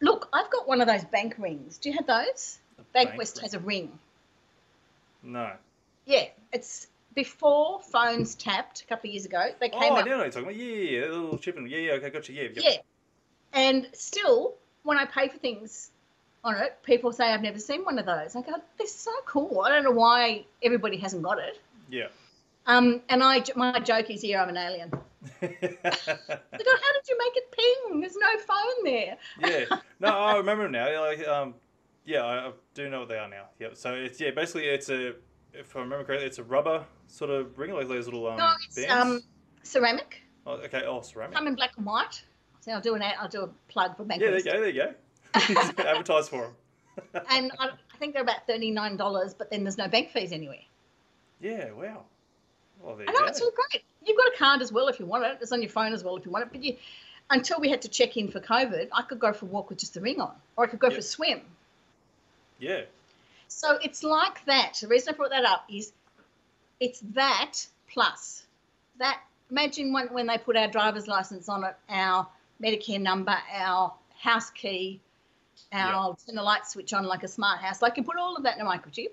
look, 0.00 0.28
I've 0.32 0.50
got 0.50 0.66
one 0.66 0.80
of 0.80 0.86
those 0.86 1.04
bank 1.04 1.36
rings. 1.38 1.78
Do 1.78 1.90
you 1.90 1.96
have 1.96 2.06
those? 2.06 2.58
bank 2.92 3.10
Bankwest 3.10 3.36
ring. 3.36 3.42
has 3.42 3.54
a 3.54 3.58
ring. 3.58 3.98
No. 5.22 5.52
Yeah, 6.06 6.26
it's 6.52 6.86
before 7.14 7.80
phones 7.80 8.34
tapped 8.34 8.82
a 8.82 8.86
couple 8.86 9.08
of 9.10 9.14
years 9.14 9.26
ago. 9.26 9.50
They 9.60 9.68
came 9.68 9.80
Oh, 9.82 9.96
I 9.96 10.02
know 10.02 10.18
what 10.18 10.24
you're 10.24 10.30
talking 10.30 10.42
about. 10.42 10.56
Yeah, 10.56 10.74
yeah, 10.74 11.00
yeah. 11.00 11.06
A 11.06 11.10
little 11.10 11.38
chip 11.38 11.56
in. 11.56 11.66
Yeah, 11.66 11.78
yeah. 11.78 11.92
Okay, 11.92 12.10
gotcha. 12.10 12.32
Yeah. 12.32 12.42
Yep. 12.42 12.54
Yeah. 12.56 12.76
And 13.52 13.88
still, 13.92 14.54
when 14.82 14.96
I 14.96 15.04
pay 15.04 15.28
for 15.28 15.38
things 15.38 15.90
on 16.42 16.56
it, 16.56 16.78
people 16.82 17.12
say 17.12 17.32
I've 17.32 17.42
never 17.42 17.58
seen 17.58 17.84
one 17.84 17.98
of 17.98 18.06
those. 18.06 18.34
I 18.34 18.42
go, 18.42 18.54
they're 18.78 18.86
so 18.86 19.12
cool. 19.26 19.62
I 19.64 19.68
don't 19.68 19.84
know 19.84 19.90
why 19.90 20.44
everybody 20.62 20.96
hasn't 20.96 21.22
got 21.22 21.38
it. 21.38 21.60
Yeah. 21.90 22.06
Um, 22.66 23.02
and 23.08 23.22
I, 23.22 23.42
my 23.56 23.78
joke 23.80 24.10
is 24.10 24.22
here, 24.22 24.38
I'm 24.38 24.48
an 24.48 24.56
alien. 24.56 24.92
I 25.42 25.46
go, 25.46 25.50
how 25.50 26.92
did 26.92 27.08
you 27.08 27.18
make 27.18 27.36
it 27.36 27.52
ping? 27.52 28.00
There's 28.00 28.16
no 28.16 28.38
phone 28.46 28.84
there. 28.84 29.16
yeah. 29.40 29.78
No, 30.00 30.08
I 30.08 30.36
remember 30.38 30.62
them 30.64 30.72
now. 30.72 31.00
Like, 31.00 31.28
um, 31.28 31.54
yeah, 32.06 32.24
I, 32.24 32.48
I 32.48 32.52
do 32.72 32.88
know 32.88 33.00
what 33.00 33.08
they 33.10 33.18
are 33.18 33.28
now. 33.28 33.44
Yep. 33.58 33.76
So 33.76 33.94
it's 33.94 34.18
yeah, 34.18 34.30
basically 34.30 34.64
it's 34.64 34.88
a, 34.88 35.14
if 35.52 35.76
I 35.76 35.80
remember 35.80 36.04
correctly, 36.04 36.26
it's 36.26 36.38
a 36.38 36.44
rubber 36.44 36.84
sort 37.06 37.30
of 37.30 37.58
ring, 37.58 37.74
like 37.74 37.86
those 37.88 38.06
little 38.06 38.26
um. 38.26 38.38
No, 38.38 38.50
it's 38.66 38.76
bands. 38.76 38.92
um, 38.92 39.20
ceramic. 39.62 40.22
Oh, 40.46 40.52
okay. 40.52 40.84
Oh, 40.86 41.02
ceramic. 41.02 41.36
Come 41.36 41.48
in 41.48 41.54
black 41.54 41.72
and 41.76 41.84
white. 41.84 42.24
So 42.60 42.72
I'll 42.72 42.80
do 42.80 42.94
an 42.94 43.02
I'll 43.02 43.28
do 43.28 43.42
a 43.42 43.48
plug 43.68 43.96
for 43.96 44.04
Bank 44.04 44.22
Yeah, 44.22 44.30
there 44.30 44.38
you 44.38 44.44
go. 44.44 44.50
There 44.52 44.68
you 44.68 44.82
go. 44.82 44.94
Advertise 45.84 46.28
for 46.28 46.54
them. 47.12 47.22
And 47.30 47.52
I, 47.58 47.66
I 47.68 47.96
think 47.98 48.14
they're 48.14 48.22
about 48.22 48.46
thirty 48.46 48.70
nine 48.70 48.96
dollars, 48.96 49.34
but 49.34 49.50
then 49.50 49.64
there's 49.64 49.78
no 49.78 49.88
bank 49.88 50.10
fees 50.10 50.32
anywhere. 50.32 50.58
Yeah. 51.40 51.72
Wow. 51.72 52.04
Well, 52.80 52.96
there 52.96 53.08
I 53.08 53.12
know 53.12 53.20
go. 53.20 53.26
it's 53.26 53.40
all 53.40 53.52
great. 53.70 53.84
You've 54.04 54.16
got 54.16 54.28
a 54.34 54.36
card 54.38 54.62
as 54.62 54.72
well 54.72 54.88
if 54.88 54.98
you 54.98 55.06
want 55.06 55.24
it. 55.24 55.38
It's 55.40 55.52
on 55.52 55.62
your 55.62 55.70
phone 55.70 55.92
as 55.92 56.02
well 56.02 56.16
if 56.16 56.24
you 56.24 56.30
want 56.30 56.46
it. 56.46 56.52
But 56.52 56.62
you, 56.62 56.76
until 57.28 57.60
we 57.60 57.68
had 57.68 57.82
to 57.82 57.88
check 57.88 58.16
in 58.16 58.28
for 58.28 58.40
COVID, 58.40 58.88
I 58.92 59.02
could 59.02 59.20
go 59.20 59.32
for 59.32 59.46
a 59.46 59.48
walk 59.48 59.68
with 59.68 59.78
just 59.78 59.94
the 59.94 60.00
ring 60.00 60.20
on, 60.20 60.32
or 60.56 60.64
I 60.64 60.68
could 60.68 60.80
go 60.80 60.90
for 60.90 60.98
a 60.98 61.02
swim. 61.02 61.40
Yeah. 62.58 62.82
So 63.48 63.78
it's 63.82 64.02
like 64.02 64.44
that. 64.46 64.78
The 64.80 64.88
reason 64.88 65.14
I 65.14 65.16
brought 65.16 65.30
that 65.30 65.44
up 65.44 65.64
is 65.70 65.92
it's 66.78 67.00
that 67.14 67.66
plus 67.88 68.44
that. 68.98 69.20
Imagine 69.50 69.92
when, 69.92 70.06
when 70.12 70.28
they 70.28 70.38
put 70.38 70.56
our 70.56 70.68
driver's 70.68 71.08
license 71.08 71.48
on 71.48 71.64
it, 71.64 71.74
our 71.88 72.28
Medicare 72.62 73.00
number, 73.00 73.36
our 73.52 73.92
house 74.16 74.48
key, 74.50 75.00
our 75.72 76.16
turn 76.24 76.36
the 76.36 76.42
light 76.42 76.66
switch 76.68 76.92
on 76.92 77.04
like 77.04 77.24
a 77.24 77.28
smart 77.28 77.58
house. 77.58 77.78
They 77.78 77.90
can 77.90 78.04
put 78.04 78.16
all 78.16 78.36
of 78.36 78.44
that 78.44 78.56
in 78.58 78.64
a 78.64 78.70
microchip. 78.70 79.08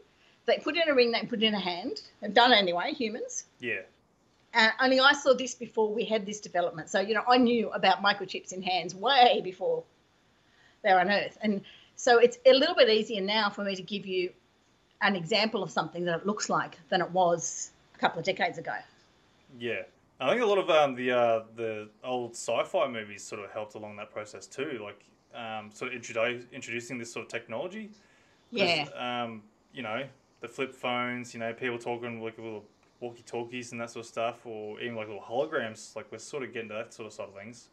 They 0.45 0.59
put 0.59 0.75
in 0.77 0.87
a 0.87 0.93
ring, 0.93 1.11
they 1.11 1.23
put 1.23 1.41
it 1.41 1.47
in 1.47 1.55
a 1.55 1.59
hand. 1.59 2.01
They've 2.21 2.33
done 2.33 2.53
it 2.53 2.57
anyway, 2.57 2.93
humans. 2.93 3.45
Yeah. 3.59 3.81
Uh, 4.57 4.71
only 4.81 4.99
I 4.99 5.13
saw 5.13 5.35
this 5.35 5.53
before 5.53 5.93
we 5.93 6.03
had 6.03 6.25
this 6.25 6.39
development. 6.39 6.89
So, 6.89 6.99
you 6.99 7.13
know, 7.13 7.21
I 7.27 7.37
knew 7.37 7.69
about 7.69 8.01
microchips 8.01 8.51
in 8.53 8.63
hands 8.63 8.95
way 8.95 9.39
before 9.43 9.83
they're 10.81 10.99
on 10.99 11.11
Earth. 11.11 11.37
And 11.43 11.61
so 11.95 12.17
it's 12.17 12.39
a 12.43 12.53
little 12.53 12.73
bit 12.73 12.89
easier 12.89 13.21
now 13.21 13.51
for 13.51 13.63
me 13.63 13.75
to 13.75 13.83
give 13.83 14.07
you 14.07 14.31
an 15.03 15.15
example 15.15 15.61
of 15.61 15.69
something 15.69 16.05
that 16.05 16.21
it 16.21 16.25
looks 16.25 16.49
like 16.49 16.79
than 16.89 17.01
it 17.01 17.11
was 17.11 17.69
a 17.93 17.99
couple 17.99 18.17
of 18.17 18.25
decades 18.25 18.57
ago. 18.57 18.73
Yeah. 19.59 19.83
I 20.19 20.31
think 20.31 20.41
a 20.41 20.45
lot 20.47 20.57
of 20.57 20.71
um, 20.71 20.95
the 20.95 21.11
uh, 21.11 21.43
the 21.55 21.89
old 22.03 22.31
sci-fi 22.31 22.87
movies 22.87 23.23
sort 23.23 23.43
of 23.43 23.51
helped 23.51 23.75
along 23.75 23.97
that 23.97 24.11
process 24.11 24.47
too, 24.47 24.81
like 24.83 25.05
um, 25.35 25.69
sort 25.71 25.93
of 25.93 26.01
introdu- 26.01 26.51
introducing 26.51 26.97
this 26.97 27.13
sort 27.13 27.25
of 27.25 27.31
technology. 27.31 27.91
Yeah. 28.49 28.87
Um, 28.95 29.43
you 29.71 29.83
know, 29.83 30.05
the 30.41 30.47
flip 30.47 30.73
phones, 30.73 31.35
you 31.35 31.39
know, 31.39 31.53
people 31.53 31.77
talking 31.77 32.23
like 32.23 32.39
a 32.39 32.41
little 32.41 32.65
walkie-talkies 32.99 33.71
and 33.71 33.81
that 33.81 33.89
sort 33.91 34.05
of 34.05 34.09
stuff, 34.09 34.45
or 34.45 34.79
even 34.81 34.95
like 34.95 35.07
little 35.07 35.21
holograms. 35.21 35.95
Like 35.95 36.11
we're 36.11 36.17
sort 36.17 36.43
of 36.43 36.53
getting 36.53 36.69
to 36.69 36.75
that 36.75 36.93
sort 36.93 37.07
of 37.07 37.13
side 37.13 37.27
of 37.29 37.35
things. 37.35 37.67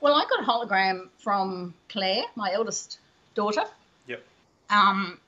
Well, 0.00 0.14
I 0.14 0.24
got 0.28 0.42
a 0.42 0.46
hologram 0.46 1.08
from 1.18 1.74
Claire, 1.90 2.22
my 2.34 2.52
eldest 2.52 2.98
daughter, 3.34 3.64
Yep. 4.06 4.24
um, 4.70 5.20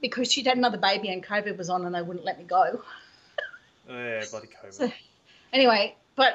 because 0.00 0.30
she'd 0.32 0.46
had 0.46 0.56
another 0.56 0.78
baby 0.78 1.08
and 1.08 1.24
COVID 1.26 1.56
was 1.56 1.68
on 1.68 1.84
and 1.84 1.94
they 1.94 2.02
wouldn't 2.02 2.24
let 2.24 2.38
me 2.38 2.44
go. 2.44 2.82
Yeah, 3.88 4.22
bloody 4.30 4.46
COVID. 4.46 4.72
So- 4.72 4.92
Anyway, 5.52 5.96
but 6.14 6.34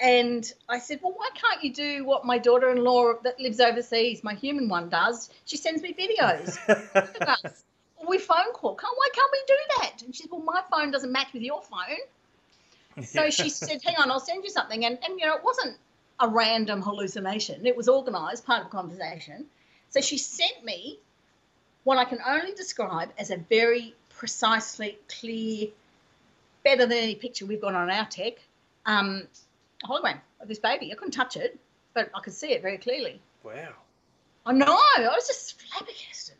and 0.00 0.50
I 0.68 0.78
said, 0.78 1.00
well, 1.02 1.12
why 1.14 1.28
can't 1.34 1.62
you 1.62 1.70
do 1.72 2.04
what 2.04 2.24
my 2.24 2.38
daughter-in-law 2.38 3.20
that 3.24 3.38
lives 3.38 3.60
overseas, 3.60 4.24
my 4.24 4.32
human 4.34 4.68
one, 4.70 4.88
does? 4.88 5.28
She 5.44 5.58
sends 5.58 5.82
me 5.82 5.92
videos. 5.94 6.58
of 8.02 8.08
us. 8.08 8.08
Or 8.08 8.10
we 8.10 8.18
phone 8.18 8.52
call. 8.52 8.74
Can't, 8.74 8.94
why 8.96 9.08
can't 9.14 9.30
we 9.32 9.38
do 9.46 9.54
that? 9.78 10.02
And 10.02 10.14
she 10.14 10.22
said, 10.22 10.30
well, 10.30 10.42
my 10.42 10.62
phone 10.70 10.90
doesn't 10.90 11.12
match 11.12 11.32
with 11.32 11.42
your 11.42 11.62
phone. 11.62 13.04
So 13.04 13.30
she 13.30 13.48
said, 13.48 13.80
hang 13.84 13.96
on, 13.96 14.10
I'll 14.10 14.20
send 14.20 14.44
you 14.44 14.50
something. 14.50 14.84
And, 14.84 14.98
and 15.02 15.18
you 15.18 15.26
know, 15.26 15.34
it 15.36 15.44
wasn't 15.44 15.76
a 16.20 16.28
random 16.28 16.82
hallucination. 16.82 17.66
It 17.66 17.76
was 17.76 17.88
organised, 17.88 18.46
part 18.46 18.60
of 18.60 18.66
a 18.66 18.70
conversation. 18.70 19.46
So 19.90 20.00
she 20.00 20.18
sent 20.18 20.64
me 20.64 20.98
what 21.84 21.98
I 21.98 22.04
can 22.04 22.18
only 22.26 22.52
describe 22.52 23.10
as 23.18 23.30
a 23.30 23.36
very 23.36 23.94
precisely 24.10 24.98
clear, 25.08 25.68
better 26.64 26.86
than 26.86 26.98
any 26.98 27.14
picture 27.14 27.46
we've 27.46 27.60
got 27.60 27.74
on 27.74 27.90
our 27.90 28.06
tech, 28.06 28.34
um, 28.86 29.26
hologram 29.84 30.20
of 30.40 30.48
this 30.48 30.58
baby. 30.58 30.92
I 30.92 30.94
couldn't 30.94 31.12
touch 31.12 31.36
it, 31.36 31.58
but 31.94 32.10
I 32.14 32.20
could 32.20 32.34
see 32.34 32.52
it 32.52 32.62
very 32.62 32.78
clearly. 32.78 33.20
wow. 33.42 33.72
I 34.44 34.52
know. 34.52 34.66
I 34.66 35.00
was 35.14 35.26
just 35.28 35.60
flabbergasted. 35.60 36.36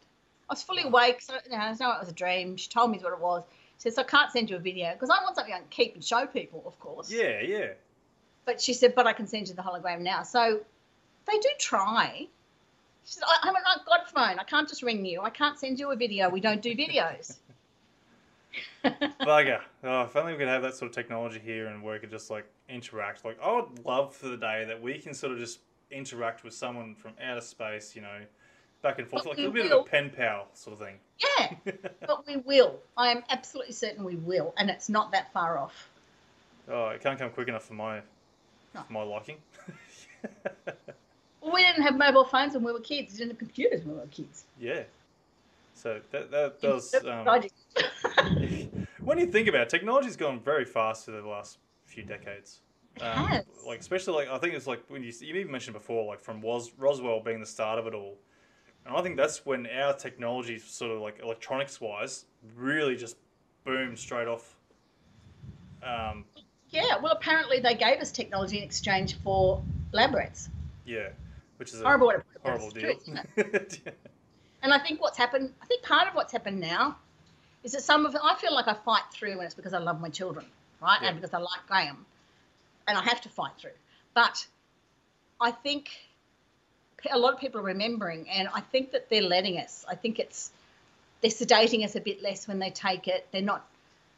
I 0.48 0.52
was 0.52 0.62
fully 0.62 0.82
awake. 0.82 1.20
So, 1.20 1.34
you 1.44 1.52
know, 1.52 1.58
I 1.58 1.72
know 1.72 1.92
it 1.92 2.00
was 2.00 2.08
a 2.08 2.14
dream. 2.14 2.56
She 2.56 2.68
told 2.68 2.90
me 2.90 2.98
what 2.98 3.12
it 3.12 3.20
was. 3.20 3.44
She 3.78 3.90
says, 3.90 3.98
I 3.98 4.04
can't 4.04 4.30
send 4.30 4.50
you 4.50 4.56
a 4.56 4.60
video 4.60 4.92
because 4.92 5.10
I 5.10 5.22
want 5.22 5.36
something 5.36 5.52
I 5.52 5.58
can 5.58 5.66
keep 5.70 5.94
and 5.94 6.04
show 6.04 6.26
people, 6.26 6.62
of 6.66 6.78
course. 6.78 7.10
Yeah, 7.10 7.40
yeah. 7.40 7.68
But 8.44 8.60
she 8.60 8.74
said, 8.74 8.94
but 8.94 9.06
I 9.06 9.12
can 9.12 9.26
send 9.26 9.48
you 9.48 9.54
the 9.54 9.62
hologram 9.62 10.00
now. 10.00 10.22
So 10.22 10.60
they 11.26 11.38
do 11.38 11.48
try. 11.58 12.26
She 13.04 13.14
said, 13.14 13.24
I 13.26 13.46
haven't 13.46 13.64
got 13.86 14.06
a 14.06 14.12
phone. 14.12 14.38
I 14.38 14.44
can't 14.44 14.68
just 14.68 14.82
ring 14.82 15.04
you. 15.04 15.22
I 15.22 15.30
can't 15.30 15.58
send 15.58 15.78
you 15.78 15.90
a 15.90 15.96
video. 15.96 16.28
We 16.28 16.40
don't 16.40 16.62
do 16.62 16.74
videos. 16.76 17.36
Bugger. 18.84 19.60
Oh, 19.84 20.02
if 20.02 20.16
only 20.16 20.32
we 20.32 20.38
could 20.38 20.48
have 20.48 20.62
that 20.62 20.74
sort 20.74 20.90
of 20.90 20.94
technology 20.94 21.40
here 21.42 21.68
and 21.68 21.82
where 21.82 21.94
we 21.94 22.00
could 22.00 22.10
just 22.10 22.30
like 22.30 22.46
interact. 22.68 23.24
Like, 23.24 23.38
I 23.42 23.52
would 23.52 23.84
love 23.84 24.14
for 24.14 24.28
the 24.28 24.36
day 24.36 24.64
that 24.66 24.80
we 24.80 24.98
can 24.98 25.14
sort 25.14 25.32
of 25.32 25.38
just 25.38 25.60
interact 25.90 26.44
with 26.44 26.54
someone 26.54 26.94
from 26.94 27.12
outer 27.22 27.40
space, 27.40 27.94
you 27.94 28.02
know, 28.02 28.20
back 28.82 28.98
and 28.98 29.08
forth, 29.08 29.24
But 29.24 29.38
like 29.38 29.46
a 29.46 29.50
bit 29.50 29.70
of 29.70 29.80
a 29.80 29.84
pen 29.84 30.10
pal 30.10 30.48
sort 30.54 30.74
of 30.80 30.86
thing. 30.86 30.96
Yeah, 31.38 31.54
but 32.06 32.26
we 32.26 32.36
will. 32.38 32.78
I 32.96 33.08
am 33.08 33.22
absolutely 33.30 33.72
certain 33.72 34.04
we 34.04 34.16
will, 34.16 34.52
and 34.58 34.68
it's 34.68 34.88
not 34.88 35.12
that 35.12 35.32
far 35.32 35.56
off. 35.58 35.88
Oh, 36.68 36.88
it 36.88 37.00
can't 37.00 37.18
come 37.18 37.30
quick 37.30 37.48
enough 37.48 37.64
for 37.64 37.74
my 37.74 38.00
No. 38.74 38.82
for 38.82 38.92
my 38.92 39.02
liking. 39.02 39.36
Well, 41.40 41.52
we 41.52 41.62
didn't 41.62 41.82
have 41.82 41.96
mobile 41.96 42.24
phones 42.24 42.54
when 42.54 42.62
we 42.62 42.72
were 42.72 42.80
kids. 42.80 43.12
We 43.14 43.18
didn't 43.18 43.32
have 43.32 43.38
computers 43.38 43.84
when 43.84 43.94
we 43.96 44.00
were 44.00 44.06
kids. 44.08 44.44
yeah. 44.60 44.82
So 45.74 46.00
that 46.12 46.30
that 46.30 46.60
does. 46.60 46.90
That's 46.92 47.04
what 47.04 47.12
I 47.28 47.48
Um, 48.18 48.86
when 49.00 49.18
you 49.18 49.26
think 49.26 49.48
about 49.48 49.62
it, 49.62 49.68
technology's 49.68 50.16
gone 50.16 50.38
very 50.38 50.64
fast 50.64 51.08
over 51.08 51.20
the 51.20 51.26
last 51.26 51.58
few 51.86 52.04
decades. 52.04 52.60
Um, 53.00 53.26
has. 53.26 53.44
Like 53.66 53.80
especially 53.80 54.14
like 54.14 54.28
I 54.28 54.38
think 54.38 54.54
it's 54.54 54.66
like 54.68 54.84
when 54.88 55.02
you 55.02 55.12
you 55.20 55.34
even 55.34 55.50
mentioned 55.50 55.74
before 55.74 56.04
like 56.06 56.20
from 56.20 56.40
Was, 56.42 56.70
Roswell 56.78 57.20
being 57.20 57.40
the 57.40 57.46
start 57.46 57.78
of 57.80 57.86
it 57.88 57.94
all, 57.94 58.16
and 58.86 58.96
I 58.96 59.02
think 59.02 59.16
that's 59.16 59.44
when 59.46 59.66
our 59.66 59.92
technology 59.94 60.58
sort 60.58 60.90
of 60.90 61.00
like 61.00 61.20
electronics 61.22 61.80
wise 61.80 62.24
really 62.56 62.96
just 62.96 63.16
boomed 63.64 63.98
straight 63.98 64.28
off. 64.28 64.56
Um, 65.82 66.24
yeah, 66.70 66.98
well, 67.02 67.12
apparently 67.12 67.60
they 67.60 67.74
gave 67.74 68.00
us 68.00 68.10
technology 68.12 68.58
in 68.58 68.64
exchange 68.64 69.16
for 69.22 69.62
lab 69.92 70.14
rats. 70.14 70.48
yeah, 70.86 71.08
which 71.56 71.72
is 71.72 71.80
a 71.80 71.84
Horrible 71.84 72.10
to 72.10 72.16
it, 72.16 72.24
horrible 72.42 72.70
deal. 72.70 72.82
true, 72.82 73.16
isn't 73.36 73.80
And 74.62 74.72
I 74.72 74.78
think 74.78 75.00
what's 75.00 75.18
happened, 75.18 75.52
I 75.60 75.66
think 75.66 75.82
part 75.82 76.06
of 76.08 76.14
what's 76.14 76.32
happened 76.32 76.60
now 76.60 76.96
is 77.64 77.72
that 77.72 77.82
some 77.82 78.06
of 78.06 78.14
it, 78.14 78.20
I 78.22 78.36
feel 78.36 78.54
like 78.54 78.68
I 78.68 78.74
fight 78.74 79.02
through 79.12 79.32
and 79.32 79.42
it's 79.42 79.54
because 79.54 79.74
I 79.74 79.78
love 79.78 80.00
my 80.00 80.08
children, 80.08 80.46
right? 80.80 80.98
Yeah. 81.02 81.08
And 81.08 81.20
because 81.20 81.34
I 81.34 81.38
like 81.38 81.66
Graham. 81.66 82.06
And 82.86 82.96
I 82.96 83.02
have 83.02 83.20
to 83.22 83.28
fight 83.28 83.52
through. 83.58 83.72
But 84.14 84.46
I 85.40 85.50
think 85.50 85.90
a 87.10 87.18
lot 87.18 87.34
of 87.34 87.40
people 87.40 87.60
are 87.60 87.64
remembering, 87.64 88.28
and 88.28 88.48
I 88.54 88.60
think 88.60 88.92
that 88.92 89.08
they're 89.10 89.22
letting 89.22 89.58
us. 89.58 89.84
I 89.88 89.94
think 89.94 90.18
it's, 90.18 90.50
they're 91.20 91.30
sedating 91.30 91.84
us 91.84 91.96
a 91.96 92.00
bit 92.00 92.22
less 92.22 92.46
when 92.48 92.58
they 92.58 92.70
take 92.70 93.08
it. 93.08 93.26
They're 93.32 93.42
not 93.42 93.64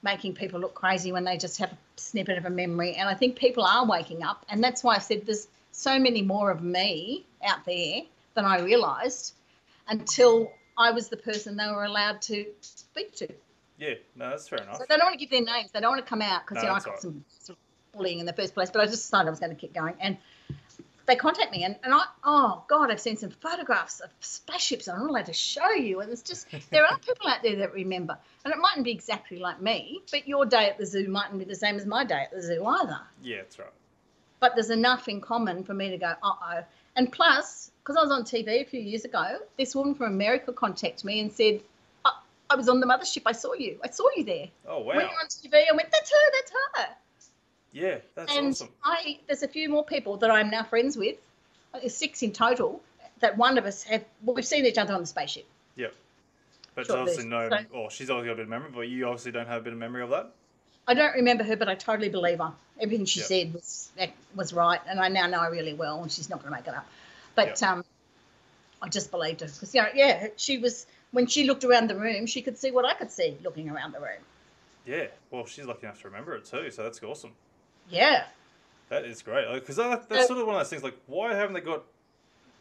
making 0.03 0.35
people 0.35 0.61
look 0.61 0.75
crazy 0.75 1.13
when 1.13 1.25
they 1.25 1.37
just 1.39 1.59
have 1.59 1.73
a 1.73 1.77
snippet 1.97 2.37
of 2.37 2.45
a 2.45 2.51
memory. 2.51 2.95
And 2.95 3.09
I 3.09 3.15
think 3.15 3.37
people 3.37 3.65
are 3.65 3.87
waking 3.87 4.23
up. 4.23 4.45
And 4.51 4.63
that's 4.63 4.85
why 4.85 4.97
I've 4.97 5.03
said 5.03 5.25
there's 5.25 5.49
so 5.73 5.99
many 5.99 6.21
more 6.23 6.51
of 6.51 6.63
me 6.63 7.25
out 7.43 7.65
there 7.65 8.03
than 8.35 8.45
I 8.45 8.61
realised 8.61 9.33
until 9.89 10.53
I 10.77 10.91
was 10.91 11.09
the 11.09 11.17
person 11.17 11.57
they 11.57 11.67
were 11.69 11.85
allowed 11.85 12.21
to 12.23 12.45
speak 12.61 13.15
to. 13.17 13.29
yeah, 13.79 13.95
no, 14.15 14.31
that's 14.31 14.49
fair 14.49 14.59
enough. 14.61 14.77
So 14.77 14.85
they 14.89 14.97
don't 14.97 15.07
want 15.07 15.19
to 15.19 15.27
give 15.27 15.31
their 15.31 15.55
names. 15.55 15.71
They 15.73 15.81
don't 15.81 15.91
want 15.91 16.05
to 16.05 16.09
come 16.09 16.21
out 16.23 16.43
because 16.47 16.57
No, 16.57 16.63
you 16.63 16.69
know 16.69 16.75
I 16.75 16.81
got 16.81 16.91
right. 16.91 17.01
some, 17.01 17.25
some 17.39 17.57
bullying 17.95 18.19
in 18.19 18.27
the 18.27 18.33
first 18.35 18.55
place. 18.55 18.71
But 18.71 18.83
I 18.83 18.85
just 18.87 19.05
decided 19.05 19.29
I 19.29 19.31
was 19.31 19.41
going 19.41 19.55
to 19.55 19.61
keep 19.61 19.73
going. 19.73 19.95
And 20.01 20.17
they 21.07 21.17
contact 21.17 21.53
me, 21.53 21.65
and, 21.65 21.77
and 21.83 21.93
I, 21.93 22.05
oh 22.25 22.65
God, 22.69 22.91
I've 22.91 23.01
seen 23.01 23.17
some 23.17 23.31
photographs 23.31 24.01
of 24.01 24.11
spaceships, 24.21 24.89
and 24.89 24.97
I'm 24.97 25.03
not 25.03 25.11
allowed 25.11 25.27
to 25.27 25.33
show 25.33 25.71
you. 25.71 26.01
And 26.01 26.11
it's 26.11 26.23
just 26.23 26.47
there 26.71 26.87
are 26.87 26.99
people 26.99 27.29
out 27.29 27.43
there 27.43 27.57
that 27.57 27.75
remember, 27.75 28.17
and 28.45 28.53
it 28.53 28.59
mightn't 28.59 28.85
be 28.85 28.93
exactly 28.93 29.39
like 29.39 29.61
me, 29.61 30.01
but 30.11 30.27
your 30.27 30.47
day 30.47 30.69
at 30.69 30.79
the 30.79 30.87
zoo 30.87 31.09
mightn't 31.09 31.39
be 31.39 31.45
the 31.45 31.55
same 31.55 31.77
as 31.77 31.87
my 31.87 32.05
day 32.05 32.23
at 32.23 32.33
the 32.33 32.43
zoo 32.43 32.65
either. 32.65 33.01
Yeah, 33.23 33.39
that's 33.39 33.59
right. 33.59 33.69
But 34.41 34.55
there's 34.55 34.71
enough 34.71 35.09
in 35.09 35.21
common 35.21 35.65
for 35.65 35.75
me 35.75 35.91
to 35.91 35.99
go, 35.99 36.15
uh 36.23 36.33
oh. 36.43 36.65
And 36.97 37.11
plus, 37.11 37.71
because 37.83 37.97
I 37.97 38.03
was 38.03 38.11
on 38.11 38.23
TV 38.23 38.63
a 38.63 38.65
few 38.65 38.81
years 38.81 39.05
ago, 39.05 39.39
this 39.59 39.75
woman 39.75 39.95
from 39.95 40.13
America 40.13 40.53
contacted 40.53 41.05
me 41.05 41.21
and 41.21 41.33
said, 41.33 41.61
I, 42.05 42.13
I 42.49 42.57
was 42.57 42.69
on 42.69 42.81
the 42.81 42.87
mothership. 42.87 43.23
I 43.27 43.33
saw 43.33 43.53
you. 43.55 43.79
I 43.83 43.91
saw 43.91 44.05
you 44.17 44.25
there. 44.25 44.49
Oh 44.69 44.81
When 44.81 44.97
wow. 44.97 45.03
you're 45.03 45.21
on 45.21 45.27
TV, 45.27 45.65
I 45.71 45.75
went, 45.75 45.91
that's 45.91 46.11
her, 46.11 46.31
that's 46.33 46.53
her. 46.53 46.95
Yeah, 47.75 47.99
that's 48.15 48.35
and 48.35 48.49
awesome. 48.49 48.69
I, 48.85 49.19
there's 49.27 49.43
a 49.43 49.49
few 49.49 49.69
more 49.69 49.85
people 49.85 50.17
that 50.19 50.31
I'm 50.31 50.49
now 50.49 50.63
friends 50.63 50.97
with. 50.97 51.17
Six 51.89 52.23
in 52.23 52.33
total. 52.33 52.81
That 53.19 53.37
one 53.37 53.59
of 53.59 53.67
us 53.67 53.83
have, 53.85 54.05
well, 54.23 54.37
we've 54.37 54.47
seen 54.47 54.65
each 54.65 54.79
other 54.79 54.95
on 54.95 55.01
the 55.01 55.07
spaceship. 55.07 55.45
Yep. 55.77 55.93
But 56.77 56.87
Short 56.87 57.01
obviously 57.01 57.27
no. 57.27 57.49
version. 57.49 57.67
Oh, 57.75 57.89
she's 57.89 58.11
obviously 58.11 58.29
got 58.29 58.33
a 58.33 58.37
bit 58.37 58.43
of 58.45 58.49
memory, 58.49 58.71
but 58.73 58.89
you 58.89 59.07
obviously 59.07 59.33
don't 59.33 59.49
have 59.49 59.63
a 59.63 59.65
bit 59.65 59.73
of 59.73 59.79
memory 59.79 60.03
of 60.03 60.11
that. 60.11 60.31
I 60.87 60.95
don't 60.95 61.15
remember 61.15 61.43
her, 61.45 61.57
but 61.57 61.69
I 61.69 61.75
totally 61.75 62.09
believe 62.11 62.39
her. 62.39 62.53
Everything 62.81 63.07
she 63.07 63.21
Yep. 63.21 63.29
said 63.29 63.55
was 63.55 63.91
was 64.35 64.53
right, 64.53 64.81
and 64.87 65.01
I 65.01 65.09
now 65.09 65.27
know 65.27 65.41
her 65.41 65.51
really 65.51 65.75
well, 65.75 66.03
and 66.03 66.11
she's 66.13 66.29
not 66.29 66.43
going 66.43 66.53
to 66.53 66.59
make 66.59 66.69
it 66.69 66.75
up. 66.75 66.87
But 67.35 67.61
Yep. 67.61 67.63
um, 67.63 67.85
I 68.83 68.89
just 68.89 69.11
believed 69.11 69.41
her 69.41 69.47
because 69.47 69.75
you 69.75 69.83
know, 69.83 69.89
yeah, 69.95 70.29
she 70.37 70.59
was 70.59 70.87
when 71.13 71.27
she 71.27 71.45
looked 71.45 71.65
around 71.65 71.89
the 71.89 71.97
room, 71.97 72.27
she 72.27 72.43
could 72.43 72.59
see 72.59 72.71
what 72.71 72.85
I 72.85 72.95
could 72.95 73.11
see 73.11 73.37
looking 73.43 73.71
around 73.71 73.93
the 73.95 74.01
room. 74.01 74.21
Yeah. 74.85 75.07
Well, 75.31 75.47
she's 75.47 75.65
lucky 75.65 75.87
enough 75.87 76.03
to 76.03 76.09
remember 76.09 76.35
it 76.35 76.45
too, 76.45 76.71
so 76.71 76.83
that's 76.83 77.03
awesome. 77.03 77.33
Yeah, 77.91 78.25
That 78.89 79.05
is 79.05 79.23
great 79.23 79.47
because 79.55 79.77
that, 79.77 80.09
that's 80.09 80.25
Uh, 80.25 80.27
sort 80.29 80.41
of 80.41 80.47
one 80.47 80.57
of 80.57 80.61
those 80.61 80.71
things. 80.71 80.83
Like, 80.83 80.97
why 81.07 81.35
haven't 81.35 81.55
they 81.55 81.61
got 81.61 81.85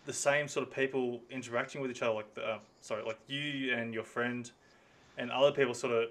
the 0.06 0.14
same 0.14 0.48
sort 0.48 0.68
of 0.68 0.74
people 0.74 1.22
interacting 1.30 1.82
with 1.82 1.92
each 1.92 2.02
other? 2.02 2.14
Like, 2.14 2.34
the, 2.34 2.46
uh, 2.46 2.60
sorry, 2.82 3.04
like 3.04 3.20
you 3.28 3.74
and 3.74 3.94
your 3.94 4.04
friend 4.04 4.50
and 5.18 5.32
other 5.32 5.52
people 5.52 5.74
sort 5.74 5.94
of 5.94 6.10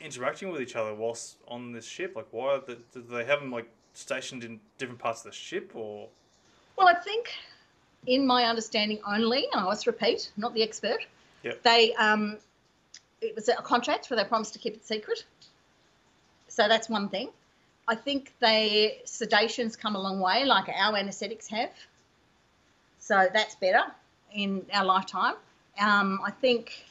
interacting 0.00 0.50
with 0.50 0.60
each 0.60 0.76
other 0.76 0.94
whilst 0.94 1.36
on 1.48 1.72
this 1.72 1.84
ship. 1.86 2.14
Like, 2.16 2.26
why 2.30 2.54
are 2.54 2.60
the, 2.60 2.78
do 2.92 3.02
they 3.02 3.24
have 3.24 3.40
them 3.40 3.50
like 3.50 3.68
stationed 3.94 4.44
in 4.44 4.60
different 4.78 5.00
parts 5.00 5.20
of 5.24 5.30
the 5.32 5.36
ship 5.36 5.72
or? 5.74 6.08
Well, 6.76 6.88
I 6.88 6.94
think, 6.94 7.32
in 8.06 8.26
my 8.26 8.44
understanding 8.44 9.00
only, 9.06 9.48
and 9.52 9.60
I 9.60 9.64
must 9.64 9.86
repeat, 9.86 10.30
not 10.36 10.54
the 10.54 10.62
expert, 10.62 11.00
Yep. 11.42 11.62
they 11.62 11.94
um, 11.94 12.38
it 13.20 13.34
was 13.34 13.48
a 13.48 13.54
contract 13.56 14.10
where 14.10 14.16
they 14.16 14.24
promised 14.28 14.52
to 14.54 14.58
keep 14.58 14.74
it 14.74 14.84
secret. 14.86 15.24
So 16.48 16.66
that's 16.68 16.88
one 16.88 17.08
thing. 17.08 17.30
I 17.88 17.94
think 17.94 18.34
their 18.38 18.90
sedations 19.06 19.78
come 19.78 19.96
a 19.96 20.00
long 20.00 20.20
way, 20.20 20.44
like 20.44 20.68
our 20.68 20.94
anaesthetics 20.94 21.48
have. 21.48 21.70
So 22.98 23.28
that's 23.32 23.54
better 23.54 23.84
in 24.32 24.66
our 24.74 24.84
lifetime. 24.84 25.34
Um, 25.80 26.20
I 26.22 26.30
think 26.30 26.84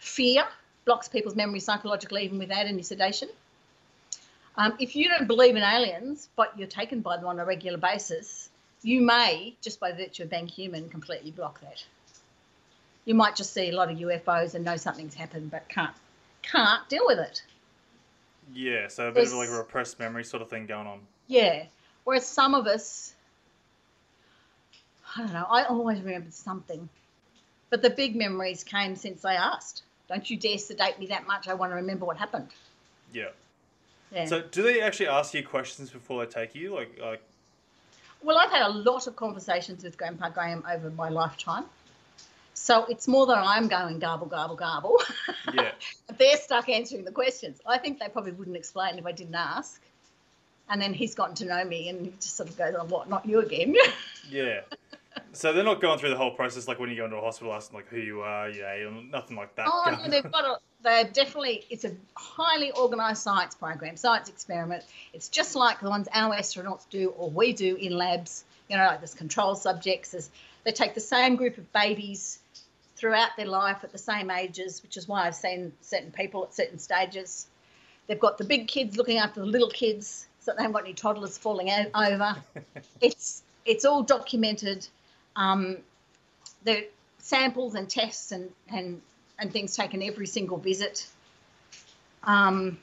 fear 0.00 0.44
blocks 0.84 1.08
people's 1.08 1.36
memory 1.36 1.60
psychologically, 1.60 2.24
even 2.24 2.38
without 2.38 2.66
any 2.66 2.82
sedation. 2.82 3.28
Um, 4.56 4.74
if 4.80 4.96
you 4.96 5.08
don't 5.08 5.28
believe 5.28 5.54
in 5.54 5.62
aliens, 5.62 6.28
but 6.34 6.58
you're 6.58 6.66
taken 6.66 7.00
by 7.00 7.16
them 7.16 7.26
on 7.26 7.38
a 7.38 7.44
regular 7.44 7.78
basis, 7.78 8.48
you 8.82 9.00
may, 9.00 9.54
just 9.60 9.78
by 9.78 9.92
virtue 9.92 10.24
of 10.24 10.30
being 10.30 10.48
human, 10.48 10.88
completely 10.88 11.30
block 11.30 11.60
that. 11.60 11.84
You 13.04 13.14
might 13.14 13.36
just 13.36 13.52
see 13.52 13.68
a 13.68 13.76
lot 13.76 13.92
of 13.92 13.98
UFOs 13.98 14.54
and 14.54 14.64
know 14.64 14.76
something's 14.76 15.14
happened, 15.14 15.52
but 15.52 15.68
can't 15.68 15.94
can't 16.42 16.88
deal 16.88 17.04
with 17.06 17.18
it. 17.18 17.42
Yeah, 18.52 18.88
so 18.88 19.08
a 19.08 19.12
bit 19.12 19.26
of 19.26 19.32
like 19.34 19.48
a 19.48 19.52
repressed 19.52 19.98
memory 19.98 20.24
sort 20.24 20.42
of 20.42 20.48
thing 20.48 20.66
going 20.66 20.86
on. 20.86 21.00
Yeah. 21.26 21.64
Whereas 22.04 22.26
some 22.26 22.54
of 22.54 22.66
us, 22.66 23.14
I 25.16 25.22
don't 25.22 25.32
know, 25.32 25.46
I 25.50 25.64
always 25.64 26.00
remembered 26.00 26.34
something. 26.34 26.88
But 27.70 27.82
the 27.82 27.90
big 27.90 28.14
memories 28.14 28.62
came 28.62 28.94
since 28.94 29.24
I 29.24 29.34
asked. 29.34 29.82
Don't 30.08 30.28
you 30.30 30.36
dare 30.36 30.58
sedate 30.58 30.98
me 31.00 31.06
that 31.06 31.26
much. 31.26 31.48
I 31.48 31.54
want 31.54 31.72
to 31.72 31.76
remember 31.76 32.06
what 32.06 32.16
happened. 32.16 32.48
Yeah. 33.12 33.30
Yeah. 34.12 34.26
So, 34.26 34.40
do 34.40 34.62
they 34.62 34.80
actually 34.80 35.08
ask 35.08 35.34
you 35.34 35.44
questions 35.44 35.90
before 35.90 36.24
they 36.24 36.30
take 36.30 36.54
you? 36.54 36.72
Like, 36.72 36.96
like 37.02 37.20
Well, 38.22 38.38
I've 38.38 38.50
had 38.50 38.62
a 38.62 38.68
lot 38.68 39.08
of 39.08 39.16
conversations 39.16 39.82
with 39.82 39.98
Grandpa 39.98 40.28
Graham 40.28 40.64
over 40.70 40.90
my 40.90 41.08
lifetime. 41.08 41.64
So 42.58 42.86
it's 42.86 43.06
more 43.06 43.26
than 43.26 43.38
I'm 43.38 43.68
going 43.68 43.98
garble, 43.98 44.26
garble, 44.26 44.56
garble. 44.56 44.98
yeah, 45.54 45.72
They're 46.18 46.38
stuck 46.38 46.68
answering 46.70 47.04
the 47.04 47.12
questions. 47.12 47.60
I 47.66 47.78
think 47.78 48.00
they 48.00 48.08
probably 48.08 48.32
wouldn't 48.32 48.56
explain 48.56 48.98
if 48.98 49.04
I 49.04 49.12
didn't 49.12 49.34
ask. 49.34 49.80
And 50.68 50.80
then 50.80 50.94
he's 50.94 51.14
gotten 51.14 51.36
to 51.36 51.44
know 51.44 51.64
me 51.64 51.90
and 51.90 52.06
he 52.06 52.12
just 52.18 52.36
sort 52.36 52.48
of 52.48 52.56
goes, 52.56 52.74
oh, 52.76 52.84
what, 52.86 53.08
not 53.08 53.26
you 53.26 53.40
again? 53.40 53.76
yeah. 54.30 54.62
So 55.32 55.52
they're 55.52 55.64
not 55.64 55.82
going 55.82 55.98
through 55.98 56.10
the 56.10 56.16
whole 56.16 56.30
process 56.30 56.66
like 56.66 56.80
when 56.80 56.88
you 56.88 56.96
go 56.96 57.04
into 57.04 57.16
a 57.16 57.20
hospital 57.20 57.52
asking 57.52 57.76
like 57.76 57.88
who 57.88 57.98
you 57.98 58.22
are, 58.22 58.48
yeah, 58.48 58.90
nothing 59.12 59.36
like 59.36 59.54
that. 59.56 59.68
oh, 59.70 59.96
no, 60.02 60.08
they've 60.08 60.32
got 60.32 60.44
a, 60.44 60.58
they're 60.82 61.04
definitely, 61.04 61.64
it's 61.68 61.84
a 61.84 61.92
highly 62.14 62.72
organised 62.72 63.22
science 63.22 63.54
program, 63.54 63.96
science 63.96 64.30
experiment. 64.30 64.82
It's 65.12 65.28
just 65.28 65.56
like 65.56 65.80
the 65.80 65.90
ones 65.90 66.08
our 66.12 66.34
astronauts 66.34 66.88
do 66.88 67.10
or 67.10 67.30
we 67.30 67.52
do 67.52 67.76
in 67.76 67.96
labs. 67.96 68.44
You 68.68 68.78
know, 68.78 68.86
like 68.86 69.00
there's 69.00 69.14
control 69.14 69.54
subjects. 69.54 70.12
There's, 70.12 70.30
they 70.64 70.72
take 70.72 70.94
the 70.94 71.00
same 71.00 71.36
group 71.36 71.58
of 71.58 71.72
babies 71.72 72.40
throughout 72.96 73.36
their 73.36 73.46
life 73.46 73.84
at 73.84 73.92
the 73.92 73.98
same 73.98 74.30
ages, 74.30 74.82
which 74.82 74.96
is 74.96 75.06
why 75.06 75.26
I've 75.26 75.34
seen 75.34 75.72
certain 75.82 76.10
people 76.10 76.44
at 76.44 76.54
certain 76.54 76.78
stages. 76.78 77.46
They've 78.06 78.18
got 78.18 78.38
the 78.38 78.44
big 78.44 78.68
kids 78.68 78.96
looking 78.96 79.18
after 79.18 79.40
the 79.40 79.46
little 79.46 79.70
kids, 79.70 80.26
so 80.40 80.52
they 80.56 80.62
haven't 80.62 80.72
got 80.72 80.84
any 80.84 80.94
toddlers 80.94 81.36
falling 81.36 81.70
out, 81.70 81.88
over. 81.94 82.36
it's 83.00 83.42
it's 83.64 83.84
all 83.84 84.02
documented. 84.02 84.86
Um, 85.34 85.78
the 86.64 86.86
samples 87.18 87.74
and 87.74 87.88
tests 87.88 88.32
and, 88.32 88.50
and 88.68 89.02
and 89.38 89.52
things 89.52 89.76
taken 89.76 90.02
every 90.02 90.26
single 90.26 90.56
visit. 90.56 91.06
Um, 92.22 92.78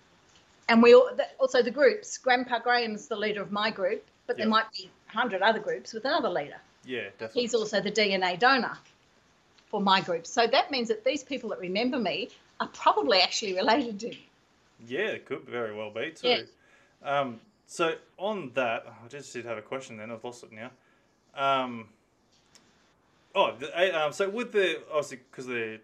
and 0.69 0.83
we 0.83 0.93
all, 0.93 1.09
also 1.39 1.61
the 1.63 1.71
groups. 1.71 2.17
Grandpa 2.17 2.59
Graham's 2.59 3.07
the 3.07 3.15
leader 3.15 3.41
of 3.41 3.51
my 3.51 3.71
group, 3.71 4.05
but 4.27 4.37
there 4.37 4.47
might 4.47 4.71
be 4.71 4.89
hundred 5.07 5.41
other 5.41 5.59
groups 5.59 5.93
with 5.93 6.05
another 6.05 6.29
leader. 6.29 6.57
Yeah, 6.85 7.03
definitely. 7.17 7.41
He's 7.41 7.53
also 7.53 7.81
the 7.81 7.91
DNA 7.91 8.37
donor 8.37 8.77
for 9.73 9.81
my 9.81 10.01
group. 10.01 10.27
So 10.27 10.45
that 10.45 10.69
means 10.69 10.87
that 10.89 11.03
these 11.03 11.23
people 11.23 11.49
that 11.49 11.59
remember 11.59 11.97
me 11.97 12.29
are 12.59 12.67
probably 12.73 13.21
actually 13.21 13.55
related 13.61 13.99
to 14.01 14.09
me. 14.09 14.29
Yeah, 14.87 15.07
it 15.07 15.25
could 15.25 15.47
very 15.49 15.75
well 15.75 15.89
be 15.89 16.11
too. 16.11 16.27
Yeah. 16.27 16.41
Um, 17.01 17.39
so 17.65 17.95
on 18.19 18.51
that, 18.53 18.85
I 19.03 19.07
just 19.07 19.33
did 19.33 19.45
have 19.45 19.57
a 19.57 19.63
question. 19.63 19.97
Then 19.97 20.11
I've 20.11 20.23
lost 20.23 20.43
it 20.43 20.51
now. 20.51 20.69
Um, 21.35 21.87
oh, 23.33 23.55
the, 23.57 23.75
eh, 23.75 23.89
um, 23.89 24.13
so 24.13 24.29
with 24.29 24.51
the 24.51 24.79
obviously 24.91 25.21
because 25.31 25.47
they're 25.47 25.79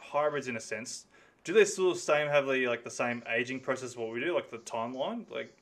hybrids 0.00 0.48
in 0.48 0.56
a 0.56 0.60
sense, 0.60 1.04
do 1.44 1.52
they 1.52 1.64
still 1.64 1.94
same 1.94 2.26
have 2.26 2.48
the 2.48 2.66
like 2.66 2.82
the 2.82 2.90
same 2.90 3.22
aging 3.32 3.60
process 3.60 3.96
what 3.96 4.12
we 4.12 4.18
do, 4.18 4.34
like 4.34 4.50
the 4.50 4.58
timeline? 4.58 5.30
Like 5.30 5.56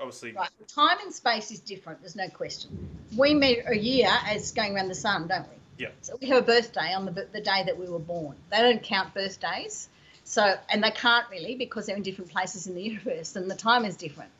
obviously, 0.00 0.32
Right. 0.32 0.50
Time 0.66 0.98
and 1.04 1.14
space 1.14 1.52
is 1.52 1.60
different. 1.60 2.00
There's 2.00 2.16
no 2.16 2.28
question. 2.28 2.88
We 3.16 3.34
meet 3.34 3.62
a 3.68 3.78
year 3.78 4.10
as 4.26 4.50
going 4.50 4.74
around 4.74 4.88
the 4.88 4.96
sun, 4.96 5.28
don't 5.28 5.48
we? 5.48 5.59
Yeah, 5.80 5.88
So 6.02 6.16
we 6.20 6.28
have 6.28 6.42
a 6.42 6.46
birthday 6.46 6.92
on 6.92 7.06
the, 7.06 7.26
the 7.32 7.40
day 7.40 7.62
that 7.64 7.78
we 7.78 7.88
were 7.88 7.98
born. 7.98 8.36
They 8.50 8.58
don't 8.58 8.82
count 8.82 9.14
birthdays. 9.14 9.88
So, 10.24 10.54
and 10.68 10.84
they 10.84 10.90
can't 10.90 11.28
really 11.30 11.56
because 11.56 11.86
they're 11.86 11.96
in 11.96 12.02
different 12.02 12.30
places 12.30 12.66
in 12.66 12.74
the 12.74 12.82
universe 12.92 13.34
and 13.34 13.50
the 13.50 13.54
time 13.54 13.86
is 13.86 13.96
different. 13.96 14.30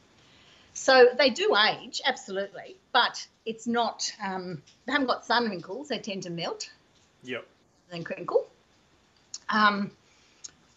So 0.75 1.09
they 1.17 1.31
do 1.31 1.57
age, 1.57 2.01
absolutely, 2.05 2.77
but 2.93 3.27
it's 3.45 3.67
not, 3.67 4.13
um, 4.23 4.63
they 4.85 4.93
haven't 4.93 5.09
got 5.09 5.25
sun 5.25 5.49
wrinkles. 5.49 5.89
They 5.89 5.99
tend 5.99 6.25
to 6.25 6.31
melt 6.31 6.71
yep, 7.25 7.47
and 7.91 8.05
crinkle 8.05 8.47
um, 9.49 9.91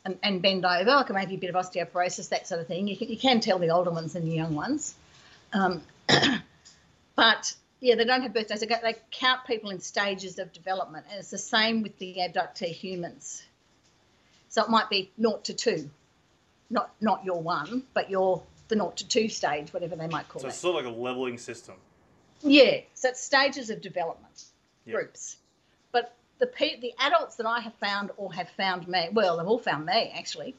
and, 0.06 0.18
and 0.24 0.42
bend 0.42 0.66
over, 0.66 0.86
like 0.86 1.10
maybe 1.12 1.36
a 1.36 1.38
bit 1.38 1.54
of 1.54 1.56
osteoporosis, 1.56 2.30
that 2.30 2.48
sort 2.48 2.62
of 2.62 2.68
thing. 2.68 2.88
You 2.88 2.98
can, 2.98 3.10
you 3.10 3.18
can 3.18 3.40
tell 3.40 3.60
the 3.60 3.70
older 3.70 3.92
ones 3.92 4.16
and 4.16 4.26
the 4.26 4.36
young 4.36 4.56
ones. 4.56 4.96
Um, 5.54 5.82
but 7.16 7.54
yeah, 7.84 7.96
they 7.96 8.06
don't 8.06 8.22
have 8.22 8.34
birthdays. 8.34 8.62
They, 8.62 8.68
they 8.68 8.96
count 9.12 9.42
people 9.46 9.70
in 9.70 9.82
stages 9.82 10.40
of 10.40 10.54
development, 10.54 11.06
and 11.10 11.20
it's 11.20 11.32
the 11.32 11.38
same 11.38 11.84
with 11.84 11.98
the 12.00 12.16
abductee 12.20 12.72
humans. 12.72 13.44
So 14.48 14.64
it 14.64 14.70
might 14.70 14.90
be 14.90 15.12
naught 15.18 15.44
to 15.46 15.54
two, 15.54 15.90
not 16.70 16.92
not 17.02 17.26
your 17.26 17.42
one, 17.42 17.84
but 17.94 18.10
your 18.10 18.42
the 18.70 18.78
naught 18.78 18.96
to 18.98 19.08
two 19.08 19.28
stage, 19.28 19.74
whatever 19.74 19.98
they 19.98 20.08
might 20.08 20.30
call 20.30 20.40
so 20.42 20.48
it. 20.48 20.52
So 20.52 20.54
it's 20.54 20.58
sort 20.60 20.80
of 20.80 20.86
like 20.86 20.96
a 20.96 20.98
leveling 20.98 21.38
system. 21.38 21.76
Yeah, 22.42 22.80
so 22.94 23.10
it's 23.10 23.22
stages 23.22 23.70
of 23.70 23.82
development, 23.82 24.46
Yeah. 24.86 24.94
groups. 24.94 25.36
But 25.92 26.16
the 26.40 26.48
pe- 26.48 26.80
the 26.80 26.94
adults 27.00 27.36
that 27.36 27.46
I 27.46 27.60
have 27.60 27.74
found 27.76 28.12
or 28.16 28.32
have 28.34 28.50
found 28.52 28.88
me, 28.88 29.10
well, 29.12 29.38
they've 29.38 29.48
all 29.48 29.60
found 29.60 29.86
me 29.86 30.14
actually. 30.16 30.56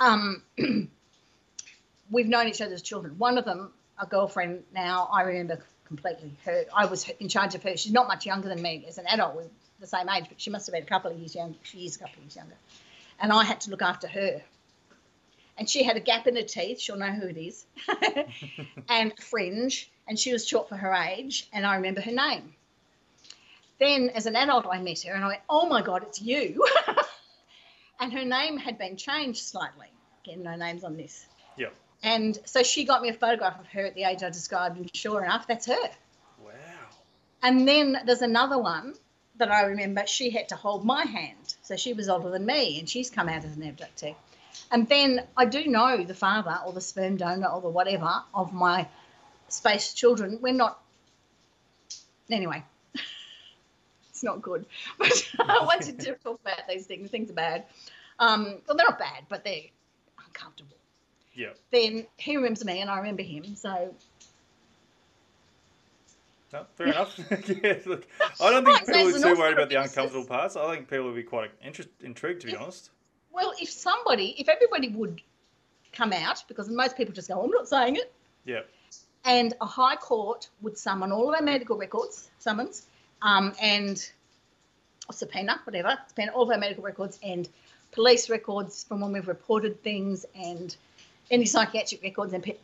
Um, 0.00 0.42
we've 2.10 2.28
known 2.28 2.48
each 2.48 2.62
other 2.62 2.72
as 2.72 2.80
children. 2.80 3.18
One 3.18 3.36
of 3.36 3.44
them, 3.44 3.72
a 3.98 4.06
girlfriend 4.06 4.62
now, 4.72 5.10
I 5.12 5.20
remember 5.22 5.62
completely. 5.92 6.32
Her, 6.44 6.64
I 6.74 6.86
was 6.86 7.08
in 7.20 7.28
charge 7.28 7.54
of 7.54 7.62
her. 7.64 7.76
She's 7.76 7.92
not 7.92 8.08
much 8.08 8.24
younger 8.24 8.48
than 8.48 8.62
me 8.62 8.84
as 8.88 8.96
an 8.98 9.06
adult. 9.06 9.36
We're 9.36 9.50
the 9.80 9.86
same 9.86 10.08
age, 10.08 10.24
but 10.28 10.40
she 10.40 10.48
must 10.50 10.66
have 10.66 10.72
been 10.72 10.84
a 10.84 10.86
couple 10.86 11.10
of 11.10 11.18
years 11.18 11.34
younger. 11.34 11.58
She 11.64 11.84
is 11.84 11.96
a 11.96 11.98
couple 11.98 12.16
of 12.16 12.22
years 12.24 12.36
younger, 12.36 12.56
and 13.20 13.30
I 13.30 13.44
had 13.44 13.60
to 13.62 13.70
look 13.70 13.82
after 13.82 14.08
her. 14.08 14.42
And 15.58 15.68
she 15.68 15.82
had 15.82 15.96
a 15.98 16.00
gap 16.00 16.26
in 16.26 16.34
her 16.36 16.42
teeth. 16.42 16.80
She'll 16.80 16.96
know 16.96 17.12
who 17.12 17.26
it 17.26 17.36
is, 17.36 17.66
and 18.88 19.12
fringe. 19.18 19.90
And 20.08 20.18
she 20.18 20.32
was 20.32 20.48
short 20.48 20.68
for 20.68 20.76
her 20.76 20.92
age, 20.92 21.46
and 21.52 21.66
I 21.66 21.76
remember 21.76 22.00
her 22.00 22.10
name. 22.10 22.54
Then, 23.78 24.10
as 24.10 24.26
an 24.26 24.34
adult, 24.34 24.66
I 24.66 24.80
met 24.80 25.02
her, 25.02 25.12
and 25.12 25.22
I 25.24 25.28
went, 25.28 25.40
"Oh 25.50 25.68
my 25.68 25.82
God, 25.82 26.04
it's 26.04 26.22
you!" 26.22 26.66
and 28.00 28.12
her 28.12 28.24
name 28.24 28.56
had 28.56 28.78
been 28.78 28.96
changed 28.96 29.42
slightly. 29.42 29.88
Again, 30.24 30.42
no 30.42 30.56
names 30.56 30.84
on 30.84 30.96
this. 30.96 31.26
Yep. 31.58 31.74
And 32.02 32.38
so 32.44 32.62
she 32.62 32.84
got 32.84 33.02
me 33.02 33.08
a 33.10 33.14
photograph 33.14 33.60
of 33.60 33.66
her 33.68 33.86
at 33.86 33.94
the 33.94 34.04
age 34.04 34.22
I 34.22 34.30
described, 34.30 34.76
and 34.76 34.94
sure 34.94 35.22
enough, 35.24 35.46
that's 35.46 35.66
her. 35.66 35.90
Wow. 36.42 36.50
And 37.42 37.66
then 37.66 37.98
there's 38.04 38.22
another 38.22 38.58
one 38.58 38.94
that 39.36 39.50
I 39.50 39.62
remember. 39.62 40.06
She 40.06 40.30
had 40.30 40.48
to 40.48 40.56
hold 40.56 40.84
my 40.84 41.04
hand, 41.04 41.54
so 41.62 41.76
she 41.76 41.92
was 41.92 42.08
older 42.08 42.30
than 42.30 42.44
me, 42.44 42.78
and 42.78 42.88
she's 42.88 43.08
come 43.08 43.28
out 43.28 43.44
as 43.44 43.56
an 43.56 43.62
abductee. 43.62 44.16
And 44.70 44.88
then 44.88 45.22
I 45.36 45.44
do 45.44 45.66
know 45.66 46.02
the 46.04 46.14
father 46.14 46.58
or 46.66 46.72
the 46.72 46.80
sperm 46.80 47.16
donor 47.16 47.48
or 47.48 47.60
the 47.60 47.68
whatever 47.68 48.22
of 48.34 48.52
my 48.52 48.88
space 49.48 49.94
children. 49.94 50.38
We're 50.40 50.54
not. 50.54 50.82
Anyway, 52.30 52.64
it's 54.10 54.22
not 54.22 54.42
good. 54.42 54.66
But 54.98 55.66
once 55.66 55.86
you 55.86 55.92
do 55.92 56.14
talk 56.22 56.40
about 56.40 56.68
these 56.68 56.86
things, 56.86 57.10
things 57.10 57.30
are 57.30 57.34
bad. 57.34 57.64
Um, 58.18 58.58
well, 58.66 58.76
they're 58.76 58.86
not 58.88 58.98
bad, 58.98 59.24
but 59.28 59.44
they're 59.44 59.70
uncomfortable. 60.26 60.76
Yep. 61.34 61.58
Then 61.70 62.06
he 62.16 62.36
remembers 62.36 62.64
me, 62.64 62.80
and 62.80 62.90
I 62.90 62.98
remember 62.98 63.22
him. 63.22 63.56
So 63.56 63.94
No, 66.52 66.66
fair 66.76 66.88
enough. 66.88 67.18
yeah, 67.62 67.78
look, 67.86 68.06
I 68.40 68.50
don't 68.50 68.64
think 68.64 68.86
people 68.86 69.16
are 69.16 69.34
too 69.34 69.40
worried 69.40 69.54
about 69.54 69.70
the 69.70 69.76
uncomfortable 69.76 70.26
parts. 70.26 70.56
I 70.56 70.74
think 70.74 70.88
people 70.88 71.06
would 71.06 71.16
be 71.16 71.22
quite 71.22 71.50
interest, 71.64 71.88
intrigued, 72.02 72.42
to 72.42 72.48
be 72.48 72.56
honest. 72.56 72.90
Well, 73.32 73.54
if 73.60 73.70
somebody, 73.70 74.34
if 74.38 74.48
everybody 74.48 74.88
would 74.88 75.22
come 75.92 76.12
out, 76.12 76.44
because 76.48 76.68
most 76.68 76.96
people 76.96 77.14
just 77.14 77.28
go, 77.28 77.42
I'm 77.42 77.50
not 77.50 77.68
saying 77.68 77.96
it, 77.96 78.12
Yeah. 78.44 78.60
and 79.24 79.54
a 79.60 79.66
high 79.66 79.96
court 79.96 80.48
would 80.60 80.76
summon 80.76 81.12
all 81.12 81.30
of 81.30 81.34
our 81.34 81.42
medical 81.42 81.76
records, 81.76 82.30
summons, 82.38 82.86
um, 83.22 83.54
and 83.60 84.10
or 85.08 85.12
subpoena, 85.14 85.60
whatever, 85.64 85.98
subpoena 86.08 86.32
all 86.32 86.42
of 86.42 86.50
our 86.50 86.58
medical 86.58 86.84
records 86.84 87.18
and 87.22 87.48
police 87.92 88.28
records 88.30 88.84
from 88.84 89.00
when 89.00 89.12
we've 89.12 89.28
reported 89.28 89.82
things 89.82 90.24
and 90.34 90.76
any 91.32 91.46
psychiatric 91.46 92.02
records 92.02 92.32
and 92.34 92.42
pe- 92.42 92.56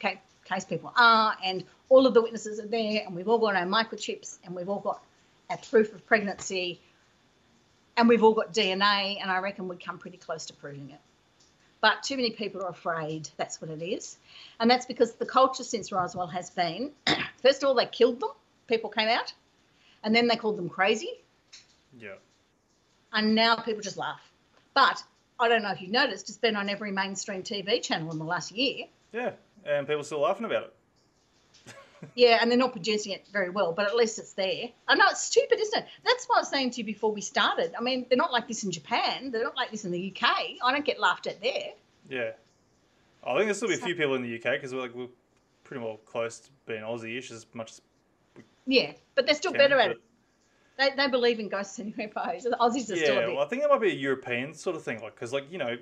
case 0.44 0.64
people 0.64 0.92
are, 0.96 1.36
and 1.44 1.64
all 1.88 2.06
of 2.06 2.14
the 2.14 2.22
witnesses 2.22 2.60
are 2.60 2.66
there, 2.66 3.02
and 3.04 3.16
we've 3.16 3.28
all 3.28 3.38
got 3.38 3.56
our 3.56 3.66
microchips, 3.66 4.38
and 4.44 4.54
we've 4.54 4.68
all 4.68 4.78
got 4.80 5.02
our 5.50 5.56
proof 5.56 5.92
of 5.94 6.06
pregnancy, 6.06 6.78
and 7.96 8.08
we've 8.08 8.22
all 8.22 8.34
got 8.34 8.52
DNA, 8.52 9.20
and 9.20 9.30
I 9.30 9.38
reckon 9.38 9.66
we'd 9.66 9.84
come 9.84 9.98
pretty 9.98 10.18
close 10.18 10.46
to 10.46 10.52
proving 10.54 10.90
it. 10.90 11.00
But 11.80 12.02
too 12.02 12.16
many 12.16 12.30
people 12.30 12.62
are 12.62 12.70
afraid. 12.70 13.28
That's 13.36 13.60
what 13.60 13.70
it 13.70 13.82
is. 13.82 14.18
And 14.58 14.68
that's 14.70 14.84
because 14.84 15.14
the 15.14 15.26
culture 15.26 15.62
since 15.64 15.92
Roswell 15.92 16.26
has 16.26 16.50
been 16.50 16.90
first 17.42 17.62
of 17.62 17.68
all, 17.68 17.74
they 17.74 17.86
killed 17.86 18.20
them, 18.20 18.30
people 18.66 18.90
came 18.90 19.08
out, 19.08 19.32
and 20.04 20.14
then 20.14 20.28
they 20.28 20.36
called 20.36 20.56
them 20.58 20.68
crazy, 20.68 21.12
Yeah. 21.98 22.14
and 23.12 23.34
now 23.34 23.56
people 23.56 23.80
just 23.80 23.96
laugh. 23.96 24.20
But 24.74 25.02
I 25.40 25.48
don't 25.48 25.62
know 25.62 25.70
if 25.70 25.80
you've 25.80 25.90
noticed, 25.90 26.28
it's 26.28 26.38
been 26.38 26.56
on 26.56 26.68
every 26.68 26.90
mainstream 26.90 27.42
TV 27.42 27.80
channel 27.82 28.10
in 28.12 28.18
the 28.18 28.24
last 28.24 28.50
year. 28.52 28.86
Yeah. 29.12 29.32
And 29.64 29.86
people 29.86 30.00
are 30.00 30.04
still 30.04 30.20
laughing 30.20 30.46
about 30.46 30.64
it. 30.64 30.74
Yeah, 32.14 32.38
and 32.40 32.48
they're 32.48 32.56
not 32.56 32.70
producing 32.70 33.10
it 33.10 33.26
very 33.32 33.50
well, 33.50 33.72
but 33.72 33.84
at 33.84 33.96
least 33.96 34.20
it's 34.20 34.32
there. 34.34 34.68
I 34.86 34.94
know 34.94 35.06
it's 35.10 35.24
stupid, 35.24 35.58
isn't 35.58 35.80
it? 35.80 35.88
That's 36.04 36.26
what 36.26 36.36
I 36.38 36.40
was 36.42 36.48
saying 36.48 36.70
to 36.70 36.78
you 36.78 36.84
before 36.84 37.10
we 37.10 37.20
started. 37.20 37.72
I 37.76 37.82
mean, 37.82 38.06
they're 38.08 38.16
not 38.16 38.30
like 38.30 38.46
this 38.46 38.62
in 38.62 38.70
Japan. 38.70 39.32
They're 39.32 39.42
not 39.42 39.56
like 39.56 39.72
this 39.72 39.84
in 39.84 39.90
the 39.90 40.14
UK. 40.16 40.30
I 40.64 40.72
don't 40.72 40.84
get 40.84 41.00
laughed 41.00 41.26
at 41.26 41.42
there. 41.42 41.72
Yeah. 42.08 42.30
I 43.26 43.34
think 43.34 43.46
there's 43.46 43.56
still 43.56 43.68
be 43.68 43.74
a 43.74 43.78
few 43.78 43.96
people 43.96 44.14
in 44.14 44.22
the 44.22 44.36
UK 44.36 44.44
because 44.52 44.72
we're 44.72 44.80
like 44.80 44.94
we're 44.94 45.08
pretty 45.64 45.82
well 45.82 45.96
close 46.06 46.38
to 46.38 46.50
being 46.66 46.82
Aussie-ish 46.82 47.32
as 47.32 47.46
much 47.52 47.72
as 47.72 47.80
Yeah, 48.66 48.92
but 49.16 49.26
they're 49.26 49.34
still 49.34 49.50
can. 49.50 49.58
better 49.58 49.80
at 49.80 49.90
it. 49.90 50.00
They, 50.78 50.90
they 50.96 51.08
believe 51.08 51.40
in 51.40 51.48
ghosts 51.48 51.78
and 51.80 51.94
UFOs. 51.96 52.42
The 52.44 52.56
Aussies 52.60 52.90
are 52.92 52.96
still 52.96 53.18
a 53.18 53.20
Yeah, 53.20 53.26
bit. 53.26 53.34
well, 53.34 53.44
I 53.44 53.48
think 53.48 53.62
that 53.62 53.68
might 53.70 53.80
be 53.80 53.90
a 53.90 53.94
European 53.94 54.54
sort 54.54 54.76
of 54.76 54.82
thing, 54.82 55.00
like 55.02 55.14
because 55.14 55.32
like 55.32 55.50
you 55.50 55.58
know, 55.58 55.76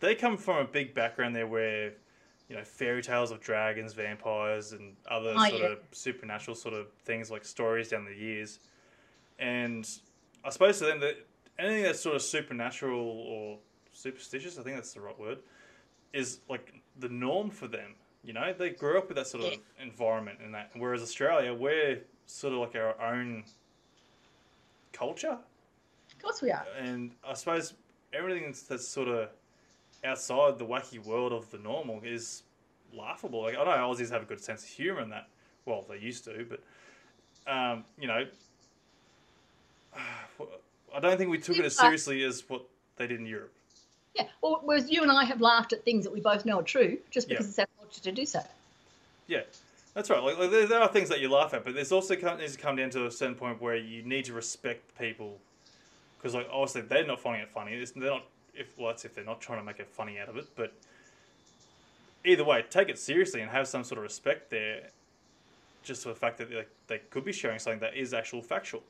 they 0.00 0.14
come 0.14 0.36
from 0.36 0.58
a 0.58 0.64
big 0.64 0.94
background 0.94 1.36
there 1.36 1.46
where 1.46 1.92
you 2.48 2.56
know 2.56 2.64
fairy 2.64 3.00
tales 3.00 3.30
of 3.30 3.40
dragons, 3.40 3.92
vampires, 3.94 4.72
and 4.72 4.96
other 5.08 5.38
Oh, 5.38 5.48
sort 5.48 5.62
yeah. 5.62 5.68
of 5.68 5.78
supernatural 5.92 6.56
sort 6.56 6.74
of 6.74 6.88
things 7.04 7.30
like 7.30 7.44
stories 7.44 7.88
down 7.88 8.04
the 8.04 8.14
years, 8.14 8.58
and 9.38 9.88
I 10.44 10.50
suppose 10.50 10.78
to 10.80 10.86
them 10.86 10.98
that 11.00 11.24
anything 11.58 11.84
that's 11.84 12.00
sort 12.00 12.16
of 12.16 12.22
supernatural 12.22 13.00
or 13.00 13.58
superstitious, 13.92 14.58
I 14.58 14.62
think 14.64 14.76
that's 14.76 14.92
the 14.94 15.00
right 15.00 15.18
word, 15.18 15.38
is 16.12 16.40
like 16.48 16.74
the 16.98 17.08
norm 17.08 17.50
for 17.50 17.68
them. 17.68 17.94
You 18.24 18.32
know, 18.32 18.52
they 18.52 18.70
grew 18.70 18.98
up 18.98 19.08
with 19.08 19.16
that 19.16 19.26
sort 19.28 19.44
of 19.44 19.50
Yeah. 19.52 19.56
environment 19.80 20.38
and 20.44 20.54
that. 20.54 20.70
Whereas 20.74 21.02
Australia, 21.02 21.54
we're 21.54 22.00
sort 22.26 22.52
of 22.52 22.60
like 22.60 22.74
our 22.74 23.00
own 23.00 23.44
culture 24.92 25.36
Of 26.12 26.22
course 26.22 26.42
we 26.42 26.50
are. 26.50 26.66
and 26.78 27.12
I 27.26 27.34
suppose 27.34 27.74
everything 28.12 28.54
that's, 28.68 28.86
sort 28.86 29.08
of 29.08 29.28
outside 30.04 30.58
the 30.58 30.66
wacky 30.66 31.04
world 31.04 31.32
of 31.32 31.50
the 31.50 31.58
normal 31.58 32.00
is 32.04 32.42
laughable. 32.92 33.42
Like 33.42 33.56
I 33.56 33.64
know 33.64 33.70
Aussies 33.70 34.10
have 34.10 34.22
a 34.22 34.26
good 34.26 34.40
sense 34.40 34.62
of 34.62 34.68
humour 34.68 35.00
in 35.00 35.10
that. 35.10 35.28
Well, 35.64 35.84
they 35.88 35.98
used 35.98 36.24
to, 36.24 36.46
but 36.48 36.60
um, 37.52 37.84
you 37.98 38.08
know, 38.08 38.26
I 40.94 41.00
don't 41.00 41.16
think 41.18 41.30
we 41.30 41.38
took 41.38 41.58
it 41.58 41.64
as 41.64 41.76
seriously 41.76 42.22
as 42.24 42.44
what 42.48 42.62
they 42.96 43.06
did 43.06 43.20
in 43.20 43.26
Europe. 43.26 43.52
Yeah. 44.14 44.26
Well, 44.42 44.60
whereas 44.62 44.90
you 44.90 45.02
and 45.02 45.10
I 45.10 45.24
have 45.24 45.40
laughed 45.40 45.72
at 45.72 45.84
things 45.84 46.04
that 46.04 46.12
we 46.12 46.20
both 46.20 46.44
know 46.44 46.58
are 46.60 46.62
true 46.64 46.98
just 47.10 47.28
because 47.28 47.46
Yeah. 47.46 47.50
it's 47.50 47.58
our 47.60 47.66
culture 47.78 48.00
to 48.02 48.12
do 48.12 48.26
so. 48.26 48.40
Yeah, 49.26 49.42
that's 49.94 50.10
right. 50.10 50.22
Like, 50.22 50.38
like 50.38 50.50
there, 50.50 50.80
are 50.80 50.88
things 50.88 51.08
that 51.10 51.20
you 51.20 51.30
laugh 51.30 51.54
at, 51.54 51.64
but 51.64 51.74
there's 51.74 51.92
also 51.92 52.16
come, 52.16 52.38
needs 52.38 52.56
to 52.56 52.62
come 52.62 52.76
down 52.76 52.90
to 52.90 53.06
a 53.06 53.10
certain 53.10 53.34
point 53.34 53.60
where 53.60 53.76
you 53.76 54.02
need 54.02 54.24
to 54.26 54.32
respect 54.34 54.96
people 54.98 55.38
because, 56.18 56.34
like, 56.34 56.48
obviously 56.52 56.82
they're 56.82 57.06
not 57.06 57.20
finding 57.20 57.42
it 57.42 57.50
funny. 57.50 57.72
It's, 57.74 57.92
they're 57.92 58.10
not 58.10 58.24
if 58.54 58.76
well, 58.78 58.88
that's 58.88 59.04
if 59.04 59.14
they're 59.14 59.24
not 59.24 59.40
trying 59.40 59.58
to 59.60 59.64
make 59.64 59.80
it 59.80 59.88
funny 59.88 60.18
out 60.18 60.28
of 60.28 60.36
it. 60.36 60.46
But 60.56 60.74
either 62.24 62.44
way, 62.44 62.64
take 62.70 62.88
it 62.88 62.98
seriously 62.98 63.40
and 63.42 63.50
have 63.50 63.68
some 63.68 63.84
sort 63.84 63.98
of 63.98 64.04
respect 64.04 64.50
there. 64.50 64.90
just 65.82 66.02
for 66.04 66.10
the 66.10 66.14
fact 66.14 66.38
that 66.38 66.50
they, 66.50 66.64
they 66.88 66.98
could 67.10 67.24
be 67.24 67.32
sharing 67.32 67.58
something 67.58 67.80
that 67.80 67.96
is 67.96 68.14
actual 68.14 68.42
factual. 68.42 68.82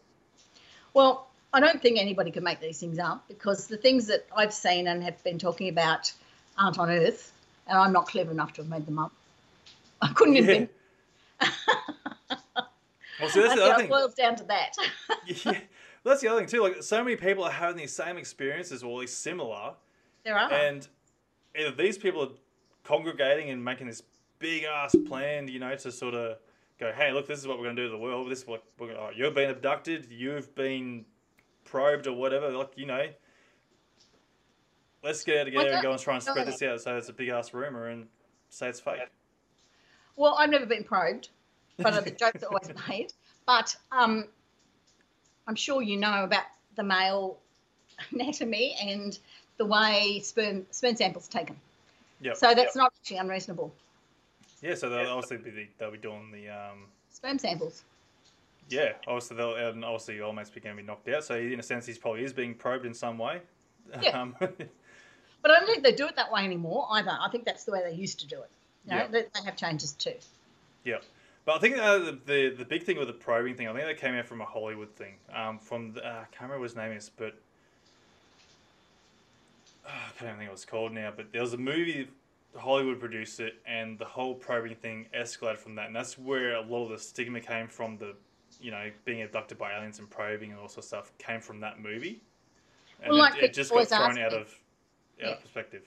Well, 0.95 1.29
I 1.53 1.61
don't 1.61 1.81
think 1.83 1.99
anybody 1.99 2.31
can 2.31 2.45
make 2.45 2.61
these 2.61 2.81
things 2.81 2.99
up 2.99 3.27
because 3.29 3.67
the 3.69 3.77
things 3.77 4.07
that 4.09 4.27
I've 4.37 4.53
seen 4.55 4.89
and 4.89 5.03
have 5.03 5.23
been 5.25 5.39
talking 5.39 5.69
about 5.69 6.13
aren't 6.59 6.79
on 6.79 6.91
Earth, 6.91 7.33
and 7.67 7.79
I'm 7.79 7.93
not 7.93 8.09
clever 8.09 8.31
enough 8.33 8.53
to 8.55 8.63
have 8.63 8.71
made 8.71 8.87
them 8.87 8.99
up. 8.99 9.13
I 10.03 10.09
couldn't 10.13 10.37
Yeah. 10.37 10.41
invent. 10.41 10.71
Well, 13.21 13.31
see, 13.31 13.41
that's 13.41 13.55
That's 13.55 13.61
the 13.61 13.67
how 13.67 13.73
other 13.75 13.75
it 13.75 13.87
thing. 13.87 13.91
boils 13.91 14.15
down 14.15 14.35
to 14.37 14.45
that. 14.45 14.75
yeah, 15.27 15.61
that's 16.03 16.21
the 16.23 16.29
other 16.29 16.41
thing 16.41 16.49
too. 16.49 16.61
Like, 16.63 16.83
so 16.83 17.05
many 17.05 17.15
people 17.15 17.45
are 17.45 17.53
having 17.53 17.77
these 17.77 17.95
same 17.95 18.17
experiences, 18.17 18.83
or 18.83 18.91
at 18.91 19.01
least 19.03 19.21
similar, 19.21 19.75
there 20.25 20.37
are. 20.37 20.53
and 20.53 20.89
either 21.57 21.71
these 21.71 21.97
people 21.97 22.23
are 22.23 22.31
congregating 22.83 23.51
and 23.51 23.65
making 23.65 23.87
this 23.87 24.03
big 24.41 24.65
ass 24.65 24.97
plan, 25.07 25.47
you 25.47 25.61
know, 25.61 25.77
to 25.77 25.93
sort 25.93 26.15
of 26.15 26.39
go, 26.81 26.91
hey, 26.97 27.13
look, 27.13 27.29
this 27.29 27.39
is 27.39 27.47
what 27.47 27.59
we're 27.59 27.65
going 27.65 27.77
to 27.77 27.83
do 27.83 27.89
to 27.89 27.93
the 27.93 27.99
world. 28.03 28.29
This 28.29 28.41
is 28.41 28.47
what 28.49 28.65
we're 28.79 28.89
gonna, 28.89 28.99
oh, 28.99 29.11
you've 29.15 29.35
been 29.35 29.51
abducted, 29.51 30.09
you've 30.11 30.53
been 30.57 31.05
probed 31.65 32.09
or 32.09 32.15
whatever. 32.15 32.51
Like, 32.51 32.73
you 32.77 32.87
know, 32.87 33.07
let's 35.05 35.23
get 35.23 35.39
out 35.43 35.45
together 35.45 35.71
and 35.71 35.83
go 35.83 35.93
and 35.93 36.01
try 36.01 36.15
and 36.15 36.23
spread 36.23 36.47
this 36.47 36.63
out. 36.63 36.81
So 36.81 36.97
it's 36.97 37.09
a 37.09 37.13
big 37.13 37.29
ass 37.29 37.55
rumor 37.55 37.87
and 37.89 38.09
say 38.49 38.69
it's 38.69 38.81
fake. 38.81 39.01
Well, 40.17 40.35
I've 40.39 40.51
never 40.51 40.67
been 40.67 40.85
probed, 40.85 41.29
but 41.79 42.05
the 42.05 42.11
jokes 42.23 42.43
are 42.43 42.47
always 42.47 42.71
made. 42.89 43.13
But 43.47 43.75
um, 43.91 44.27
I'm 45.47 45.57
sure 45.57 45.83
you 45.83 45.97
know 45.97 46.25
about 46.25 46.45
the 46.77 46.83
male 46.83 47.39
anatomy 48.13 48.77
and 48.81 49.19
the 49.59 49.67
way 49.67 50.21
sperm 50.23 50.67
sperm 50.71 50.97
samples 50.97 51.29
are 51.29 51.33
taken. 51.33 51.57
Yep. 52.21 52.37
So 52.37 52.55
that's 52.55 52.77
not 52.77 52.93
actually 53.01 53.17
unreasonable. 53.19 53.73
yeah. 54.63 54.75
So 54.75 54.89
they'll 54.89 55.09
obviously 55.11 55.39
be 55.39 55.51
the, 55.51 55.67
they'll 55.79 55.91
be 55.91 55.99
doing 55.99 56.31
the 56.31 56.49
um, 56.49 56.87
Sperm 57.11 57.39
samples. 57.39 57.83
Yeah, 58.71 58.93
obviously 59.07 59.37
they'll 59.37 59.55
and 59.57 59.85
obviously 59.85 60.15
your 60.17 60.25
old 60.27 60.37
mate's 60.37 60.51
going 60.51 60.77
to 60.77 60.81
be 60.81 60.87
knocked 60.87 61.09
out. 61.09 61.25
So 61.25 61.37
in 61.37 61.59
a 61.59 61.63
sense, 61.63 61.85
he's 61.85 61.99
probably 61.99 62.25
is 62.25 62.33
being 62.33 62.55
probed 62.55 62.87
in 62.87 62.95
some 62.95 63.19
way. 63.19 63.41
Yeah. 64.01 64.17
Um, 64.23 64.37
But 64.41 65.51
I 65.51 65.59
don't 65.59 65.67
think 65.67 65.83
they 65.83 65.93
do 65.93 66.07
it 66.07 66.15
that 66.15 66.31
way 66.31 66.45
anymore 66.45 66.87
either. 66.93 67.11
I 67.11 67.29
think 67.29 67.45
that's 67.45 67.65
the 67.65 67.73
way 67.73 67.83
they 67.85 67.93
used 67.97 68.21
to 68.21 68.29
do 68.29 68.37
it. 68.37 68.49
Know, 68.87 68.97
Yeah. 68.97 69.07
they, 69.09 69.23
they 69.23 69.45
have 69.45 69.57
changes 69.57 69.93
too. 69.93 70.15
yeah, 70.85 70.99
but 71.45 71.57
I 71.57 71.59
think 71.59 71.79
uh, 71.79 71.99
the, 71.99 72.19
the 72.27 72.55
the 72.59 72.65
big 72.65 72.83
thing 72.85 72.99
with 72.99 73.09
the 73.09 73.15
probing 73.15 73.55
thing, 73.55 73.69
I 73.69 73.73
think 73.73 73.85
that 73.87 73.99
came 73.99 74.15
out 74.15 74.27
from 74.27 74.41
a 74.41 74.45
Hollywood 74.45 74.95
thing. 74.97 75.15
Um, 75.35 75.59
from 75.59 75.93
the, 75.93 76.05
uh, 76.05 76.11
I 76.11 76.25
can't 76.31 76.43
remember 76.43 76.61
what 76.61 76.71
his 76.71 76.77
name 76.77 76.93
is, 76.93 77.11
but 77.11 77.35
uh, 79.87 79.91
I 79.91 80.11
can't 80.19 80.29
even 80.29 80.39
think 80.39 80.51
what 80.51 80.55
it's 80.55 80.65
called 80.65 80.93
now. 80.93 81.13
But 81.15 81.33
there 81.33 81.43
was 81.43 81.53
a 81.53 81.59
movie 81.59 82.09
Hollywood 82.57 83.01
produced 83.01 83.41
it, 83.41 83.55
and 83.67 83.99
the 83.99 84.05
whole 84.05 84.35
probing 84.35 84.75
thing 84.77 85.07
escalated 85.17 85.59
from 85.59 85.75
that, 85.77 85.87
and 85.87 85.97
that's 85.97 86.19
where 86.19 86.55
a 86.57 86.61
lot 86.61 86.85
of 86.85 86.91
the 86.91 86.99
stigma 86.99 87.41
came 87.41 87.69
from. 87.69 87.97
The 87.99 88.15
you 88.61 88.71
know 88.71 88.91
being 89.05 89.23
abducted 89.23 89.59
by 89.59 89.73
aliens 89.75 89.99
and 89.99 90.09
probing 90.11 90.51
and 90.51 90.61
all 90.61 90.69
sorts 90.69 90.79
of 90.79 90.85
stuff 90.85 91.13
came 91.19 91.41
from 91.41 91.61
that 91.61 91.81
movie. 91.81 92.21
And 93.03 93.11
Well, 93.11 93.21
like 93.21 93.37
it, 93.37 93.45
it 93.45 93.55
just 93.55 93.73
got 93.73 93.89
thrown 93.89 94.19
out 94.19 94.33
of 94.35 94.49
out 95.23 95.29
Yeah. 95.29 95.29
of 95.31 95.41
perspective. 95.43 95.83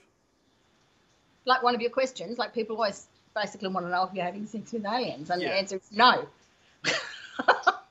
Like 1.46 1.62
one 1.64 1.76
of 1.76 1.82
your 1.82 1.92
questions, 1.92 2.38
like 2.38 2.54
people 2.54 2.76
always 2.76 3.08
basically 3.36 3.68
want 3.70 3.86
to 3.86 3.92
know 3.92 4.04
if 4.04 4.14
you're 4.14 4.26
having 4.26 4.46
sex 4.48 4.72
with 4.72 4.86
aliens, 4.86 5.30
and 5.30 5.42
Yeah. 5.42 5.50
the 5.50 5.56
answer 5.56 5.76
is 5.78 5.92
no. 5.92 6.28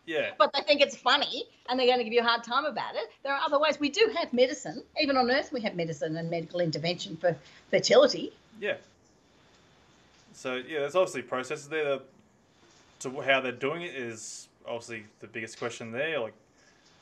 Yeah. 0.07 0.33
but 0.39 0.53
they 0.53 0.61
think 0.61 0.83
it's 0.83 0.97
funny 0.97 1.45
and 1.69 1.81
they're 1.81 1.87
going 1.87 1.97
to 1.99 2.05
give 2.05 2.13
you 2.13 2.21
a 2.21 2.25
hard 2.25 2.45
time 2.45 2.67
about 2.67 2.95
it. 2.95 3.11
There 3.23 3.33
are 3.33 3.41
other 3.41 3.59
ways. 3.59 3.81
We 3.81 3.89
do 3.89 4.13
have 4.19 4.35
medicine. 4.35 4.83
Even 5.01 5.17
on 5.17 5.31
Earth, 5.31 5.51
we 5.51 5.63
have 5.63 5.75
medicine 5.77 6.19
and 6.19 6.31
medical 6.31 6.61
intervention 6.61 7.17
for 7.17 7.35
fertility. 7.71 8.31
Yeah. 8.61 8.77
So 10.35 10.57
yeah, 10.57 10.81
there's 10.81 10.95
obviously 10.95 11.23
processes 11.23 11.69
there. 11.69 11.85
That, 11.85 12.03
to 13.01 13.21
how 13.23 13.41
they're 13.41 13.53
doing 13.53 13.83
it 13.83 13.95
is 13.95 14.49
obviously 14.67 15.05
the 15.21 15.27
biggest 15.27 15.59
question 15.59 15.91
there. 15.91 16.19
Like, 16.21 16.35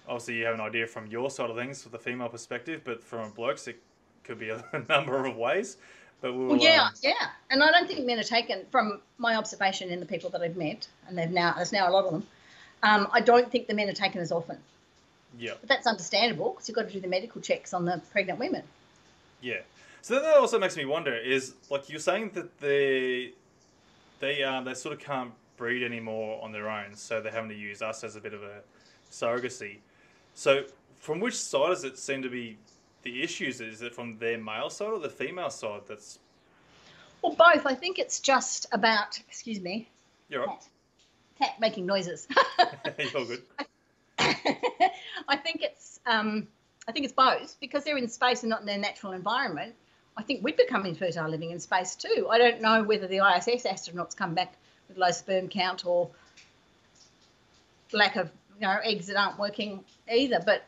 obviously 0.06 0.36
you 0.38 0.44
have 0.44 0.54
an 0.54 0.60
idea 0.60 0.86
from 0.86 1.06
your 1.06 1.28
side 1.30 1.50
of 1.50 1.56
things, 1.56 1.82
with 1.84 1.92
the 1.92 1.98
female 1.98 2.28
perspective, 2.28 2.82
but 2.84 3.02
from 3.02 3.26
a 3.26 3.30
bloke's, 3.30 3.66
it 3.66 3.80
could 4.22 4.38
be 4.38 4.50
a 4.50 4.64
number 4.88 5.24
of 5.26 5.36
ways. 5.36 5.76
But 6.22 6.34
we'll, 6.34 6.46
Well, 6.48 6.58
yeah, 6.58 6.84
um, 6.84 6.92
yeah. 7.02 7.30
And 7.50 7.62
I 7.62 7.70
don't 7.70 7.86
think 7.86 8.06
men 8.06 8.18
are 8.18 8.22
taken, 8.22 8.64
from 8.70 9.02
my 9.18 9.34
observation 9.36 9.90
in 9.90 10.00
the 10.00 10.06
people 10.06 10.30
that 10.30 10.40
I've 10.40 10.56
met, 10.56 10.88
and 11.08 11.18
they've 11.18 11.30
now 11.30 11.52
there's 11.54 11.72
now 11.72 11.88
a 11.88 11.92
lot 11.92 12.06
of 12.06 12.12
them. 12.12 12.26
Um, 12.82 13.08
I 13.12 13.20
don't 13.20 13.50
think 13.50 13.66
the 13.66 13.74
men 13.74 13.88
are 13.88 13.92
taken 13.92 14.20
as 14.20 14.32
often. 14.32 14.58
yeah, 15.38 15.52
But 15.60 15.68
that's 15.68 15.86
understandable 15.86 16.50
because 16.52 16.68
you've 16.68 16.76
got 16.76 16.86
to 16.88 16.92
do 16.92 17.00
the 17.00 17.08
medical 17.08 17.40
checks 17.40 17.74
on 17.74 17.84
the 17.84 18.00
pregnant 18.10 18.38
women. 18.38 18.62
yeah. 19.42 19.60
So 20.00 20.14
then 20.14 20.24
that 20.24 20.36
also 20.36 20.58
makes 20.58 20.76
me 20.76 20.84
wonder: 20.84 21.14
is 21.14 21.54
like 21.70 21.88
you're 21.88 22.00
saying 22.00 22.30
that 22.34 22.58
they, 22.58 23.32
they 24.18 24.42
um 24.42 24.64
they 24.64 24.74
sort 24.74 24.94
of 24.94 25.00
can't 25.00 25.32
breed 25.56 25.84
anymore 25.84 26.42
on 26.42 26.50
their 26.52 26.68
own, 26.68 26.94
so 26.96 27.20
they're 27.20 27.30
having 27.32 27.50
to 27.50 27.54
use 27.56 27.82
us 27.82 28.02
as 28.02 28.16
a 28.16 28.20
bit 28.20 28.34
of 28.34 28.42
a 28.42 28.62
surrogacy. 29.12 29.76
So 30.34 30.64
from 30.98 31.20
which 31.20 31.36
side 31.36 31.68
does 31.68 31.84
it 31.84 31.98
seem 31.98 32.22
to 32.22 32.28
be 32.28 32.56
the 33.02 33.22
issues? 33.22 33.60
Is 33.60 33.82
it 33.82 33.94
from 33.94 34.18
their 34.18 34.38
male 34.38 34.70
side 34.70 34.88
or 34.88 34.98
the 34.98 35.10
female 35.10 35.50
side? 35.50 35.82
That's 35.88 36.18
Well, 37.22 37.34
both. 37.34 37.66
I 37.66 37.74
think 37.74 37.98
it's 37.98 38.20
just 38.20 38.66
about, 38.72 39.18
excuse 39.28 39.60
me, 39.60 39.88
you're 40.28 40.46
right. 40.46 40.58
cat, 40.58 40.68
cat 41.38 41.60
making 41.60 41.86
noises. 41.86 42.26
you're 42.98 43.24
good. 43.24 43.42
I 44.18 45.36
think 45.36 45.62
it's 45.62 46.00
um, 46.06 46.46
I 46.88 46.92
think 46.92 47.04
it's 47.04 47.14
both 47.14 47.56
because 47.60 47.84
they're 47.84 47.96
in 47.96 48.08
space 48.08 48.42
and 48.42 48.50
not 48.50 48.60
in 48.60 48.66
their 48.66 48.78
natural 48.78 49.12
environment. 49.12 49.74
I 50.16 50.22
think 50.22 50.44
we'd 50.44 50.56
become 50.56 50.84
infertile 50.84 51.28
living 51.28 51.50
in 51.50 51.60
space 51.60 51.94
too. 51.94 52.28
I 52.30 52.38
don't 52.38 52.60
know 52.60 52.82
whether 52.82 53.06
the 53.06 53.18
ISS 53.18 53.64
astronauts 53.64 54.16
come 54.16 54.34
back 54.34 54.54
with 54.88 54.98
low 54.98 55.10
sperm 55.10 55.48
count 55.48 55.86
or 55.86 56.10
lack 57.92 58.16
of 58.16 58.30
you 58.56 58.66
know 58.66 58.78
eggs 58.82 59.06
that 59.06 59.16
aren't 59.16 59.38
working 59.38 59.84
either, 60.10 60.40
but 60.44 60.64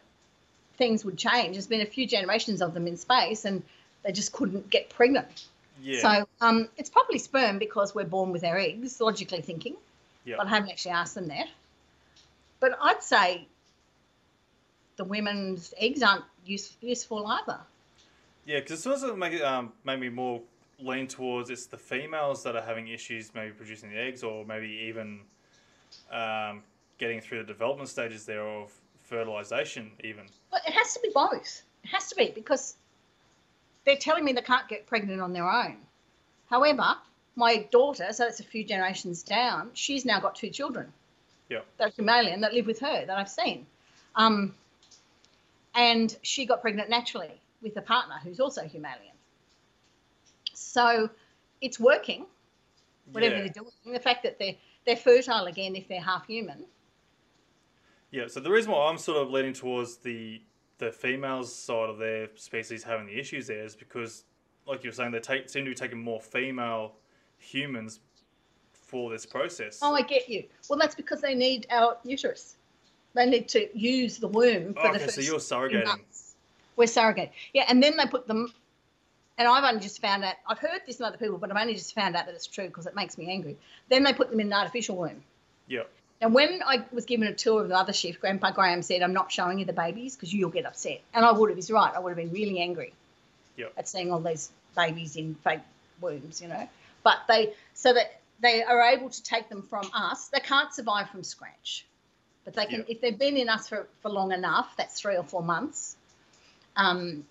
things 0.77 1.05
would 1.05 1.17
change. 1.17 1.55
There's 1.55 1.67
been 1.67 1.81
a 1.81 1.87
few 1.87 2.07
generations 2.07 2.63
of 2.63 2.75
them 2.75 2.87
in 2.87 2.97
space 2.97 3.45
and 3.45 3.63
they 4.03 4.13
just 4.13 4.33
couldn't 4.33 4.71
get 4.71 4.91
pregnant. 4.91 5.47
Yeah. 5.83 6.01
So 6.01 6.29
um, 6.41 6.69
it's 6.77 6.91
probably 6.91 7.19
sperm 7.19 7.59
because 7.59 7.95
we're 7.95 8.05
born 8.05 8.33
with 8.33 8.45
our 8.45 8.59
eggs, 8.59 9.01
logically 9.01 9.41
thinking. 9.41 9.77
yeah. 10.25 10.37
But 10.39 10.47
I 10.47 10.51
haven't 10.51 10.71
actually 10.71 10.93
asked 10.93 11.15
them 11.15 11.29
that. 11.29 11.49
But 12.61 12.79
I'd 12.81 13.03
say 13.03 13.47
the 14.97 15.05
women's 15.05 15.75
eggs 15.79 16.03
aren't 16.03 16.25
use, 16.47 16.77
useful 16.81 17.27
either. 17.27 17.59
Yeah, 18.47 18.61
because 18.61 18.73
it's 18.79 18.87
also 18.87 19.17
make 19.17 19.41
um 19.43 19.73
made 19.85 20.01
me 20.01 20.11
more 20.11 20.41
lean 20.79 21.07
towards 21.07 21.51
it's 21.51 21.67
the 21.67 21.79
females 21.79 22.43
that 22.43 22.57
are 22.57 22.63
having 22.63 22.89
issues, 22.89 23.35
maybe 23.35 23.53
producing 23.53 23.91
the 23.91 23.99
eggs, 23.99 24.23
or 24.23 24.45
maybe 24.45 24.69
even 24.89 25.21
um, 26.11 26.63
getting 26.99 27.21
through 27.21 27.39
the 27.39 27.45
development 27.45 27.89
stages 27.89 28.27
there 28.27 28.47
of 28.47 28.73
fertilization, 29.15 29.91
even. 30.03 30.25
But 30.51 30.63
it 30.67 30.73
has 30.73 30.95
to 30.95 31.01
be 31.01 31.11
both. 31.15 31.63
It 31.85 31.89
has 31.89 32.09
to 32.09 32.17
be 32.17 32.33
because 32.35 32.77
they're 33.85 33.97
telling 33.97 34.25
me 34.25 34.33
they 34.33 34.43
can't 34.43 34.69
get 34.69 34.87
pregnant 34.87 35.21
on 35.21 35.33
their 35.33 35.49
own. 35.49 35.77
However, 36.51 36.97
my 37.37 37.67
daughter, 37.71 38.13
so 38.13 38.27
it's 38.27 38.41
a 38.41 38.45
few 38.45 38.65
generations 38.65 39.23
down, 39.23 39.71
she's 39.75 40.05
now 40.05 40.21
got 40.21 40.35
two 40.35 40.51
children. 40.51 40.93
Yeah. 41.51 41.61
that 41.77 41.89
are 41.89 41.93
Himalayan 41.95 42.41
that 42.41 42.55
live 42.55 42.67
with 42.67 42.81
her 42.81 43.05
that 43.05 43.19
I've 43.19 43.29
seen. 43.29 43.67
Um, 44.17 44.55
and 45.75 46.17
she 46.23 46.47
got 46.47 46.63
pregnant 46.63 46.89
naturally 46.89 47.31
with 47.63 47.77
a 47.77 47.83
partner 47.83 48.15
who's 48.23 48.41
also 48.41 48.63
Himalayan. 48.63 49.13
So 50.55 51.11
it's 51.61 51.79
working, 51.79 52.25
whatever 53.13 53.37
yeah. 53.37 53.41
they're 53.43 53.53
doing. 53.53 53.93
The 53.93 54.01
fact 54.01 54.23
that 54.23 54.39
they're 54.39 54.55
they're 54.87 54.97
fertile 54.97 55.47
again 55.47 55.77
if 55.77 55.89
they're 55.89 56.01
half 56.01 56.27
human. 56.27 56.65
Yeah, 58.15 58.29
so 58.29 58.39
the 58.39 58.51
reason 58.51 58.71
why 58.71 58.89
I'm 58.89 58.97
sort 58.97 59.21
of 59.21 59.33
leaning 59.33 59.55
towards 59.55 59.97
the 59.97 60.41
the 60.79 60.93
females 60.93 61.53
side 61.53 61.91
of 61.91 61.99
their 61.99 62.29
species 62.37 62.85
having 62.85 63.07
the 63.07 63.19
issues 63.19 63.49
there 63.49 63.65
is 63.65 63.75
because, 63.75 64.23
like 64.69 64.85
you 64.85 64.91
were 64.91 64.95
saying, 64.95 65.11
they 65.11 65.19
take, 65.19 65.49
seem 65.49 65.65
to 65.65 65.71
be 65.73 65.75
taking 65.75 65.99
more 65.99 66.21
female 66.21 66.93
humans 67.39 67.99
for 68.73 69.11
this 69.11 69.27
process. 69.27 69.81
Oh, 69.83 69.95
I 69.95 70.03
get 70.03 70.29
you. 70.29 70.45
Well, 70.71 70.79
that's 70.79 70.95
because 70.95 71.23
they 71.23 71.35
need 71.35 71.67
our 71.71 71.97
uterus. 72.05 72.55
They 73.15 73.27
need 73.27 73.49
to 73.49 73.69
use 73.77 74.19
the 74.19 74.29
womb 74.29 74.75
for 74.75 74.81
oh, 74.81 74.83
the 74.85 74.89
Okay, 74.91 75.05
first 75.07 75.17
so 75.17 75.21
you're 75.21 75.41
surrogating. 75.41 75.85
months. 75.85 76.37
We're 76.77 76.87
surrogate. 76.87 77.33
Yeah, 77.53 77.65
and 77.69 77.83
then 77.83 77.97
they 77.97 78.07
put 78.07 78.29
them. 78.29 78.53
And 79.39 79.49
I've 79.49 79.65
only 79.65 79.81
just 79.81 80.01
found 80.01 80.23
out. 80.23 80.37
I've 80.47 80.61
heard 80.61 80.83
this 80.87 80.99
from 80.99 81.07
other 81.07 81.19
people, 81.19 81.39
but 81.39 81.51
I've 81.51 81.61
only 81.61 81.75
just 81.75 81.97
found 81.97 82.15
out 82.15 82.27
that 82.27 82.35
it's 82.37 82.47
true 82.47 82.69
because 82.69 82.87
it 82.87 82.95
makes 82.95 83.19
me 83.19 83.29
angry. 83.29 83.57
Then 83.89 84.05
they 84.05 84.13
put 84.13 84.31
them 84.31 84.39
in 84.39 84.47
an 84.47 84.53
artificial 84.53 84.97
womb. 84.97 85.25
Yeah, 85.67 85.83
And 86.21 86.33
when 86.33 86.63
I 86.65 86.85
was 86.93 87.05
given 87.05 87.27
a 87.27 87.35
tour 87.35 87.63
of 87.63 87.69
the 87.69 87.77
other 87.77 87.93
shift, 87.93 88.21
Grandpa 88.21 88.51
Graham 88.53 88.83
said, 88.83 89.03
"I'm 89.03 89.13
not 89.13 89.31
showing 89.31 89.59
you 89.59 89.65
the 89.65 89.73
babies 89.73 90.15
because 90.17 90.33
you'll 90.33 90.51
get 90.51 90.65
upset." 90.65 91.01
And 91.13 91.25
I 91.25 91.33
would 91.33 91.51
have. 91.51 91.57
He's 91.57 91.71
right. 91.71 91.93
I 91.95 91.99
would 91.99 92.11
have 92.11 92.17
been 92.17 92.33
really 92.33 92.61
angry 92.61 92.95
yeah, 93.57 93.67
at 93.77 93.89
seeing 93.89 94.13
all 94.13 94.21
these 94.21 94.51
babies 94.77 95.17
in 95.17 95.35
fake 95.35 95.61
wombs, 96.01 96.41
you 96.41 96.49
know. 96.49 96.69
But 97.03 97.19
they 97.29 97.53
so 97.75 97.93
that 97.93 98.21
they 98.41 98.63
are 98.63 98.83
able 98.83 99.11
to 99.11 99.23
take 99.23 99.49
them 99.49 99.63
from 99.63 99.91
us. 99.95 100.29
They 100.29 100.41
can't 100.41 100.73
survive 100.73 101.11
from 101.11 101.23
scratch, 101.25 101.85
but 102.45 102.55
they 102.55 102.67
can 102.67 102.81
Yeah. 102.81 102.85
if 102.95 103.01
they've 103.01 103.19
been 103.19 103.37
in 103.37 103.49
us 103.49 103.69
for, 103.69 103.87
for 104.01 104.11
long 104.11 104.33
enough. 104.33 104.75
That's 104.77 104.99
three 104.99 105.17
or 105.17 105.25
four 105.25 105.43
months, 105.43 105.97
um, 106.77 107.27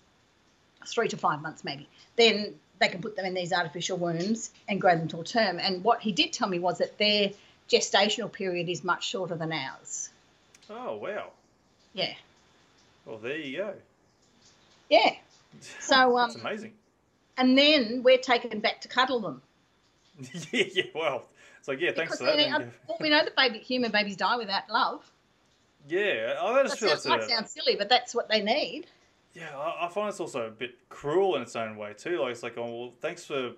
three 0.86 1.08
to 1.08 1.16
five 1.16 1.42
months 1.42 1.64
maybe. 1.64 1.88
Then 2.16 2.58
they 2.78 2.88
can 2.88 3.00
put 3.00 3.16
them 3.16 3.24
in 3.24 3.34
these 3.34 3.52
artificial 3.52 3.96
wombs 3.96 4.50
and 4.68 4.80
grow 4.80 4.96
them 4.96 5.08
to 5.08 5.20
a 5.20 5.24
term. 5.24 5.58
And 5.58 5.82
what 5.84 6.00
he 6.00 6.12
did 6.12 6.32
tell 6.32 6.48
me 6.48 6.58
was 6.58 6.78
that 6.78 6.98
their 6.98 7.30
gestational 7.68 8.30
period 8.32 8.68
is 8.68 8.84
much 8.84 9.06
shorter 9.08 9.34
than 9.36 9.52
ours. 9.52 10.10
Oh 10.70 10.96
wow. 10.96 11.30
Yeah. 11.92 12.14
Well, 13.06 13.18
there 13.18 13.36
you 13.36 13.56
go. 13.58 13.74
Yeah. 14.90 15.14
So 15.78 16.18
um, 16.18 16.30
That's 16.30 16.40
amazing. 16.40 16.72
and 17.38 17.56
then 17.56 18.02
we're 18.02 18.18
taken 18.18 18.58
back 18.58 18.80
to 18.80 18.88
cuddle 18.88 19.20
them. 19.20 19.40
yeah, 20.52 20.64
yeah. 20.74 20.82
Well, 20.92 21.26
so 21.62 21.70
like 21.72 21.80
yeah, 21.80 21.92
thanks 21.92 22.18
Because 22.18 22.18
for 22.18 22.36
that. 22.36 22.68
well, 22.88 22.98
we 23.00 23.08
know 23.08 23.22
that 23.22 23.36
baby 23.36 23.58
human 23.60 23.92
babies 23.92 24.16
die 24.16 24.36
without 24.36 24.68
love. 24.68 25.08
yeah, 25.88 26.34
I 26.42 26.62
just 26.64 26.80
That 26.80 26.80
feel 26.80 26.88
sounds, 26.96 27.04
that's 27.04 27.06
might 27.28 27.28
sound 27.28 27.48
silly, 27.48 27.76
but 27.76 27.88
that's 27.88 28.16
what 28.16 28.28
they 28.28 28.42
need. 28.42 28.86
Yeah, 29.32 29.56
I, 29.56 29.86
I 29.86 29.88
find 29.88 30.08
it's 30.08 30.18
also 30.18 30.48
a 30.48 30.50
bit 30.50 30.72
cruel 30.88 31.36
in 31.36 31.42
its 31.42 31.54
own 31.54 31.76
way 31.76 31.92
too. 31.96 32.18
Like 32.20 32.32
it's 32.32 32.42
like, 32.42 32.58
oh 32.58 32.64
well, 32.80 32.92
thanks 33.00 33.24
for 33.24 33.52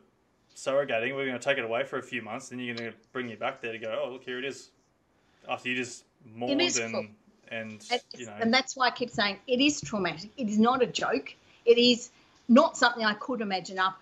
surrogating. 0.57 1.15
We're 1.15 1.27
going 1.27 1.39
to 1.39 1.45
take 1.45 1.59
it 1.59 1.65
away 1.65 1.85
for 1.85 1.99
a 1.99 2.03
few 2.03 2.23
months, 2.23 2.49
then 2.49 2.59
you're 2.59 2.75
going 2.75 2.91
to 2.91 2.97
bring 3.13 3.29
you 3.29 3.37
back 3.37 3.61
there 3.61 3.73
to 3.73 3.79
go. 3.79 4.03
Oh, 4.05 4.11
look, 4.11 4.25
here 4.25 4.39
it 4.39 4.45
is. 4.45 4.71
After 5.49 5.69
you 5.69 5.77
just 5.77 6.05
mourned 6.35 6.61
and 6.61 7.09
and 7.49 7.87
And, 7.91 8.01
you 8.17 8.27
know, 8.27 8.35
and 8.41 8.53
that's 8.53 8.75
why 8.77 8.89
I 8.89 8.91
keep 8.91 9.11
saying 9.11 9.39
it 9.47 9.61
is 9.61 9.81
traumatic. 9.81 10.31
It 10.37 10.49
is 10.49 10.59
not 10.59 10.83
a 10.83 10.87
joke. 10.87 11.35
It 11.65 11.79
is 11.79 12.11
not 12.49 12.77
something 12.77 13.05
I 13.05 13.15
could 13.15 13.41
imagine 13.41 13.79
up. 13.79 14.01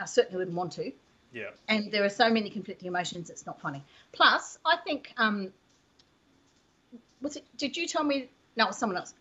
I 0.00 0.06
certainly 0.06 0.38
wouldn't 0.38 0.56
want 0.56 0.72
to. 0.72 0.92
yeah, 1.32 1.50
And 1.68 1.92
there 1.92 2.04
are 2.04 2.08
so 2.08 2.30
many 2.30 2.48
conflicting 2.48 2.86
emotions. 2.86 3.28
It's 3.28 3.44
not 3.44 3.60
funny. 3.60 3.82
Plus, 4.12 4.56
I 4.64 4.76
think 4.76 5.12
um, 5.18 5.52
was 7.20 7.36
it? 7.36 7.44
Did 7.58 7.76
you 7.76 7.86
tell 7.86 8.04
me? 8.04 8.30
No, 8.56 8.64
it 8.64 8.68
was 8.68 8.78
someone 8.78 8.96
else. 8.96 9.12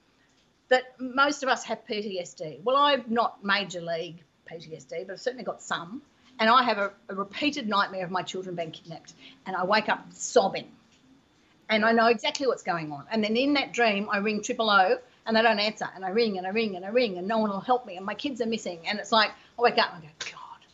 That 0.70 0.96
most 1.00 1.44
of 1.44 1.50
us 1.50 1.64
have 1.64 1.86
PTSD. 1.88 2.64
Well, 2.64 2.76
I've 2.76 3.10
not 3.10 3.44
major 3.44 3.82
league 3.82 4.22
PTSD, 4.50 5.08
but 5.08 5.14
I've 5.14 5.20
certainly 5.20 5.44
got 5.44 5.62
some. 5.62 6.02
And 6.40 6.50
I 6.50 6.64
have 6.64 6.78
a, 6.78 6.92
a 7.10 7.16
repeated 7.16 7.68
nightmare 7.68 8.06
of 8.06 8.12
my 8.12 8.22
children 8.22 8.56
being 8.56 8.72
kidnapped, 8.72 9.14
and 9.46 9.56
I 9.56 9.64
wake 9.66 9.90
up 9.90 10.06
sobbing. 10.12 10.72
And 11.70 11.84
I 11.84 11.92
know 11.92 12.08
exactly 12.08 12.48
what's 12.48 12.64
going 12.64 12.92
on. 12.92 13.06
And 13.12 13.24
then 13.24 13.36
in 13.36 13.54
that 13.56 13.74
dream, 13.74 14.08
I 14.12 14.18
ring 14.20 14.42
triple 14.42 14.70
O, 14.70 14.98
and 15.26 15.36
they 15.36 15.42
don't 15.42 15.60
answer. 15.60 15.88
And 15.96 16.06
I 16.06 16.10
ring 16.10 16.38
and 16.38 16.48
I 16.48 16.52
ring 16.52 16.76
and 16.78 16.86
I 16.86 16.90
ring, 16.90 17.18
and 17.18 17.28
no 17.28 17.40
one 17.40 17.50
will 17.50 17.60
help 17.60 17.86
me. 17.86 17.98
And 17.98 18.06
my 18.06 18.14
kids 18.14 18.40
are 18.40 18.46
missing. 18.46 18.80
And 18.88 19.00
it's 19.00 19.12
like 19.12 19.32
I 19.58 19.62
wake 19.62 19.78
up 19.78 19.94
and 19.94 20.04
I 20.04 20.06
go, 20.06 20.32
God, 20.32 20.66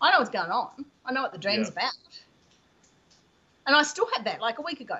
I 0.00 0.12
know 0.12 0.18
what's 0.18 0.30
going 0.30 0.50
on. 0.50 0.84
I 1.04 1.12
know 1.12 1.22
what 1.22 1.32
the 1.32 1.38
dream's 1.38 1.68
Yeah. 1.68 1.72
about. 1.72 1.92
And 3.66 3.74
I 3.74 3.82
still 3.82 4.06
had 4.14 4.24
that 4.26 4.40
like 4.40 4.58
a 4.58 4.62
week 4.62 4.80
ago. 4.80 4.98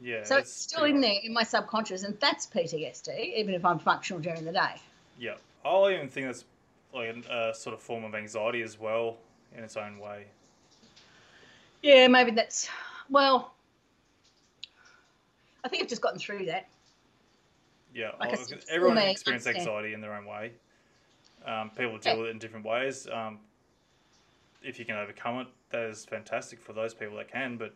yeah. 0.00 0.24
So 0.24 0.38
it's 0.38 0.52
still 0.52 0.82
in 0.84 1.00
there 1.00 1.14
in 1.22 1.32
my 1.32 1.44
subconscious, 1.44 2.02
and 2.02 2.18
that's 2.18 2.46
PTSD, 2.46 3.36
even 3.36 3.54
if 3.54 3.64
I'm 3.64 3.78
functional 3.78 4.20
during 4.20 4.44
the 4.44 4.52
day. 4.52 4.74
Yeah, 5.18 5.34
I'll 5.64 5.88
even 5.88 6.08
think 6.08 6.26
that's 6.26 6.44
like 6.94 7.24
a, 7.30 7.54
sort 7.54 7.74
of 7.74 7.80
form 7.82 8.04
of 8.04 8.14
anxiety 8.14 8.62
as 8.62 8.78
well 8.78 9.16
in 9.56 9.64
its 9.64 9.76
own 9.76 9.98
way. 9.98 10.26
Yeah, 11.82 12.06
maybe 12.08 12.30
that's, 12.30 12.68
well, 13.10 13.52
I 15.64 15.68
think 15.68 15.82
I've 15.82 15.88
just 15.88 16.02
gotten 16.02 16.18
through 16.18 16.46
that. 16.46 16.68
Yeah, 17.94 18.12
Like 18.20 18.30
I 18.30 18.42
I- 18.42 18.46
everyone 18.70 18.98
experiences 18.98 19.54
anxiety 19.54 19.92
in 19.92 20.00
their 20.00 20.14
own 20.14 20.24
way. 20.26 20.52
Um, 21.44 21.70
people 21.70 21.98
deal 21.98 22.14
Yeah. 22.14 22.18
with 22.20 22.28
it 22.28 22.30
in 22.30 22.38
different 22.38 22.64
ways. 22.64 23.08
Um, 23.08 23.40
if 24.62 24.78
you 24.78 24.84
can 24.84 24.96
overcome 24.96 25.40
it, 25.40 25.48
that 25.70 25.82
is 25.82 26.04
fantastic 26.04 26.60
for 26.60 26.72
those 26.72 26.94
people 26.94 27.16
that 27.16 27.28
can. 27.30 27.56
But 27.56 27.74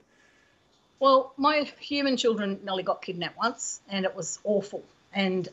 Well, 1.01 1.35
my 1.37 1.65
human 1.79 2.17
children 2.17 2.61
nearly 2.65 2.83
got 2.83 3.03
kidnapped 3.03 3.37
once, 3.37 3.81
and 3.89 4.05
it 4.07 4.15
was 4.15 4.39
awful. 4.45 4.83
And 5.13 5.49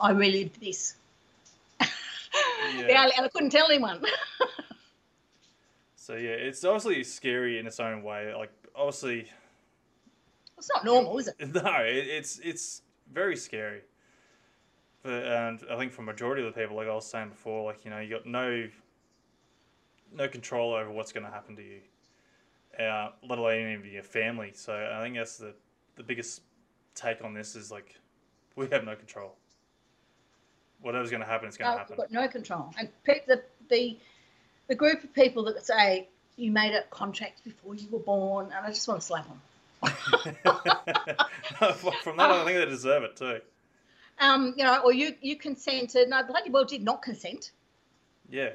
I 0.00 0.10
relived 0.12 0.60
this. 0.60 0.96
Yeah. 2.76 3.10
and 3.16 3.26
I 3.26 3.28
couldn't 3.28 3.50
tell 3.50 3.66
anyone. 3.66 4.02
so 5.96 6.14
yeah, 6.14 6.30
it's 6.30 6.64
obviously 6.64 7.02
scary 7.04 7.58
in 7.58 7.66
its 7.66 7.80
own 7.80 8.02
way. 8.02 8.34
Like 8.34 8.52
obviously, 8.74 9.30
it's 10.58 10.68
not 10.74 10.84
normal, 10.84 11.18
is 11.18 11.28
it? 11.28 11.36
no, 11.54 11.76
it, 11.80 12.06
it's 12.08 12.38
it's 12.40 12.82
very 13.12 13.36
scary. 13.36 13.82
But 15.02 15.24
and 15.24 15.60
I 15.70 15.76
think 15.76 15.92
for 15.92 16.02
majority 16.02 16.46
of 16.46 16.54
the 16.54 16.60
people, 16.60 16.76
like 16.76 16.88
I 16.88 16.94
was 16.94 17.06
saying 17.06 17.30
before, 17.30 17.64
like 17.64 17.84
you 17.84 17.90
know, 17.90 18.00
you 18.00 18.10
got 18.10 18.26
no 18.26 18.68
no 20.12 20.28
control 20.28 20.74
over 20.74 20.90
what's 20.90 21.12
going 21.12 21.24
to 21.24 21.30
happen 21.30 21.56
to 21.56 21.62
you, 21.62 21.80
uh, 22.84 23.10
let 23.28 23.38
alone 23.38 23.72
even 23.72 23.90
your 23.90 24.02
family. 24.02 24.52
So 24.54 24.90
I 24.92 25.02
think 25.02 25.16
that's 25.16 25.38
the 25.38 25.54
the 25.96 26.02
biggest 26.02 26.42
take 26.94 27.24
on 27.24 27.34
this 27.34 27.56
is 27.56 27.70
like 27.70 27.98
we 28.56 28.68
have 28.68 28.84
no 28.84 28.94
control. 28.94 29.36
Whatever's 30.82 31.10
going 31.10 31.20
to 31.20 31.26
happen, 31.26 31.48
it's 31.48 31.56
going 31.56 31.72
to 31.72 31.78
happen. 31.78 31.96
got 31.96 32.10
no 32.10 32.26
control. 32.28 32.72
And 32.78 32.88
the, 33.04 33.42
the, 33.68 33.96
the 34.68 34.74
group 34.74 35.04
of 35.04 35.12
people 35.12 35.44
that 35.44 35.64
say, 35.64 36.08
you 36.36 36.50
made 36.50 36.74
a 36.74 36.82
contract 36.90 37.44
before 37.44 37.74
you 37.74 37.86
were 37.90 37.98
born, 37.98 38.46
and 38.46 38.66
I 38.66 38.68
just 38.70 38.88
want 38.88 39.00
to 39.00 39.06
slap 39.06 39.26
them. 39.28 39.40
From 42.02 42.16
that, 42.16 42.30
I 42.30 42.44
think 42.44 42.58
they 42.58 42.64
deserve 42.66 43.02
it 43.02 43.16
too. 43.16 43.40
Um, 44.18 44.54
you 44.56 44.64
know, 44.64 44.80
or 44.84 44.92
you, 44.92 45.14
you 45.20 45.36
consented. 45.36 46.08
No, 46.08 46.22
bloody 46.22 46.50
well 46.50 46.64
did 46.64 46.82
not 46.82 47.02
consent. 47.02 47.52
Yeah. 48.30 48.50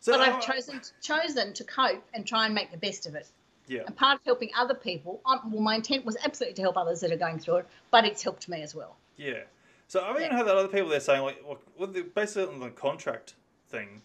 So 0.00 0.12
but 0.12 0.20
I- 0.20 0.36
I've 0.36 0.42
chosen 0.42 0.80
chosen 1.00 1.52
to 1.54 1.64
cope 1.64 2.04
and 2.14 2.26
try 2.26 2.46
and 2.46 2.54
make 2.54 2.70
the 2.70 2.76
best 2.76 3.06
of 3.06 3.14
it. 3.14 3.26
Yeah. 3.66 3.82
And 3.86 3.96
part 3.96 4.18
of 4.18 4.24
helping 4.24 4.50
other 4.56 4.74
people, 4.74 5.20
um, 5.24 5.50
well, 5.50 5.62
my 5.62 5.76
intent 5.76 6.04
was 6.04 6.16
absolutely 6.22 6.54
to 6.56 6.62
help 6.62 6.76
others 6.76 7.00
that 7.00 7.10
are 7.10 7.16
going 7.16 7.38
through 7.38 7.56
it, 7.56 7.66
but 7.90 8.04
it's 8.04 8.22
helped 8.22 8.48
me 8.48 8.62
as 8.62 8.74
well. 8.74 8.96
Yeah. 9.16 9.40
So 9.88 10.02
I've 10.02 10.18
even 10.18 10.36
heard 10.36 10.46
that 10.46 10.56
other 10.56 10.68
people 10.68 10.88
they're 10.88 11.00
saying 11.00 11.22
like, 11.22 11.42
with 11.78 11.92
the, 11.92 12.02
basically 12.02 12.52
on 12.54 12.60
the 12.60 12.70
contract 12.70 13.34
thing, 13.68 14.02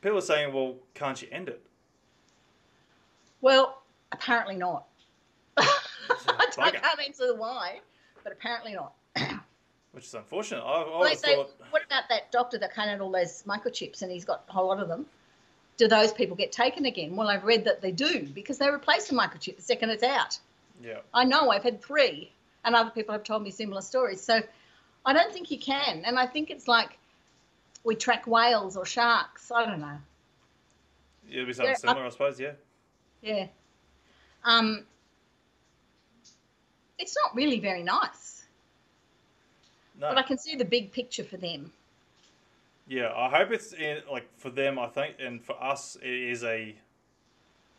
people 0.00 0.18
are 0.18 0.22
saying, 0.22 0.52
well, 0.52 0.76
can't 0.94 1.20
you 1.20 1.28
end 1.30 1.48
it? 1.48 1.62
Well, 3.40 3.82
apparently 4.12 4.56
not. 4.56 4.86
I 5.56 6.70
can't 6.72 7.00
answer 7.06 7.26
the 7.26 7.34
why, 7.34 7.80
but 8.24 8.32
apparently 8.32 8.74
not. 8.74 8.92
Which 9.92 10.04
is 10.04 10.14
unfortunate. 10.14 10.62
I, 10.62 10.82
I 10.82 10.98
Well, 10.98 11.08
they 11.08 11.14
thought, 11.14 11.50
what 11.70 11.84
about 11.84 12.04
that 12.08 12.30
doctor 12.30 12.58
that 12.58 12.76
out 12.76 13.00
all 13.00 13.10
those 13.10 13.42
microchips 13.46 14.02
and 14.02 14.10
he's 14.12 14.24
got 14.24 14.44
a 14.48 14.52
whole 14.52 14.68
lot 14.68 14.80
of 14.80 14.88
them? 14.88 15.06
Do 15.76 15.86
those 15.86 16.12
people 16.12 16.36
get 16.36 16.50
taken 16.50 16.86
again? 16.86 17.14
Well, 17.14 17.28
I've 17.28 17.44
read 17.44 17.64
that 17.64 17.80
they 17.80 17.92
do 17.92 18.26
because 18.34 18.58
they 18.58 18.68
replace 18.68 19.08
the 19.08 19.14
microchip 19.14 19.56
the 19.56 19.62
second 19.62 19.90
it's 19.90 20.02
out. 20.02 20.38
yeah, 20.82 20.98
I 21.14 21.24
know 21.24 21.50
I've 21.50 21.62
had 21.62 21.80
three, 21.80 22.32
and 22.64 22.74
other 22.74 22.90
people 22.90 23.12
have 23.12 23.22
told 23.22 23.44
me 23.44 23.50
similar 23.50 23.80
stories. 23.80 24.20
So 24.20 24.42
I 25.08 25.14
don't 25.14 25.32
think 25.32 25.50
you 25.50 25.58
can. 25.58 26.02
And 26.04 26.18
I 26.18 26.26
think 26.26 26.50
it's 26.50 26.68
like 26.68 26.98
we 27.82 27.94
track 27.94 28.26
whales 28.26 28.76
or 28.76 28.84
sharks. 28.84 29.50
I 29.50 29.64
don't 29.64 29.80
know. 29.80 29.96
it'd 31.30 31.46
be 31.46 31.52
something 31.54 31.70
Yeah, 31.70 31.72
I- 31.72 31.92
similar, 31.92 32.04
I 32.06 32.08
suppose. 32.10 32.38
Yeah. 32.38 32.52
Yeah. 33.22 33.46
Um, 34.44 34.84
it's 36.98 37.16
not 37.24 37.34
really 37.34 37.58
very 37.58 37.82
nice, 37.82 38.44
No. 39.98 40.08
but 40.08 40.18
I 40.18 40.22
can 40.22 40.36
see 40.36 40.56
the 40.56 40.64
big 40.64 40.92
picture 40.92 41.24
for 41.24 41.38
them. 41.38 41.72
Yeah, 42.86 43.12
I 43.14 43.28
hope 43.30 43.50
it's 43.50 43.72
in, 43.72 44.02
like 44.10 44.28
for 44.36 44.50
them. 44.50 44.78
I 44.78 44.88
think, 44.88 45.16
and 45.18 45.42
for 45.42 45.62
us, 45.62 45.96
it 46.02 46.08
is 46.08 46.44
a 46.44 46.76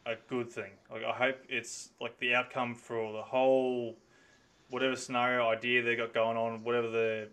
a 0.06 0.16
good 0.28 0.52
thing. 0.52 0.72
Like 0.92 1.04
I 1.04 1.12
hope 1.12 1.38
it's 1.50 1.90
like 2.02 2.18
the 2.20 2.34
outcome 2.36 2.74
for 2.76 3.14
the 3.14 3.22
whole 3.24 3.96
whatever 4.70 4.96
scenario 4.96 5.48
idea 5.48 5.82
they 5.82 5.96
got 5.96 6.14
going 6.14 6.38
on, 6.38 6.64
whatever 6.64 6.90
the 6.90 7.28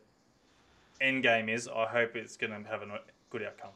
end 1.01 1.23
game 1.23 1.49
is. 1.49 1.69
I 1.69 1.87
hope 1.87 2.17
it's 2.17 2.37
going 2.37 2.51
to 2.51 2.69
have 2.69 2.83
a 2.83 3.01
good 3.31 3.43
outcome. 3.43 3.71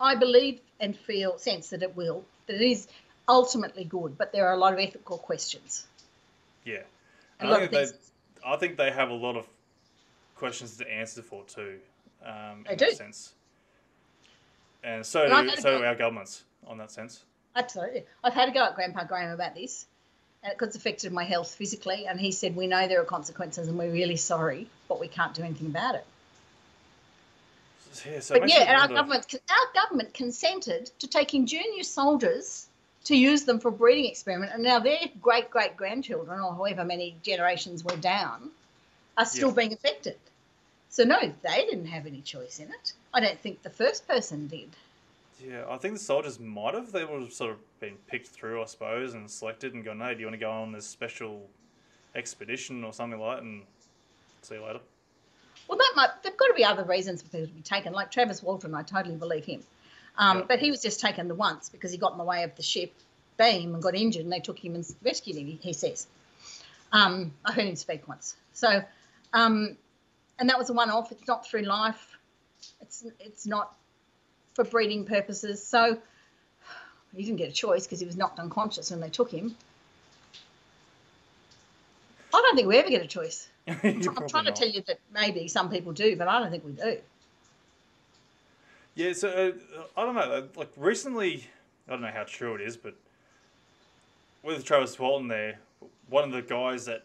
I 0.00 0.14
believe 0.14 0.60
and 0.80 0.96
feel 0.96 1.38
sense 1.38 1.70
that 1.70 1.82
it 1.82 1.94
will, 1.94 2.24
that 2.46 2.56
it 2.56 2.62
is 2.62 2.88
ultimately 3.28 3.84
good, 3.84 4.16
but 4.16 4.32
there 4.32 4.48
are 4.48 4.54
a 4.54 4.56
lot 4.56 4.72
of 4.72 4.78
ethical 4.78 5.18
questions. 5.18 5.86
Yeah, 6.64 6.82
and 7.38 7.50
I 7.50 7.58
think 7.66 7.72
they. 7.72 7.86
I 8.46 8.56
think 8.56 8.78
they 8.78 8.90
have 8.90 9.10
a 9.10 9.14
lot 9.14 9.36
of 9.36 9.46
questions 10.34 10.78
to 10.78 10.90
answer 10.90 11.22
for 11.22 11.44
too. 11.44 11.78
Um, 12.24 12.64
They 12.66 12.72
in 12.72 12.78
do. 12.78 12.86
that 12.86 12.96
sense, 12.96 13.34
and 14.82 15.04
so 15.04 15.24
And 15.24 15.50
do 15.50 15.56
so 15.60 15.78
do 15.78 15.84
our 15.84 15.94
governments 15.94 16.44
on 16.66 16.78
that 16.78 16.90
sense. 16.90 17.24
Absolutely. 17.56 18.04
I've 18.22 18.32
had 18.32 18.46
to 18.46 18.52
go 18.52 18.64
at 18.64 18.74
Grandpa 18.74 19.04
Graham 19.04 19.32
about 19.32 19.54
this, 19.54 19.86
and 20.42 20.54
it's 20.60 20.76
affected 20.76 21.12
my 21.12 21.24
health 21.24 21.54
physically. 21.54 22.06
And 22.06 22.18
he 22.20 22.32
said, 22.32 22.56
We 22.56 22.66
know 22.66 22.88
there 22.88 23.00
are 23.00 23.04
consequences 23.04 23.68
and 23.68 23.78
we're 23.78 23.92
really 23.92 24.16
sorry, 24.16 24.68
but 24.88 25.00
we 25.00 25.08
can't 25.08 25.34
do 25.34 25.42
anything 25.42 25.66
about 25.68 25.96
it. 25.96 26.06
Yeah, 28.06 28.20
so 28.20 28.38
but 28.38 28.48
yeah, 28.48 28.60
and 28.68 28.80
our 28.80 28.88
government, 28.88 29.34
our 29.50 29.82
government 29.82 30.14
consented 30.14 30.90
to 31.00 31.08
taking 31.08 31.46
junior 31.46 31.82
soldiers 31.82 32.66
to 33.04 33.16
use 33.16 33.44
them 33.44 33.58
for 33.58 33.68
a 33.68 33.72
breeding 33.72 34.06
experiment, 34.06 34.52
and 34.54 34.62
now 34.62 34.78
their 34.78 35.00
great 35.20 35.50
great 35.50 35.76
grandchildren, 35.76 36.40
or 36.40 36.54
however 36.54 36.84
many 36.84 37.16
generations 37.22 37.84
were 37.84 37.96
down, 37.96 38.50
are 39.18 39.26
still 39.26 39.48
Yeah. 39.48 39.54
being 39.54 39.72
affected. 39.72 40.16
So 40.88 41.02
no, 41.04 41.18
they 41.42 41.66
didn't 41.66 41.86
have 41.86 42.06
any 42.06 42.20
choice 42.20 42.60
in 42.60 42.68
it. 42.68 42.92
I 43.12 43.20
don't 43.20 43.40
think 43.40 43.62
the 43.62 43.70
first 43.70 44.06
person 44.06 44.46
did. 44.46 44.70
Yeah, 45.44 45.64
I 45.68 45.78
think 45.78 45.94
the 45.94 46.00
soldiers 46.00 46.38
might 46.38 46.74
have. 46.74 46.92
They 46.92 47.04
would 47.04 47.22
have 47.22 47.32
sort 47.32 47.52
of 47.52 47.80
been 47.80 47.96
picked 48.06 48.28
through, 48.28 48.62
I 48.62 48.66
suppose, 48.66 49.14
and 49.14 49.30
selected 49.30 49.74
and 49.74 49.84
gone, 49.84 50.00
hey, 50.00 50.14
do 50.14 50.20
you 50.20 50.26
want 50.26 50.34
to 50.34 50.40
go 50.40 50.50
on 50.50 50.72
this 50.72 50.86
special 50.86 51.46
expedition 52.14 52.84
or 52.84 52.92
something 52.92 53.18
like 53.18 53.38
that? 53.38 53.42
And 53.42 53.62
see 54.42 54.56
you 54.56 54.64
later. 54.64 54.80
Well, 55.68 55.78
that 55.78 55.92
might. 55.96 56.10
There've 56.22 56.36
got 56.36 56.48
to 56.48 56.54
be 56.54 56.64
other 56.64 56.84
reasons 56.84 57.22
for 57.22 57.28
people 57.28 57.46
to 57.46 57.52
be 57.52 57.62
taken. 57.62 57.92
Like 57.92 58.10
Travis 58.10 58.42
Walton, 58.42 58.74
I 58.74 58.82
totally 58.82 59.16
believe 59.16 59.44
him. 59.44 59.62
Um, 60.18 60.38
Yeah. 60.38 60.44
But 60.48 60.58
he 60.58 60.70
was 60.70 60.82
just 60.82 61.00
taken 61.00 61.28
the 61.28 61.34
once 61.34 61.68
because 61.68 61.92
he 61.92 61.98
got 61.98 62.12
in 62.12 62.18
the 62.18 62.24
way 62.24 62.42
of 62.42 62.54
the 62.56 62.62
ship 62.62 62.92
beam 63.38 63.74
and 63.74 63.82
got 63.82 63.94
injured, 63.94 64.24
and 64.24 64.32
they 64.32 64.40
took 64.40 64.58
him 64.58 64.74
and 64.74 64.84
rescued 65.02 65.36
him. 65.36 65.58
He, 65.62 65.72
says. 65.72 66.06
Um, 66.92 67.32
I 67.44 67.52
heard 67.52 67.66
him 67.66 67.76
speak 67.76 68.06
once. 68.08 68.36
So, 68.52 68.82
um, 69.32 69.76
and 70.38 70.48
that 70.48 70.58
was 70.58 70.70
a 70.70 70.72
one-off. 70.72 71.12
It's 71.12 71.26
not 71.26 71.46
through 71.46 71.62
life. 71.62 72.18
It's 72.82 73.06
it's 73.20 73.46
not 73.46 73.74
for 74.54 74.64
breeding 74.64 75.04
purposes. 75.04 75.64
So 75.64 75.98
he 77.14 77.22
didn't 77.22 77.38
get 77.38 77.48
a 77.48 77.52
choice 77.52 77.86
because 77.86 78.00
he 78.00 78.06
was 78.06 78.16
knocked 78.16 78.38
unconscious 78.38 78.90
when 78.90 79.00
they 79.00 79.08
took 79.08 79.30
him. 79.30 79.56
I 82.32 82.40
don't 82.40 82.54
think 82.54 82.68
we 82.68 82.78
ever 82.78 82.88
get 82.88 83.02
a 83.02 83.08
choice. 83.08 83.48
I'm 83.66 84.28
trying 84.28 84.44
to 84.44 84.52
tell 84.52 84.68
you 84.68 84.82
that 84.86 85.00
maybe 85.12 85.48
some 85.48 85.70
people 85.70 85.92
do, 85.92 86.16
but 86.16 86.28
I 86.28 86.38
don't 86.38 86.50
think 86.50 86.64
we 86.64 86.72
do. 86.72 86.98
Yeah, 88.94 89.12
so 89.12 89.28
uh, 89.28 89.82
I 89.96 90.04
don't 90.04 90.14
know. 90.14 90.48
Like 90.56 90.70
recently, 90.76 91.46
I 91.88 91.92
don't 91.92 92.02
know 92.02 92.10
how 92.12 92.24
true 92.24 92.54
it 92.54 92.60
is, 92.60 92.76
but 92.76 92.94
with 94.42 94.64
Travis 94.64 94.98
Walton 94.98 95.28
there, 95.28 95.58
one 96.08 96.24
of 96.24 96.32
the 96.32 96.42
guys 96.42 96.86
that 96.86 97.04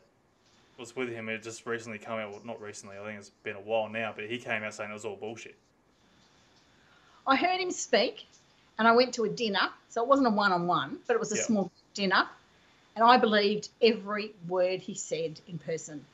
was 0.78 0.96
with 0.96 1.10
him 1.10 1.28
had 1.28 1.44
just 1.44 1.66
recently 1.66 1.98
come 1.98 2.20
out. 2.20 2.32
Well, 2.32 2.42
not 2.44 2.62
recently. 2.62 2.98
I 2.98 3.04
think 3.06 3.20
it's 3.20 3.32
been 3.44 3.56
a 3.56 3.62
while 3.62 3.90
now, 3.90 4.14
but 4.16 4.26
he 4.26 4.38
came 4.38 4.64
out 4.64 4.74
saying 4.74 4.90
it 4.90 4.94
was 4.94 5.06
all 5.06 5.16
bullshit. 5.16 5.56
I 7.28 7.36
heard 7.36 7.60
him 7.60 7.72
speak, 7.72 8.26
and 8.78 8.88
I 8.88 8.92
went 8.94 9.14
to 9.16 9.24
a 9.24 9.30
dinner. 9.30 9.70
So 9.90 10.02
it 10.04 10.08
wasn't 10.08 10.28
a 10.28 10.32
one-on-one, 10.32 11.00
but 11.08 11.14
it 11.16 11.20
was 11.20 11.32
a 11.32 11.38
Yeah. 11.38 11.44
small 11.44 11.72
dinner, 11.94 12.28
and 12.96 13.04
I 13.04 13.18
believed 13.18 13.70
every 13.82 14.34
word 14.48 14.82
he 14.82 14.94
said 14.94 15.40
in 15.48 15.58
person. 15.58 16.06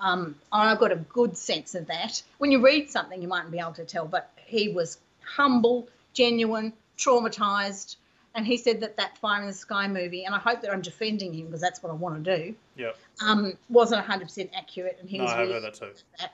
Um, 0.00 0.34
and 0.50 0.68
I 0.70 0.74
got 0.76 0.92
a 0.92 0.96
good 0.96 1.36
sense 1.36 1.74
of 1.74 1.86
that. 1.88 2.22
When 2.38 2.50
you 2.50 2.60
read 2.64 2.90
something, 2.90 3.20
you 3.20 3.28
mightn't 3.28 3.50
be 3.50 3.58
able 3.58 3.74
to 3.74 3.84
tell, 3.84 4.06
but 4.06 4.30
he 4.46 4.70
was 4.70 4.98
humble, 5.22 5.88
genuine, 6.14 6.72
traumatized, 6.96 7.96
and 8.34 8.46
he 8.46 8.56
said 8.56 8.80
that 8.80 8.96
that 8.96 9.18
Fire 9.18 9.42
in 9.42 9.48
the 9.48 9.52
Sky 9.52 9.88
movie, 9.88 10.24
and 10.24 10.34
I 10.34 10.38
hope 10.38 10.62
that 10.62 10.72
I'm 10.72 10.80
defending 10.80 11.34
him 11.34 11.46
because 11.46 11.60
that's 11.60 11.82
what 11.82 11.90
I 11.90 11.94
want 11.94 12.24
to 12.24 12.36
do, 12.36 12.54
Yeah, 12.76 12.92
um, 13.20 13.58
wasn't 13.68 14.06
100% 14.06 14.50
accurate, 14.54 14.96
and 15.00 15.10
he 15.10 15.18
no, 15.18 15.24
was 15.24 15.32
I 15.32 15.40
really 15.42 15.52
heard 15.54 15.62
that 15.64 15.74
too. 15.74 15.92
that. 16.18 16.32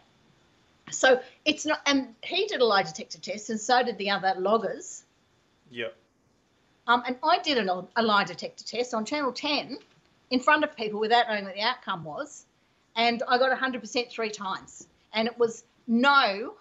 So 0.91 1.21
it's 1.45 1.67
not, 1.67 1.81
and 1.87 2.15
he 2.23 2.47
did 2.47 2.61
a 2.61 2.65
lie 2.65 2.83
detector 2.83 3.19
test, 3.19 3.51
and 3.51 3.61
so 3.61 3.83
did 3.83 3.99
the 3.99 4.11
other 4.11 4.35
loggers. 4.39 5.05
Yeah, 5.71 5.89
Um, 6.87 7.03
and 7.07 7.17
I 7.25 7.39
did 7.41 7.59
an, 7.59 7.69
a 7.69 8.03
lie 8.03 8.25
detector 8.25 8.65
test 8.65 8.95
on 8.95 9.05
Channel 9.05 9.33
10 9.33 9.79
in 10.31 10.41
front 10.41 10.65
of 10.65 10.77
people 10.77 11.01
without 11.01 11.29
knowing 11.29 11.45
what 11.45 11.55
the 11.55 11.63
outcome 11.63 12.05
was. 12.05 12.47
And 12.95 13.23
I 13.29 13.39
got 13.39 13.57
100% 13.57 14.11
three 14.11 14.31
times. 14.31 14.87
And 15.13 15.27
it 15.29 15.39
was 15.39 15.65
no. 15.87 16.55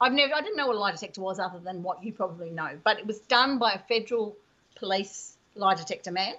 I've 0.00 0.12
never, 0.12 0.34
I 0.34 0.40
didn't 0.40 0.56
know 0.56 0.66
what 0.66 0.76
a 0.76 0.78
lie 0.78 0.92
detector 0.92 1.20
was 1.20 1.38
other 1.38 1.58
than 1.60 1.82
what 1.82 2.02
you 2.04 2.12
probably 2.12 2.50
know, 2.50 2.78
but 2.84 2.98
it 2.98 3.06
was 3.06 3.20
done 3.20 3.58
by 3.58 3.72
a 3.72 3.78
federal 3.78 4.36
police 4.74 5.36
lie 5.54 5.74
detector 5.74 6.12
man. 6.12 6.34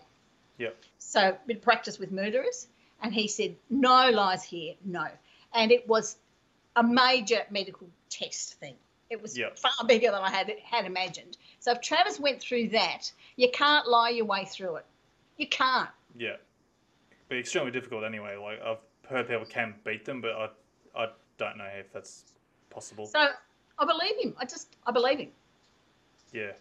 yeah, 0.58 0.70
So 1.00 1.36
been 1.48 1.60
practice 1.60 1.98
with 1.98 2.12
murderers, 2.12 2.68
and 3.02 3.14
he 3.14 3.28
said 3.28 3.56
no 3.70 4.12
lies 4.12 4.44
here, 4.44 4.76
no, 4.86 5.08
and 5.54 5.72
it 5.72 5.88
was 5.88 6.18
a 6.78 6.84
major 6.84 7.42
medical 7.50 7.90
test 8.10 8.54
thing. 8.56 8.76
It 9.10 9.22
was 9.22 9.38
Yeah. 9.38 9.50
far 9.56 9.86
bigger 9.88 10.12
than 10.12 10.22
I 10.22 10.30
had 10.30 10.50
had 10.64 10.86
imagined. 10.86 11.38
So 11.60 11.72
if 11.72 11.82
Travis 11.82 12.20
went 12.20 12.40
through 12.42 12.70
that, 12.70 13.12
you 13.36 13.50
can't 13.52 13.88
lie 13.88 14.10
your 14.10 14.26
way 14.26 14.46
through 14.46 14.78
it. 14.78 14.86
You 15.38 15.48
can't. 15.48 15.90
yeah. 16.16 16.38
be 17.30 17.40
extremely 17.40 17.72
difficult 17.72 18.06
anyway. 18.06 18.38
Like 18.38 18.62
I've 18.62 18.78
heard 19.10 19.28
people 19.28 19.46
can 19.46 19.76
beat 19.84 20.06
them, 20.06 20.22
but 20.22 20.32
I 20.32 20.50
I 21.04 21.10
don't 21.38 21.58
know 21.58 21.66
if 21.66 21.92
that's 21.92 22.24
possible. 22.70 23.06
So 23.06 23.20
I 23.80 23.86
believe 23.86 24.16
him. 24.24 24.34
I 24.40 24.46
just 24.46 24.76
I 24.86 24.92
believe 24.92 25.20
him. 25.20 25.32
Yeah. 26.32 26.54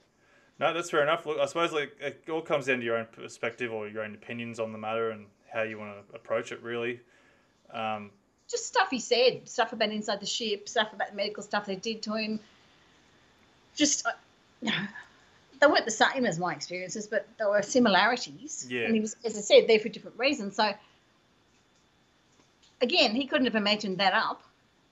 No, 0.58 0.72
that's 0.74 0.90
fair 0.90 1.02
enough. 1.02 1.24
Look, 1.26 1.38
I 1.38 1.46
suppose 1.46 1.72
like 1.72 1.96
it 2.00 2.28
all 2.30 2.42
comes 2.42 2.66
down 2.66 2.78
to 2.78 2.84
your 2.84 2.96
own 2.96 3.06
perspective 3.06 3.72
or 3.72 3.86
your 3.88 4.02
own 4.02 4.14
opinions 4.14 4.58
on 4.58 4.72
the 4.72 4.78
matter 4.78 5.10
and 5.10 5.26
how 5.52 5.62
you 5.62 5.78
want 5.78 6.08
to 6.08 6.14
approach 6.16 6.50
it. 6.52 6.60
Really. 6.62 7.00
Um, 7.72 8.10
Just 8.48 8.66
stuff 8.66 8.88
he 8.90 9.00
said, 9.00 9.48
stuff 9.48 9.72
about 9.72 9.90
inside 9.90 10.20
the 10.20 10.26
ship, 10.26 10.68
stuff 10.68 10.92
about 10.92 11.10
the 11.10 11.16
medical 11.16 11.42
stuff 11.42 11.66
they 11.66 11.76
did 11.76 12.02
to 12.02 12.14
him. 12.14 12.40
Just. 13.74 14.06
Uh, 14.06 14.70
they 15.60 15.66
weren't 15.66 15.84
the 15.86 15.90
same 15.90 16.26
as 16.26 16.38
my 16.38 16.52
experiences, 16.52 17.06
but 17.06 17.26
there 17.38 17.48
were 17.48 17.62
similarities. 17.62 18.66
Yeah. 18.68 18.82
And 18.82 18.94
he 18.94 19.00
was, 19.00 19.16
as 19.24 19.36
I 19.36 19.40
said, 19.40 19.66
there 19.68 19.78
for 19.80 19.88
different 19.88 20.18
reasons. 20.18 20.56
So, 20.56 20.70
again, 22.80 23.14
he 23.14 23.26
couldn't 23.26 23.46
have 23.46 23.54
imagined 23.56 23.98
that 23.98 24.12
up. 24.12 24.42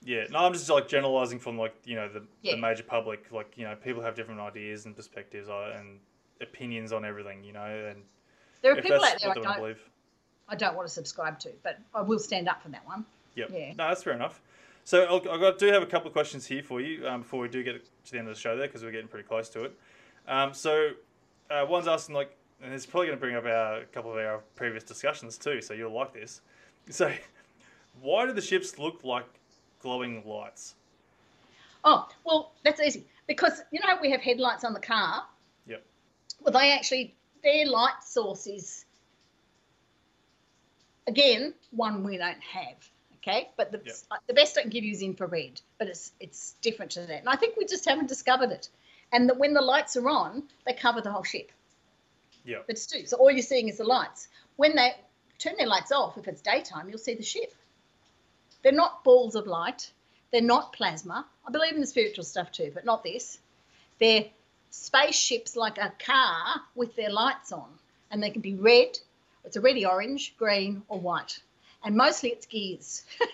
yeah. 0.03 0.25
No, 0.29 0.39
I'm 0.39 0.53
just 0.53 0.69
like 0.69 0.87
generalizing 0.87 1.39
from 1.39 1.57
like 1.57 1.75
you 1.85 1.95
know 1.95 2.09
the, 2.09 2.23
Yeah. 2.41 2.55
the 2.55 2.61
major 2.61 2.83
public. 2.83 3.31
Like 3.31 3.53
you 3.57 3.63
know 3.65 3.75
people 3.75 4.01
have 4.01 4.15
different 4.15 4.39
ideas 4.39 4.85
and 4.85 4.95
perspectives 4.95 5.49
uh, 5.49 5.75
and 5.77 5.99
opinions 6.41 6.91
on 6.91 7.05
everything. 7.05 7.43
You 7.43 7.53
know, 7.53 7.65
and 7.89 8.03
There 8.61 8.71
are 8.73 8.81
people 8.81 9.03
out 9.03 9.19
there 9.21 9.31
I 9.31 9.33
they 9.33 9.39
want 9.39 9.41
to 9.41 9.43
don't, 9.43 9.57
believe. 9.57 9.79
I 10.49 10.55
don't 10.55 10.75
want 10.75 10.87
to 10.87 10.93
subscribe 10.93 11.39
to, 11.39 11.49
but 11.63 11.79
I 11.93 12.01
will 12.01 12.19
stand 12.19 12.47
up 12.49 12.61
for 12.61 12.69
that 12.69 12.85
one. 12.85 13.05
Yep. 13.35 13.49
Yeah. 13.53 13.69
No, 13.77 13.87
that's 13.89 14.03
fair 14.03 14.13
enough. 14.13 14.41
So 14.83 15.03
I'll- 15.05 15.31
I 15.31 15.37
got 15.39 15.57
do 15.57 15.67
have 15.67 15.83
a 15.83 15.87
couple 15.87 16.07
of 16.07 16.13
questions 16.13 16.45
here 16.45 16.61
for 16.63 16.79
you 16.81 17.07
um, 17.07 17.21
before 17.21 17.39
we 17.41 17.47
do 17.49 17.63
get 17.63 17.83
to 18.05 18.11
the 18.11 18.19
end 18.19 18.27
of 18.27 18.35
the 18.35 18.39
show 18.39 18.55
there 18.55 18.67
because 18.67 18.83
we're 18.83 18.91
getting 18.91 19.07
pretty 19.07 19.27
close 19.27 19.49
to 19.49 19.63
it. 19.65 19.77
Um, 20.27 20.53
so 20.53 20.91
uh, 21.49 21.65
one's 21.67 21.87
asking 21.87 22.15
like, 22.15 22.35
and 22.61 22.73
it's 22.73 22.85
probably 22.85 23.07
going 23.07 23.17
to 23.17 23.21
bring 23.21 23.35
up 23.35 23.45
our, 23.45 23.77
a 23.79 23.85
couple 23.85 24.11
of 24.11 24.17
our 24.17 24.39
previous 24.55 24.83
discussions 24.83 25.37
too. 25.37 25.61
So 25.61 25.73
you'll 25.73 25.91
like 25.93 26.13
this. 26.13 26.41
So, 26.91 27.11
why 27.99 28.27
do 28.27 28.31
the 28.31 28.41
ships 28.41 28.77
look 28.77 29.03
like 29.03 29.25
glowing 29.79 30.23
lights? 30.23 30.75
Oh, 31.83 32.07
well, 32.23 32.53
that's 32.63 32.79
easy. 32.79 33.07
Because, 33.25 33.63
you 33.71 33.79
know, 33.79 33.97
we 33.99 34.11
have 34.11 34.21
headlights 34.21 34.63
on 34.63 34.73
the 34.73 34.79
car. 34.79 35.25
Yep. 35.65 35.83
Well, 36.41 36.53
they 36.53 36.71
actually, 36.71 37.15
their 37.43 37.65
light 37.65 38.03
source 38.03 38.45
is, 38.45 38.85
again, 41.07 41.55
one 41.71 42.03
we 42.03 42.17
don't 42.17 42.41
have. 42.41 42.87
Okay, 43.27 43.49
but 43.57 43.71
the, 43.71 43.81
Yep. 43.83 43.95
Uh, 44.11 44.17
the 44.27 44.33
best 44.33 44.57
I 44.57 44.61
can 44.61 44.69
give 44.69 44.83
you 44.83 44.91
is 44.91 45.01
infrared, 45.01 45.59
but 45.79 45.87
it's 45.87 46.11
it's 46.19 46.55
different 46.61 46.91
to 46.91 47.01
that, 47.01 47.19
and 47.19 47.29
I 47.29 47.35
think 47.35 47.57
we 47.57 47.65
just 47.65 47.85
haven't 47.85 48.07
discovered 48.07 48.51
it. 48.51 48.69
And 49.11 49.29
that 49.29 49.37
when 49.37 49.53
the 49.53 49.61
lights 49.61 49.97
are 49.97 50.07
on, 50.09 50.43
they 50.65 50.73
cover 50.73 51.01
the 51.01 51.11
whole 51.11 51.23
ship. 51.23 51.51
Yeah. 52.43 52.59
That's 52.67 52.85
true. 52.85 53.05
So 53.05 53.17
all 53.17 53.31
you're 53.31 53.41
seeing 53.41 53.67
is 53.67 53.77
the 53.77 53.83
lights. 53.83 54.27
When 54.57 54.75
they 54.75 54.93
turn 55.39 55.55
their 55.57 55.67
lights 55.67 55.91
off, 55.91 56.17
if 56.17 56.27
it's 56.27 56.41
daytime, 56.41 56.89
you'll 56.89 56.97
see 56.97 57.15
the 57.15 57.23
ship. 57.23 57.53
They're 58.61 58.71
not 58.71 59.03
balls 59.03 59.35
of 59.35 59.47
light. 59.47 59.91
They're 60.31 60.41
not 60.41 60.73
plasma. 60.73 61.25
I 61.47 61.51
believe 61.51 61.73
in 61.73 61.81
the 61.81 61.87
spiritual 61.87 62.25
stuff 62.25 62.51
too, 62.51 62.71
but 62.73 62.85
not 62.85 63.03
this. 63.03 63.39
They're 63.99 64.25
spaceships 64.69 65.55
like 65.55 65.77
a 65.77 65.93
car 65.99 66.61
with 66.75 66.95
their 66.95 67.11
lights 67.11 67.51
on, 67.51 67.69
and 68.11 68.21
they 68.21 68.29
can 68.29 68.41
be 68.41 68.55
red. 68.55 68.99
It's 69.45 69.55
a 69.55 69.61
reddy 69.61 69.85
orange, 69.85 70.35
green, 70.37 70.83
or 70.89 70.99
white, 70.99 71.39
and 71.85 71.95
mostly 71.95 72.29
it's 72.29 72.45
gears. 72.45 73.03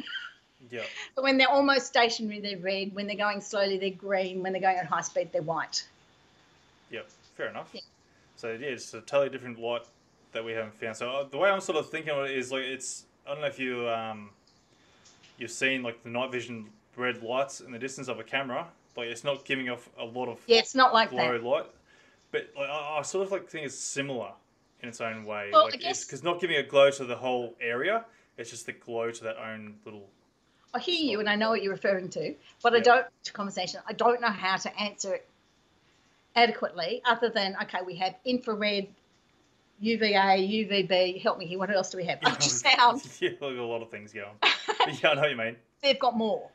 Yeah. 0.69 0.83
but 1.15 1.23
when 1.23 1.37
they're 1.37 1.49
almost 1.49 1.87
stationary, 1.87 2.39
they're 2.39 2.57
red. 2.57 2.95
When 2.95 3.05
they're 3.05 3.17
going 3.17 3.41
slowly, 3.41 3.77
they're 3.77 3.89
green. 3.89 4.41
When 4.41 4.53
they're 4.53 4.61
going 4.61 4.77
at 4.77 4.85
high 4.85 5.01
speed, 5.01 5.29
they're 5.33 5.41
white. 5.41 5.85
Yep. 6.91 7.09
Fair 7.35 7.47
enough. 7.49 7.69
Yeah. 7.73 7.81
So 8.37 8.51
yeah, 8.53 8.67
it's 8.67 8.93
a 8.93 9.01
totally 9.01 9.29
different 9.29 9.59
light 9.59 9.81
that 10.31 10.45
we 10.45 10.53
haven't 10.53 10.73
found. 10.75 10.95
So 10.95 11.09
uh, 11.11 11.23
the 11.29 11.37
way 11.37 11.49
I'm 11.49 11.59
sort 11.59 11.77
of 11.77 11.89
thinking 11.89 12.13
of 12.13 12.23
it 12.25 12.37
is 12.37 12.53
like 12.53 12.61
it's 12.61 13.03
I 13.27 13.31
don't 13.31 13.41
know 13.41 13.47
if 13.47 13.59
you 13.59 13.89
um 13.89 14.29
you've 15.37 15.51
seen 15.51 15.83
like 15.83 16.01
the 16.03 16.09
night 16.09 16.31
vision 16.31 16.67
red 16.95 17.21
lights 17.21 17.59
in 17.59 17.73
the 17.73 17.79
distance 17.79 18.07
of 18.07 18.19
a 18.19 18.23
camera. 18.23 18.65
Like 18.95 19.07
it's 19.09 19.25
not 19.25 19.43
giving 19.43 19.67
off 19.69 19.89
a 19.99 20.05
lot 20.05 20.29
of 20.29 20.39
Yeah, 20.47 20.59
it's 20.59 20.75
not 20.75 20.93
like 20.93 21.09
glow 21.09 21.33
that. 21.33 21.43
light, 21.43 21.65
but 22.31 22.49
like, 22.57 22.69
I, 22.69 22.99
I 22.99 23.01
sort 23.01 23.25
of 23.25 23.31
like 23.33 23.49
think 23.49 23.65
it's 23.65 23.75
similar 23.75 24.31
in 24.81 24.87
its 24.87 25.01
own 25.01 25.25
way. 25.25 25.49
Well, 25.51 25.63
I 25.63 25.65
like 25.65 25.79
guess- 25.81 26.05
because 26.05 26.23
not 26.23 26.39
giving 26.39 26.55
a 26.55 26.63
glow 26.63 26.91
to 26.91 27.03
the 27.03 27.15
whole 27.17 27.55
area, 27.59 28.05
it's 28.37 28.49
just 28.49 28.65
the 28.65 28.73
glow 28.73 29.11
to 29.11 29.23
that 29.23 29.37
own 29.37 29.75
little. 29.85 30.07
I 30.73 30.79
hear 30.79 30.95
you 30.95 31.19
and 31.19 31.29
I 31.29 31.35
know 31.35 31.49
what 31.49 31.61
you're 31.63 31.73
referring 31.73 32.09
to, 32.09 32.33
but 32.63 32.73
I 32.73 32.79
don't 32.79 33.05
conversation. 33.33 33.81
I 33.87 33.93
don't 33.93 34.21
know 34.21 34.29
how 34.29 34.57
to 34.57 34.79
answer 34.79 35.15
it 35.15 35.27
adequately, 36.35 37.01
other 37.05 37.29
than 37.29 37.55
okay, 37.63 37.79
we 37.85 37.95
have 37.95 38.15
infrared, 38.25 38.87
UVA, 39.79 40.15
UVB. 40.15 41.21
Help 41.21 41.37
me 41.37 41.45
here. 41.45 41.59
What 41.59 41.69
else 41.69 41.89
do 41.89 41.97
we 41.97 42.05
have? 42.05 42.19
Ultrasound. 42.21 43.21
yeah, 43.21 43.29
a 43.41 43.45
lot 43.61 43.81
of 43.81 43.89
things 43.89 44.13
going. 44.13 44.27
Yeah, 45.03 45.09
I 45.09 45.13
know 45.13 45.21
what 45.21 45.29
you 45.29 45.37
mean. 45.37 45.55
They've 45.83 45.99
got 45.99 46.17
more. 46.17 46.49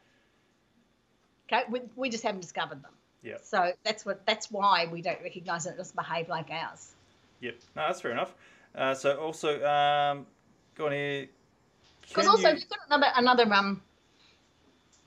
Okay, 1.47 1.63
we, 1.71 1.83
we 1.95 2.11
just 2.11 2.25
haven't 2.25 2.41
discovered 2.41 2.83
them. 2.83 2.91
Yeah. 3.23 3.37
So 3.43 3.73
that's 3.85 4.05
what 4.05 4.27
that's 4.27 4.51
why 4.51 4.89
we 4.91 5.01
don't 5.01 5.21
recognise 5.23 5.67
it. 5.67 5.71
It 5.71 5.77
doesn't 5.77 5.95
behave 5.95 6.29
like 6.29 6.51
ours. 6.51 6.93
Yep. 7.41 7.55
No, 7.77 7.83
that's 7.87 8.01
fair 8.01 8.11
enough. 8.11 8.35
Uh, 8.75 8.95
so 8.95 9.17
also, 9.17 9.65
um, 9.65 10.27
go 10.75 10.87
on 10.87 10.93
here. 10.93 11.27
Because 12.09 12.27
also 12.27 12.49
you- 12.49 12.55
we've 12.55 12.69
got 12.69 12.79
another 12.89 13.07
another 13.17 13.53
um. 13.55 13.83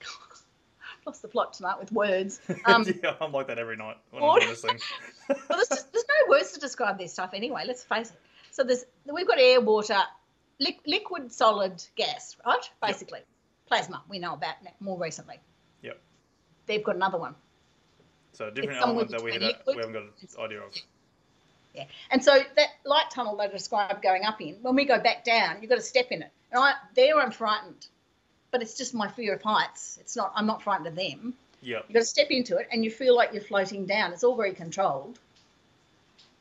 Lost 1.05 1.21
the 1.21 1.27
plot 1.27 1.53
tonight 1.53 1.79
with 1.79 1.91
words. 1.91 2.39
Um, 2.65 2.85
yeah, 3.03 3.15
I'm 3.21 3.31
like 3.31 3.47
that 3.47 3.57
every 3.57 3.77
night 3.77 3.97
when? 4.11 4.21
I'm 4.23 4.39
doing 4.39 4.49
this 4.49 4.61
thing. 4.61 4.77
well, 5.29 5.37
there's, 5.49 5.69
just, 5.69 5.91
there's 5.93 6.05
no 6.07 6.29
words 6.29 6.51
to 6.53 6.59
describe 6.59 6.97
this 6.97 7.13
stuff 7.13 7.31
anyway. 7.33 7.63
Let's 7.65 7.83
face 7.83 8.09
it. 8.11 8.19
So 8.51 8.63
there's 8.63 8.85
we've 9.11 9.27
got 9.27 9.39
air, 9.39 9.61
water, 9.61 9.97
li- 10.59 10.79
liquid, 10.85 11.31
solid, 11.31 11.83
gas, 11.95 12.35
right? 12.45 12.69
Basically, 12.85 13.21
plasma 13.67 14.03
we 14.09 14.19
know 14.19 14.33
about 14.33 14.55
more 14.79 14.99
recently. 14.99 15.39
yep. 15.81 15.99
They've 16.65 16.83
got 16.83 16.95
another 16.95 17.17
one. 17.17 17.35
So 18.33 18.47
a 18.47 18.51
different 18.51 18.79
element 18.81 19.09
that 19.09 19.23
we, 19.23 19.31
had, 19.33 19.41
we 19.65 19.75
haven't 19.75 19.93
got 19.93 20.03
an 20.03 20.11
idea 20.39 20.59
of. 20.61 20.73
Yeah. 21.73 21.85
And 22.09 22.23
so 22.23 22.39
that 22.55 22.67
light 22.85 23.09
tunnel 23.11 23.37
they 23.37 23.47
described 23.47 24.01
going 24.01 24.23
up 24.23 24.41
in, 24.41 24.55
when 24.61 24.75
we 24.75 24.85
go 24.85 24.99
back 24.99 25.23
down, 25.23 25.57
you've 25.61 25.69
got 25.69 25.75
to 25.75 25.81
step 25.81 26.07
in 26.11 26.21
it. 26.23 26.31
And 26.51 26.61
I 26.61 26.73
there 26.95 27.19
I'm 27.19 27.31
frightened. 27.31 27.87
But 28.51 28.63
it's 28.63 28.75
just 28.75 28.95
my 28.95 29.07
fear 29.07 29.35
of 29.35 29.41
heights. 29.43 29.97
It's 30.01 30.15
not 30.15 30.31
I'm 30.35 30.47
not 30.47 30.63
frightened 30.63 30.87
of 30.87 30.95
them. 30.95 31.33
Yep. 31.61 31.85
You've 31.87 31.93
got 31.93 31.99
to 31.99 32.05
step 32.05 32.31
into 32.31 32.57
it 32.57 32.67
and 32.71 32.83
you 32.83 32.91
feel 32.91 33.15
like 33.15 33.33
you're 33.33 33.43
floating 33.43 33.85
down. 33.85 34.13
It's 34.13 34.23
all 34.23 34.35
very 34.35 34.53
controlled. 34.53 35.19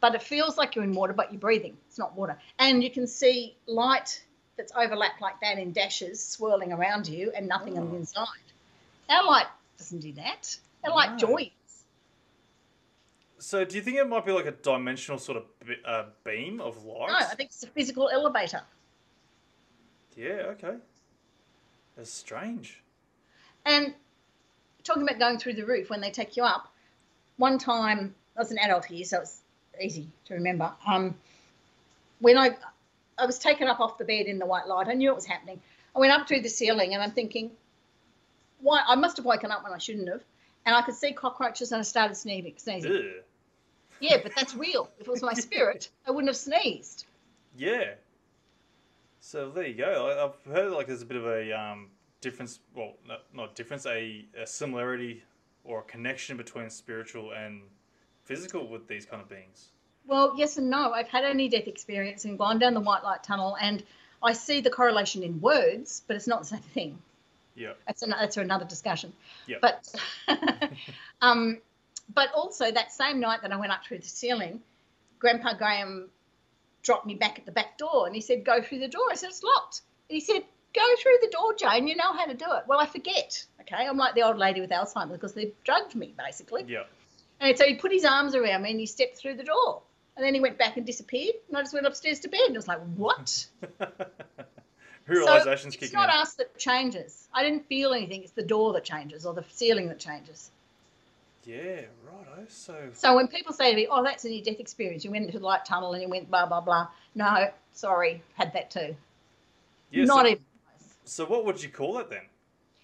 But 0.00 0.14
it 0.14 0.22
feels 0.22 0.56
like 0.56 0.76
you're 0.76 0.84
in 0.84 0.92
water, 0.92 1.12
but 1.12 1.32
you're 1.32 1.40
breathing. 1.40 1.76
It's 1.88 1.98
not 1.98 2.16
water. 2.16 2.38
And 2.58 2.84
you 2.84 2.90
can 2.90 3.06
see 3.06 3.56
light 3.66 4.22
that's 4.56 4.72
overlapped 4.76 5.20
like 5.20 5.40
that 5.40 5.58
in 5.58 5.72
dashes 5.72 6.24
swirling 6.24 6.72
around 6.72 7.08
you 7.08 7.32
and 7.34 7.48
nothing 7.48 7.78
on 7.78 7.88
the 7.88 7.94
oh. 7.94 7.98
inside. 7.98 8.26
Our 9.08 9.24
light 9.26 9.46
doesn't 9.76 10.00
do 10.00 10.12
that. 10.14 10.56
Our 10.84 10.94
light 10.94 11.12
No. 11.12 11.18
joins. 11.18 11.50
So 13.38 13.64
do 13.64 13.76
you 13.76 13.82
think 13.82 13.96
it 13.96 14.08
might 14.08 14.26
be 14.26 14.32
like 14.32 14.46
a 14.46 14.52
dimensional 14.52 15.18
sort 15.18 15.38
of 15.38 15.44
uh, 15.84 16.04
beam 16.24 16.60
of 16.60 16.84
light? 16.84 17.08
No, 17.08 17.16
I 17.16 17.34
think 17.34 17.50
it's 17.50 17.62
a 17.62 17.68
physical 17.68 18.08
elevator. 18.08 18.62
Yeah. 20.16 20.52
Okay. 20.52 20.74
That's 21.96 22.12
strange. 22.12 22.82
And 23.64 23.94
talking 24.84 25.02
about 25.02 25.18
going 25.18 25.38
through 25.38 25.54
the 25.54 25.64
roof 25.64 25.90
when 25.90 26.00
they 26.00 26.10
take 26.10 26.36
you 26.36 26.44
up, 26.44 26.72
one 27.36 27.58
time 27.58 28.14
I 28.36 28.40
was 28.40 28.50
an 28.50 28.58
adult 28.58 28.84
here, 28.84 29.04
so 29.04 29.20
it's 29.20 29.40
easy 29.80 30.08
to 30.26 30.34
remember. 30.34 30.72
Um, 30.86 31.14
when 32.20 32.38
I 32.38 32.56
I 33.18 33.26
was 33.26 33.38
taken 33.38 33.68
up 33.68 33.80
off 33.80 33.98
the 33.98 34.04
bed 34.04 34.26
in 34.26 34.38
the 34.38 34.46
white 34.46 34.66
light, 34.66 34.88
I 34.88 34.94
knew 34.94 35.10
it 35.10 35.14
was 35.14 35.26
happening. 35.26 35.60
I 35.94 35.98
went 35.98 36.12
up 36.12 36.28
through 36.28 36.42
the 36.42 36.48
ceiling, 36.48 36.94
and 36.94 37.02
I'm 37.02 37.10
thinking, 37.12 37.50
why? 38.60 38.82
I 38.86 38.94
must 38.94 39.16
have 39.16 39.26
woken 39.26 39.50
up 39.50 39.64
when 39.64 39.72
I 39.72 39.78
shouldn't 39.78 40.08
have, 40.08 40.22
and 40.66 40.74
I 40.74 40.82
could 40.82 40.94
see 40.94 41.12
cockroaches, 41.12 41.72
and 41.72 41.80
I 41.80 41.82
started 41.82 42.16
sneezing. 42.16 42.54
sneezing. 42.56 43.14
Yeah, 44.00 44.18
but 44.22 44.32
that's 44.34 44.54
real. 44.54 44.88
If 44.98 45.06
it 45.06 45.10
was 45.10 45.22
my 45.22 45.34
spirit, 45.34 45.90
I 46.06 46.10
wouldn't 46.10 46.28
have 46.28 46.36
sneezed. 46.36 47.06
Yeah. 47.56 47.94
So 49.20 49.50
there 49.50 49.66
you 49.66 49.74
go. 49.74 50.08
I, 50.08 50.24
I've 50.24 50.54
heard 50.54 50.72
like 50.72 50.86
there's 50.86 51.02
a 51.02 51.06
bit 51.06 51.16
of 51.16 51.26
a 51.26 51.52
um, 51.52 51.88
difference. 52.20 52.60
Well, 52.74 52.94
not, 53.06 53.22
not 53.34 53.54
difference, 53.54 53.86
a, 53.86 54.24
a 54.40 54.46
similarity 54.46 55.22
or 55.64 55.80
a 55.80 55.82
connection 55.82 56.36
between 56.36 56.70
spiritual 56.70 57.32
and 57.32 57.62
physical 58.24 58.68
with 58.68 58.86
these 58.88 59.06
kind 59.06 59.20
of 59.22 59.28
beings. 59.28 59.68
Well, 60.06 60.34
yes 60.36 60.56
and 60.56 60.70
no. 60.70 60.92
I've 60.92 61.08
had 61.08 61.24
a 61.24 61.34
near 61.34 61.50
death 61.50 61.66
experience 61.66 62.24
and 62.24 62.38
gone 62.38 62.58
down 62.58 62.74
the 62.74 62.80
white 62.80 63.04
light 63.04 63.22
tunnel, 63.22 63.56
and 63.60 63.82
I 64.22 64.32
see 64.32 64.60
the 64.60 64.70
correlation 64.70 65.22
in 65.22 65.40
words, 65.40 66.02
but 66.06 66.16
it's 66.16 66.26
not 66.26 66.40
the 66.40 66.46
same 66.46 66.60
thing. 66.60 66.98
Yeah. 67.54 67.72
That's 67.86 68.02
an, 68.02 68.10
that's 68.10 68.36
another 68.36 68.64
discussion. 68.64 69.12
Yeah. 69.46 69.58
But 69.60 69.92
um, 71.20 71.58
but 72.12 72.32
also 72.34 72.70
that 72.70 72.92
same 72.92 73.20
night 73.20 73.42
that 73.42 73.52
I 73.52 73.56
went 73.56 73.72
up 73.72 73.84
through 73.84 73.98
the 73.98 74.08
ceiling, 74.08 74.60
Grandpa 75.18 75.54
Graham 75.54 76.10
dropped 76.82 77.06
me 77.06 77.14
back 77.14 77.38
at 77.38 77.46
the 77.46 77.52
back 77.52 77.78
door, 77.78 78.06
and 78.06 78.14
he 78.14 78.20
said, 78.20 78.44
"Go 78.44 78.62
through 78.62 78.80
the 78.80 78.88
door." 78.88 79.04
I 79.10 79.14
said, 79.14 79.30
"It's 79.30 79.42
locked." 79.42 79.82
And 80.08 80.14
he 80.14 80.20
said, 80.20 80.44
"Go 80.74 80.96
through 81.02 81.18
the 81.20 81.30
door, 81.30 81.54
Jane. 81.54 81.86
You 81.88 81.96
know 81.96 82.12
how 82.12 82.26
to 82.26 82.34
do 82.34 82.46
it." 82.52 82.64
Well, 82.66 82.78
I 82.78 82.86
forget. 82.86 83.44
Okay, 83.60 83.86
I'm 83.86 83.96
like 83.96 84.14
the 84.14 84.22
old 84.22 84.38
lady 84.38 84.60
with 84.60 84.70
Alzheimer's 84.70 85.12
because 85.12 85.34
they've 85.34 85.54
drugged 85.64 85.94
me 85.94 86.14
basically. 86.16 86.64
Yeah. 86.66 86.84
And 87.40 87.56
so 87.56 87.64
he 87.64 87.74
put 87.74 87.92
his 87.92 88.04
arms 88.04 88.34
around 88.34 88.62
me 88.62 88.70
and 88.70 88.80
he 88.80 88.86
stepped 88.86 89.18
through 89.18 89.36
the 89.36 89.44
door. 89.44 89.82
And 90.16 90.24
then 90.26 90.34
he 90.34 90.40
went 90.40 90.58
back 90.58 90.76
and 90.76 90.84
disappeared. 90.84 91.36
And 91.48 91.56
I 91.56 91.62
just 91.62 91.72
went 91.72 91.86
upstairs 91.86 92.20
to 92.20 92.28
bed. 92.28 92.40
And 92.46 92.56
I 92.56 92.58
was 92.58 92.68
like, 92.68 92.80
what? 92.96 93.46
Realization's 95.06 95.62
so 95.62 95.68
it's 95.68 95.76
kicking 95.76 95.98
not 95.98 96.10
in. 96.10 96.16
us 96.16 96.34
that 96.34 96.58
changes. 96.58 97.28
I 97.32 97.42
didn't 97.42 97.66
feel 97.68 97.92
anything. 97.92 98.24
It's 98.24 98.32
the 98.32 98.42
door 98.42 98.72
that 98.74 98.84
changes 98.84 99.24
or 99.24 99.32
the 99.32 99.44
ceiling 99.52 99.88
that 99.88 100.00
changes. 100.00 100.50
Yeah. 101.48 101.80
Righto. 102.04 102.44
So. 102.48 102.90
So 102.92 103.16
when 103.16 103.26
people 103.26 103.54
say 103.54 103.70
to 103.70 103.76
me, 103.76 103.88
oh, 103.90 104.04
that's 104.04 104.22
a 104.26 104.28
near 104.28 104.42
death 104.42 104.60
experience, 104.60 105.02
you 105.02 105.10
went 105.10 105.24
into 105.24 105.38
the 105.38 105.46
light 105.46 105.64
tunnel 105.64 105.94
and 105.94 106.02
you 106.02 106.08
went 106.08 106.30
blah, 106.30 106.44
blah, 106.44 106.60
blah. 106.60 106.88
No, 107.14 107.50
sorry, 107.72 108.22
had 108.34 108.52
that 108.52 108.70
too. 108.70 108.94
Yeah, 109.90 110.04
not 110.04 110.26
so, 110.26 110.30
even. 110.30 110.42
so 111.04 111.24
what 111.24 111.46
would 111.46 111.62
you 111.62 111.70
call 111.70 111.98
it 112.00 112.10
then? 112.10 112.20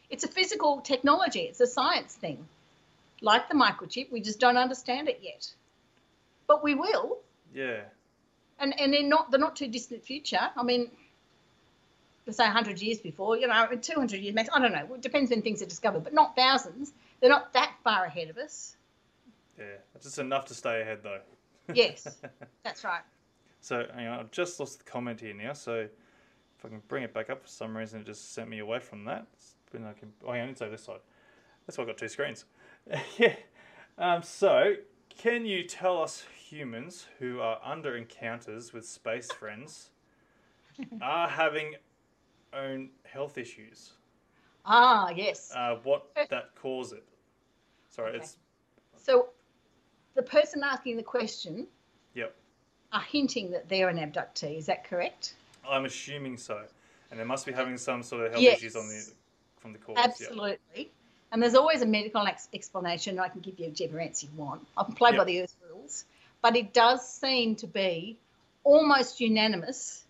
It's 0.08 0.24
a 0.24 0.28
physical 0.28 0.80
technology, 0.80 1.40
it's 1.40 1.60
a 1.60 1.66
science 1.66 2.14
thing. 2.14 2.48
Like 3.20 3.50
the 3.50 3.54
microchip, 3.54 4.10
we 4.10 4.22
just 4.22 4.40
don't 4.40 4.56
understand 4.56 5.10
it 5.10 5.20
yet. 5.22 5.52
But 6.46 6.64
we 6.64 6.74
will. 6.74 7.18
Yeah. 7.52 7.82
and 8.58 8.78
and 8.80 8.94
in 8.94 9.10
not 9.10 9.30
the 9.30 9.38
not 9.38 9.56
too 9.56 9.68
distant 9.68 10.02
future. 10.04 10.50
I 10.56 10.62
mean, 10.62 10.90
let's 12.26 12.38
say 12.38 12.44
100 12.44 12.80
years 12.80 12.98
before, 12.98 13.36
you 13.36 13.46
know, 13.46 13.66
200 13.66 14.20
years 14.20 14.34
max. 14.34 14.48
I 14.54 14.58
don't 14.58 14.72
know. 14.72 14.94
It 14.94 15.02
depends 15.02 15.30
when 15.30 15.42
things 15.42 15.60
are 15.60 15.66
discovered, 15.66 16.02
but 16.04 16.14
not 16.14 16.34
thousands. 16.34 16.92
They're 17.24 17.32
not 17.32 17.54
that 17.54 17.76
far 17.82 18.04
ahead 18.04 18.28
of 18.28 18.36
us. 18.36 18.76
Yeah. 19.58 19.64
It's 19.94 20.04
just 20.04 20.18
enough 20.18 20.44
to 20.44 20.54
stay 20.54 20.82
ahead 20.82 20.98
though. 21.02 21.20
Yes, 21.72 22.18
that's 22.62 22.84
right. 22.84 23.00
So 23.62 23.86
hang 23.94 24.08
on, 24.08 24.20
I've 24.20 24.30
just 24.30 24.60
lost 24.60 24.80
the 24.80 24.84
comment 24.84 25.22
here 25.22 25.32
now. 25.32 25.54
So 25.54 25.72
if 25.74 26.66
I 26.66 26.68
can 26.68 26.82
bring 26.86 27.02
it 27.02 27.14
back 27.14 27.30
up 27.30 27.40
for 27.40 27.48
some 27.48 27.74
reason, 27.74 28.02
it 28.02 28.04
just 28.04 28.34
sent 28.34 28.50
me 28.50 28.58
away 28.58 28.78
from 28.78 29.06
that. 29.06 29.26
Then 29.70 29.84
I 29.86 29.94
can. 29.94 30.12
Oh, 30.22 30.32
hang 30.32 30.42
on, 30.42 30.48
it's 30.50 30.60
over 30.60 30.72
this 30.72 30.84
side. 30.84 30.98
That's 31.66 31.78
why 31.78 31.84
I've 31.84 31.88
got 31.88 31.96
two 31.96 32.08
screens. 32.08 32.44
yeah. 33.16 33.36
Um, 33.96 34.22
so 34.22 34.74
can 35.08 35.46
you 35.46 35.62
tell 35.62 36.02
us 36.02 36.26
humans 36.36 37.06
who 37.20 37.40
are 37.40 37.58
under 37.64 37.96
encounters 37.96 38.74
with 38.74 38.86
space 38.86 39.32
friends 39.32 39.88
are 41.00 41.30
having 41.30 41.76
own 42.52 42.90
health 43.04 43.38
issues? 43.38 43.92
Ah, 44.66 45.08
yes. 45.08 45.50
Uh, 45.56 45.76
what 45.84 46.14
that 46.14 46.54
cause 46.54 46.92
it? 46.92 47.04
Sorry, 47.94 48.08
Okay. 48.10 48.18
it's 48.18 48.36
So 48.96 49.28
the 50.14 50.22
person 50.22 50.62
asking 50.64 50.96
the 50.96 51.02
question 51.04 51.68
yep. 52.14 52.34
are 52.92 53.00
hinting 53.02 53.52
that 53.52 53.68
they're 53.68 53.88
an 53.88 53.98
abductee. 53.98 54.58
Is 54.58 54.66
that 54.66 54.82
correct? 54.84 55.34
I'm 55.68 55.84
assuming 55.84 56.36
so, 56.36 56.64
and 57.10 57.20
they 57.20 57.24
must 57.24 57.46
be 57.46 57.52
having 57.52 57.78
some 57.78 58.02
sort 58.02 58.26
of 58.26 58.32
health 58.32 58.42
Yes. 58.42 58.58
issues 58.58 58.74
on 58.76 58.88
the 58.88 59.12
from 59.58 59.72
the 59.72 59.78
cause. 59.78 59.96
Absolutely. 59.96 60.90
And 61.30 61.40
there's 61.42 61.54
always 61.54 61.82
a 61.82 61.86
medical 61.86 62.26
ex- 62.26 62.48
explanation. 62.52 63.18
I 63.18 63.28
can 63.28 63.40
give 63.40 63.58
you 63.60 63.68
whichever 63.68 63.98
answer 64.00 64.26
you 64.26 64.32
want. 64.36 64.66
I 64.76 64.84
can 64.84 64.94
play 64.94 65.16
by 65.16 65.24
the 65.24 65.42
earth 65.42 65.56
rules. 65.70 66.04
But 66.42 66.56
it 66.56 66.72
does 66.74 67.08
seem 67.08 67.56
to 67.56 67.66
be 67.66 68.18
almost 68.64 69.20
unanimous 69.20 70.04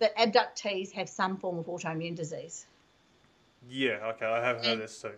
that 0.00 0.14
abductees 0.16 0.92
have 0.92 1.08
some 1.08 1.38
form 1.38 1.58
of 1.58 1.66
autoimmune 1.66 2.14
disease. 2.16 2.66
Yeah, 3.70 4.10
okay, 4.14 4.26
I 4.26 4.44
have 4.44 4.56
heard 4.58 4.66
And- 4.66 4.80
this 4.82 5.00
too. 5.00 5.12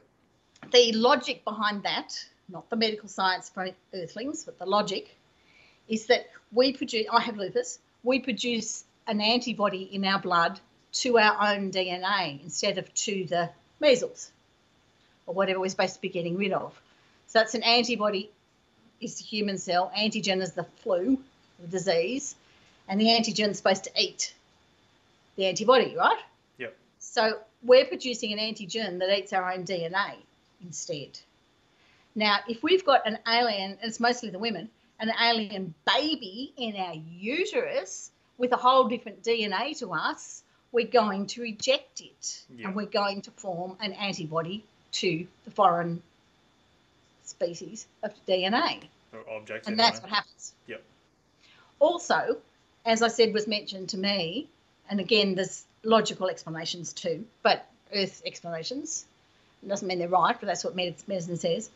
The 0.72 0.92
logic 0.92 1.44
behind 1.44 1.82
that, 1.84 2.24
not 2.48 2.68
the 2.70 2.76
medical 2.76 3.08
science 3.08 3.48
for 3.48 3.68
earthlings, 3.94 4.44
but 4.44 4.58
the 4.58 4.66
logic, 4.66 5.16
is 5.88 6.06
that 6.06 6.28
we 6.52 6.72
produce, 6.72 7.06
I 7.12 7.20
have 7.20 7.36
lupus, 7.36 7.78
we 8.02 8.20
produce 8.20 8.84
an 9.06 9.20
antibody 9.20 9.82
in 9.82 10.04
our 10.04 10.20
blood 10.20 10.60
to 10.92 11.18
our 11.18 11.52
own 11.52 11.70
DNA 11.70 12.42
instead 12.42 12.78
of 12.78 12.92
to 12.94 13.24
the 13.24 13.50
measles 13.80 14.30
or 15.26 15.34
whatever 15.34 15.60
we're 15.60 15.68
supposed 15.68 15.94
to 15.94 16.00
be 16.00 16.08
getting 16.08 16.36
rid 16.36 16.52
of. 16.52 16.80
So 17.26 17.40
that's 17.40 17.54
an 17.54 17.62
antibody 17.62 18.30
is 19.00 19.16
the 19.16 19.24
human 19.24 19.58
cell, 19.58 19.92
antigen 19.96 20.40
is 20.40 20.52
the 20.52 20.64
flu, 20.82 21.18
the 21.60 21.66
disease, 21.66 22.34
and 22.88 23.00
the 23.00 23.06
antigen 23.06 23.50
is 23.50 23.58
supposed 23.58 23.84
to 23.84 23.90
eat 23.96 24.32
the 25.36 25.46
antibody, 25.46 25.94
right? 25.96 26.18
Yep. 26.58 26.76
So 26.98 27.38
we're 27.62 27.84
producing 27.84 28.32
an 28.32 28.38
antigen 28.38 28.98
that 29.00 29.16
eats 29.16 29.32
our 29.32 29.52
own 29.52 29.64
DNA 29.64 30.16
instead. 30.62 31.18
Now, 32.14 32.38
if 32.48 32.62
we've 32.62 32.84
got 32.84 33.06
an 33.06 33.18
alien, 33.28 33.72
and 33.72 33.78
it's 33.82 34.00
mostly 34.00 34.30
the 34.30 34.38
women, 34.38 34.70
an 34.98 35.10
alien 35.22 35.74
baby 35.86 36.52
in 36.56 36.76
our 36.76 36.94
uterus 36.94 38.10
with 38.38 38.52
a 38.52 38.56
whole 38.56 38.88
different 38.88 39.22
DNA 39.22 39.78
to 39.78 39.92
us, 39.92 40.42
we're 40.72 40.86
going 40.86 41.26
to 41.26 41.42
reject 41.42 42.00
it 42.00 42.44
Yeah. 42.56 42.68
and 42.68 42.76
we're 42.76 42.86
going 42.86 43.22
to 43.22 43.30
form 43.32 43.76
an 43.80 43.92
antibody 43.92 44.64
to 44.92 45.26
the 45.44 45.50
foreign 45.50 46.02
species 47.24 47.86
of 48.02 48.12
DNA. 48.26 48.82
Or 49.12 49.20
objects. 49.36 49.68
And 49.68 49.78
anyway. 49.78 49.90
that's 49.90 50.02
what 50.02 50.10
happens. 50.10 50.52
Yep. 50.66 50.82
Also, 51.78 52.38
as 52.84 53.02
I 53.02 53.08
said, 53.08 53.34
was 53.34 53.46
mentioned 53.46 53.90
to 53.90 53.98
me, 53.98 54.48
and 54.88 55.00
again, 55.00 55.34
there's 55.34 55.64
logical 55.82 56.28
explanations 56.28 56.92
too, 56.92 57.26
but 57.42 57.66
Earth 57.94 58.22
explanations. 58.24 59.04
It 59.66 59.68
doesn't 59.68 59.88
mean 59.88 59.98
they're 59.98 60.08
right, 60.08 60.36
but 60.38 60.46
that's 60.46 60.64
what 60.64 60.76
medicine 60.76 61.36
says. 61.36 61.68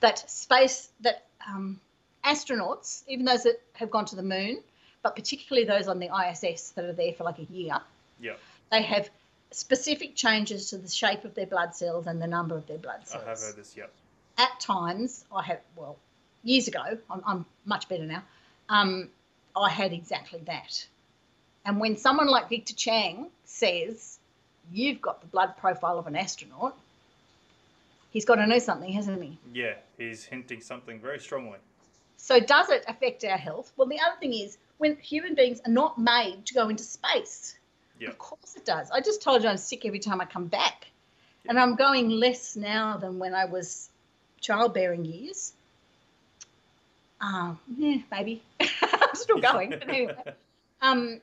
That 0.00 0.30
space, 0.30 0.90
that 1.00 1.24
um, 1.48 1.80
astronauts, 2.24 3.02
even 3.08 3.24
those 3.24 3.44
that 3.44 3.60
have 3.72 3.90
gone 3.90 4.04
to 4.06 4.16
the 4.16 4.22
moon, 4.22 4.58
but 5.02 5.16
particularly 5.16 5.66
those 5.66 5.88
on 5.88 5.98
the 5.98 6.10
ISS 6.14 6.70
that 6.72 6.84
are 6.84 6.92
there 6.92 7.14
for 7.14 7.24
like 7.24 7.38
a 7.38 7.44
year, 7.50 7.80
Yep. 8.20 8.38
they 8.70 8.82
have 8.82 9.08
specific 9.50 10.14
changes 10.14 10.70
to 10.70 10.78
the 10.78 10.88
shape 10.88 11.24
of 11.24 11.34
their 11.34 11.46
blood 11.46 11.74
cells 11.74 12.06
and 12.06 12.20
the 12.20 12.26
number 12.26 12.54
of 12.54 12.66
their 12.66 12.78
blood 12.78 13.06
cells 13.08 13.24
I 13.24 13.28
have 13.30 13.40
heard 13.40 13.56
this. 13.56 13.76
Yep. 13.76 13.92
at 14.38 14.60
times 14.60 15.24
I 15.34 15.42
have 15.42 15.60
well 15.76 15.96
years 16.42 16.68
ago 16.68 16.82
I'm, 17.10 17.22
I'm 17.26 17.46
much 17.66 17.88
better 17.88 18.06
now 18.06 18.22
um, 18.68 19.08
I 19.56 19.68
had 19.68 19.92
exactly 19.92 20.40
that 20.46 20.86
and 21.66 21.80
when 21.80 21.96
someone 21.98 22.28
like 22.28 22.48
Victor 22.48 22.74
Chang 22.74 23.26
says 23.44 24.18
you've 24.72 25.02
got 25.02 25.20
the 25.20 25.26
blood 25.26 25.56
profile 25.58 25.98
of 25.98 26.06
an 26.06 26.16
astronaut 26.16 26.78
he's 28.12 28.24
got 28.24 28.36
to 28.36 28.46
know 28.46 28.58
something 28.58 28.92
hasn't 28.92 29.20
he 29.20 29.38
Yeah, 29.52 29.74
he's 29.98 30.24
hinting 30.24 30.60
something 30.60 31.00
very 31.00 31.18
strongly. 31.18 31.58
So 32.16 32.38
does 32.38 32.70
it 32.70 32.84
affect 32.86 33.24
our 33.24 33.36
health? 33.36 33.72
Well, 33.76 33.88
the 33.88 33.98
other 33.98 34.16
thing 34.20 34.32
is 34.32 34.58
when 34.78 34.96
human 34.96 35.34
beings 35.34 35.60
are 35.66 35.72
not 35.72 35.98
made 35.98 36.46
to 36.46 36.54
go 36.54 36.68
into 36.68 36.84
space. 36.84 37.56
Yeah. 37.98 38.10
Of 38.10 38.18
course 38.18 38.54
it 38.56 38.64
does. 38.64 38.90
I 38.90 39.00
just 39.00 39.22
told 39.22 39.42
you 39.42 39.48
I'm 39.48 39.56
sick 39.56 39.84
every 39.84 39.98
time 39.98 40.20
I 40.20 40.24
come 40.24 40.46
back. 40.46 40.86
And 41.48 41.58
I'm 41.58 41.74
going 41.74 42.08
less 42.08 42.54
now 42.54 42.96
than 42.96 43.18
when 43.18 43.34
I 43.34 43.46
was 43.46 43.90
childbearing 44.40 45.04
years. 45.04 45.52
Um, 47.20 47.58
yeah, 47.76 47.98
maybe. 48.12 48.42
I'm 48.60 49.14
still 49.14 49.40
going. 49.40 49.70
But 49.70 49.88
anyway. 49.88 50.14
Um, 50.80 51.20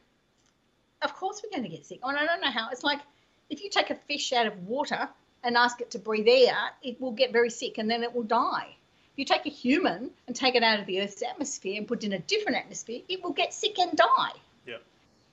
of 1.01 1.13
course 1.15 1.41
we're 1.43 1.55
going 1.57 1.69
to 1.69 1.75
get 1.75 1.85
sick. 1.85 1.99
And 2.03 2.17
I 2.17 2.25
don't 2.25 2.41
know 2.41 2.51
how. 2.51 2.69
It's 2.71 2.83
like 2.83 2.99
if 3.49 3.63
you 3.63 3.69
take 3.69 3.89
a 3.89 3.95
fish 3.95 4.33
out 4.33 4.47
of 4.47 4.67
water 4.67 5.07
and 5.43 5.57
ask 5.57 5.81
it 5.81 5.91
to 5.91 5.99
breathe 5.99 6.27
air, 6.27 6.55
it 6.81 6.99
will 6.99 7.11
get 7.11 7.31
very 7.31 7.49
sick 7.49 7.77
and 7.77 7.89
then 7.89 8.03
it 8.03 8.13
will 8.13 8.23
die. 8.23 8.75
If 9.13 9.17
you 9.17 9.25
take 9.25 9.45
a 9.45 9.49
human 9.49 10.11
and 10.27 10.35
take 10.35 10.55
it 10.55 10.63
out 10.63 10.79
of 10.79 10.85
the 10.85 11.01
Earth's 11.01 11.21
atmosphere 11.21 11.77
and 11.77 11.87
put 11.87 12.03
it 12.03 12.07
in 12.07 12.13
a 12.13 12.19
different 12.19 12.57
atmosphere, 12.57 13.01
it 13.07 13.23
will 13.23 13.33
get 13.33 13.53
sick 13.53 13.79
and 13.79 13.97
die. 13.97 14.31
Yeah. 14.65 14.77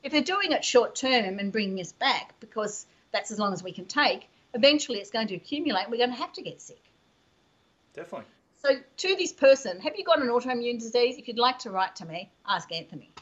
If 0.03 0.12
they're 0.12 0.23
doing 0.23 0.53
it 0.53 0.65
short 0.65 0.95
term 0.95 1.39
and 1.39 1.53
bringing 1.53 1.81
us 1.81 1.93
back 1.93 2.35
because 2.41 2.87
that's 3.12 3.31
as 3.31 3.39
long 3.39 3.53
as 3.53 3.62
we 3.62 3.73
can 3.73 3.87
take, 3.87 4.28
eventually 4.55 4.99
it's 4.99 5.11
going 5.11 5.28
to 5.28 5.35
accumulate 5.35 5.83
and 5.83 5.91
we're 5.91 5.99
going 5.99 6.11
to 6.11 6.16
have 6.16 6.33
to 6.35 6.43
get 6.43 6.61
sick. 6.61 6.83
Definitely. 7.95 8.27
So, 8.62 8.70
to 8.97 9.16
this 9.16 9.33
person, 9.33 9.81
have 9.81 9.97
you 9.97 10.05
got 10.05 10.20
an 10.20 10.28
autoimmune 10.28 10.78
disease? 10.78 11.16
If 11.19 11.28
you'd 11.28 11.39
like 11.39 11.59
to 11.61 11.70
write 11.70 11.95
to 11.97 12.07
me, 12.07 12.31
ask 12.49 12.73
Anthony. 12.73 13.12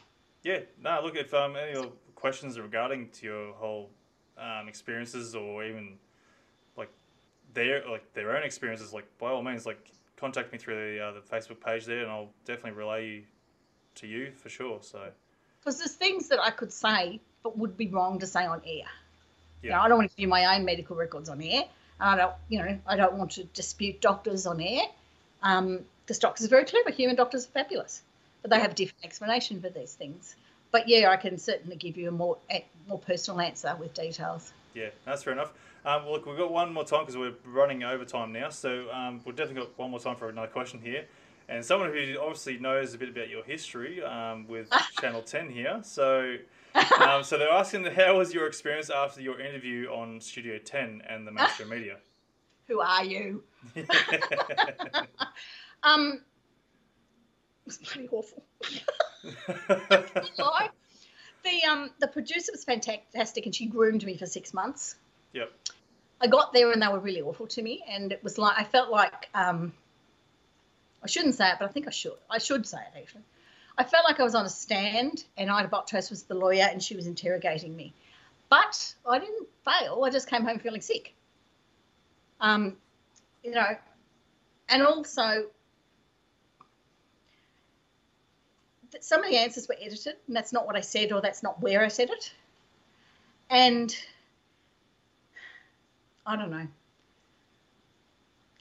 Yeah. 0.42 0.60
No, 0.82 1.00
look, 1.02 1.16
if 1.16 1.34
um, 1.34 1.56
any 1.56 1.76
of 1.76 1.92
questions 2.14 2.58
regarding 2.58 3.10
to 3.10 3.26
your 3.26 3.52
whole 3.52 3.90
um, 4.38 4.68
experiences 4.68 5.34
or 5.34 5.64
even 5.64 5.98
their 7.54 7.88
like 7.88 8.12
their 8.14 8.36
own 8.36 8.42
experiences, 8.42 8.92
like 8.92 9.06
by 9.18 9.30
all 9.30 9.42
means, 9.42 9.66
like 9.66 9.90
contact 10.16 10.52
me 10.52 10.58
through 10.58 10.74
the 10.74 11.04
uh, 11.04 11.12
the 11.12 11.20
Facebook 11.20 11.60
page 11.64 11.86
there, 11.86 12.02
and 12.02 12.10
I'll 12.10 12.30
definitely 12.44 12.72
relay 12.72 13.08
you 13.08 13.22
to 13.96 14.06
you 14.06 14.32
for 14.36 14.48
sure. 14.48 14.78
So 14.82 15.08
Because 15.60 15.78
there's 15.78 15.92
things 15.92 16.28
that 16.28 16.40
I 16.40 16.50
could 16.50 16.72
say, 16.72 17.20
but 17.42 17.56
would 17.56 17.76
be 17.76 17.88
wrong 17.88 18.18
to 18.18 18.26
say 18.26 18.44
on 18.44 18.60
air. 18.66 18.86
You 19.62 19.70
know, 19.70 19.76
yeah, 19.76 19.82
I 19.82 19.88
don't 19.88 19.98
want 19.98 20.10
to 20.10 20.16
give 20.16 20.28
my 20.28 20.56
own 20.56 20.64
medical 20.64 20.96
records 20.96 21.28
on 21.28 21.40
air. 21.40 21.64
I 22.00 22.16
don't, 22.16 22.34
you 22.48 22.58
know, 22.58 22.78
I 22.86 22.96
don't 22.96 23.14
want 23.14 23.30
to 23.32 23.44
dispute 23.44 24.00
doctors 24.00 24.46
on 24.46 24.60
air. 24.60 24.82
Um, 25.42 25.84
because 26.04 26.18
doctors 26.18 26.46
are 26.46 26.50
very 26.50 26.64
clever. 26.64 26.90
Human 26.90 27.16
doctors 27.16 27.46
are 27.46 27.50
fabulous, 27.50 28.02
but 28.42 28.50
they 28.50 28.58
have 28.60 28.72
a 28.72 28.74
different 28.74 29.04
explanation 29.04 29.60
for 29.60 29.70
these 29.70 29.94
things. 29.94 30.36
But 30.70 30.88
yeah, 30.88 31.08
I 31.08 31.16
can 31.16 31.38
certainly 31.38 31.76
give 31.76 31.96
you 31.96 32.08
a 32.08 32.12
more 32.12 32.36
a 32.50 32.64
more 32.88 32.98
personal 32.98 33.40
answer 33.40 33.74
with 33.78 33.94
details. 33.94 34.52
yeah, 34.74 34.90
that's 35.04 35.22
fair 35.22 35.32
enough. 35.32 35.52
Um, 35.84 36.06
look, 36.06 36.24
we've 36.26 36.36
got 36.38 36.50
one 36.50 36.72
more 36.72 36.84
time 36.84 37.00
because 37.00 37.16
we're 37.16 37.34
running 37.44 37.82
over 37.82 38.04
time 38.04 38.32
now, 38.32 38.48
so 38.48 38.86
um, 38.90 39.20
we've 39.24 39.36
definitely 39.36 39.62
got 39.62 39.78
one 39.78 39.90
more 39.90 40.00
time 40.00 40.16
for 40.16 40.28
another 40.28 40.48
question 40.48 40.80
here. 40.80 41.04
And 41.48 41.62
someone 41.62 41.92
who 41.92 42.16
obviously 42.20 42.58
knows 42.58 42.94
a 42.94 42.98
bit 42.98 43.10
about 43.10 43.28
your 43.28 43.44
history 43.44 44.02
um, 44.02 44.46
with 44.48 44.70
Channel 45.00 45.20
10 45.20 45.50
here. 45.50 45.80
So, 45.82 46.36
um, 46.98 47.22
so 47.22 47.36
they're 47.36 47.50
asking, 47.50 47.84
how 47.84 48.16
was 48.16 48.32
your 48.32 48.46
experience 48.46 48.88
after 48.88 49.20
your 49.20 49.38
interview 49.38 49.88
on 49.88 50.20
Studio 50.20 50.58
10 50.58 51.02
and 51.06 51.26
the 51.26 51.32
mainstream 51.32 51.68
media? 51.68 51.96
Who 52.68 52.80
are 52.80 53.04
you? 53.04 53.42
Um, 55.84 56.22
it 57.66 57.66
was 57.66 57.76
bloody 57.76 58.08
awful. 58.10 58.42
The 61.44 61.64
um 61.70 61.90
the 62.00 62.08
producer 62.08 62.52
was 62.52 62.64
fantastic, 62.64 63.44
and 63.44 63.54
she 63.54 63.66
groomed 63.66 64.04
me 64.04 64.16
for 64.16 64.24
six 64.24 64.54
months. 64.54 64.96
yep. 65.34 65.52
I 66.24 66.26
got 66.26 66.54
there 66.54 66.72
and 66.72 66.80
they 66.80 66.88
were 66.88 67.00
really 67.00 67.20
awful 67.20 67.46
to 67.48 67.60
me, 67.60 67.84
and 67.86 68.10
it 68.10 68.24
was 68.24 68.38
like 68.38 68.58
I 68.58 68.64
felt 68.64 68.90
like 68.90 69.28
um, 69.34 69.74
I 71.02 71.06
shouldn't 71.06 71.34
say 71.34 71.50
it, 71.50 71.56
but 71.58 71.68
I 71.68 71.68
think 71.68 71.86
I 71.86 71.90
should. 71.90 72.16
I 72.30 72.38
should 72.38 72.66
say 72.66 72.78
it 72.78 72.98
actually. 72.98 73.24
I 73.76 73.84
felt 73.84 74.06
like 74.08 74.20
I 74.20 74.22
was 74.22 74.34
on 74.34 74.46
a 74.46 74.48
stand, 74.48 75.24
and 75.36 75.50
Ita 75.50 75.68
Buttrose 75.68 76.08
was 76.08 76.22
the 76.22 76.34
lawyer, 76.34 76.66
and 76.70 76.82
she 76.82 76.96
was 76.96 77.06
interrogating 77.06 77.76
me. 77.76 77.92
But 78.48 78.94
I 79.06 79.18
didn't 79.18 79.48
fail. 79.66 80.02
I 80.02 80.08
just 80.08 80.30
came 80.30 80.44
home 80.44 80.60
feeling 80.60 80.80
sick. 80.80 81.12
Um, 82.40 82.78
you 83.42 83.50
know, 83.50 83.76
and 84.70 84.82
also 84.82 85.44
some 88.98 89.22
of 89.22 89.28
the 89.28 89.36
answers 89.36 89.68
were 89.68 89.76
edited, 89.78 90.14
and 90.26 90.34
that's 90.34 90.54
not 90.54 90.66
what 90.66 90.74
I 90.74 90.80
said, 90.80 91.12
or 91.12 91.20
that's 91.20 91.42
not 91.42 91.60
where 91.60 91.84
I 91.84 91.88
said 91.88 92.08
it. 92.08 92.32
And 93.50 93.94
I 96.26 96.36
don't 96.36 96.50
know. 96.50 96.66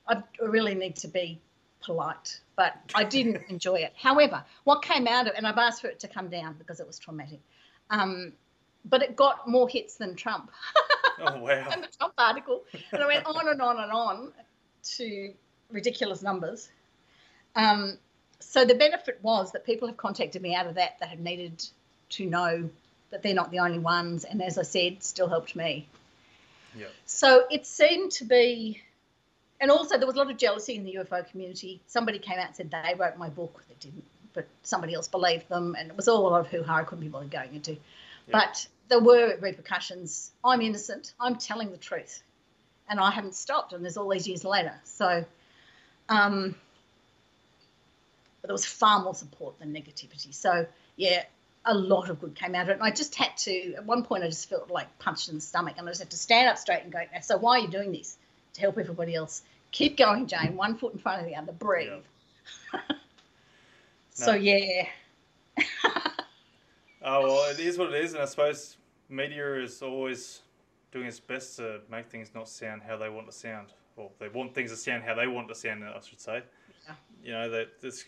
I 0.07 0.21
really 0.41 0.75
need 0.75 0.97
to 0.97 1.07
be 1.07 1.39
polite, 1.81 2.39
but 2.55 2.73
I 2.93 3.03
didn't 3.03 3.43
enjoy 3.49 3.75
it. 3.75 3.93
However, 3.95 4.43
what 4.63 4.81
came 4.81 5.07
out 5.07 5.27
of 5.27 5.33
and 5.35 5.47
I've 5.47 5.57
asked 5.57 5.81
for 5.81 5.87
it 5.87 5.99
to 6.01 6.07
come 6.07 6.29
down 6.29 6.55
because 6.57 6.79
it 6.79 6.87
was 6.87 6.99
traumatic. 6.99 7.39
Um, 7.89 8.33
but 8.85 9.01
it 9.01 9.15
got 9.15 9.47
more 9.47 9.69
hits 9.69 9.95
than 9.95 10.15
Trump 10.15 10.51
Oh, 11.19 11.39
wow. 11.39 11.69
and 11.71 11.83
the 11.83 11.87
Trump 11.97 12.13
article, 12.17 12.63
and 12.91 13.01
I 13.01 13.07
went 13.07 13.25
on 13.25 13.47
and 13.47 13.61
on 13.61 13.79
and 13.79 13.91
on 13.91 14.31
to 14.95 15.33
ridiculous 15.71 16.21
numbers. 16.21 16.69
Um, 17.55 17.97
so 18.39 18.65
the 18.65 18.75
benefit 18.75 19.19
was 19.21 19.51
that 19.53 19.65
people 19.65 19.87
have 19.87 19.95
contacted 19.95 20.41
me 20.41 20.53
out 20.53 20.67
of 20.67 20.75
that 20.75 20.99
that 20.99 21.09
have 21.09 21.19
needed 21.19 21.63
to 22.09 22.25
know 22.25 22.69
that 23.11 23.21
they're 23.21 23.33
not 23.33 23.51
the 23.51 23.59
only 23.59 23.79
ones, 23.79 24.25
and 24.25 24.41
as 24.41 24.57
I 24.57 24.63
said, 24.63 25.03
still 25.03 25.29
helped 25.29 25.55
me. 25.55 25.87
So 27.05 27.45
it 27.49 27.65
seemed 27.65 28.11
to 28.13 28.25
be, 28.25 28.81
and 29.59 29.71
also 29.71 29.97
there 29.97 30.07
was 30.07 30.15
a 30.15 30.19
lot 30.19 30.31
of 30.31 30.37
jealousy 30.37 30.75
in 30.75 30.83
the 30.83 30.95
UFO 30.95 31.29
community. 31.29 31.81
Somebody 31.87 32.19
came 32.19 32.39
out 32.39 32.47
and 32.47 32.55
said 32.55 32.71
they 32.71 32.95
wrote 32.95 33.17
my 33.17 33.29
book. 33.29 33.63
They 33.67 33.75
didn't, 33.79 34.05
but 34.33 34.47
somebody 34.63 34.93
else 34.93 35.07
believed 35.07 35.49
them, 35.49 35.75
and 35.77 35.89
it 35.89 35.95
was 35.95 36.07
all 36.07 36.27
a 36.27 36.29
lot 36.29 36.41
of 36.41 36.47
hoo 36.47 36.63
ha. 36.63 36.77
I 36.77 36.83
couldn't 36.83 37.03
be 37.03 37.09
bothered 37.09 37.31
going 37.31 37.53
into. 37.53 37.77
But 38.31 38.67
there 38.87 38.99
were 38.99 39.37
repercussions. 39.39 40.31
I'm 40.43 40.61
innocent. 40.61 41.13
I'm 41.19 41.35
telling 41.35 41.71
the 41.71 41.77
truth, 41.77 42.23
and 42.89 42.99
I 42.99 43.11
haven't 43.11 43.35
stopped. 43.35 43.73
And 43.73 43.83
there's 43.83 43.97
all 43.97 44.09
these 44.09 44.27
years 44.27 44.43
later. 44.45 44.73
So, 44.83 45.25
um, 46.09 46.55
but 48.41 48.47
there 48.47 48.53
was 48.53 48.65
far 48.65 49.03
more 49.03 49.15
support 49.15 49.59
than 49.59 49.73
negativity. 49.73 50.33
So 50.33 50.65
yeah, 50.95 51.23
a 51.65 51.73
lot 51.73 52.09
of 52.09 52.19
good 52.19 52.35
came 52.35 52.55
out 52.55 52.63
of 52.63 52.69
it. 52.69 52.73
And 52.73 52.83
I 52.83 52.91
just 52.91 53.15
had 53.15 53.35
to, 53.37 53.75
at 53.75 53.85
one 53.85 54.03
point, 54.03 54.23
I 54.23 54.27
just 54.27 54.49
felt 54.49 54.69
like 54.69 54.99
punched 54.99 55.29
in 55.29 55.35
the 55.35 55.41
stomach. 55.41 55.75
And 55.77 55.87
I 55.87 55.91
just 55.91 56.01
had 56.01 56.11
to 56.11 56.17
stand 56.17 56.49
up 56.49 56.57
straight 56.57 56.83
and 56.83 56.91
go, 56.91 56.99
so 57.21 57.37
why 57.37 57.57
are 57.57 57.61
you 57.61 57.67
doing 57.67 57.91
this? 57.91 58.17
To 58.53 58.61
help 58.61 58.77
everybody 58.77 59.15
else. 59.15 59.41
Keep 59.71 59.97
going, 59.97 60.27
Jane. 60.27 60.55
One 60.55 60.77
foot 60.77 60.93
in 60.93 60.99
front 60.99 61.21
of 61.21 61.27
the 61.27 61.35
other. 61.35 61.51
Breathe. 61.51 62.03
so, 64.11 64.33
No. 64.33 64.37
yeah. 64.37 64.87
Oh, 67.05 67.21
well, 67.23 67.51
it 67.51 67.59
is 67.59 67.77
what 67.77 67.93
it 67.93 68.01
is. 68.01 68.13
And 68.13 68.21
I 68.21 68.25
suppose 68.25 68.77
media 69.09 69.61
is 69.61 69.81
always 69.81 70.39
doing 70.93 71.05
its 71.05 71.19
best 71.19 71.57
to 71.57 71.81
make 71.91 72.07
things 72.09 72.31
not 72.33 72.47
sound 72.47 72.81
how 72.81 72.95
they 72.95 73.09
want 73.09 73.25
to 73.25 73.33
sound. 73.33 73.73
Well, 73.97 74.13
they 74.19 74.29
want 74.29 74.55
things 74.55 74.71
to 74.71 74.77
sound 74.77 75.03
how 75.03 75.13
they 75.13 75.27
want 75.27 75.49
to 75.49 75.55
sound, 75.55 75.83
I 75.83 75.99
should 75.99 76.21
say. 76.21 76.43
Yeah. 76.87 76.93
You 77.21 77.31
know, 77.33 77.49
they, 77.49 77.65
this, 77.81 78.05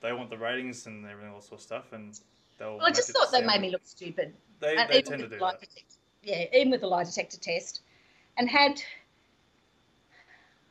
they 0.00 0.14
want 0.14 0.30
the 0.30 0.38
ratings 0.38 0.86
and 0.86 1.04
everything, 1.04 1.34
all 1.34 1.42
sort 1.42 1.60
of 1.60 1.64
stuff. 1.64 1.92
And. 1.92 2.18
Well, 2.60 2.80
I 2.82 2.90
just 2.90 3.10
thought 3.10 3.32
they 3.32 3.42
made 3.42 3.60
me 3.60 3.70
look 3.70 3.82
stupid. 3.84 4.34
They, 4.60 4.76
they 4.90 5.02
tend 5.02 5.20
to 5.22 5.28
do 5.28 5.38
that. 5.38 5.60
detector- 5.60 5.80
yeah, 6.22 6.44
even 6.54 6.70
with 6.70 6.80
the 6.80 6.86
lie 6.86 7.04
detector 7.04 7.38
test, 7.38 7.82
and 8.38 8.48
had 8.48 8.80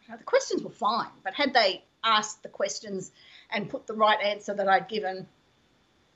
the 0.10 0.23
questions 0.23 0.64
were 0.64 0.69
fine, 0.72 1.10
but 1.23 1.34
had 1.34 1.53
they 1.53 1.84
asked 2.03 2.43
the 2.43 2.49
questions 2.49 3.11
and 3.51 3.69
put 3.69 3.88
the 3.88 3.93
right 3.93 4.19
answer 4.22 4.53
that 4.53 4.68
I'd 4.68 4.88
given 4.88 5.27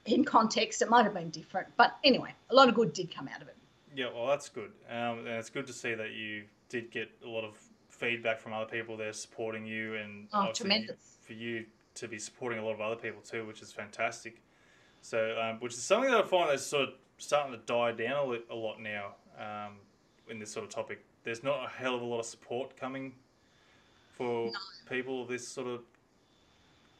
in 0.06 0.24
context, 0.26 0.82
it 0.82 0.90
might 0.90 1.04
have 1.04 1.14
been 1.14 1.30
different. 1.30 1.68
But 1.78 1.98
anyway, 2.04 2.34
a 2.50 2.56
lot 2.56 2.68
of 2.70 2.76
good 2.76 2.94
did 2.94 3.14
come 3.14 3.28
out 3.28 3.42
of 3.42 3.48
it. 3.48 3.56
Yeah, 3.96 4.08
well, 4.14 4.28
that's 4.28 4.50
good. 4.50 4.72
Um, 4.90 5.20
and 5.20 5.28
it's 5.30 5.50
good 5.50 5.68
to 5.68 5.74
see 5.74 5.94
that 5.94 6.12
you 6.12 6.44
did 6.70 6.92
get 6.92 7.10
a 7.26 7.28
lot 7.30 7.44
of 7.44 7.58
feedback 7.90 8.40
from 8.40 8.54
other 8.54 8.66
people 8.70 8.98
there 8.98 9.14
supporting 9.14 9.66
you, 9.66 9.96
and 9.96 10.28
Oh, 10.34 10.40
obviously 10.40 10.66
you- 10.66 10.70
tremendous. 10.80 11.18
for 11.22 11.34
you 11.34 11.66
to 11.96 12.08
be 12.08 12.20
supporting 12.20 12.60
a 12.60 12.66
lot 12.66 12.74
of 12.74 12.82
other 12.82 12.96
people 12.96 13.22
too, 13.22 13.46
which 13.46 13.62
is 13.62 13.72
fantastic. 13.72 14.42
So, 15.02 15.38
um, 15.42 15.58
which 15.60 15.74
is 15.74 15.82
something 15.82 16.12
that 16.12 16.20
I 16.20 16.28
find 16.28 16.50
that's 16.50 16.66
sort 16.66 16.84
of 16.84 16.94
starting 17.18 17.54
to 17.54 17.60
die 17.66 17.92
down 17.92 18.40
a, 18.50 18.56
lot 18.56 18.82
now 18.82 19.16
um, 19.40 19.74
in 20.30 20.40
this 20.40 20.52
sort 20.52 20.66
of 20.66 20.72
topic. 20.72 21.04
There's 21.24 21.44
not 21.44 21.66
a 21.66 21.70
hell 21.70 21.96
of 21.96 22.02
a 22.02 22.06
lot 22.06 22.20
of 22.20 22.26
support 22.26 22.78
coming 22.78 23.14
for 24.18 24.52
people 24.90 25.22
of 25.22 25.28
this 25.28 25.48
sort 25.48 25.68
of 25.68 25.82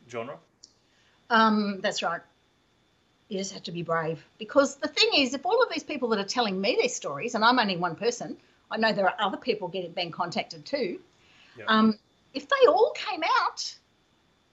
genre. 0.10 0.38
Um, 1.30 1.80
that's 1.82 2.04
right. 2.04 2.22
You 3.30 3.38
just 3.38 3.54
have 3.54 3.64
to 3.64 3.72
be 3.72 3.84
brave 3.84 4.24
because 4.38 4.76
the 4.76 4.88
thing 4.88 5.10
is, 5.16 5.34
if 5.34 5.46
all 5.46 5.62
of 5.62 5.70
these 5.70 5.84
people 5.84 6.10
that 6.10 6.20
are 6.20 6.28
telling 6.28 6.60
me 6.60 6.78
their 6.80 6.90
stories, 6.90 7.36
and 7.36 7.44
I'm 7.44 7.60
only 7.60 7.76
one 7.76 7.96
person, 7.96 8.38
I 8.72 8.78
know 8.78 8.94
there 8.94 9.06
are 9.06 9.16
other 9.20 9.38
people 9.38 9.68
getting 9.68 9.92
being 9.92 10.12
contacted 10.12 10.66
too. 10.66 11.00
Yeah. 11.58 11.66
Um, 11.68 11.98
if 12.34 12.48
they 12.48 12.68
all 12.70 12.94
came 12.96 13.22
out 13.42 13.76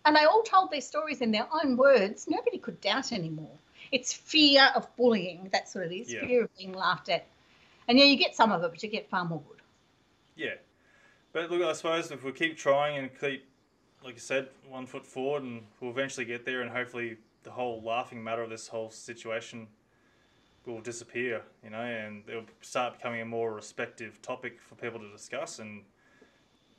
and 0.04 0.16
they 0.16 0.24
all 0.24 0.42
told 0.42 0.70
their 0.70 0.80
stories 0.80 1.20
in 1.20 1.30
their 1.30 1.46
own 1.52 1.76
words, 1.76 2.26
nobody 2.28 2.58
could 2.58 2.80
doubt 2.80 3.12
anymore. 3.12 3.56
It's 3.92 4.12
fear 4.12 4.70
of 4.74 4.94
bullying. 4.96 5.48
That's 5.52 5.74
what 5.74 5.84
it 5.84 5.94
is. 5.94 6.12
Yeah. 6.12 6.26
Fear 6.26 6.44
of 6.44 6.56
being 6.56 6.72
laughed 6.72 7.08
at. 7.08 7.26
And 7.88 7.98
yeah, 7.98 8.04
you 8.04 8.16
get 8.16 8.34
some 8.34 8.52
of 8.52 8.62
it, 8.62 8.70
but 8.70 8.82
you 8.82 8.88
get 8.88 9.08
far 9.08 9.24
more 9.24 9.42
good. 9.48 9.60
Yeah, 10.36 10.54
but 11.32 11.50
look, 11.50 11.62
I 11.62 11.72
suppose 11.74 12.10
if 12.10 12.24
we 12.24 12.32
keep 12.32 12.56
trying 12.56 12.98
and 12.98 13.10
keep, 13.20 13.46
like 14.04 14.14
I 14.14 14.18
said, 14.18 14.48
one 14.68 14.86
foot 14.86 15.06
forward, 15.06 15.42
and 15.42 15.62
we'll 15.80 15.90
eventually 15.90 16.24
get 16.26 16.44
there, 16.44 16.62
and 16.62 16.70
hopefully 16.70 17.18
the 17.42 17.50
whole 17.50 17.82
laughing 17.82 18.24
matter 18.24 18.42
of 18.42 18.50
this 18.50 18.68
whole 18.68 18.90
situation 18.90 19.68
will 20.66 20.80
disappear, 20.80 21.42
you 21.62 21.70
know, 21.70 21.80
and 21.80 22.24
it'll 22.28 22.44
start 22.62 22.96
becoming 22.96 23.20
a 23.20 23.24
more 23.24 23.52
respective 23.52 24.20
topic 24.22 24.60
for 24.60 24.74
people 24.76 24.98
to 24.98 25.10
discuss 25.10 25.58
and 25.58 25.82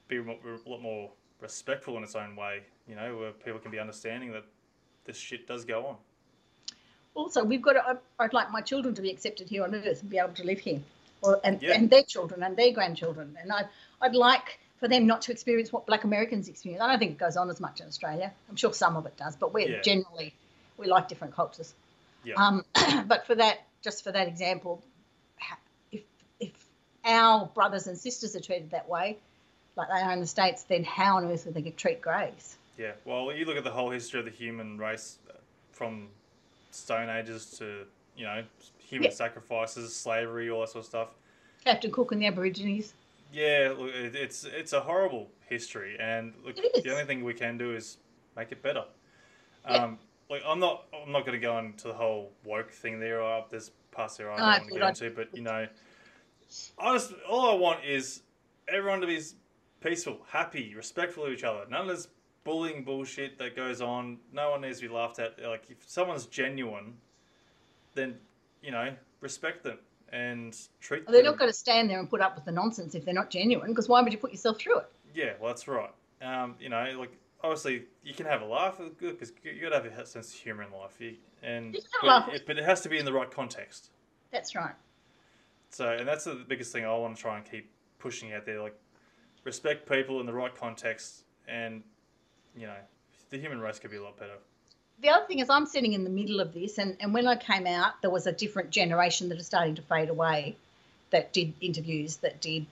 be 0.08 0.18
a 0.18 0.24
lot 0.24 0.82
more 0.82 1.12
respectful 1.42 1.98
in 1.98 2.04
its 2.04 2.16
own 2.16 2.36
way, 2.36 2.62
you 2.88 2.96
know, 2.96 3.18
where 3.18 3.32
people 3.32 3.60
can 3.60 3.72
be 3.72 3.80
understanding 3.80 4.32
that 4.32 4.46
this 5.06 5.18
shit 5.18 5.48
does 5.48 5.66
go 5.66 5.86
on. 5.86 5.96
Also, 7.14 7.44
we've 7.44 7.62
got 7.62 7.74
to, 7.74 8.00
I'd 8.20 8.34
like 8.34 8.52
my 8.52 8.62
children 8.62 8.94
to 8.96 9.02
be 9.02 9.10
accepted 9.10 9.48
here 9.48 9.64
on 9.64 9.74
Earth 9.74 10.02
and 10.02 10.10
be 10.10 10.18
able 10.18 10.34
to 10.34 10.44
live 10.44 10.60
here, 10.60 10.82
or, 11.22 11.40
and, 11.44 11.62
Yeah. 11.62 11.74
and 11.74 11.90
their 11.90 12.04
children 12.04 12.44
and 12.44 12.58
their 12.58 12.74
grandchildren. 12.74 13.38
And 13.42 13.52
I, 13.52 13.66
I'd 14.02 14.16
like 14.16 14.60
for 14.80 14.88
them 14.90 15.08
not 15.08 15.22
to 15.24 15.32
experience 15.32 15.72
what 15.72 15.86
Black 15.86 16.04
Americans 16.04 16.50
experience. 16.50 16.82
I 16.82 16.90
don't 16.90 17.00
think 17.00 17.12
it 17.12 17.18
goes 17.18 17.38
on 17.38 17.50
as 17.50 17.62
much 17.62 17.80
in 17.80 17.88
Australia. 17.88 18.34
I'm 18.50 18.58
sure 18.58 18.74
some 18.74 18.98
of 18.98 19.06
it 19.06 19.16
does, 19.16 19.36
but 19.38 19.54
we're 19.54 19.70
Yeah. 19.70 19.82
generally, 19.82 20.34
we 20.78 20.88
like 20.88 21.08
different 21.08 21.34
cultures. 21.34 21.74
Yeah. 22.26 22.34
Um, 22.36 22.66
but 23.08 23.26
for 23.26 23.36
that, 23.36 23.60
just 23.82 24.04
for 24.04 24.12
that 24.12 24.28
example, 24.28 24.84
if 25.92 26.02
if 26.40 26.52
our 27.06 27.46
brothers 27.46 27.88
and 27.88 27.98
sisters 27.98 28.36
are 28.36 28.42
treated 28.42 28.72
that 28.72 28.90
way, 28.90 29.18
like 29.76 29.88
they 29.90 30.02
are 30.02 30.12
in 30.12 30.20
the 30.20 30.28
states, 30.28 30.64
then 30.64 30.84
how 30.84 31.18
on 31.18 31.26
earth 31.26 31.46
would 31.46 31.54
they 31.56 31.70
treat 31.72 32.02
Greys? 32.02 32.58
Yeah, 32.78 32.92
well, 33.06 33.32
you 33.34 33.46
look 33.46 33.58
at 33.58 33.64
the 33.64 33.72
whole 33.72 33.90
history 33.90 34.20
of 34.20 34.26
the 34.26 34.32
human 34.32 34.78
race 34.78 35.20
uh, 35.30 35.34
from 35.72 36.10
Stone 36.72 37.10
Ages 37.10 37.58
to, 37.60 37.86
you 38.18 38.26
know, 38.26 38.44
human 38.78 39.10
Yeah. 39.10 39.16
sacrifices, 39.16 39.96
slavery, 39.96 40.50
all 40.50 40.62
that 40.62 40.70
sort 40.70 40.84
of 40.84 40.88
stuff. 40.90 41.08
Captain 41.64 41.92
Cook 41.92 42.12
and 42.12 42.22
the 42.22 42.28
Aborigines. 42.28 42.94
Yeah, 43.32 43.74
look, 43.78 43.92
it's 43.94 44.46
it's 44.46 44.74
a 44.74 44.80
horrible 44.80 45.30
history, 45.50 45.98
and 46.00 46.34
look, 46.46 46.56
the 46.56 46.92
only 46.92 47.06
thing 47.06 47.24
we 47.24 47.34
can 47.34 47.58
do 47.58 47.76
is 47.76 47.98
make 48.38 48.52
it 48.52 48.62
better. 48.62 48.86
Yeah. 49.68 49.84
Um, 49.84 50.00
like 50.30 50.44
I'm 50.46 50.60
not 50.60 50.86
I'm 50.94 51.12
not 51.12 51.26
going 51.26 51.40
to 51.40 51.42
go 51.42 51.58
into 51.58 51.88
the 51.88 51.94
whole 51.94 52.32
woke 52.46 52.72
thing 52.72 53.00
there. 53.00 53.24
Uh, 53.24 53.42
there's 53.50 53.72
past 53.92 54.18
there 54.18 54.32
I 54.32 54.38
don't 54.38 54.46
want 54.46 54.68
to 54.68 54.80
get 54.80 54.90
into, 54.90 55.16
but 55.16 55.36
you 55.36 55.42
know, 55.44 55.68
I 56.80 56.94
just 56.94 57.14
all 57.28 57.50
I 57.50 57.56
want 57.56 57.84
is 57.84 58.22
everyone 58.68 59.02
to 59.02 59.08
be 59.08 59.20
peaceful, 59.86 60.18
happy, 60.28 60.74
respectful 60.76 61.26
of 61.26 61.34
each 61.34 61.44
other. 61.44 61.62
None 61.70 61.82
of 61.82 61.88
this 61.96 62.08
bullying 62.44 62.84
bullshit 62.84 63.38
that 63.40 63.56
goes 63.56 63.82
on. 63.82 64.18
No 64.34 64.52
one 64.52 64.62
needs 64.62 64.80
to 64.80 64.88
be 64.88 64.94
laughed 64.94 65.20
at. 65.20 65.40
Like 65.42 65.64
if 65.70 65.78
someone's 65.88 66.26
genuine, 66.26 66.94
then 67.94 68.16
you 68.62 68.72
know 68.72 68.94
respect 69.22 69.64
them 69.64 69.78
and 70.12 70.56
treat 70.82 71.06
Well, 71.06 71.14
they're 71.14 71.24
them. 71.24 71.32
not 71.34 71.40
going 71.40 71.50
to 71.50 71.58
stand 71.58 71.90
there 71.90 72.00
and 72.00 72.10
put 72.10 72.22
up 72.22 72.36
with 72.36 72.46
the 72.46 72.52
nonsense 72.52 72.96
if 72.96 73.06
they're 73.06 73.14
not 73.14 73.30
genuine, 73.30 73.70
because 73.72 73.90
why 73.90 74.02
would 74.02 74.12
you 74.12 74.20
put 74.20 74.32
yourself 74.32 74.60
through 74.60 74.80
it? 74.80 74.92
Yeah, 75.14 75.34
well, 75.40 75.50
that's 75.50 75.68
right. 75.68 75.92
Um, 76.22 76.56
you 76.60 76.70
know, 76.70 76.84
like 76.98 77.12
obviously 77.44 77.84
you 78.04 78.14
can 78.14 78.26
have 78.26 78.42
a 78.42 78.46
laugh, 78.46 78.78
good 79.00 79.18
because 79.20 79.32
you 79.44 79.62
got 79.62 79.70
to 79.70 79.90
have 79.90 80.00
a 80.00 80.06
sense 80.06 80.34
of 80.34 80.40
humor 80.40 80.64
in 80.64 80.72
life. 80.72 80.96
You, 81.00 81.16
and 81.44 81.74
You 81.74 81.82
can 81.82 82.10
have 82.10 82.24
a 82.24 82.26
but 82.28 82.36
it, 82.36 82.48
but 82.48 82.58
it 82.58 82.64
has 82.66 82.82
to 82.82 82.90
be 82.90 82.98
in 82.98 83.06
the 83.06 83.14
right 83.14 83.30
context. 83.30 83.90
That's 84.32 84.56
right. 84.56 84.74
So, 85.70 85.90
and 85.90 86.08
that's 86.08 86.24
the 86.24 86.36
biggest 86.48 86.72
thing 86.72 86.86
I 86.86 86.96
want 86.96 87.16
to 87.16 87.22
try 87.22 87.38
and 87.38 87.50
keep 87.50 87.70
pushing 88.00 88.34
out 88.34 88.46
there. 88.46 88.62
Like, 88.62 88.76
respect 89.46 89.90
people 89.90 90.20
in 90.20 90.26
the 90.26 90.34
right 90.34 90.54
context, 90.54 91.24
and 91.48 91.82
you 92.58 92.68
know, 92.68 92.76
the 93.30 93.38
human 93.38 93.62
race 93.62 93.80
could 93.80 93.92
be 93.92 93.98
a 93.98 94.04
lot 94.04 94.20
better. 94.20 94.34
The 95.02 95.10
other 95.10 95.26
thing 95.26 95.40
is, 95.40 95.50
I'm 95.50 95.66
sitting 95.66 95.94
in 95.94 96.04
the 96.04 96.10
middle 96.10 96.40
of 96.40 96.54
this, 96.54 96.78
and, 96.78 96.98
and 97.00 97.14
when 97.14 97.28
I 97.28 97.36
came 97.36 97.68
out, 97.68 98.02
there 98.02 98.10
was 98.10 98.28
a 98.28 98.32
different 98.32 98.70
generation 98.70 99.30
that 99.30 99.38
is 99.38 99.46
starting 99.46 99.76
to 99.76 99.82
fade 99.82 100.10
away 100.10 100.56
that 101.12 101.34
did 101.34 101.54
interviews, 101.62 102.18
that 102.18 102.42
did, 102.42 102.66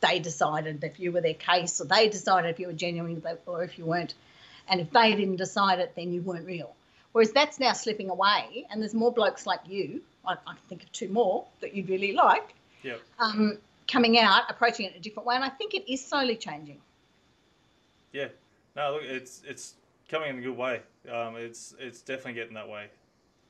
they 0.00 0.18
decided 0.18 0.84
if 0.84 1.00
you 1.00 1.12
were 1.12 1.20
their 1.20 1.34
case, 1.34 1.80
or 1.80 1.84
they 1.84 2.08
decided 2.08 2.50
if 2.50 2.58
you 2.58 2.66
were 2.66 2.72
genuine 2.72 3.22
or 3.46 3.62
if 3.62 3.78
you 3.78 3.86
weren't. 3.86 4.14
And 4.68 4.80
if 4.80 4.90
they 4.90 5.14
didn't 5.14 5.36
decide 5.36 5.78
it, 5.78 5.94
then 5.96 6.12
you 6.12 6.20
weren't 6.20 6.46
real. 6.46 6.74
Whereas 7.12 7.32
that's 7.32 7.58
now 7.58 7.72
slipping 7.72 8.10
away, 8.10 8.66
and 8.70 8.80
there's 8.80 8.94
more 8.94 9.12
blokes 9.12 9.46
like 9.46 9.60
you, 9.66 10.02
I, 10.26 10.34
I 10.34 10.52
can 10.52 10.62
think 10.68 10.82
of 10.82 10.92
two 10.92 11.08
more 11.08 11.46
that 11.60 11.74
you'd 11.74 11.88
really 11.88 12.12
like, 12.12 12.54
Yep. 12.82 13.00
um, 13.18 13.58
coming 13.88 14.18
out, 14.18 14.42
approaching 14.48 14.86
it 14.86 14.92
in 14.92 14.98
a 14.98 15.00
different 15.00 15.26
way. 15.26 15.34
And 15.34 15.44
I 15.44 15.48
think 15.48 15.74
it 15.74 15.90
is 15.90 16.04
slowly 16.04 16.36
changing. 16.36 16.80
Yeah. 18.12 18.28
No, 18.76 18.94
look, 18.94 19.02
it's 19.04 19.42
it's 19.46 19.74
coming 20.08 20.30
in 20.30 20.38
a 20.38 20.42
good 20.42 20.56
way. 20.56 20.80
Um, 21.10 21.36
it's 21.36 21.74
it's 21.78 22.00
definitely 22.00 22.34
getting 22.34 22.54
that 22.54 22.68
way, 22.68 22.86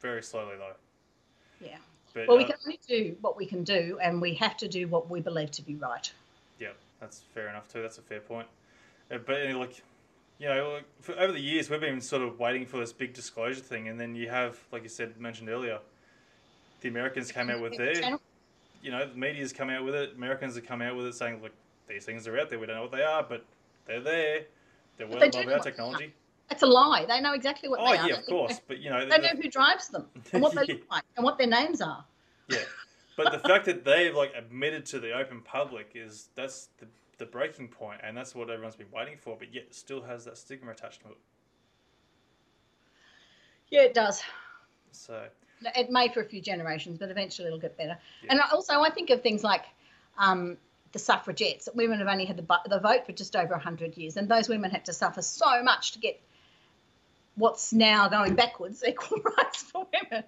very 0.00 0.22
slowly 0.22 0.56
though. 0.56 1.66
Yeah. 1.66 1.76
But 2.14 2.28
Well, 2.28 2.36
we 2.36 2.44
uh, 2.44 2.48
can 2.48 2.56
only 2.64 2.80
do 2.86 3.16
what 3.20 3.36
we 3.36 3.46
can 3.46 3.64
do, 3.64 3.98
and 4.02 4.20
we 4.20 4.34
have 4.34 4.56
to 4.59 4.68
do 4.68 4.86
what 4.88 5.09
we 5.10 5.20
believe 5.20 5.50
to 5.52 5.62
be 5.62 5.76
right. 5.76 6.12
Yeah, 6.59 6.72
that's 7.00 7.22
fair 7.34 7.48
enough 7.48 7.72
too. 7.72 7.82
That's 7.82 7.98
a 7.98 8.02
fair 8.02 8.20
point. 8.20 8.46
Uh, 9.10 9.18
But 9.18 9.54
like, 9.54 9.82
you 10.38 10.48
know, 10.48 10.72
like, 10.74 10.84
for, 11.00 11.18
over 11.18 11.32
the 11.32 11.40
years 11.40 11.70
we've 11.70 11.80
been 11.80 12.00
sort 12.00 12.22
of 12.22 12.38
waiting 12.38 12.66
for 12.66 12.78
this 12.78 12.92
big 12.92 13.14
disclosure 13.14 13.60
thing, 13.60 13.88
and 13.88 13.98
then 13.98 14.14
you 14.14 14.28
have, 14.28 14.59
like 14.72 14.82
you 14.82 14.88
said, 14.88 15.18
mentioned 15.18 15.48
earlier, 15.48 15.78
the 16.80 16.88
Americans 16.88 17.32
came 17.32 17.48
out 17.48 17.60
with 17.60 17.76
their. 17.76 18.18
You 18.82 18.90
know, 18.90 19.06
the 19.09 19.14
media's 19.16 19.52
come 19.52 19.70
out 19.70 19.84
with 19.84 19.94
it. 19.94 20.14
Americans 20.16 20.54
have 20.56 20.66
come 20.66 20.82
out 20.82 20.96
with 20.96 21.06
it, 21.06 21.14
saying, 21.14 21.40
look, 21.42 21.52
these 21.88 22.04
things 22.04 22.26
are 22.26 22.38
out 22.38 22.50
there. 22.50 22.59
We 22.59 22.66
don't 22.66 22.76
know 22.76 22.82
what 22.82 22.92
they 22.92 23.02
are, 23.02 23.22
but 23.22 23.44
they're 23.86 24.00
there. 24.00 24.42
They're 24.96 25.06
well 25.06 25.20
they 25.20 25.28
above 25.28 25.46
our 25.46 25.52
what 25.52 25.62
they 25.62 25.70
are. 25.70 25.72
technology. 25.72 26.14
It's 26.50 26.62
a 26.62 26.66
lie. 26.66 27.06
They 27.06 27.20
know 27.20 27.32
exactly 27.32 27.68
what 27.68 27.80
Oh 27.80 27.92
they 27.92 27.98
are. 27.98 28.04
Oh, 28.04 28.06
yeah, 28.09 28.14
of 28.16 28.26
course. 28.26 28.60
But 28.66 28.78
you 28.80 28.90
know, 28.90 29.09
They 29.09 29.18
know 29.18 29.28
who 29.40 29.48
drives 29.48 29.88
them 29.88 30.06
and 30.32 30.42
what 30.42 30.54
they 30.54 30.62
Yeah. 30.66 30.74
look 30.74 30.90
like 30.90 31.04
and 31.16 31.24
what 31.24 31.38
their 31.38 31.46
names 31.46 31.80
are. 31.80 32.04
Yeah, 32.48 32.59
but 33.16 33.32
the 33.32 33.38
fact 33.38 33.64
that 33.66 33.84
they've 33.84 34.14
like 34.14 34.32
admitted 34.36 34.84
to 34.86 35.00
the 35.00 35.12
open 35.12 35.40
public 35.40 35.92
is 35.94 36.28
that's 36.34 36.68
the 36.78 36.86
the 37.18 37.26
breaking 37.26 37.68
point, 37.68 38.00
and 38.02 38.16
that's 38.16 38.34
what 38.34 38.50
everyone's 38.50 38.76
been 38.76 38.90
waiting 38.92 39.16
for. 39.16 39.36
But 39.38 39.54
yet, 39.54 39.74
still 39.74 40.02
has 40.02 40.24
that 40.24 40.36
stigma 40.36 40.72
attached 40.72 41.02
to 41.02 41.09
it. 41.09 41.16
Yeah, 43.70 43.82
it 43.82 43.94
does. 43.94 44.22
So 44.90 45.22
It 45.76 45.90
may 45.90 46.09
for 46.09 46.20
a 46.20 46.24
few 46.24 46.40
generations, 46.40 46.98
but 46.98 47.10
eventually 47.10 47.47
it'll 47.48 47.59
get 47.59 47.76
better. 47.76 47.98
And 48.28 48.40
also, 48.52 48.80
I 48.80 48.90
think 48.90 49.10
of 49.10 49.22
things 49.22 49.43
like 49.44 49.64
um, 50.18 50.56
the 50.93 50.98
suffragettes. 50.98 51.68
Women 51.74 51.98
have 51.98 52.09
only 52.09 52.24
had 52.24 52.36
the, 52.36 52.59
the 52.68 52.78
vote 52.78 53.06
for 53.06 53.12
just 53.12 53.34
over 53.36 53.52
100 53.52 53.97
years, 53.97 54.16
and 54.16 54.28
those 54.28 54.48
women 54.48 54.70
had 54.70 54.84
to 54.86 54.93
suffer 54.93 55.22
so 55.22 55.62
much 55.62 55.93
to 55.93 55.98
get 55.98 56.20
what's 57.34 57.72
now 57.72 58.09
going 58.09 58.34
backwards 58.34 58.84
equal 58.89 59.18
rights 59.36 59.62
for 59.62 59.86
women. 59.93 60.24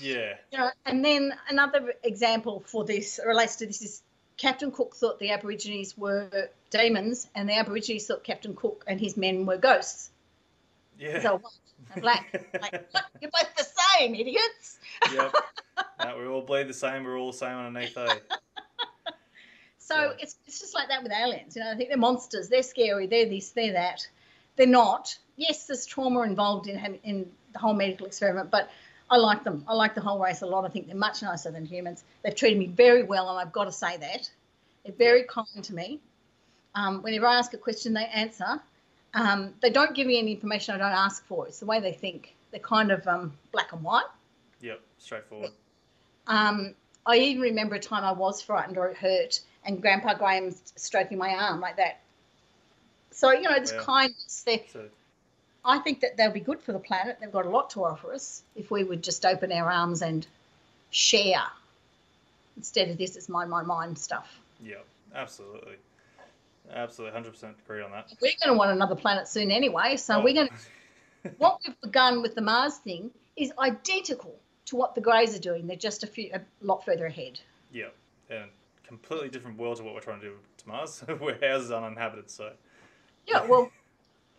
yeah, 0.00 0.34
You 0.50 0.58
know, 0.58 0.70
and 0.84 1.04
then 1.04 1.34
another 1.48 1.94
example 2.02 2.62
for 2.66 2.84
this 2.84 3.18
relates 3.26 3.56
to 3.56 3.66
this 3.66 3.82
is 3.82 4.02
Captain 4.36 4.70
Cook 4.70 4.94
thought 4.96 5.18
the 5.18 5.30
Aborigines 5.30 5.96
were 5.96 6.48
demons, 6.70 7.28
and 7.34 7.48
the 7.48 7.54
Aborigines 7.54 8.06
thought 8.06 8.24
Captain 8.24 8.54
Cook 8.54 8.84
and 8.86 9.00
his 9.00 9.16
men 9.16 9.46
were 9.46 9.56
ghosts. 9.56 10.10
yeah, 10.98 11.20
So 11.20 11.38
white 11.38 11.52
and 11.94 12.02
black. 12.02 12.46
like, 12.60 12.86
what? 12.92 13.04
You're 13.20 13.30
both 13.30 13.54
the 13.56 13.64
idiots. 14.00 14.78
yep. 15.12 15.34
No, 16.04 16.18
we 16.18 16.26
all 16.26 16.42
bleed 16.42 16.68
the 16.68 16.74
same. 16.74 17.02
We're 17.04 17.16
all 17.18 17.32
the 17.32 17.38
same 17.38 17.56
underneath, 17.56 17.96
eh? 17.96 18.14
So 19.78 19.96
Yeah. 19.96 20.12
it's 20.20 20.36
it's 20.46 20.60
just 20.60 20.74
like 20.74 20.88
that 20.88 21.02
with 21.02 21.12
aliens. 21.12 21.56
You 21.56 21.62
know, 21.62 21.70
I 21.70 21.74
think 21.74 21.88
they're 21.88 21.98
monsters. 21.98 22.48
They're 22.48 22.62
scary. 22.62 23.06
They're 23.06 23.28
this. 23.28 23.50
They're 23.50 23.72
that. 23.72 24.06
They're 24.56 24.66
not. 24.66 25.16
Yes, 25.36 25.66
there's 25.66 25.86
trauma 25.86 26.22
involved 26.22 26.68
in 26.68 26.98
in 27.04 27.30
the 27.52 27.58
whole 27.58 27.74
medical 27.74 28.06
experiment, 28.06 28.50
but 28.50 28.70
I 29.10 29.16
like 29.16 29.44
them. 29.44 29.64
I 29.68 29.74
like 29.74 29.94
the 29.94 30.00
whole 30.00 30.18
race 30.18 30.42
a 30.42 30.46
lot. 30.46 30.64
I 30.64 30.68
think 30.68 30.86
they're 30.86 30.96
much 30.96 31.22
nicer 31.22 31.50
than 31.50 31.64
humans. 31.64 32.04
They've 32.22 32.34
treated 32.34 32.58
me 32.58 32.66
very 32.66 33.02
well, 33.02 33.28
and 33.30 33.38
I've 33.38 33.52
got 33.52 33.64
to 33.64 33.72
say 33.72 33.96
that. 33.98 34.30
They're 34.84 34.94
very 34.94 35.24
kind 35.24 35.62
to 35.64 35.74
me. 35.74 36.00
Um, 36.74 37.02
whenever 37.02 37.26
I 37.26 37.36
ask 37.36 37.52
a 37.54 37.58
question, 37.58 37.92
they 37.92 38.04
answer. 38.06 38.60
Um, 39.14 39.52
they 39.60 39.70
don't 39.70 39.94
give 39.94 40.06
me 40.06 40.18
any 40.18 40.32
information 40.32 40.74
I 40.74 40.78
don't 40.78 40.92
ask 40.92 41.24
for. 41.26 41.46
It's 41.46 41.60
the 41.60 41.66
way 41.66 41.80
they 41.80 41.92
think. 41.92 42.34
They're 42.52 42.60
kind 42.60 42.92
of 42.92 43.06
um, 43.08 43.32
black 43.50 43.72
and 43.72 43.82
white. 43.82 44.04
Yep, 44.60 44.80
straightforward. 44.98 45.50
Um, 46.26 46.74
I 47.04 47.16
even 47.16 47.42
remember 47.42 47.74
a 47.74 47.80
time 47.80 48.04
I 48.04 48.12
was 48.12 48.40
frightened 48.40 48.78
or 48.78 48.92
hurt, 48.94 49.40
and 49.64 49.80
Grandpa 49.82 50.14
Graham 50.14 50.54
stroking 50.76 51.18
my 51.18 51.30
arm 51.34 51.60
like 51.60 51.76
that. 51.76 52.00
So 53.10 53.32
you 53.32 53.42
know, 53.42 53.58
this 53.58 53.72
Yeah. 53.72 53.80
kindness. 53.82 54.42
They, 54.44 54.66
So 54.68 54.88
I 55.64 55.78
think 55.78 56.00
that 56.00 56.16
they'll 56.16 56.30
be 56.30 56.40
good 56.40 56.60
for 56.60 56.72
the 56.72 56.78
planet. 56.78 57.18
They've 57.20 57.32
got 57.32 57.46
a 57.46 57.50
lot 57.50 57.70
to 57.70 57.84
offer 57.84 58.12
us 58.12 58.42
if 58.54 58.70
we 58.70 58.84
would 58.84 59.02
just 59.02 59.24
open 59.24 59.50
our 59.50 59.70
arms 59.70 60.02
and 60.02 60.26
share 60.90 61.42
instead 62.56 62.90
of 62.90 62.98
this. 62.98 63.16
It's 63.16 63.28
mind, 63.28 63.50
mind, 63.50 63.66
mind 63.66 63.98
stuff. 63.98 64.38
Yep, 64.62 64.84
absolutely, 65.14 65.76
absolutely, 66.72 67.12
hundred 67.14 67.32
percent 67.32 67.56
agree 67.64 67.82
on 67.82 67.90
that. 67.92 68.08
We're 68.20 68.32
going 68.44 68.54
to 68.54 68.58
want 68.58 68.70
another 68.70 68.94
planet 68.96 69.26
soon 69.26 69.50
anyway. 69.50 69.96
So 69.96 70.18
Oh. 70.18 70.22
we're 70.22 70.34
going 70.34 70.48
to. 70.48 70.54
What 71.38 71.60
we've 71.66 71.80
begun 71.80 72.22
with 72.22 72.34
the 72.34 72.40
Mars 72.42 72.76
thing 72.78 73.10
is 73.36 73.52
identical 73.58 74.34
to 74.66 74.76
what 74.76 74.94
the 74.94 75.00
Greys 75.00 75.36
are 75.36 75.40
doing. 75.40 75.66
They're 75.66 75.76
just 75.76 76.02
a 76.02 76.06
few 76.06 76.30
a 76.34 76.40
lot 76.60 76.84
further 76.84 77.06
ahead. 77.06 77.40
Yeah, 77.72 77.88
and 78.30 78.50
completely 78.86 79.28
different 79.28 79.58
world 79.58 79.78
to 79.78 79.82
what 79.84 79.94
we're 79.94 80.00
trying 80.00 80.20
to 80.20 80.26
do 80.28 80.34
to 80.58 80.68
Mars, 80.68 81.00
where 81.18 81.38
ours 81.44 81.64
is 81.64 81.72
uninhabited. 81.72 82.30
So 82.30 82.52
Yeah. 83.26 83.46
Well. 83.46 83.70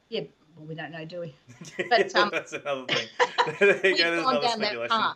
Yeah. 0.10 0.22
Well, 0.56 0.68
we 0.68 0.76
don't 0.76 0.92
know, 0.92 1.04
do 1.04 1.22
we? 1.22 1.34
But, 1.90 2.16
um, 2.16 2.30
that's 2.32 2.54
another 2.54 2.86
thing. 2.86 3.08
there 3.60 3.76
you 3.78 3.82
We've 3.84 3.98
go. 3.98 4.12
There's 4.12 4.24
gone 4.24 4.36
another 4.38 4.48
down 4.48 4.60
that 4.60 5.16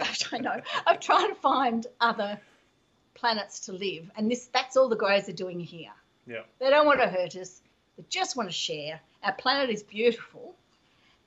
speculation. 0.00 0.32
I 0.32 0.38
know. 0.38 0.62
I'm 0.86 0.98
trying 0.98 1.28
to 1.28 1.34
find 1.34 1.86
other 2.00 2.40
planets 3.14 3.60
to 3.66 3.72
live, 3.72 4.10
and 4.16 4.30
this—that's 4.30 4.76
all 4.78 4.88
the 4.88 4.96
Greys 4.96 5.28
are 5.28 5.32
doing 5.32 5.60
here. 5.60 5.90
yeah, 6.26 6.40
They 6.58 6.70
don't 6.70 6.86
want 6.86 7.00
to 7.00 7.08
hurt 7.08 7.36
us. 7.36 7.60
They 7.98 8.04
just 8.08 8.36
want 8.36 8.48
to 8.48 8.54
share, 8.54 8.98
Our 9.22 9.32
planet 9.32 9.68
is 9.68 9.82
beautiful, 9.82 10.54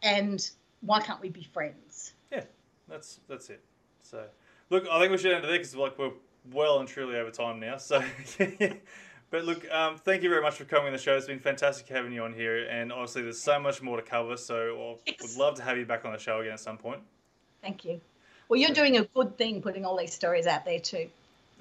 and 0.02 0.50
why 0.82 1.02
can't 1.02 1.22
we 1.22 1.30
be 1.30 1.44
friends? 1.44 2.14
Yeah, 2.32 2.44
that's 2.88 3.20
that's 3.28 3.50
it. 3.50 3.62
So, 4.04 4.24
look, 4.70 4.86
I 4.92 5.00
think 5.00 5.12
we 5.12 5.18
should 5.18 5.32
end 5.34 5.44
it 5.44 5.48
there 5.48 5.58
because 5.58 5.76
like 5.76 5.98
we're 5.98 6.12
well 6.52 6.80
and 6.80 6.88
truly 6.88 7.16
over 7.18 7.32
time 7.32 7.60
now. 7.60 7.78
So, 7.78 8.04
but 9.30 9.46
look, 9.46 9.70
um, 9.72 9.98
thank 9.98 10.24
you 10.24 10.30
very 10.30 10.42
much 10.42 10.56
for 10.56 10.66
coming 10.66 10.88
on 10.88 10.94
the 10.94 11.00
show. 11.00 11.16
It's 11.16 11.28
been 11.28 11.40
fantastic 11.40 11.88
having 11.88 12.12
you 12.14 12.24
on 12.24 12.34
here, 12.34 12.68
and 12.70 12.92
obviously 12.92 13.22
there's 13.24 13.42
so 13.42 13.60
much 13.60 13.82
more 13.82 13.98
to 13.98 14.04
cover. 14.04 14.38
So, 14.38 14.98
I 15.08 15.12
Yes. 15.12 15.16
would 15.22 15.38
love 15.38 15.56
to 15.56 15.64
have 15.64 15.78
you 15.78 15.86
back 15.86 16.06
on 16.06 16.14
the 16.14 16.20
show 16.20 16.40
again 16.42 16.54
at 16.54 16.60
some 16.60 16.78
point. 16.78 17.02
Thank 17.62 17.86
you. 17.86 18.02
Well, 18.50 18.60
you're 18.60 18.74
doing 18.74 18.98
a 18.98 19.06
good 19.06 19.38
thing 19.38 19.62
putting 19.62 19.86
all 19.86 19.98
these 19.98 20.14
stories 20.14 20.48
out 20.48 20.66
there 20.66 20.80
too. 20.80 21.08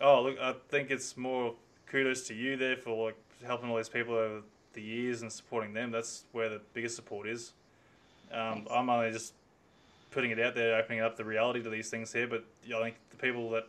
Oh, 0.01 0.23
look, 0.23 0.39
I 0.41 0.55
think 0.71 0.91
it's 0.91 1.17
more 1.17 1.55
kudos 1.87 2.27
to 2.29 2.35
you 2.35 2.57
there 2.57 2.77
for 2.77 3.07
like 3.07 3.17
helping 3.47 3.71
all 3.71 3.77
these 3.77 3.89
people 3.89 4.15
over 4.15 4.43
the 4.73 4.83
years 4.83 5.23
and 5.23 5.31
supporting 5.31 5.73
them. 5.73 5.91
That's 5.91 6.25
where 6.33 6.49
the 6.49 6.61
biggest 6.75 6.97
support 6.97 7.29
is. 7.29 7.53
Um. 8.33 8.67
I'm 8.71 8.89
only 8.89 9.11
just 9.11 9.35
putting 10.11 10.31
it 10.31 10.41
out 10.41 10.55
there, 10.55 10.77
opening 10.77 11.01
up 11.01 11.17
the 11.17 11.25
reality 11.25 11.63
to 11.63 11.71
these 11.71 11.91
things 11.91 12.13
here. 12.13 12.27
But 12.27 12.45
yeah, 12.65 12.79
I 12.79 12.83
think 12.83 12.97
the 13.11 13.17
people 13.17 13.51
that, 13.51 13.67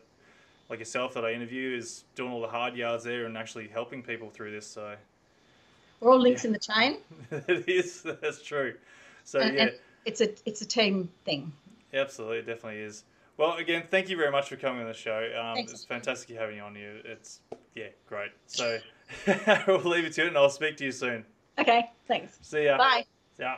like 0.70 0.80
yourself, 0.80 1.14
that 1.14 1.26
I 1.26 1.34
interview 1.34 1.76
is 1.76 2.04
doing 2.16 2.32
all 2.32 2.42
the 2.42 2.48
hard 2.48 2.76
yards 2.76 3.04
there 3.04 3.26
and 3.26 3.38
actually 3.38 3.68
helping 3.68 4.02
people 4.02 4.30
through 4.30 4.52
this. 4.52 4.68
So 4.68 4.96
We're 6.00 6.12
all 6.12 6.20
links 6.20 6.46
in 6.46 6.52
the 6.52 6.60
chain, 6.60 6.98
it 7.32 7.68
is. 7.68 8.02
That's 8.22 8.42
true. 8.42 8.76
So 9.24 9.40
and, 9.40 9.56
yeah, 9.56 9.62
and 9.64 9.72
it's 10.06 10.22
a 10.22 10.34
it's 10.46 10.62
a 10.62 10.66
team 10.66 11.10
thing. 11.26 11.52
absolutely, 11.94 12.40
it 12.40 12.46
definitely 12.46 12.82
is. 12.82 13.04
Well, 13.38 13.56
again, 13.56 13.84
thank 13.90 14.10
you 14.10 14.18
very 14.18 14.32
much 14.32 14.50
for 14.50 14.56
coming 14.56 14.82
on 14.82 14.88
the 14.88 14.94
show. 14.94 15.32
Um, 15.40 15.58
it's 15.58 15.84
fantastic 15.86 16.36
having 16.38 16.58
you 16.58 16.62
on 16.62 16.76
here. 16.76 17.00
It's 17.06 17.40
yeah, 17.76 17.88
great. 18.08 18.32
So 18.48 18.80
we'll 19.68 19.80
leave 19.80 20.06
it 20.06 20.14
to 20.14 20.24
it, 20.24 20.28
and 20.28 20.38
I'll 20.38 20.50
speak 20.50 20.78
to 20.78 20.86
you 20.86 20.92
soon. 20.92 21.26
Okay, 21.58 21.90
thanks. 22.08 22.38
See 22.42 22.66
ya. 22.66 22.78
Bye. 22.78 23.06
Yeah. 23.40 23.58